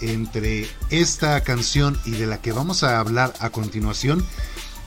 entre 0.00 0.68
esta 0.90 1.42
canción 1.42 1.98
y 2.04 2.12
de 2.12 2.26
la 2.26 2.40
que 2.40 2.52
vamos 2.52 2.82
a 2.82 2.98
hablar 2.98 3.34
a 3.40 3.50
continuación, 3.50 4.24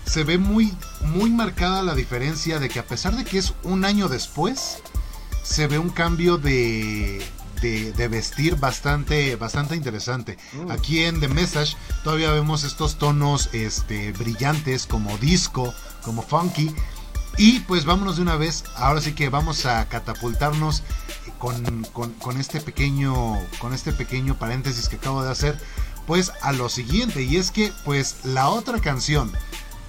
se 0.06 0.24
ve 0.24 0.38
muy, 0.38 0.74
muy 1.02 1.30
marcada 1.30 1.84
la 1.84 1.96
diferencia 1.96 2.60
de 2.60 2.70
que 2.70 2.80
a 2.80 2.86
pesar 2.86 3.16
de 3.16 3.26
que 3.26 3.38
es 3.38 3.54
un 3.64 3.86
año 3.86 4.08
después, 4.08 4.80
se 5.44 5.68
ve 5.68 5.80
un 5.80 5.90
cambio 5.90 6.38
de, 6.38 7.22
de, 7.62 8.08
vestir 8.08 8.56
bastante, 8.56 9.36
bastante 9.36 9.76
interesante. 9.76 10.38
Mm. 10.54 10.72
Aquí 10.72 11.04
en 11.04 11.20
The 11.20 11.28
Message 11.28 11.76
todavía 12.04 12.32
vemos 12.32 12.64
estos 12.64 12.98
tonos 12.98 13.50
este, 13.54 14.12
brillantes 14.14 14.86
como 14.86 15.18
disco, 15.18 15.74
como 16.04 16.22
funky, 16.22 16.74
y 17.38 17.60
pues 17.62 17.86
vámonos 17.86 18.18
de 18.18 18.24
una 18.24 18.36
vez, 18.36 18.64
ahora 18.76 19.02
sí 19.02 19.14
que 19.14 19.30
vamos 19.30 19.66
a 19.66 19.88
catapultarnos 19.88 20.84
con, 21.38 22.40
este 22.40 22.62
pequeño 22.62 23.38
con 23.60 23.74
este 23.74 23.92
pequeño 23.94 24.38
paréntesis 24.38 24.90
que 24.90 24.96
acabo 24.96 25.24
de 25.24 25.32
hacer, 25.32 25.60
pues 26.06 26.32
a 26.42 26.52
lo 26.52 26.70
siguiente, 26.70 27.24
y 27.24 27.38
es 27.38 27.52
que 27.52 27.72
pues 27.86 28.18
la 28.24 28.50
otra 28.50 28.80
canción 28.80 29.32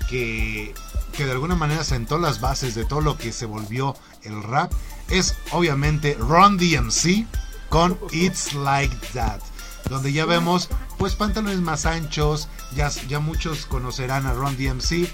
que, 0.09 0.74
que 1.12 1.24
de 1.24 1.32
alguna 1.32 1.55
manera 1.55 1.84
sentó 1.84 2.18
las 2.18 2.40
bases 2.40 2.74
de 2.74 2.84
todo 2.84 3.01
lo 3.01 3.16
que 3.16 3.32
se 3.32 3.46
volvió 3.46 3.96
el 4.22 4.42
rap 4.42 4.72
es 5.09 5.36
obviamente 5.53 6.14
Run 6.14 6.59
DMC 6.59 7.26
con 7.70 7.99
It's 8.12 8.55
Like 8.55 8.96
That 9.14 9.40
donde 9.88 10.12
ya 10.12 10.26
vemos 10.26 10.68
pues 10.99 11.14
pantalones 11.14 11.61
más 11.61 11.86
anchos, 11.86 12.49
ya, 12.74 12.90
ya 13.09 13.20
muchos 13.20 13.66
conocerán 13.66 14.26
a 14.26 14.34
Run 14.34 14.57
DMC, 14.57 15.09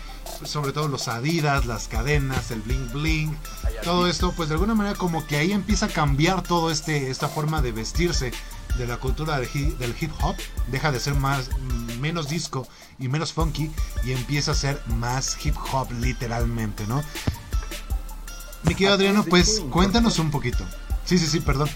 sobre 0.45 0.73
todo 0.73 0.89
los 0.89 1.09
Adidas, 1.09 1.67
las 1.67 1.89
cadenas, 1.89 2.51
el 2.51 2.61
bling 2.61 2.93
bling, 2.93 3.37
todo 3.83 4.07
esto, 4.09 4.33
pues 4.33 4.49
de 4.49 4.55
alguna 4.55 4.75
manera 4.75 4.97
como 4.97 5.27
que 5.27 5.37
ahí 5.37 5.53
empieza 5.53 5.87
a 5.87 5.89
cambiar 5.89 6.43
todo 6.43 6.71
este 6.71 7.11
esta 7.11 7.29
forma 7.29 7.63
de 7.63 7.73
vestirse 7.73 8.33
de 8.79 8.87
la 8.87 8.97
cultura 8.97 9.39
del 9.39 9.49
hip, 9.53 9.79
del 9.79 9.95
hip 10.01 10.11
hop, 10.23 10.37
deja 10.69 10.91
de 10.91 11.01
ser 11.01 11.15
más 11.15 11.51
menos 12.01 12.29
disco 12.29 12.67
y 12.99 13.09
menos 13.09 13.33
funky 13.33 13.71
y 14.05 14.13
empieza 14.13 14.53
a 14.53 14.55
ser 14.55 14.81
más 14.87 15.37
hip 15.45 15.55
hop 15.73 15.91
literalmente, 15.93 16.87
¿no? 16.87 17.03
Mi 18.65 18.75
querido 18.75 18.95
Adriano, 18.95 19.25
pues 19.25 19.63
cuéntanos 19.71 20.19
un 20.19 20.31
poquito. 20.31 20.65
Sí, 21.05 21.19
sí, 21.19 21.27
sí, 21.27 21.41
perdón. 21.41 21.69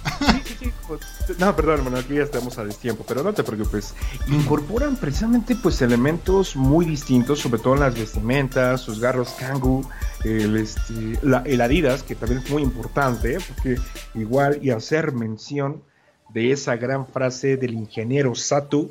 Pues, 0.87 1.01
no, 1.39 1.55
perdón, 1.55 1.81
hermano, 1.81 1.99
aquí 1.99 2.15
ya 2.15 2.23
estamos 2.23 2.57
a 2.57 2.65
destiempo, 2.65 3.05
pero 3.07 3.23
no 3.23 3.35
te 3.35 3.45
preocupes. 3.45 3.95
Incorporan 4.29 4.97
precisamente 4.97 5.55
pues 5.55 5.83
elementos 5.83 6.57
muy 6.57 6.87
distintos, 6.87 7.41
sobre 7.41 7.61
todo 7.61 7.75
en 7.75 7.81
las 7.81 7.95
vestimentas, 7.95 8.81
sus 8.81 8.99
garros 8.99 9.31
Kangoo, 9.39 9.87
el, 10.25 10.57
este, 10.57 11.19
el 11.23 11.61
Adidas, 11.61 12.03
que 12.03 12.15
también 12.15 12.41
es 12.43 12.51
muy 12.51 12.63
importante, 12.63 13.37
porque 13.49 13.79
igual 14.15 14.59
y 14.63 14.71
hacer 14.71 15.13
mención 15.13 15.83
de 16.31 16.53
esa 16.53 16.77
gran 16.77 17.07
frase 17.07 17.59
del 17.59 17.75
ingeniero 17.75 18.35
Satu, 18.35 18.91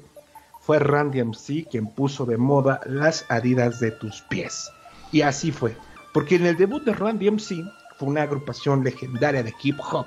fue 0.62 0.78
Randy 0.78 1.24
MC 1.24 1.68
quien 1.70 1.88
puso 1.88 2.28
de 2.28 2.38
moda 2.38 2.80
las 2.86 3.26
Adidas 3.30 3.80
de 3.80 3.90
tus 3.90 4.22
pies. 4.22 4.70
Y 5.12 5.22
así 5.22 5.52
fue, 5.52 5.76
porque 6.14 6.36
en 6.36 6.46
el 6.46 6.58
debut 6.58 6.84
de 6.84 6.94
Randy 6.94 7.32
MC 7.32 7.64
fue 7.98 8.08
una 8.08 8.22
agrupación 8.22 8.84
legendaria 8.84 9.42
de 9.42 9.54
hip 9.64 9.80
hop 9.80 10.06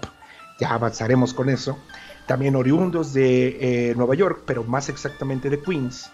ya 0.61 0.75
avanzaremos 0.75 1.35
con 1.35 1.49
eso. 1.49 1.79
También 2.27 2.55
oriundos 2.55 3.13
de 3.13 3.91
eh, 3.91 3.95
Nueva 3.97 4.15
York, 4.15 4.43
pero 4.47 4.63
más 4.63 4.89
exactamente 4.89 5.51
de 5.51 5.61
Queens. 5.61 6.11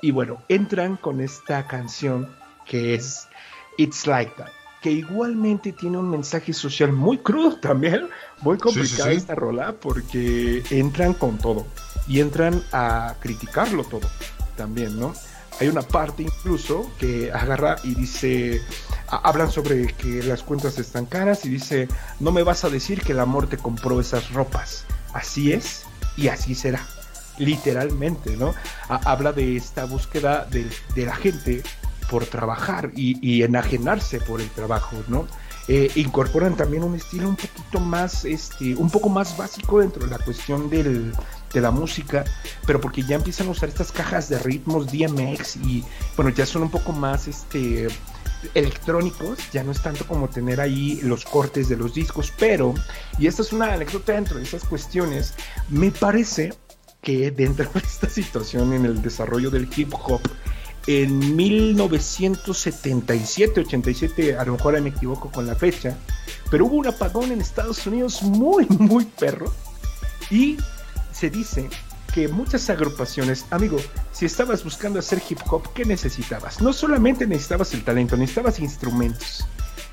Y 0.00 0.12
bueno, 0.12 0.42
entran 0.48 0.96
con 0.96 1.20
esta 1.20 1.66
canción 1.66 2.28
que 2.64 2.94
es 2.94 3.28
It's 3.76 4.06
Like 4.06 4.32
That, 4.36 4.50
que 4.80 4.90
igualmente 4.92 5.72
tiene 5.72 5.98
un 5.98 6.08
mensaje 6.08 6.52
social 6.52 6.92
muy 6.92 7.18
crudo 7.18 7.58
también, 7.58 8.08
muy 8.42 8.58
complicada 8.58 9.10
esta 9.10 9.34
rola, 9.34 9.72
porque 9.72 10.62
entran 10.70 11.14
con 11.14 11.36
todo 11.38 11.66
y 12.06 12.20
entran 12.20 12.62
a 12.72 13.16
criticarlo 13.20 13.84
todo 13.84 14.08
también, 14.56 14.98
¿no? 14.98 15.12
Hay 15.60 15.68
una 15.68 15.82
parte 15.82 16.22
incluso 16.22 16.90
que 16.98 17.32
agarra 17.32 17.76
y 17.82 17.94
dice, 17.94 18.62
hablan 19.10 19.50
sobre 19.50 19.86
que 19.94 20.22
las 20.22 20.42
cuentas 20.42 20.78
están 20.78 21.06
caras 21.06 21.44
y 21.44 21.48
dice, 21.48 21.88
no 22.20 22.32
me 22.32 22.42
vas 22.42 22.64
a 22.64 22.70
decir 22.70 23.02
que 23.02 23.12
el 23.12 23.20
amor 23.20 23.48
te 23.48 23.56
compró 23.56 24.00
esas 24.00 24.32
ropas. 24.32 24.84
Así 25.12 25.52
es 25.52 25.84
y 26.16 26.28
así 26.28 26.54
será. 26.54 26.84
Literalmente, 27.38 28.36
¿no? 28.36 28.54
habla 28.88 29.32
de 29.32 29.56
esta 29.56 29.84
búsqueda 29.84 30.46
de, 30.50 30.68
la 30.96 31.14
gente 31.14 31.62
por 32.10 32.26
trabajar 32.26 32.90
y, 32.94 33.42
enajenarse 33.42 34.20
por 34.20 34.40
el 34.40 34.50
trabajo, 34.50 34.96
¿no? 35.08 35.26
Eh, 35.68 35.90
incorporan 35.96 36.56
también 36.56 36.82
un 36.82 36.94
estilo 36.94 37.28
un 37.28 37.36
poquito 37.36 37.78
más, 37.78 38.24
este, 38.24 38.74
un 38.74 38.88
poco 38.90 39.10
más 39.10 39.36
básico 39.36 39.80
dentro 39.80 40.06
de 40.06 40.10
la 40.10 40.18
cuestión 40.18 40.70
del, 40.70 41.12
de 41.52 41.60
la 41.60 41.70
música, 41.70 42.24
pero 42.66 42.80
porque 42.80 43.02
ya 43.02 43.16
empiezan 43.16 43.48
a 43.48 43.50
usar 43.50 43.68
estas 43.68 43.92
cajas 43.92 44.28
de 44.28 44.38
ritmos 44.38 44.86
DMX 44.86 45.56
y 45.56 45.84
bueno, 46.16 46.30
ya 46.30 46.46
son 46.46 46.62
un 46.62 46.70
poco 46.70 46.92
más 46.92 47.28
este 47.28 47.88
electrónicos, 48.54 49.38
ya 49.52 49.64
no 49.64 49.72
es 49.72 49.82
tanto 49.82 50.06
como 50.06 50.28
tener 50.28 50.60
ahí 50.60 51.00
los 51.02 51.24
cortes 51.24 51.68
de 51.68 51.76
los 51.76 51.94
discos, 51.94 52.32
pero, 52.38 52.74
y 53.18 53.26
esta 53.26 53.42
es 53.42 53.52
una 53.52 53.72
anécdota 53.72 54.12
dentro 54.12 54.38
de 54.38 54.44
esas 54.44 54.64
cuestiones, 54.64 55.34
me 55.68 55.90
parece 55.90 56.54
que 57.02 57.30
dentro 57.30 57.70
de 57.72 57.80
esta 57.80 58.08
situación 58.08 58.72
en 58.72 58.84
el 58.84 59.02
desarrollo 59.02 59.50
del 59.50 59.68
hip 59.76 59.92
hop, 59.94 60.20
en 60.86 61.36
1977, 61.36 63.60
87, 63.60 64.38
a 64.38 64.44
lo 64.44 64.52
mejor 64.52 64.80
me 64.80 64.88
equivoco 64.88 65.30
con 65.30 65.46
la 65.46 65.54
fecha, 65.54 65.96
pero 66.50 66.66
hubo 66.66 66.76
un 66.76 66.86
apagón 66.86 67.30
en 67.30 67.40
Estados 67.40 67.86
Unidos 67.86 68.22
muy, 68.22 68.66
muy 68.70 69.04
perro, 69.04 69.52
y 70.30 70.56
se 71.12 71.30
dice 71.30 71.68
que 72.18 72.26
muchas 72.26 72.68
agrupaciones, 72.68 73.46
amigo, 73.50 73.76
si 74.10 74.26
estabas 74.26 74.64
buscando 74.64 74.98
hacer 74.98 75.22
hip 75.30 75.38
hop, 75.48 75.72
¿qué 75.72 75.84
necesitabas? 75.84 76.60
No 76.60 76.72
solamente 76.72 77.28
necesitabas 77.28 77.72
el 77.74 77.84
talento, 77.84 78.16
necesitabas 78.16 78.58
instrumentos. 78.58 79.46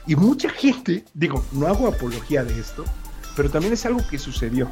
Y 0.07 0.15
mucha 0.15 0.49
gente, 0.49 1.05
digo, 1.13 1.45
no 1.51 1.67
hago 1.67 1.87
apología 1.87 2.43
de 2.43 2.59
esto, 2.59 2.83
pero 3.35 3.51
también 3.51 3.73
es 3.73 3.85
algo 3.85 4.01
que 4.09 4.17
sucedió. 4.17 4.71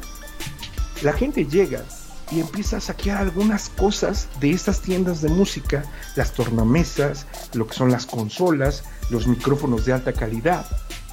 La 1.02 1.12
gente 1.12 1.46
llega 1.46 1.84
y 2.32 2.40
empieza 2.40 2.78
a 2.78 2.80
saquear 2.80 3.18
algunas 3.18 3.68
cosas 3.68 4.28
de 4.40 4.50
estas 4.50 4.80
tiendas 4.80 5.22
de 5.22 5.28
música, 5.28 5.84
las 6.16 6.32
tornamesas, 6.32 7.28
lo 7.52 7.68
que 7.68 7.74
son 7.74 7.92
las 7.92 8.04
consolas, 8.04 8.82
los 9.10 9.28
micrófonos 9.28 9.84
de 9.84 9.92
alta 9.92 10.12
calidad. 10.12 10.66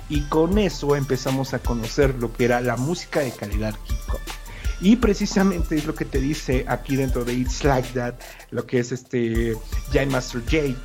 Y 0.09 0.21
con 0.21 0.57
eso 0.57 0.95
empezamos 0.95 1.53
a 1.53 1.59
conocer 1.59 2.15
lo 2.15 2.33
que 2.33 2.45
era 2.45 2.61
la 2.61 2.77
música 2.77 3.19
de 3.19 3.31
calidad 3.31 3.75
hip 3.87 4.11
hop. 4.11 4.40
Y 4.81 4.95
precisamente 4.95 5.75
es 5.75 5.85
lo 5.85 5.93
que 5.93 6.05
te 6.05 6.19
dice 6.19 6.65
aquí 6.67 6.95
dentro 6.95 7.23
de 7.23 7.33
It's 7.33 7.63
Like 7.63 7.89
That, 7.93 8.15
lo 8.49 8.65
que 8.65 8.79
es 8.79 8.91
este 8.91 9.55
Giant 9.91 10.11
Master 10.11 10.41
J. 10.41 10.75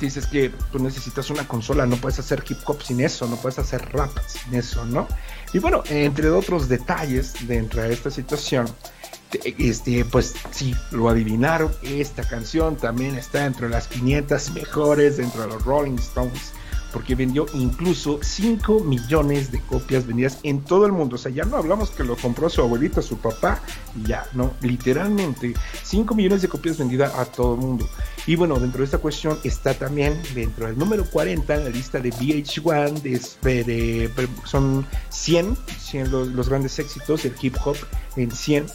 Dices 0.00 0.26
que 0.26 0.50
tú 0.72 0.80
necesitas 0.80 1.30
una 1.30 1.46
consola, 1.46 1.86
no 1.86 1.96
puedes 1.96 2.18
hacer 2.18 2.44
hip 2.46 2.58
hop 2.66 2.82
sin 2.82 3.00
eso, 3.00 3.26
no 3.28 3.36
puedes 3.36 3.58
hacer 3.58 3.88
rap 3.92 4.10
sin 4.26 4.54
eso, 4.54 4.84
¿no? 4.84 5.06
Y 5.52 5.58
bueno, 5.58 5.84
entre 5.88 6.28
otros 6.28 6.68
detalles 6.68 7.34
dentro 7.46 7.82
de 7.82 7.92
esta 7.92 8.10
situación, 8.10 8.66
este, 9.58 10.04
pues 10.04 10.34
sí, 10.50 10.74
lo 10.90 11.08
adivinaron, 11.08 11.72
esta 11.82 12.28
canción 12.28 12.76
también 12.76 13.16
está 13.16 13.44
dentro 13.44 13.68
de 13.68 13.72
las 13.72 13.86
500 13.86 14.50
mejores 14.50 15.16
dentro 15.16 15.42
de 15.42 15.48
los 15.48 15.64
Rolling 15.64 15.96
Stones 15.96 16.52
porque 16.96 17.14
vendió 17.14 17.44
incluso 17.52 18.20
5 18.22 18.80
millones 18.80 19.52
de 19.52 19.60
copias 19.60 20.06
vendidas 20.06 20.38
en 20.44 20.62
todo 20.62 20.86
el 20.86 20.92
mundo. 20.92 21.16
O 21.16 21.18
sea, 21.18 21.30
ya 21.30 21.44
no 21.44 21.58
hablamos 21.58 21.90
que 21.90 22.02
lo 22.02 22.16
compró 22.16 22.48
su 22.48 22.62
abuelita, 22.62 23.02
su 23.02 23.18
papá, 23.18 23.60
ya, 24.06 24.26
no, 24.32 24.54
literalmente 24.62 25.52
5 25.82 26.14
millones 26.14 26.40
de 26.40 26.48
copias 26.48 26.78
vendidas 26.78 27.14
a 27.14 27.26
todo 27.26 27.56
el 27.56 27.60
mundo. 27.60 27.86
Y 28.26 28.34
bueno, 28.36 28.58
dentro 28.58 28.78
de 28.78 28.86
esta 28.86 28.96
cuestión 28.96 29.38
está 29.44 29.74
también 29.74 30.18
dentro 30.34 30.68
del 30.68 30.78
número 30.78 31.04
40 31.04 31.56
en 31.56 31.64
la 31.64 31.68
lista 31.68 32.00
de 32.00 32.10
VH1, 32.14 33.02
de, 33.02 34.10
son 34.44 34.86
100, 35.10 35.54
100 35.78 36.10
los, 36.10 36.28
los 36.28 36.48
grandes 36.48 36.78
éxitos 36.78 37.24
del 37.24 37.34
hip 37.42 37.56
hop 37.62 37.76
en 38.16 38.30
100 38.30 38.68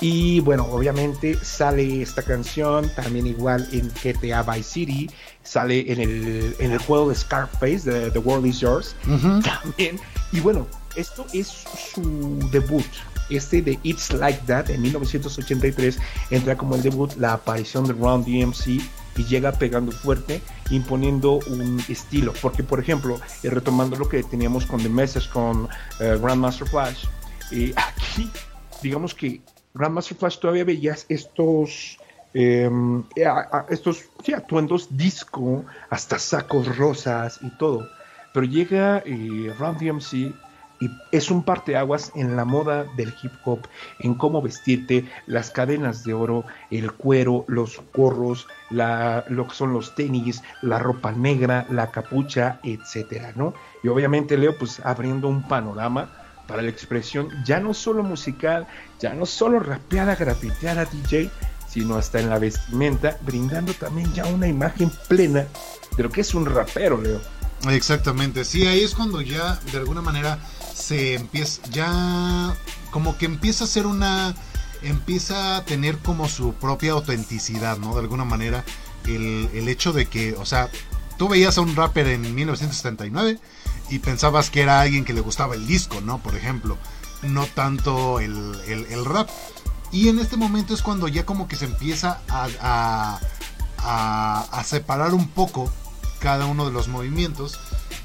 y 0.00 0.40
bueno, 0.40 0.66
obviamente 0.70 1.34
sale 1.42 2.02
esta 2.02 2.22
canción 2.22 2.90
también 2.94 3.26
igual 3.26 3.66
en 3.72 3.90
GTA 3.90 4.42
Vice 4.42 4.62
City, 4.62 5.10
sale 5.44 5.92
en 5.92 6.00
el, 6.00 6.56
en 6.58 6.72
el 6.72 6.78
juego 6.78 7.08
de 7.08 7.14
Scarface, 7.14 7.90
de 7.90 8.10
The 8.10 8.18
World 8.18 8.46
Is 8.46 8.60
Yours, 8.60 8.96
también. 9.42 10.00
Y 10.32 10.40
bueno, 10.40 10.66
esto 10.96 11.26
es 11.32 11.64
su 11.94 12.38
debut. 12.50 12.84
Este 13.30 13.62
de 13.62 13.78
It's 13.82 14.12
Like 14.12 14.40
That 14.46 14.68
en 14.68 14.82
1983 14.82 15.98
entra 16.30 16.56
como 16.56 16.74
el 16.74 16.82
debut 16.82 17.10
la 17.16 17.34
aparición 17.34 17.86
de 17.86 17.94
Ron 17.94 18.22
DMC 18.22 18.82
y 19.16 19.24
llega 19.24 19.52
pegando 19.52 19.92
fuerte, 19.92 20.42
imponiendo 20.70 21.38
un 21.46 21.82
estilo. 21.88 22.34
Porque, 22.42 22.62
por 22.62 22.80
ejemplo, 22.80 23.20
retomando 23.42 23.96
lo 23.96 24.08
que 24.08 24.22
teníamos 24.22 24.66
con 24.66 24.82
The 24.82 24.88
Message, 24.88 25.30
con 25.30 25.68
eh, 26.00 26.18
Grandmaster 26.20 26.68
Flash, 26.68 27.04
eh, 27.52 27.72
aquí 27.76 28.28
digamos 28.82 29.14
que 29.14 29.40
Grandmaster 29.72 30.16
Flash 30.16 30.38
todavía 30.38 30.64
veías 30.64 31.06
estos 31.08 31.98
em, 32.34 33.02
estos 33.70 34.04
atuendos 34.36 34.88
disco, 34.96 35.64
hasta 35.90 36.18
sacos 36.18 36.76
rosas 36.76 37.38
y 37.42 37.50
todo. 37.50 37.88
Pero 38.32 38.46
llega 38.46 39.02
eh, 39.06 39.54
Run 39.58 39.78
DMC 39.78 40.34
y 40.80 40.90
es 41.12 41.30
un 41.30 41.44
parteaguas 41.44 42.12
en 42.14 42.36
la 42.36 42.44
moda 42.44 42.84
del 42.96 43.14
hip 43.22 43.32
hop, 43.44 43.60
en 44.00 44.14
cómo 44.14 44.42
vestirte, 44.42 45.08
las 45.26 45.50
cadenas 45.50 46.04
de 46.04 46.14
oro, 46.14 46.44
el 46.70 46.92
cuero, 46.92 47.44
los 47.46 47.80
gorros, 47.94 48.48
lo 48.70 49.46
que 49.48 49.54
son 49.54 49.72
los 49.72 49.94
tenis, 49.94 50.42
la 50.62 50.78
ropa 50.78 51.12
negra, 51.12 51.66
la 51.70 51.90
capucha, 51.90 52.58
etcétera, 52.64 53.32
¿no? 53.36 53.54
Y 53.82 53.88
obviamente 53.88 54.36
Leo, 54.36 54.58
pues 54.58 54.80
abriendo 54.84 55.28
un 55.28 55.42
panorama 55.46 56.10
para 56.46 56.60
la 56.60 56.68
expresión 56.68 57.28
ya 57.44 57.60
no 57.60 57.72
solo 57.72 58.02
musical, 58.02 58.66
ya 59.00 59.14
no 59.14 59.26
solo 59.26 59.60
rapeada, 59.60 60.16
grafiteada 60.16 60.84
DJ, 60.84 61.30
sino 61.74 61.96
hasta 61.96 62.20
en 62.20 62.30
la 62.30 62.38
vestimenta, 62.38 63.18
brindando 63.20 63.74
también 63.74 64.12
ya 64.14 64.24
una 64.26 64.46
imagen 64.46 64.90
plena 65.08 65.46
de 65.96 66.02
lo 66.02 66.08
que 66.08 66.22
es 66.22 66.32
un 66.32 66.46
rapero, 66.46 67.00
Leo. 67.00 67.20
Exactamente, 67.68 68.44
sí, 68.44 68.66
ahí 68.66 68.82
es 68.82 68.94
cuando 68.94 69.20
ya 69.20 69.60
de 69.72 69.78
alguna 69.78 70.00
manera 70.00 70.38
se 70.74 71.14
empieza, 71.14 71.60
ya 71.70 72.56
como 72.90 73.18
que 73.18 73.26
empieza 73.26 73.64
a 73.64 73.66
ser 73.66 73.86
una, 73.86 74.34
empieza 74.82 75.56
a 75.56 75.64
tener 75.64 75.98
como 75.98 76.28
su 76.28 76.54
propia 76.54 76.92
autenticidad, 76.92 77.76
¿no? 77.78 77.94
De 77.94 78.00
alguna 78.00 78.24
manera, 78.24 78.64
el, 79.06 79.50
el 79.52 79.68
hecho 79.68 79.92
de 79.92 80.06
que, 80.06 80.34
o 80.34 80.46
sea, 80.46 80.70
tú 81.18 81.28
veías 81.28 81.58
a 81.58 81.60
un 81.60 81.74
rapper 81.74 82.06
en 82.06 82.34
1979 82.34 83.38
y 83.90 83.98
pensabas 83.98 84.50
que 84.50 84.62
era 84.62 84.80
alguien 84.80 85.04
que 85.04 85.12
le 85.12 85.20
gustaba 85.20 85.54
el 85.54 85.66
disco, 85.66 86.00
¿no? 86.00 86.18
Por 86.18 86.36
ejemplo, 86.36 86.78
no 87.22 87.46
tanto 87.46 88.20
el, 88.20 89.04
rap. 89.04 89.28
Y 89.94 90.08
en 90.08 90.18
este 90.18 90.36
momento 90.36 90.74
es 90.74 90.82
cuando 90.82 91.08
ya 91.08 91.24
como 91.24 91.48
que 91.48 91.56
se 91.56 91.64
empieza 91.64 92.20
a, 92.28 93.20
a, 93.78 94.64
separar 94.64 95.14
un 95.14 95.28
poco 95.28 95.72
cada 96.18 96.46
uno 96.46 96.66
de 96.66 96.72
los 96.72 96.88
movimientos. 96.88 97.58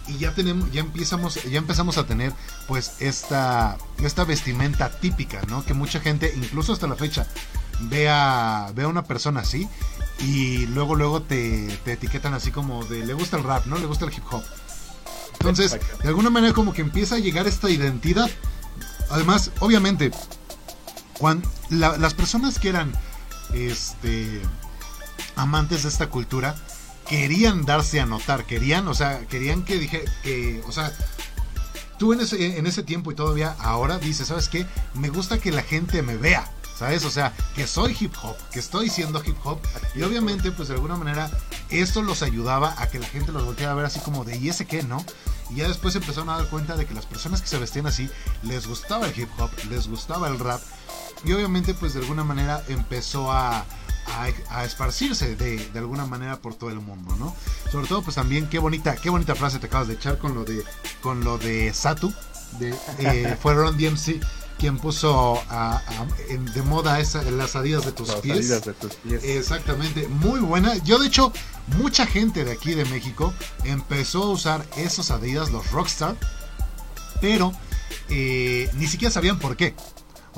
Y 0.08 0.18
ya 0.18 0.34
tenemos 0.34 0.72
ya 0.72 0.82
empezamos 0.82 1.44
ya 1.44 1.58
empezamos 1.58 1.98
a 1.98 2.06
tener 2.06 2.34
pues 2.68 2.94
esta 3.00 3.78
esta 4.00 4.24
vestimenta 4.24 4.90
típica 4.90 5.40
no 5.48 5.64
que 5.64 5.76
mucha 5.76 6.00
gente 6.00 6.34
incluso 6.36 6.74
hasta 6.74 6.88
la 6.88 6.96
fecha 6.96 7.28
ve 7.82 8.10
a, 8.10 8.72
ve 8.74 8.84
a 8.84 8.88
una 8.88 9.04
persona 9.04 9.42
así 9.42 9.70
y 10.18 10.66
luego 10.66 10.96
luego 10.96 11.22
te, 11.22 11.68
te 11.86 11.94
etiquetan 11.94 12.34
así 12.34 12.50
como 12.50 12.84
de 12.86 13.06
le 13.06 13.14
gusta 13.14 13.38
el 13.38 13.44
rap 13.44 13.68
no 13.68 13.78
le 13.78 13.86
gusta 13.86 14.06
el 14.06 14.14
hip 14.14 14.24
hop 14.32 14.44
entonces, 15.40 15.80
de 16.02 16.08
alguna 16.08 16.30
manera 16.30 16.54
como 16.54 16.74
que 16.74 16.82
empieza 16.82 17.16
a 17.16 17.20
llegar 17.20 17.48
esta 17.48 17.70
identidad. 17.70 18.30
Además, 19.10 19.52
obviamente, 19.60 20.12
las 21.70 22.14
personas 22.14 22.60
que 22.60 22.70
eran 22.70 22.94
este 23.54 24.42
amantes 25.36 25.84
de 25.84 25.90
esta 25.90 26.08
cultura 26.10 26.56
querían 27.08 27.66
darse 27.66 28.00
a 28.00 28.06
notar, 28.06 28.46
querían, 28.46 28.88
o 28.88 28.94
sea, 28.94 29.26
querían 29.28 29.64
que 29.64 29.78
dije 29.78 30.06
que, 30.22 30.62
o 30.68 30.72
sea, 30.72 30.94
tú 31.98 32.14
en 32.14 32.22
ese, 32.22 32.84
tiempo 32.84 33.12
y 33.12 33.16
todavía 33.16 33.56
ahora 33.60 33.98
dices, 33.98 34.28
¿sabes 34.28 34.48
qué? 34.48 34.66
Me 34.94 35.10
gusta 35.10 35.40
que 35.40 35.52
la 35.52 35.64
gente 35.64 36.02
me 36.02 36.18
vea. 36.18 36.50
¿Sabes? 36.78 37.04
O 37.04 37.12
sea, 37.12 37.34
que 37.58 37.68
soy 37.68 37.94
hip 38.00 38.14
hop, 38.24 38.38
que 38.54 38.60
estoy 38.60 38.90
siendo 38.90 39.22
hip 39.26 39.36
hop. 39.44 39.60
Y 39.96 40.04
obviamente, 40.04 40.50
pues 40.54 40.70
de 40.70 40.76
alguna 40.76 40.96
manera, 40.96 41.30
esto 41.70 42.02
los 42.02 42.24
ayudaba 42.24 42.74
a 42.78 42.88
que 42.88 43.00
la 43.00 43.06
gente 43.06 43.34
los 43.34 43.44
volteara 43.44 43.74
a 43.74 43.76
ver 43.76 43.84
así 43.84 44.00
como 44.00 44.24
de, 44.24 44.38
¿y 44.38 44.48
ese 44.48 44.66
qué, 44.66 44.82
no? 44.84 45.04
Y 45.50 45.56
ya 45.56 45.68
después 45.68 45.94
empezaron 45.98 46.30
a 46.30 46.38
dar 46.38 46.48
cuenta 46.48 46.78
de 46.78 46.86
que 46.86 46.94
las 46.94 47.06
personas 47.06 47.42
que 47.42 47.50
se 47.50 47.58
vestían 47.58 47.86
así 47.86 48.10
les 48.44 48.66
gustaba 48.66 49.08
el 49.08 49.20
hip 49.20 49.28
hop, 49.38 49.50
les 49.70 49.90
gustaba 49.90 50.30
el 50.30 50.40
rap. 50.40 50.62
Y 51.26 51.34
obviamente, 51.34 51.74
pues 51.74 51.94
de 51.94 52.02
alguna 52.02 52.24
manera 52.24 52.64
empezó 52.68 53.32
a, 53.32 53.66
a, 54.50 54.64
esparcirse 54.66 55.36
de, 55.36 55.58
de, 55.58 55.80
alguna 55.80 56.06
manera 56.06 56.38
por 56.38 56.56
todo 56.56 56.70
el 56.70 56.80
mundo, 56.80 57.16
¿no? 57.18 57.36
Sobre 57.72 57.88
todo, 57.88 58.02
pues 58.02 58.16
también 58.16 58.48
qué 58.50 58.60
bonita, 58.60 58.96
qué 58.96 59.10
bonita 59.10 59.36
frase 59.36 59.60
te 59.60 59.68
acabas 59.68 59.88
de 59.88 59.96
echar 59.96 60.18
con 60.18 60.34
lo 60.34 60.44
de, 60.46 60.64
con 61.02 61.24
lo 61.24 61.38
de 61.38 61.74
Satu, 61.74 62.14
de, 62.60 62.76
eh, 63.00 63.38
fue 63.42 63.54
Ron 63.54 63.78
DMC 63.78 64.22
quien 64.60 64.78
puso 64.78 65.42
de 66.54 66.62
moda 66.64 67.00
esa, 67.00 67.24
las 67.24 67.56
adidas 67.56 67.86
de 67.86 67.94
tus 67.94 68.12
pies. 68.16 68.50
de 68.50 68.74
tus 68.74 68.96
pies. 68.96 69.24
Exactamente, 69.24 70.08
muy 70.10 70.42
buena. 70.42 70.76
Yo 70.84 71.00
de 71.00 71.08
hecho, 71.08 71.32
mucha 71.78 72.06
gente 72.06 72.44
de 72.44 72.52
aquí 72.52 72.74
de 72.74 72.84
México 72.86 73.34
empezó 73.64 74.24
a 74.24 74.30
usar 74.32 74.66
esos 74.76 75.12
adidas, 75.12 75.50
los 75.52 75.72
Rockstar, 75.72 76.18
pero 77.22 77.54
eh, 78.10 78.70
ni 78.74 78.88
siquiera 78.88 79.12
sabían 79.12 79.40
por 79.40 79.56
qué. 79.56 79.76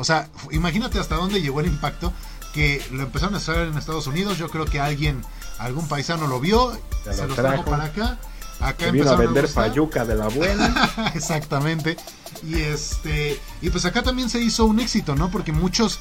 O 0.02 0.04
sea, 0.04 0.28
imagínate 0.50 0.98
hasta 0.98 1.16
dónde 1.16 1.42
llegó 1.42 1.60
el 1.60 1.68
impacto 1.68 2.12
que 2.54 2.84
lo 2.92 3.04
empezaron 3.04 3.36
a 3.36 3.38
hacer 3.38 3.68
en 3.68 3.78
Estados 3.78 4.08
Unidos. 4.08 4.40
Yo 4.40 4.50
creo 4.50 4.66
que 4.66 4.80
alguien, 4.80 5.22
algún 5.60 5.88
paisano 5.88 6.26
lo 6.26 6.40
vio, 6.40 6.76
se 7.04 7.28
lo 7.28 7.36
trajo 7.36 7.64
para 7.66 7.86
acá. 7.86 8.18
Acá 8.60 8.90
vino 8.90 9.12
a 9.12 9.16
vender 9.16 9.48
payuca 9.48 10.04
de 10.04 10.16
la 10.16 10.28
buena. 10.28 10.90
Exactamente. 11.14 11.98
Y 12.44 12.60
este 12.62 13.40
y 13.62 13.70
pues 13.70 13.86
acá 13.86 14.02
también 14.02 14.30
se 14.32 14.40
hizo 14.40 14.66
un 14.66 14.80
éxito, 14.80 15.16
¿no? 15.16 15.30
Porque 15.30 15.52
muchos 15.52 16.00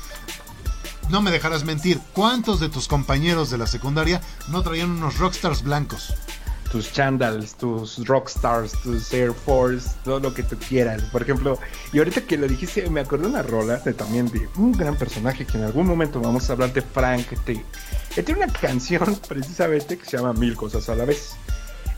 no 1.10 1.20
me 1.20 1.30
dejarás 1.30 1.64
mentir, 1.64 2.00
¿cuántos 2.14 2.58
de 2.58 2.70
tus 2.70 2.88
compañeros 2.88 3.50
de 3.50 3.58
la 3.58 3.66
secundaria 3.66 4.22
no 4.48 4.62
traían 4.62 4.92
unos 4.92 5.18
rockstars 5.18 5.62
blancos? 5.62 6.14
Tus 6.70 6.92
chandals, 6.92 7.54
tus 7.54 8.06
rockstars, 8.06 8.72
tus 8.82 9.12
Air 9.12 9.32
Force, 9.32 9.90
todo 10.04 10.20
lo 10.20 10.32
que 10.32 10.42
tú 10.42 10.56
quieras. 10.56 11.02
Por 11.12 11.22
ejemplo, 11.22 11.58
y 11.92 11.98
ahorita 11.98 12.22
que 12.22 12.36
lo 12.36 12.46
dijiste, 12.46 12.88
me 12.88 13.00
acordé 13.00 13.26
una 13.26 13.42
rola 13.42 13.76
de, 13.78 13.92
también 13.92 14.28
de 14.30 14.48
un 14.56 14.72
gran 14.72 14.96
personaje 14.96 15.44
que 15.44 15.58
en 15.58 15.64
algún 15.64 15.86
momento 15.86 16.20
vamos 16.20 16.48
a 16.48 16.52
hablar 16.52 16.72
de 16.72 16.82
Frank 16.82 17.26
T. 17.44 17.64
Él 18.16 18.24
tiene 18.24 18.44
una 18.44 18.52
canción 18.52 19.18
precisamente 19.28 19.98
que 19.98 20.04
se 20.04 20.16
llama 20.16 20.32
Mil 20.32 20.54
Cosas 20.54 20.88
a 20.88 20.94
la 20.94 21.04
vez. 21.04 21.32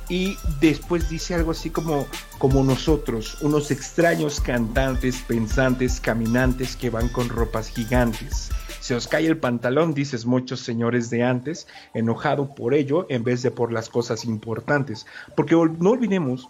Y 0.09 0.37
después 0.61 1.09
dice 1.09 1.35
algo 1.35 1.53
así 1.53 1.71
como, 1.71 2.07
como 2.39 2.65
nosotros, 2.65 3.39
unos 3.41 3.71
extraños 3.71 4.41
cantantes, 4.41 5.17
pensantes, 5.27 6.01
caminantes 6.01 6.77
que 6.77 6.91
van 6.91 7.09
con 7.09 7.29
ropas 7.29 7.69
gigantes 7.69 8.51
se 8.83 8.97
os 8.97 9.07
cae 9.07 9.29
el 9.29 9.37
pantalón, 9.37 9.95
dices 9.95 10.27
muchos 10.27 10.59
señores 10.59 11.09
de 11.09 11.23
antes, 11.23 11.69
enojado 11.95 12.53
por 12.53 12.75
ello 12.75 13.07
en 13.09 13.23
vez 13.23 13.41
de 13.43 13.53
por 13.53 13.73
las 13.73 13.89
cosas 13.89 14.25
importantes. 14.25 15.07
Porque 15.37 15.55
no 15.55 15.91
olvidemos 15.91 16.49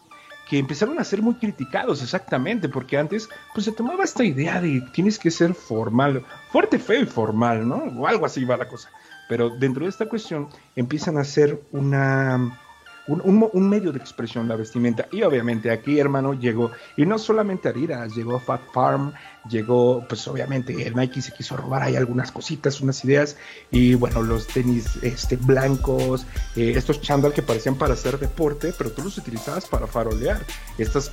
que 0.49 0.59
empezaron 0.59 0.99
a 0.99 1.05
ser 1.05 1.21
muy 1.21 1.35
criticados 1.35 2.03
exactamente, 2.03 2.71
porque 2.71 2.97
antes 2.97 3.29
pues 3.53 3.67
se 3.67 3.73
tomaba 3.73 4.05
esta 4.05 4.25
idea 4.25 4.63
de 4.63 4.83
tienes 4.95 5.19
que 5.19 5.31
ser 5.31 5.53
formal, 5.53 6.25
fuerte, 6.51 6.79
feo 6.79 7.03
y 7.03 7.07
formal, 7.07 7.69
¿no? 7.69 7.77
O 8.01 8.07
algo 8.07 8.25
así 8.25 8.47
va 8.47 8.57
la 8.57 8.67
cosa. 8.67 8.91
Pero 9.29 9.51
dentro 9.51 9.85
de 9.85 9.91
esta 9.91 10.09
cuestión 10.09 10.49
empiezan 10.75 11.19
a 11.19 11.25
ser 11.25 11.61
una 11.71 12.59
un, 13.07 13.69
medio 13.69 13.93
de 13.93 13.99
expresión 13.99 14.49
la 14.49 14.57
vestimenta. 14.57 15.09
Y 15.11 15.23
obviamente 15.23 15.71
aquí, 15.71 15.99
hermano, 15.99 16.35
llegó, 16.35 16.71
y 16.97 17.07
no 17.07 17.19
solamente 17.19 17.69
Adidas, 17.69 18.15
llegó 18.15 18.39
Fat 18.39 18.63
Farm, 18.73 19.13
llegó, 19.49 20.05
pues 20.09 20.27
obviamente 20.29 20.87
el 20.87 20.95
Nike 20.95 21.21
se 21.21 21.33
quiso 21.33 21.57
robar 21.57 21.83
ahí 21.83 21.97
algunas 21.97 22.31
cositas, 22.31 22.81
unas 22.81 23.05
ideas, 23.05 23.37
y 23.71 23.95
bueno, 23.95 24.23
los 24.23 24.47
tenis 24.47 24.99
este, 25.03 25.37
blancos, 25.37 26.27
eh, 26.55 26.75
estos 26.77 27.01
chandal 27.01 27.33
que 27.33 27.43
parecían 27.43 27.75
para 27.77 27.95
hacer 27.95 28.19
deporte, 28.19 28.73
pero 28.77 28.93
tú 28.93 29.03
los 29.03 29.19
utilizabas 29.19 29.67
para 29.67 29.87
farolear. 29.87 30.41
Estas, 30.79 31.11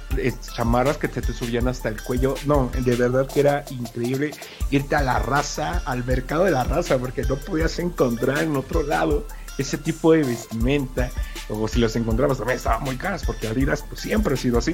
chamarras 0.53 0.97
que 0.97 1.07
te, 1.07 1.21
te 1.21 1.33
subían 1.33 1.67
hasta 1.67 1.89
el 1.89 2.01
cuello, 2.01 2.35
no, 2.45 2.71
de 2.77 2.95
verdad 2.95 3.27
que 3.27 3.39
era 3.39 3.65
increíble 3.71 4.31
irte 4.71 4.95
a 4.95 5.01
la 5.01 5.19
raza, 5.19 5.81
al 5.85 6.05
mercado 6.05 6.43
de 6.45 6.51
la 6.51 6.63
raza, 6.63 6.97
porque 6.97 7.23
no 7.23 7.35
podías 7.35 7.79
encontrar 7.79 8.43
en 8.43 8.55
otro 8.55 8.83
lado 8.83 9.25
ese 9.59 9.77
tipo 9.77 10.13
de 10.13 10.23
vestimenta, 10.23 11.11
o 11.49 11.67
si 11.67 11.79
los 11.79 11.95
encontrabas 11.95 12.37
también 12.37 12.57
estaban 12.57 12.83
muy 12.83 12.95
caras, 12.95 13.23
porque 13.25 13.47
Adidas 13.47 13.83
pues, 13.87 14.01
siempre 14.01 14.33
ha 14.33 14.37
sido 14.37 14.57
así. 14.57 14.73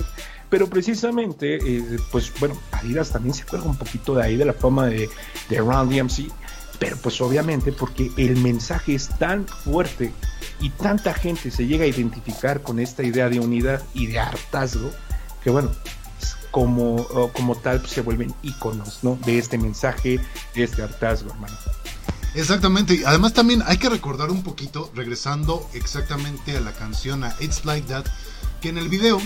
Pero 0.50 0.70
precisamente, 0.70 1.56
eh, 1.56 2.00
pues 2.12 2.32
bueno, 2.40 2.56
Adidas 2.72 3.12
también 3.12 3.34
se 3.34 3.44
cuelga 3.46 3.68
un 3.68 3.78
poquito 3.78 4.16
de 4.16 4.24
ahí 4.24 4.38
de 4.38 4.46
la 4.46 4.54
fama 4.54 4.86
de, 4.86 5.10
de 5.50 5.58
Round 5.58 5.92
DMC, 5.92 6.32
pero 6.78 6.98
pues 6.98 7.20
obviamente 7.20 7.72
porque 7.72 8.12
el 8.18 8.38
mensaje 8.38 8.96
es 8.96 9.10
tan 9.18 9.48
fuerte 9.48 10.14
y 10.60 10.70
tanta 10.70 11.14
gente 11.14 11.50
se 11.50 11.66
llega 11.66 11.86
a 11.86 11.88
identificar 11.88 12.62
con 12.62 12.80
esta 12.80 13.02
idea 13.02 13.28
de 13.28 13.40
unidad 13.40 13.82
y 13.94 14.08
de 14.08 14.20
hartazgo, 14.20 14.92
que 15.44 15.50
bueno, 15.50 15.72
como, 16.52 17.08
como 17.34 17.56
tal 17.56 17.80
pues, 17.80 17.92
se 17.92 18.02
vuelven 18.02 18.34
íconos 18.44 19.00
¿no? 19.04 19.18
de 19.26 19.40
este 19.40 19.58
mensaje, 19.58 20.20
de 20.54 20.64
este 20.64 20.84
hartazgo, 20.84 21.32
hermano. 21.32 21.56
Exactamente, 22.36 23.04
además 23.06 23.34
también 23.34 23.64
hay 23.66 23.78
que 23.78 23.90
recordar 23.90 24.30
un 24.30 24.44
poquito, 24.44 24.92
regresando 24.94 25.70
exactamente 25.74 26.58
a 26.58 26.60
la 26.60 26.74
canción 26.74 27.24
a 27.24 27.34
It's 27.40 27.64
Like 27.64 27.88
That, 27.88 28.06
que 28.62 28.68
en 28.68 28.78
el 28.78 28.90
video 28.90 29.22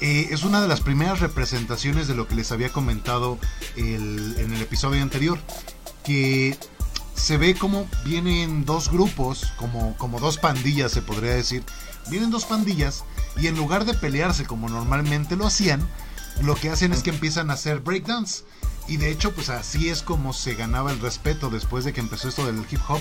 eh, 0.00 0.28
es 0.30 0.44
una 0.44 0.60
de 0.60 0.68
las 0.68 0.82
primeras 0.82 1.20
representaciones 1.20 2.08
de 2.08 2.14
lo 2.14 2.28
que 2.28 2.34
les 2.34 2.52
había 2.52 2.70
comentado 2.70 3.38
en 3.76 4.52
el 4.52 4.60
episodio 4.60 5.00
anterior, 5.00 5.38
que 6.04 6.58
se 7.14 7.38
ve 7.38 7.54
como 7.54 7.88
vienen 8.04 8.66
dos 8.66 8.90
grupos, 8.90 9.46
como, 9.56 9.96
como 9.96 10.20
dos 10.20 10.36
pandillas 10.36 10.92
se 10.92 11.00
podría 11.00 11.34
decir, 11.34 11.64
vienen 12.10 12.30
dos 12.30 12.44
pandillas 12.44 13.02
y 13.40 13.46
en 13.46 13.56
lugar 13.56 13.86
de 13.86 13.94
pelearse 13.94 14.44
como 14.44 14.68
normalmente 14.68 15.36
lo 15.36 15.46
hacían, 15.46 15.88
lo 16.42 16.54
que 16.54 16.68
hacen 16.68 16.92
es 16.92 17.02
que 17.02 17.10
empiezan 17.10 17.50
a 17.50 17.54
hacer 17.54 17.80
breakdance 17.80 18.44
y 18.88 18.96
de 18.96 19.10
hecho, 19.10 19.32
pues 19.32 19.48
así 19.48 19.88
es 19.88 20.02
como 20.02 20.32
se 20.32 20.54
ganaba 20.54 20.92
el 20.92 21.00
respeto 21.00 21.50
después 21.50 21.84
de 21.84 21.92
que 21.92 22.00
empezó 22.00 22.28
esto 22.28 22.46
del 22.46 22.64
hip 22.70 22.80
hop. 22.88 23.00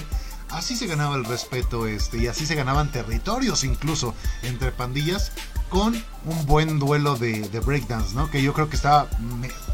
Así 0.50 0.76
se 0.76 0.86
ganaba 0.86 1.16
el 1.16 1.24
respeto 1.24 1.88
este, 1.88 2.18
y 2.18 2.28
así 2.28 2.46
se 2.46 2.56
ganaban 2.56 2.92
territorios 2.92 3.64
incluso 3.64 4.14
entre 4.44 4.72
pandillas 4.74 5.32
con 5.70 5.96
un 6.26 6.46
buen 6.46 6.78
duelo 6.78 7.16
de, 7.16 7.48
breakdance, 7.66 8.14
¿no? 8.14 8.30
Que 8.30 8.44
yo 8.44 8.54
creo 8.54 8.70
que 8.70 8.76
estaba 8.76 9.08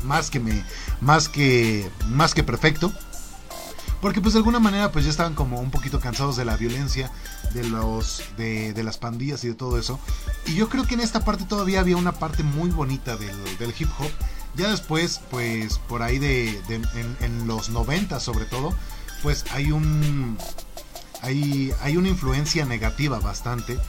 más 0.03 0.29
que 0.29 0.39
me, 0.39 0.63
más 1.01 1.29
que 1.29 1.89
más 2.09 2.33
que 2.33 2.43
perfecto. 2.43 2.93
Porque 3.99 4.21
pues 4.21 4.33
de 4.33 4.39
alguna 4.39 4.59
manera 4.59 4.91
pues 4.91 5.05
ya 5.05 5.11
estaban 5.11 5.33
como 5.33 5.59
un 5.59 5.71
poquito 5.71 5.99
cansados 5.99 6.37
de 6.37 6.45
la 6.45 6.55
violencia, 6.55 7.11
de 7.55 7.63
los 7.63 8.21
de, 8.37 8.71
de, 8.73 8.83
las 8.83 8.99
pandillas 8.99 9.43
y 9.43 9.47
de 9.47 9.55
todo 9.55 9.79
eso. 9.79 9.99
Y 10.45 10.53
yo 10.53 10.69
creo 10.69 10.85
que 10.85 10.93
en 10.93 11.01
esta 11.01 11.25
parte 11.25 11.45
todavía 11.45 11.79
había 11.79 11.97
una 11.97 12.11
parte 12.11 12.43
muy 12.43 12.69
bonita 12.69 13.17
del, 13.17 13.57
del 13.57 13.73
hip 13.77 13.89
hop 13.97 14.11
ya 14.57 14.69
después, 14.69 15.21
pues 15.29 15.77
por 15.77 16.01
ahí 16.01 16.19
de, 16.19 16.61
en, 17.21 17.47
los 17.47 17.69
90 17.69 18.19
sobre 18.19 18.45
todo, 18.45 18.73
pues 19.23 19.45
hay 19.51 19.71
un 19.71 20.37
hay, 21.21 21.71
hay 21.81 21.97
una 21.97 22.09
influencia 22.09 22.65
negativa 22.65 23.19
bastante 23.19 23.79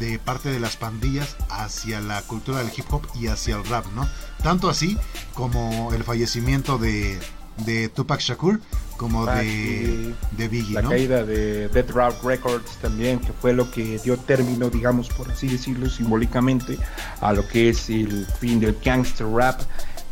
de 0.00 0.18
parte 0.18 0.50
de 0.50 0.60
las 0.60 0.76
pandillas 0.76 1.36
hacia 1.48 2.00
la 2.00 2.22
cultura 2.22 2.58
del 2.58 2.72
hip 2.76 2.92
hop 2.92 3.06
y 3.14 3.28
hacia 3.28 3.56
el 3.56 3.64
rap, 3.64 3.86
¿no? 3.94 4.08
Tanto 4.42 4.68
así 4.68 4.98
como 5.34 5.92
el 5.92 6.04
fallecimiento 6.04 6.78
de, 6.78 7.20
de 7.58 7.88
Tupac 7.88 8.20
Shakur, 8.20 8.60
como 8.96 9.26
de, 9.26 10.14
de 10.32 10.48
Biggie, 10.48 10.74
la 10.74 10.82
caída 10.82 11.24
de 11.24 11.68
Dead 11.68 11.88
Rock 11.90 12.22
Records 12.24 12.76
también, 12.80 13.18
que 13.18 13.32
fue 13.32 13.52
lo 13.52 13.70
que 13.70 13.98
dio 13.98 14.16
término, 14.16 14.70
digamos, 14.70 15.08
por 15.08 15.30
así 15.30 15.48
decirlo, 15.48 15.88
simbólicamente, 15.88 16.78
a 17.20 17.32
lo 17.32 17.46
que 17.46 17.68
es 17.68 17.90
el 17.90 18.26
fin 18.40 18.60
del 18.60 18.76
gangster 18.84 19.26
rap. 19.26 19.60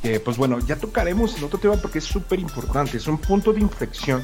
Que, 0.03 0.21
pues 0.21 0.37
bueno, 0.37 0.59
ya 0.61 0.77
tocaremos 0.77 1.37
el 1.39 1.45
otro 1.45 1.59
tema 1.59 1.77
porque 1.77 1.99
es 1.99 2.05
súper 2.05 2.39
importante, 2.39 2.99
es 2.99 3.07
un 3.07 3.17
punto 3.17 3.55
de 3.55 3.61
inflexión 3.61 4.23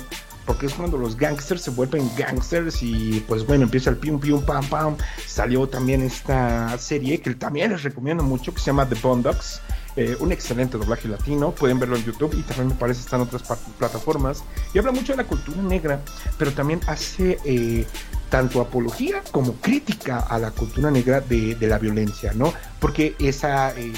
porque 0.50 0.66
es 0.66 0.74
cuando 0.74 0.98
los 0.98 1.16
gangsters 1.16 1.62
se 1.62 1.70
vuelven 1.70 2.10
gangsters 2.16 2.82
y 2.82 3.24
pues 3.28 3.46
bueno, 3.46 3.62
empieza 3.62 3.88
el 3.88 3.96
pium 3.98 4.18
pium 4.18 4.42
pam 4.42 4.68
pam. 4.68 4.96
Salió 5.24 5.68
también 5.68 6.02
esta 6.02 6.76
serie 6.76 7.20
que 7.20 7.36
también 7.36 7.70
les 7.70 7.84
recomiendo 7.84 8.24
mucho 8.24 8.52
que 8.52 8.58
se 8.58 8.66
llama 8.66 8.88
The 8.88 8.96
Bondogs 9.00 9.60
eh, 9.94 10.16
un 10.18 10.32
excelente 10.32 10.76
doblaje 10.76 11.06
latino, 11.06 11.52
pueden 11.52 11.78
verlo 11.78 11.94
en 11.94 12.04
YouTube 12.04 12.34
y 12.36 12.42
también 12.42 12.68
me 12.68 12.74
parece 12.74 13.00
está 13.00 13.14
en 13.14 13.22
otras 13.22 13.44
plataformas. 13.78 14.42
Y 14.74 14.78
habla 14.80 14.90
mucho 14.90 15.12
de 15.12 15.18
la 15.18 15.24
cultura 15.24 15.62
negra, 15.62 16.00
pero 16.36 16.50
también 16.50 16.80
hace 16.88 17.38
eh, 17.44 17.86
tanto 18.28 18.60
apología 18.60 19.22
como 19.30 19.52
crítica 19.54 20.18
a 20.18 20.36
la 20.40 20.50
cultura 20.50 20.90
negra 20.90 21.20
de, 21.20 21.56
la 21.60 21.78
violencia, 21.78 22.32
¿no? 22.34 22.52
Porque 22.80 23.14
esa 23.20 23.72
eh, 23.78 23.92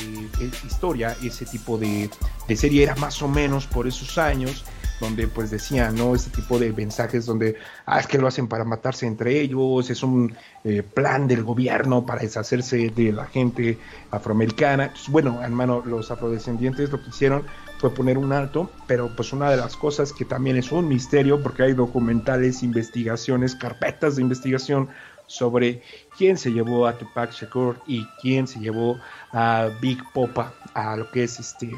historia, 0.67 1.17
ese 1.23 1.47
tipo 1.47 1.79
de, 1.79 2.11
de 2.47 2.57
serie 2.57 2.83
era 2.83 2.95
más 2.97 3.23
o 3.23 3.29
menos 3.29 3.67
por 3.67 3.87
esos 3.87 4.19
años 4.19 4.67
donde 5.03 5.27
pues 5.27 5.51
decían, 5.51 5.97
¿no? 5.97 6.15
Este 6.15 6.31
tipo 6.31 6.59
de 6.59 6.73
mensajes 6.73 7.27
donde, 7.27 7.57
ah, 7.85 7.99
es 7.99 8.07
que 8.07 8.19
lo 8.19 8.29
hacen 8.29 8.47
para 8.47 8.65
matarse 8.65 9.07
entre 9.07 9.41
ellos, 9.41 9.91
es 9.91 10.03
un 10.03 10.35
eh, 10.65 10.83
plan 10.83 11.27
del 11.27 11.43
gobierno 11.43 12.07
para 12.07 12.23
deshacerse 12.23 12.89
de 12.91 13.13
la 13.13 13.27
gente 13.27 13.79
afroamericana. 14.11 14.95
bueno, 15.09 15.43
hermano, 15.43 15.83
los 15.85 16.11
afrodescendientes 16.11 16.91
lo 16.91 17.03
que 17.03 17.11
hicieron 17.11 17.45
fue 17.79 17.93
poner 17.93 18.17
un 18.17 18.33
alto, 18.33 18.71
pero 18.87 19.15
pues 19.17 19.33
una 19.33 19.51
de 19.51 19.57
las 19.57 19.77
cosas 19.77 20.13
que 20.13 20.25
también 20.25 20.57
es 20.57 20.71
un 20.71 20.87
misterio, 20.87 21.43
porque 21.43 21.65
hay 21.65 21.73
documentales, 21.73 22.63
investigaciones, 22.63 23.57
carpetas 23.57 24.17
de 24.17 24.23
investigación 24.23 24.89
sobre 25.27 25.83
quién 26.17 26.39
se 26.39 26.53
llevó 26.53 26.87
a 26.87 26.97
Tupac 26.97 27.33
Shakur 27.33 27.81
y 27.87 28.07
quién 28.21 28.47
se 28.47 28.61
llevó 28.61 29.01
a 29.33 29.69
Big 29.81 29.99
Popa 30.13 30.55
a 30.75 30.97
lo 30.97 31.11
que 31.11 31.25
es 31.25 31.41
este 31.41 31.73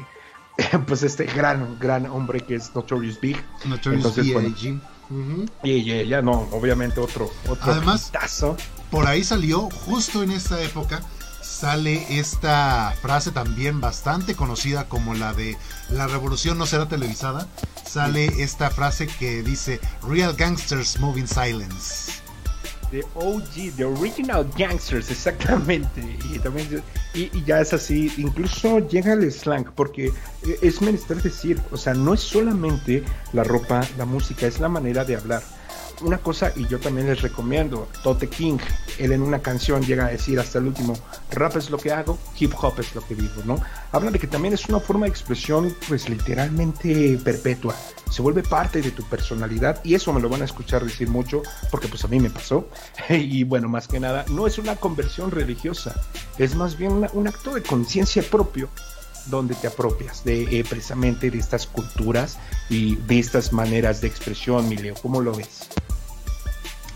pues 0.87 1.03
este 1.03 1.25
gran, 1.25 1.77
gran 1.79 2.05
hombre 2.05 2.39
que 2.41 2.55
es 2.55 2.73
Notorious 2.73 3.19
Big. 3.19 3.37
Notorious 3.65 4.05
Entonces, 4.05 4.25
Y 5.63 6.07
ya, 6.07 6.21
no, 6.21 6.47
obviamente 6.51 6.99
otro, 6.99 7.29
otro 7.47 7.71
Además, 7.71 8.11
por 8.89 9.07
ahí 9.07 9.23
salió, 9.23 9.69
justo 9.69 10.23
en 10.23 10.31
esta 10.31 10.61
época, 10.61 11.01
sale 11.41 12.19
esta 12.19 12.93
frase 13.01 13.31
también 13.31 13.81
bastante 13.81 14.35
conocida 14.35 14.87
como 14.89 15.13
la 15.13 15.33
de 15.33 15.57
la 15.89 16.07
revolución 16.07 16.57
no 16.57 16.65
será 16.65 16.87
televisada. 16.87 17.47
Sale 17.85 18.25
esta 18.41 18.69
frase 18.71 19.07
que 19.07 19.43
dice 19.43 19.79
Real 20.07 20.35
Gangsters 20.35 20.99
Moving 20.99 21.27
Silence. 21.27 22.24
The 22.91 23.03
OG, 23.15 23.75
The 23.77 23.85
Original 23.85 24.47
Gangsters, 24.57 25.11
exactamente. 25.11 26.01
Y, 26.33 26.39
también, 26.39 26.83
y, 27.13 27.43
ya 27.43 27.61
es 27.61 27.73
así, 27.73 28.11
incluso 28.17 28.79
llega 28.87 29.13
el 29.13 29.31
slang, 29.31 29.71
porque 29.75 30.11
es 30.61 30.81
menester 30.81 31.21
decir, 31.21 31.59
o 31.71 31.77
sea, 31.77 31.93
no 31.93 32.13
es 32.13 32.21
solamente 32.21 33.03
la 33.33 33.43
ropa, 33.43 33.81
la 33.97 34.05
música, 34.05 34.47
es 34.47 34.59
la 34.59 34.69
manera 34.69 35.03
de 35.03 35.15
hablar 35.15 35.41
una 36.01 36.17
cosa, 36.17 36.51
y 36.55 36.67
yo 36.67 36.79
también 36.79 37.07
les 37.07 37.21
recomiendo, 37.21 37.87
Tote 38.03 38.27
King, 38.27 38.57
él 38.97 39.11
en 39.11 39.21
una 39.21 39.39
canción 39.39 39.83
llega 39.83 40.05
a 40.05 40.09
decir 40.09 40.39
hasta 40.39 40.59
el 40.59 40.67
último, 40.67 40.97
rap 41.31 41.55
es 41.57 41.69
lo 41.69 41.77
que 41.77 41.91
hago, 41.91 42.17
hip 42.39 42.53
hop 42.59 42.79
es 42.79 42.93
lo 42.95 43.05
que 43.05 43.15
vivo, 43.15 43.41
¿no? 43.45 43.59
Habla 43.91 44.11
de 44.11 44.19
que 44.19 44.27
también 44.27 44.53
es 44.53 44.67
una 44.67 44.79
forma 44.79 45.05
de 45.05 45.11
expresión, 45.11 45.75
pues 45.87 46.09
literalmente 46.09 47.19
perpetua, 47.23 47.75
se 48.09 48.21
vuelve 48.21 48.43
parte 48.43 48.81
de 48.81 48.91
tu 48.91 49.03
personalidad, 49.03 49.83
y 49.83 49.95
eso 49.95 50.13
me 50.13 50.21
lo 50.21 50.29
van 50.29 50.41
a 50.41 50.45
escuchar 50.45 50.83
decir 50.83 51.09
mucho, 51.09 51.41
porque 51.71 51.87
pues 51.87 52.03
a 52.03 52.07
mí 52.07 52.19
me 52.19 52.29
pasó, 52.29 52.69
y 53.09 53.43
bueno, 53.43 53.69
más 53.69 53.87
que 53.87 53.99
nada, 53.99 54.25
no 54.29 54.47
es 54.47 54.57
una 54.57 54.75
conversión 54.75 55.31
religiosa, 55.31 55.95
es 56.37 56.55
más 56.55 56.77
bien 56.77 57.07
un 57.13 57.27
acto 57.27 57.53
de 57.53 57.63
conciencia 57.63 58.23
propio 58.23 58.69
donde 59.27 59.55
te 59.55 59.67
apropias 59.67 60.23
de 60.23 60.59
eh, 60.59 60.63
precisamente 60.67 61.31
de 61.31 61.37
estas 61.37 61.65
culturas 61.67 62.37
y 62.69 62.95
de 62.95 63.19
estas 63.19 63.53
maneras 63.53 64.01
de 64.01 64.07
expresión, 64.07 64.67
Mileo. 64.69 64.95
¿Cómo 65.01 65.21
lo 65.21 65.33
ves? 65.33 65.67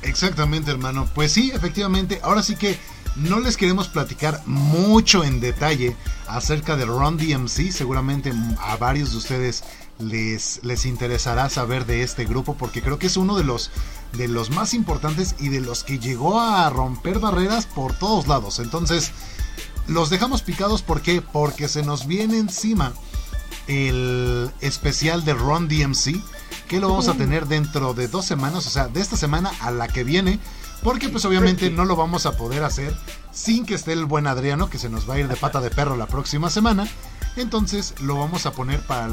Exactamente, 0.01 0.71
hermano. 0.71 1.07
Pues 1.13 1.31
sí, 1.31 1.51
efectivamente. 1.53 2.19
Ahora 2.23 2.43
sí 2.43 2.55
que 2.55 2.77
no 3.15 3.39
les 3.39 3.57
queremos 3.57 3.88
platicar 3.88 4.41
mucho 4.45 5.23
en 5.23 5.39
detalle 5.39 5.95
acerca 6.27 6.76
de 6.76 6.85
Ron 6.85 7.17
DMC. 7.17 7.71
Seguramente 7.71 8.34
a 8.59 8.77
varios 8.77 9.11
de 9.11 9.17
ustedes 9.17 9.63
les, 9.99 10.61
les 10.63 10.85
interesará 10.85 11.49
saber 11.49 11.85
de 11.85 12.03
este 12.03 12.26
grupo 12.26 12.55
porque 12.55 12.81
creo 12.81 12.99
que 12.99 13.07
es 13.07 13.17
uno 13.17 13.35
de 13.38 13.43
los, 13.43 13.71
de 14.13 14.27
los 14.27 14.49
más 14.49 14.73
importantes 14.73 15.35
y 15.39 15.49
de 15.49 15.59
los 15.59 15.84
que 15.84 15.99
llegó 15.99 16.39
a 16.39 16.69
romper 16.69 17.19
barreras 17.19 17.65
por 17.65 17.93
todos 17.93 18.27
lados. 18.27 18.59
Entonces, 18.59 19.11
los 19.88 20.09
dejamos 20.09 20.41
picados 20.41 20.81
¿por 20.81 21.01
qué? 21.01 21.21
porque 21.21 21.67
se 21.67 21.84
nos 21.84 22.07
viene 22.07 22.38
encima 22.38 22.93
el 23.67 24.49
especial 24.61 25.26
de 25.26 25.34
Ron 25.34 25.67
DMC 25.67 26.21
que 26.69 26.79
lo 26.79 26.87
vamos 26.87 27.07
a 27.07 27.15
tener 27.15 27.47
dentro 27.47 27.95
de 27.95 28.07
dos 28.07 28.25
semanas, 28.25 28.67
o 28.67 28.69
sea, 28.69 28.87
de 28.87 29.01
esta 29.01 29.17
semana 29.17 29.51
a 29.59 29.71
la 29.71 29.87
que 29.87 30.03
viene, 30.03 30.39
porque 30.83 31.09
pues 31.09 31.25
obviamente 31.25 31.71
no 31.71 31.83
lo 31.83 31.95
vamos 31.95 32.27
a 32.27 32.37
poder 32.37 32.63
hacer 32.63 32.95
sin 33.31 33.65
que 33.65 33.73
esté 33.73 33.91
el 33.91 34.05
buen 34.05 34.27
Adriano, 34.27 34.69
que 34.69 34.77
se 34.77 34.87
nos 34.87 35.09
va 35.09 35.15
a 35.15 35.19
ir 35.19 35.27
de 35.27 35.35
pata 35.35 35.61
de 35.61 35.71
perro 35.71 35.97
la 35.97 36.05
próxima 36.05 36.51
semana. 36.51 36.87
Entonces 37.35 37.95
lo 38.01 38.17
vamos 38.17 38.45
a 38.45 38.51
poner 38.51 38.81
para, 38.81 39.09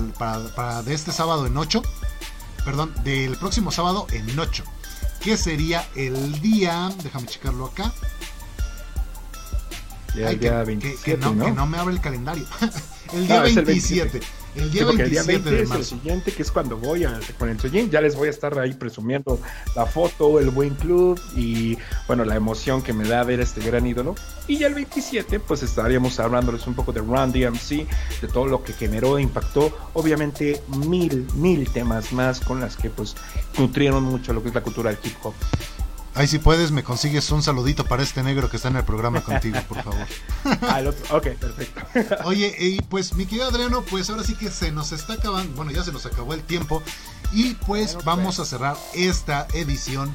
para, 0.54 0.82
de 0.82 0.92
este 0.92 1.12
sábado 1.12 1.46
en 1.46 1.56
8, 1.56 1.82
perdón, 2.62 2.92
del 3.04 3.38
próximo 3.38 3.72
sábado 3.72 4.06
en 4.12 4.38
8, 4.38 4.62
que 5.20 5.38
sería 5.38 5.88
el 5.94 6.40
día, 6.42 6.92
déjame 7.02 7.26
checarlo 7.26 7.66
acá. 7.66 7.90
que, 10.12 11.16
no, 11.16 11.66
me 11.66 11.78
abre 11.78 11.94
el 11.94 12.02
calendario. 12.02 12.44
el 13.14 13.26
día 13.26 13.40
27. 13.40 14.18
El 14.18 14.22
día, 15.10 15.22
20 15.22 15.62
es 15.62 15.70
el 15.70 15.84
siguiente, 15.84 16.32
que 16.32 16.42
es 16.42 16.50
cuando 16.50 16.76
voy 16.76 17.04
a, 17.04 17.18
con 17.38 17.48
el 17.48 17.60
Soyin. 17.60 17.90
Ya 17.90 18.00
les 18.00 18.16
voy 18.16 18.28
a 18.28 18.30
estar 18.30 18.58
ahí 18.58 18.74
presumiendo 18.74 19.38
la 19.74 19.86
foto, 19.86 20.40
el 20.40 20.50
buen 20.50 20.74
club 20.74 21.20
y, 21.36 21.76
bueno, 22.06 22.24
la 22.24 22.36
emoción 22.36 22.82
que 22.82 22.92
me 22.92 23.06
da 23.06 23.22
ver 23.24 23.40
este 23.40 23.60
gran 23.60 23.86
ídolo. 23.86 24.14
Y 24.46 24.58
ya 24.58 24.66
el 24.66 24.74
27, 24.74 25.40
pues 25.40 25.62
estaríamos 25.62 26.18
hablándoles 26.20 26.66
un 26.66 26.74
poco 26.74 26.92
de 26.92 27.00
Run 27.00 27.32
DMC, 27.32 27.86
de 28.20 28.28
todo 28.32 28.46
lo 28.46 28.62
que 28.62 28.72
generó, 28.72 29.18
impactó. 29.18 29.76
Obviamente, 29.94 30.62
mil, 30.86 31.26
mil 31.34 31.68
temas 31.70 32.12
más 32.12 32.40
con 32.40 32.60
las 32.60 32.76
que, 32.76 32.90
pues, 32.90 33.14
nutrieron 33.58 34.02
mucho 34.02 34.32
lo 34.32 34.42
que 34.42 34.48
es 34.48 34.54
la 34.54 34.62
cultura 34.62 34.90
del 34.90 34.98
hip 35.02 35.16
hop. 35.22 35.34
Ahí 36.16 36.26
si 36.26 36.38
puedes 36.38 36.70
me 36.70 36.82
consigues 36.82 37.30
un 37.30 37.42
saludito 37.42 37.84
para 37.84 38.02
este 38.02 38.22
negro 38.22 38.48
que 38.48 38.56
está 38.56 38.68
en 38.68 38.76
el 38.76 38.84
programa 38.84 39.20
contigo, 39.20 39.58
por 39.68 39.82
favor. 39.82 40.06
ok, 41.10 41.28
perfecto. 41.38 41.82
Oye, 42.24 42.54
y 42.58 42.80
pues 42.80 43.14
mi 43.14 43.26
querido 43.26 43.46
Adriano, 43.46 43.82
pues 43.82 44.08
ahora 44.08 44.24
sí 44.24 44.34
que 44.34 44.50
se 44.50 44.72
nos 44.72 44.92
está 44.92 45.14
acabando, 45.14 45.54
bueno, 45.56 45.72
ya 45.72 45.84
se 45.84 45.92
nos 45.92 46.06
acabó 46.06 46.32
el 46.32 46.42
tiempo 46.42 46.82
y 47.32 47.52
pues 47.66 47.98
vamos 48.02 48.40
a 48.40 48.46
cerrar 48.46 48.78
esta 48.94 49.46
edición 49.52 50.14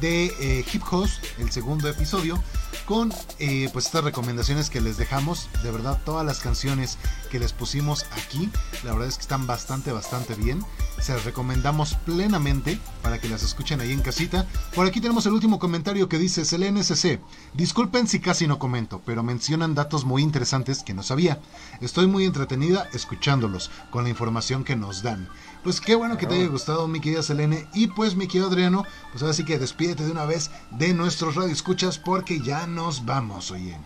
de 0.00 0.26
eh, 0.40 0.64
Hip 0.72 0.82
Host, 0.90 1.24
el 1.38 1.50
segundo 1.52 1.88
episodio, 1.88 2.42
con 2.84 3.12
eh, 3.38 3.68
pues 3.72 3.86
estas 3.86 4.04
recomendaciones 4.04 4.68
que 4.68 4.80
les 4.80 4.96
dejamos. 4.96 5.48
De 5.62 5.70
verdad, 5.70 6.00
todas 6.04 6.26
las 6.26 6.40
canciones 6.40 6.98
que 7.36 7.40
les 7.40 7.52
pusimos 7.52 8.06
aquí, 8.12 8.48
la 8.82 8.92
verdad 8.92 9.08
es 9.08 9.16
que 9.16 9.20
están 9.20 9.46
bastante, 9.46 9.92
bastante 9.92 10.34
bien. 10.36 10.64
Se 10.98 11.12
las 11.12 11.26
recomendamos 11.26 11.92
plenamente 12.06 12.78
para 13.02 13.20
que 13.20 13.28
las 13.28 13.42
escuchen 13.42 13.78
ahí 13.78 13.92
en 13.92 14.00
casita. 14.00 14.46
Por 14.74 14.86
aquí 14.86 15.02
tenemos 15.02 15.26
el 15.26 15.34
último 15.34 15.58
comentario 15.58 16.08
que 16.08 16.16
dice 16.18 16.46
SC. 16.46 17.20
Disculpen 17.52 18.08
si 18.08 18.20
casi 18.20 18.46
no 18.46 18.58
comento, 18.58 19.02
pero 19.04 19.22
mencionan 19.22 19.74
datos 19.74 20.06
muy 20.06 20.22
interesantes 20.22 20.82
que 20.82 20.94
no 20.94 21.02
sabía. 21.02 21.38
Estoy 21.82 22.06
muy 22.06 22.24
entretenida 22.24 22.88
escuchándolos 22.94 23.70
con 23.90 24.04
la 24.04 24.08
información 24.10 24.64
que 24.64 24.74
nos 24.74 25.02
dan. 25.02 25.28
Pues 25.62 25.82
qué 25.82 25.94
bueno 25.94 26.16
que 26.16 26.26
te 26.26 26.36
haya 26.36 26.48
gustado, 26.48 26.88
mi 26.88 27.00
querida 27.00 27.22
Selene. 27.22 27.68
Y 27.74 27.88
pues, 27.88 28.16
mi 28.16 28.28
querido 28.28 28.48
Adriano, 28.48 28.84
pues 29.12 29.20
ahora 29.20 29.34
sí 29.34 29.44
que 29.44 29.58
despídete 29.58 30.06
de 30.06 30.12
una 30.12 30.24
vez 30.24 30.50
de 30.70 30.94
nuestros 30.94 31.34
radioescuchas 31.34 31.98
porque 31.98 32.40
ya 32.40 32.66
nos 32.66 33.04
vamos, 33.04 33.50
oye 33.50 33.76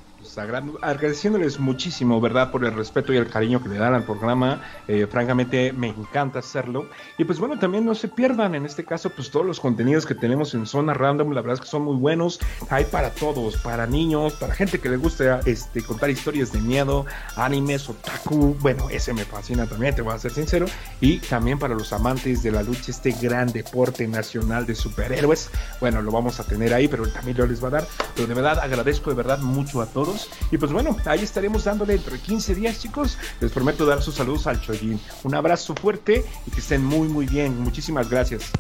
agradeciéndoles 0.83 1.59
muchísimo, 1.59 2.21
¿verdad? 2.21 2.51
Por 2.51 2.65
el 2.65 2.73
respeto 2.73 3.13
y 3.13 3.17
el 3.17 3.29
cariño 3.29 3.63
que 3.63 3.69
le 3.69 3.79
dan 3.79 3.95
al 3.95 4.05
programa. 4.05 4.63
Eh, 4.87 5.07
francamente, 5.07 5.73
me 5.73 5.89
encanta 5.89 6.39
hacerlo. 6.39 6.87
Y 7.19 7.25
pues 7.25 7.39
bueno, 7.39 7.59
también 7.59 7.85
no 7.85 7.95
se 7.95 8.09
pierdan, 8.09 8.55
en 8.55 8.67
este 8.67 8.85
caso, 8.85 9.11
pues 9.11 9.31
todos 9.31 9.47
los 9.47 9.61
contenidos 9.61 10.07
que 10.07 10.15
tenemos 10.15 10.55
en 10.55 10.67
Zona 10.67 10.95
Random, 10.95 11.33
la 11.33 11.41
verdad 11.41 11.55
es 11.55 11.61
que 11.61 11.67
son 11.67 11.83
muy 11.83 11.97
buenos. 11.97 12.41
Hay 12.69 12.85
para 12.85 13.11
todos, 13.11 13.57
para 13.57 13.87
niños, 13.87 14.35
para 14.35 14.55
gente 14.55 14.79
que 14.79 14.89
le 14.89 14.97
gusta 14.97 15.41
este, 15.47 15.83
contar 15.83 16.11
historias 16.11 16.53
de 16.53 16.61
miedo, 16.61 17.07
animes, 17.37 17.89
otaku. 17.89 18.57
Bueno, 18.61 18.89
ese 18.91 19.13
me 19.13 19.25
fascina 19.25 19.67
también, 19.67 19.95
te 19.95 20.03
voy 20.03 20.15
a 20.15 20.19
ser 20.19 20.33
sincero. 20.33 20.67
Y 21.01 21.19
también 21.19 21.59
para 21.59 21.75
los 21.75 21.93
amantes 21.93 22.43
de 22.43 22.53
la 22.53 22.63
lucha, 22.63 22.91
este 22.91 23.13
gran 23.13 23.53
deporte 23.53 24.07
nacional 24.07 24.67
de 24.67 24.75
superhéroes. 24.75 25.51
Bueno, 25.81 26.03
lo 26.03 26.11
vamos 26.11 26.41
a 26.41 26.45
tener 26.45 26.75
ahí, 26.75 26.89
pero 26.89 27.07
también 27.09 27.37
lo 27.37 27.47
les 27.47 27.63
va 27.63 27.69
a 27.69 27.73
dar. 27.73 27.87
Pero 28.15 28.29
de 28.29 28.35
verdad, 28.35 28.59
agradezco 28.61 29.11
de 29.11 29.17
verdad 29.17 29.39
mucho 29.39 29.81
a 29.81 29.87
todos 29.87 30.10
y 30.51 30.59
pues 30.59 30.73
bueno, 30.73 30.97
ahí 31.07 31.21
estaremos 31.21 31.65
dándole 31.65 31.95
dentro 31.95 32.13
de 32.13 32.21
15 32.21 32.55
días, 32.55 32.81
chicos. 32.81 33.19
Les 33.41 33.51
prometo 33.53 33.87
dar 33.87 34.03
sus 34.03 34.15
saludos 34.15 34.47
al 34.47 34.61
Choyin. 34.61 35.01
Un 35.25 35.35
abrazo 35.35 35.75
fuerte 35.75 36.25
y 36.47 36.51
que 36.51 36.61
estén 36.61 36.85
muy, 36.85 37.09
muy 37.09 37.27
bien. 37.27 37.61
Muchísimas 37.61 38.09
gracias. 38.09 38.51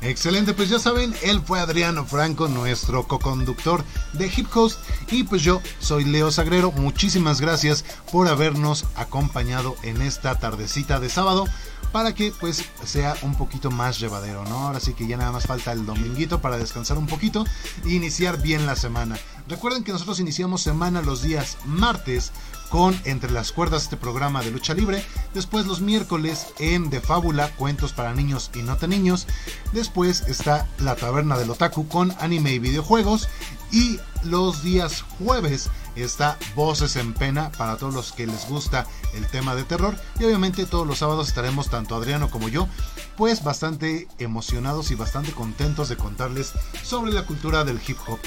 Excelente, 0.00 0.54
pues 0.54 0.68
ya 0.68 0.78
saben, 0.78 1.12
él 1.22 1.42
fue 1.44 1.58
Adriano 1.58 2.04
Franco, 2.04 2.46
nuestro 2.46 3.08
co-conductor 3.08 3.84
de 4.12 4.30
Hip 4.36 4.48
Coast. 4.48 4.78
Y 5.10 5.24
pues 5.24 5.42
yo 5.42 5.60
soy 5.80 6.04
Leo 6.04 6.30
Sagrero. 6.30 6.70
Muchísimas 6.70 7.40
gracias 7.40 7.84
por 8.12 8.28
habernos 8.28 8.84
acompañado 8.94 9.74
en 9.82 10.00
esta 10.00 10.38
tardecita 10.38 11.00
de 11.00 11.08
sábado 11.08 11.46
para 11.92 12.14
que 12.14 12.32
pues 12.38 12.64
sea 12.84 13.16
un 13.22 13.34
poquito 13.34 13.70
más 13.70 13.98
llevadero, 13.98 14.44
¿no? 14.44 14.68
Ahora 14.68 14.78
sí 14.78 14.94
que 14.94 15.06
ya 15.06 15.16
nada 15.16 15.32
más 15.32 15.46
falta 15.46 15.72
el 15.72 15.86
dominguito 15.86 16.40
para 16.40 16.58
descansar 16.58 16.98
un 16.98 17.06
poquito 17.06 17.44
e 17.84 17.90
iniciar 17.90 18.40
bien 18.40 18.66
la 18.66 18.76
semana. 18.76 19.18
Recuerden 19.48 19.82
que 19.82 19.92
nosotros 19.92 20.20
iniciamos 20.20 20.62
semana 20.62 21.00
los 21.00 21.22
días 21.22 21.56
martes 21.64 22.32
con 22.68 22.94
Entre 23.04 23.30
las 23.30 23.50
cuerdas 23.50 23.84
este 23.84 23.96
programa 23.96 24.42
de 24.42 24.50
lucha 24.50 24.74
libre, 24.74 25.02
después 25.32 25.64
los 25.64 25.80
miércoles 25.80 26.48
en 26.58 26.90
De 26.90 27.00
Fábula, 27.00 27.50
cuentos 27.56 27.94
para 27.94 28.14
niños 28.14 28.50
y 28.54 28.58
no 28.58 28.76
tan 28.76 28.90
niños, 28.90 29.26
después 29.72 30.20
está 30.28 30.68
La 30.78 30.94
Taberna 30.94 31.38
del 31.38 31.50
Otaku 31.50 31.88
con 31.88 32.14
anime 32.20 32.52
y 32.52 32.58
videojuegos 32.58 33.26
y 33.72 33.98
los 34.22 34.62
días 34.62 35.02
jueves 35.18 35.70
está 35.96 36.38
Voces 36.54 36.96
en 36.96 37.14
Pena 37.14 37.50
para 37.52 37.78
todos 37.78 37.94
los 37.94 38.12
que 38.12 38.26
les 38.26 38.46
gusta 38.48 38.86
el 39.14 39.26
tema 39.28 39.54
de 39.54 39.64
terror. 39.64 39.96
Y 40.20 40.24
obviamente 40.24 40.66
todos 40.66 40.86
los 40.86 40.98
sábados 40.98 41.28
estaremos, 41.28 41.70
tanto 41.70 41.96
Adriano 41.96 42.30
como 42.30 42.48
yo, 42.48 42.68
pues 43.16 43.42
bastante 43.42 44.08
emocionados 44.18 44.90
y 44.90 44.94
bastante 44.94 45.32
contentos 45.32 45.88
de 45.88 45.96
contarles 45.96 46.52
sobre 46.82 47.12
la 47.12 47.24
cultura 47.24 47.64
del 47.64 47.80
hip 47.86 47.96
hop. 48.06 48.18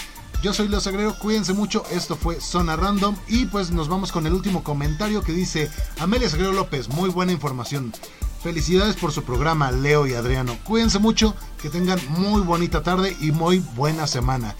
Yo 0.41 0.53
soy 0.53 0.67
Leo 0.69 0.81
Sagrero, 0.81 1.13
cuídense 1.13 1.53
mucho, 1.53 1.83
esto 1.91 2.15
fue 2.15 2.41
Zona 2.41 2.75
Random 2.75 3.15
y 3.27 3.45
pues 3.45 3.69
nos 3.69 3.87
vamos 3.87 4.11
con 4.11 4.25
el 4.25 4.33
último 4.33 4.63
comentario 4.63 5.21
que 5.21 5.33
dice 5.33 5.69
Amelia 5.99 6.29
Sagrero 6.29 6.51
López, 6.51 6.89
muy 6.89 7.11
buena 7.11 7.31
información. 7.31 7.93
Felicidades 8.41 8.95
por 8.95 9.11
su 9.11 9.23
programa, 9.23 9.71
Leo 9.71 10.07
y 10.07 10.15
Adriano. 10.15 10.57
Cuídense 10.63 10.97
mucho, 10.97 11.35
que 11.61 11.69
tengan 11.69 11.99
muy 12.09 12.41
bonita 12.41 12.81
tarde 12.81 13.15
y 13.21 13.31
muy 13.31 13.59
buena 13.75 14.07
semana. 14.07 14.55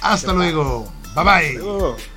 Hasta 0.00 0.32
luego. 0.32 0.90
Bye 1.14 1.24
bye. 1.24 2.15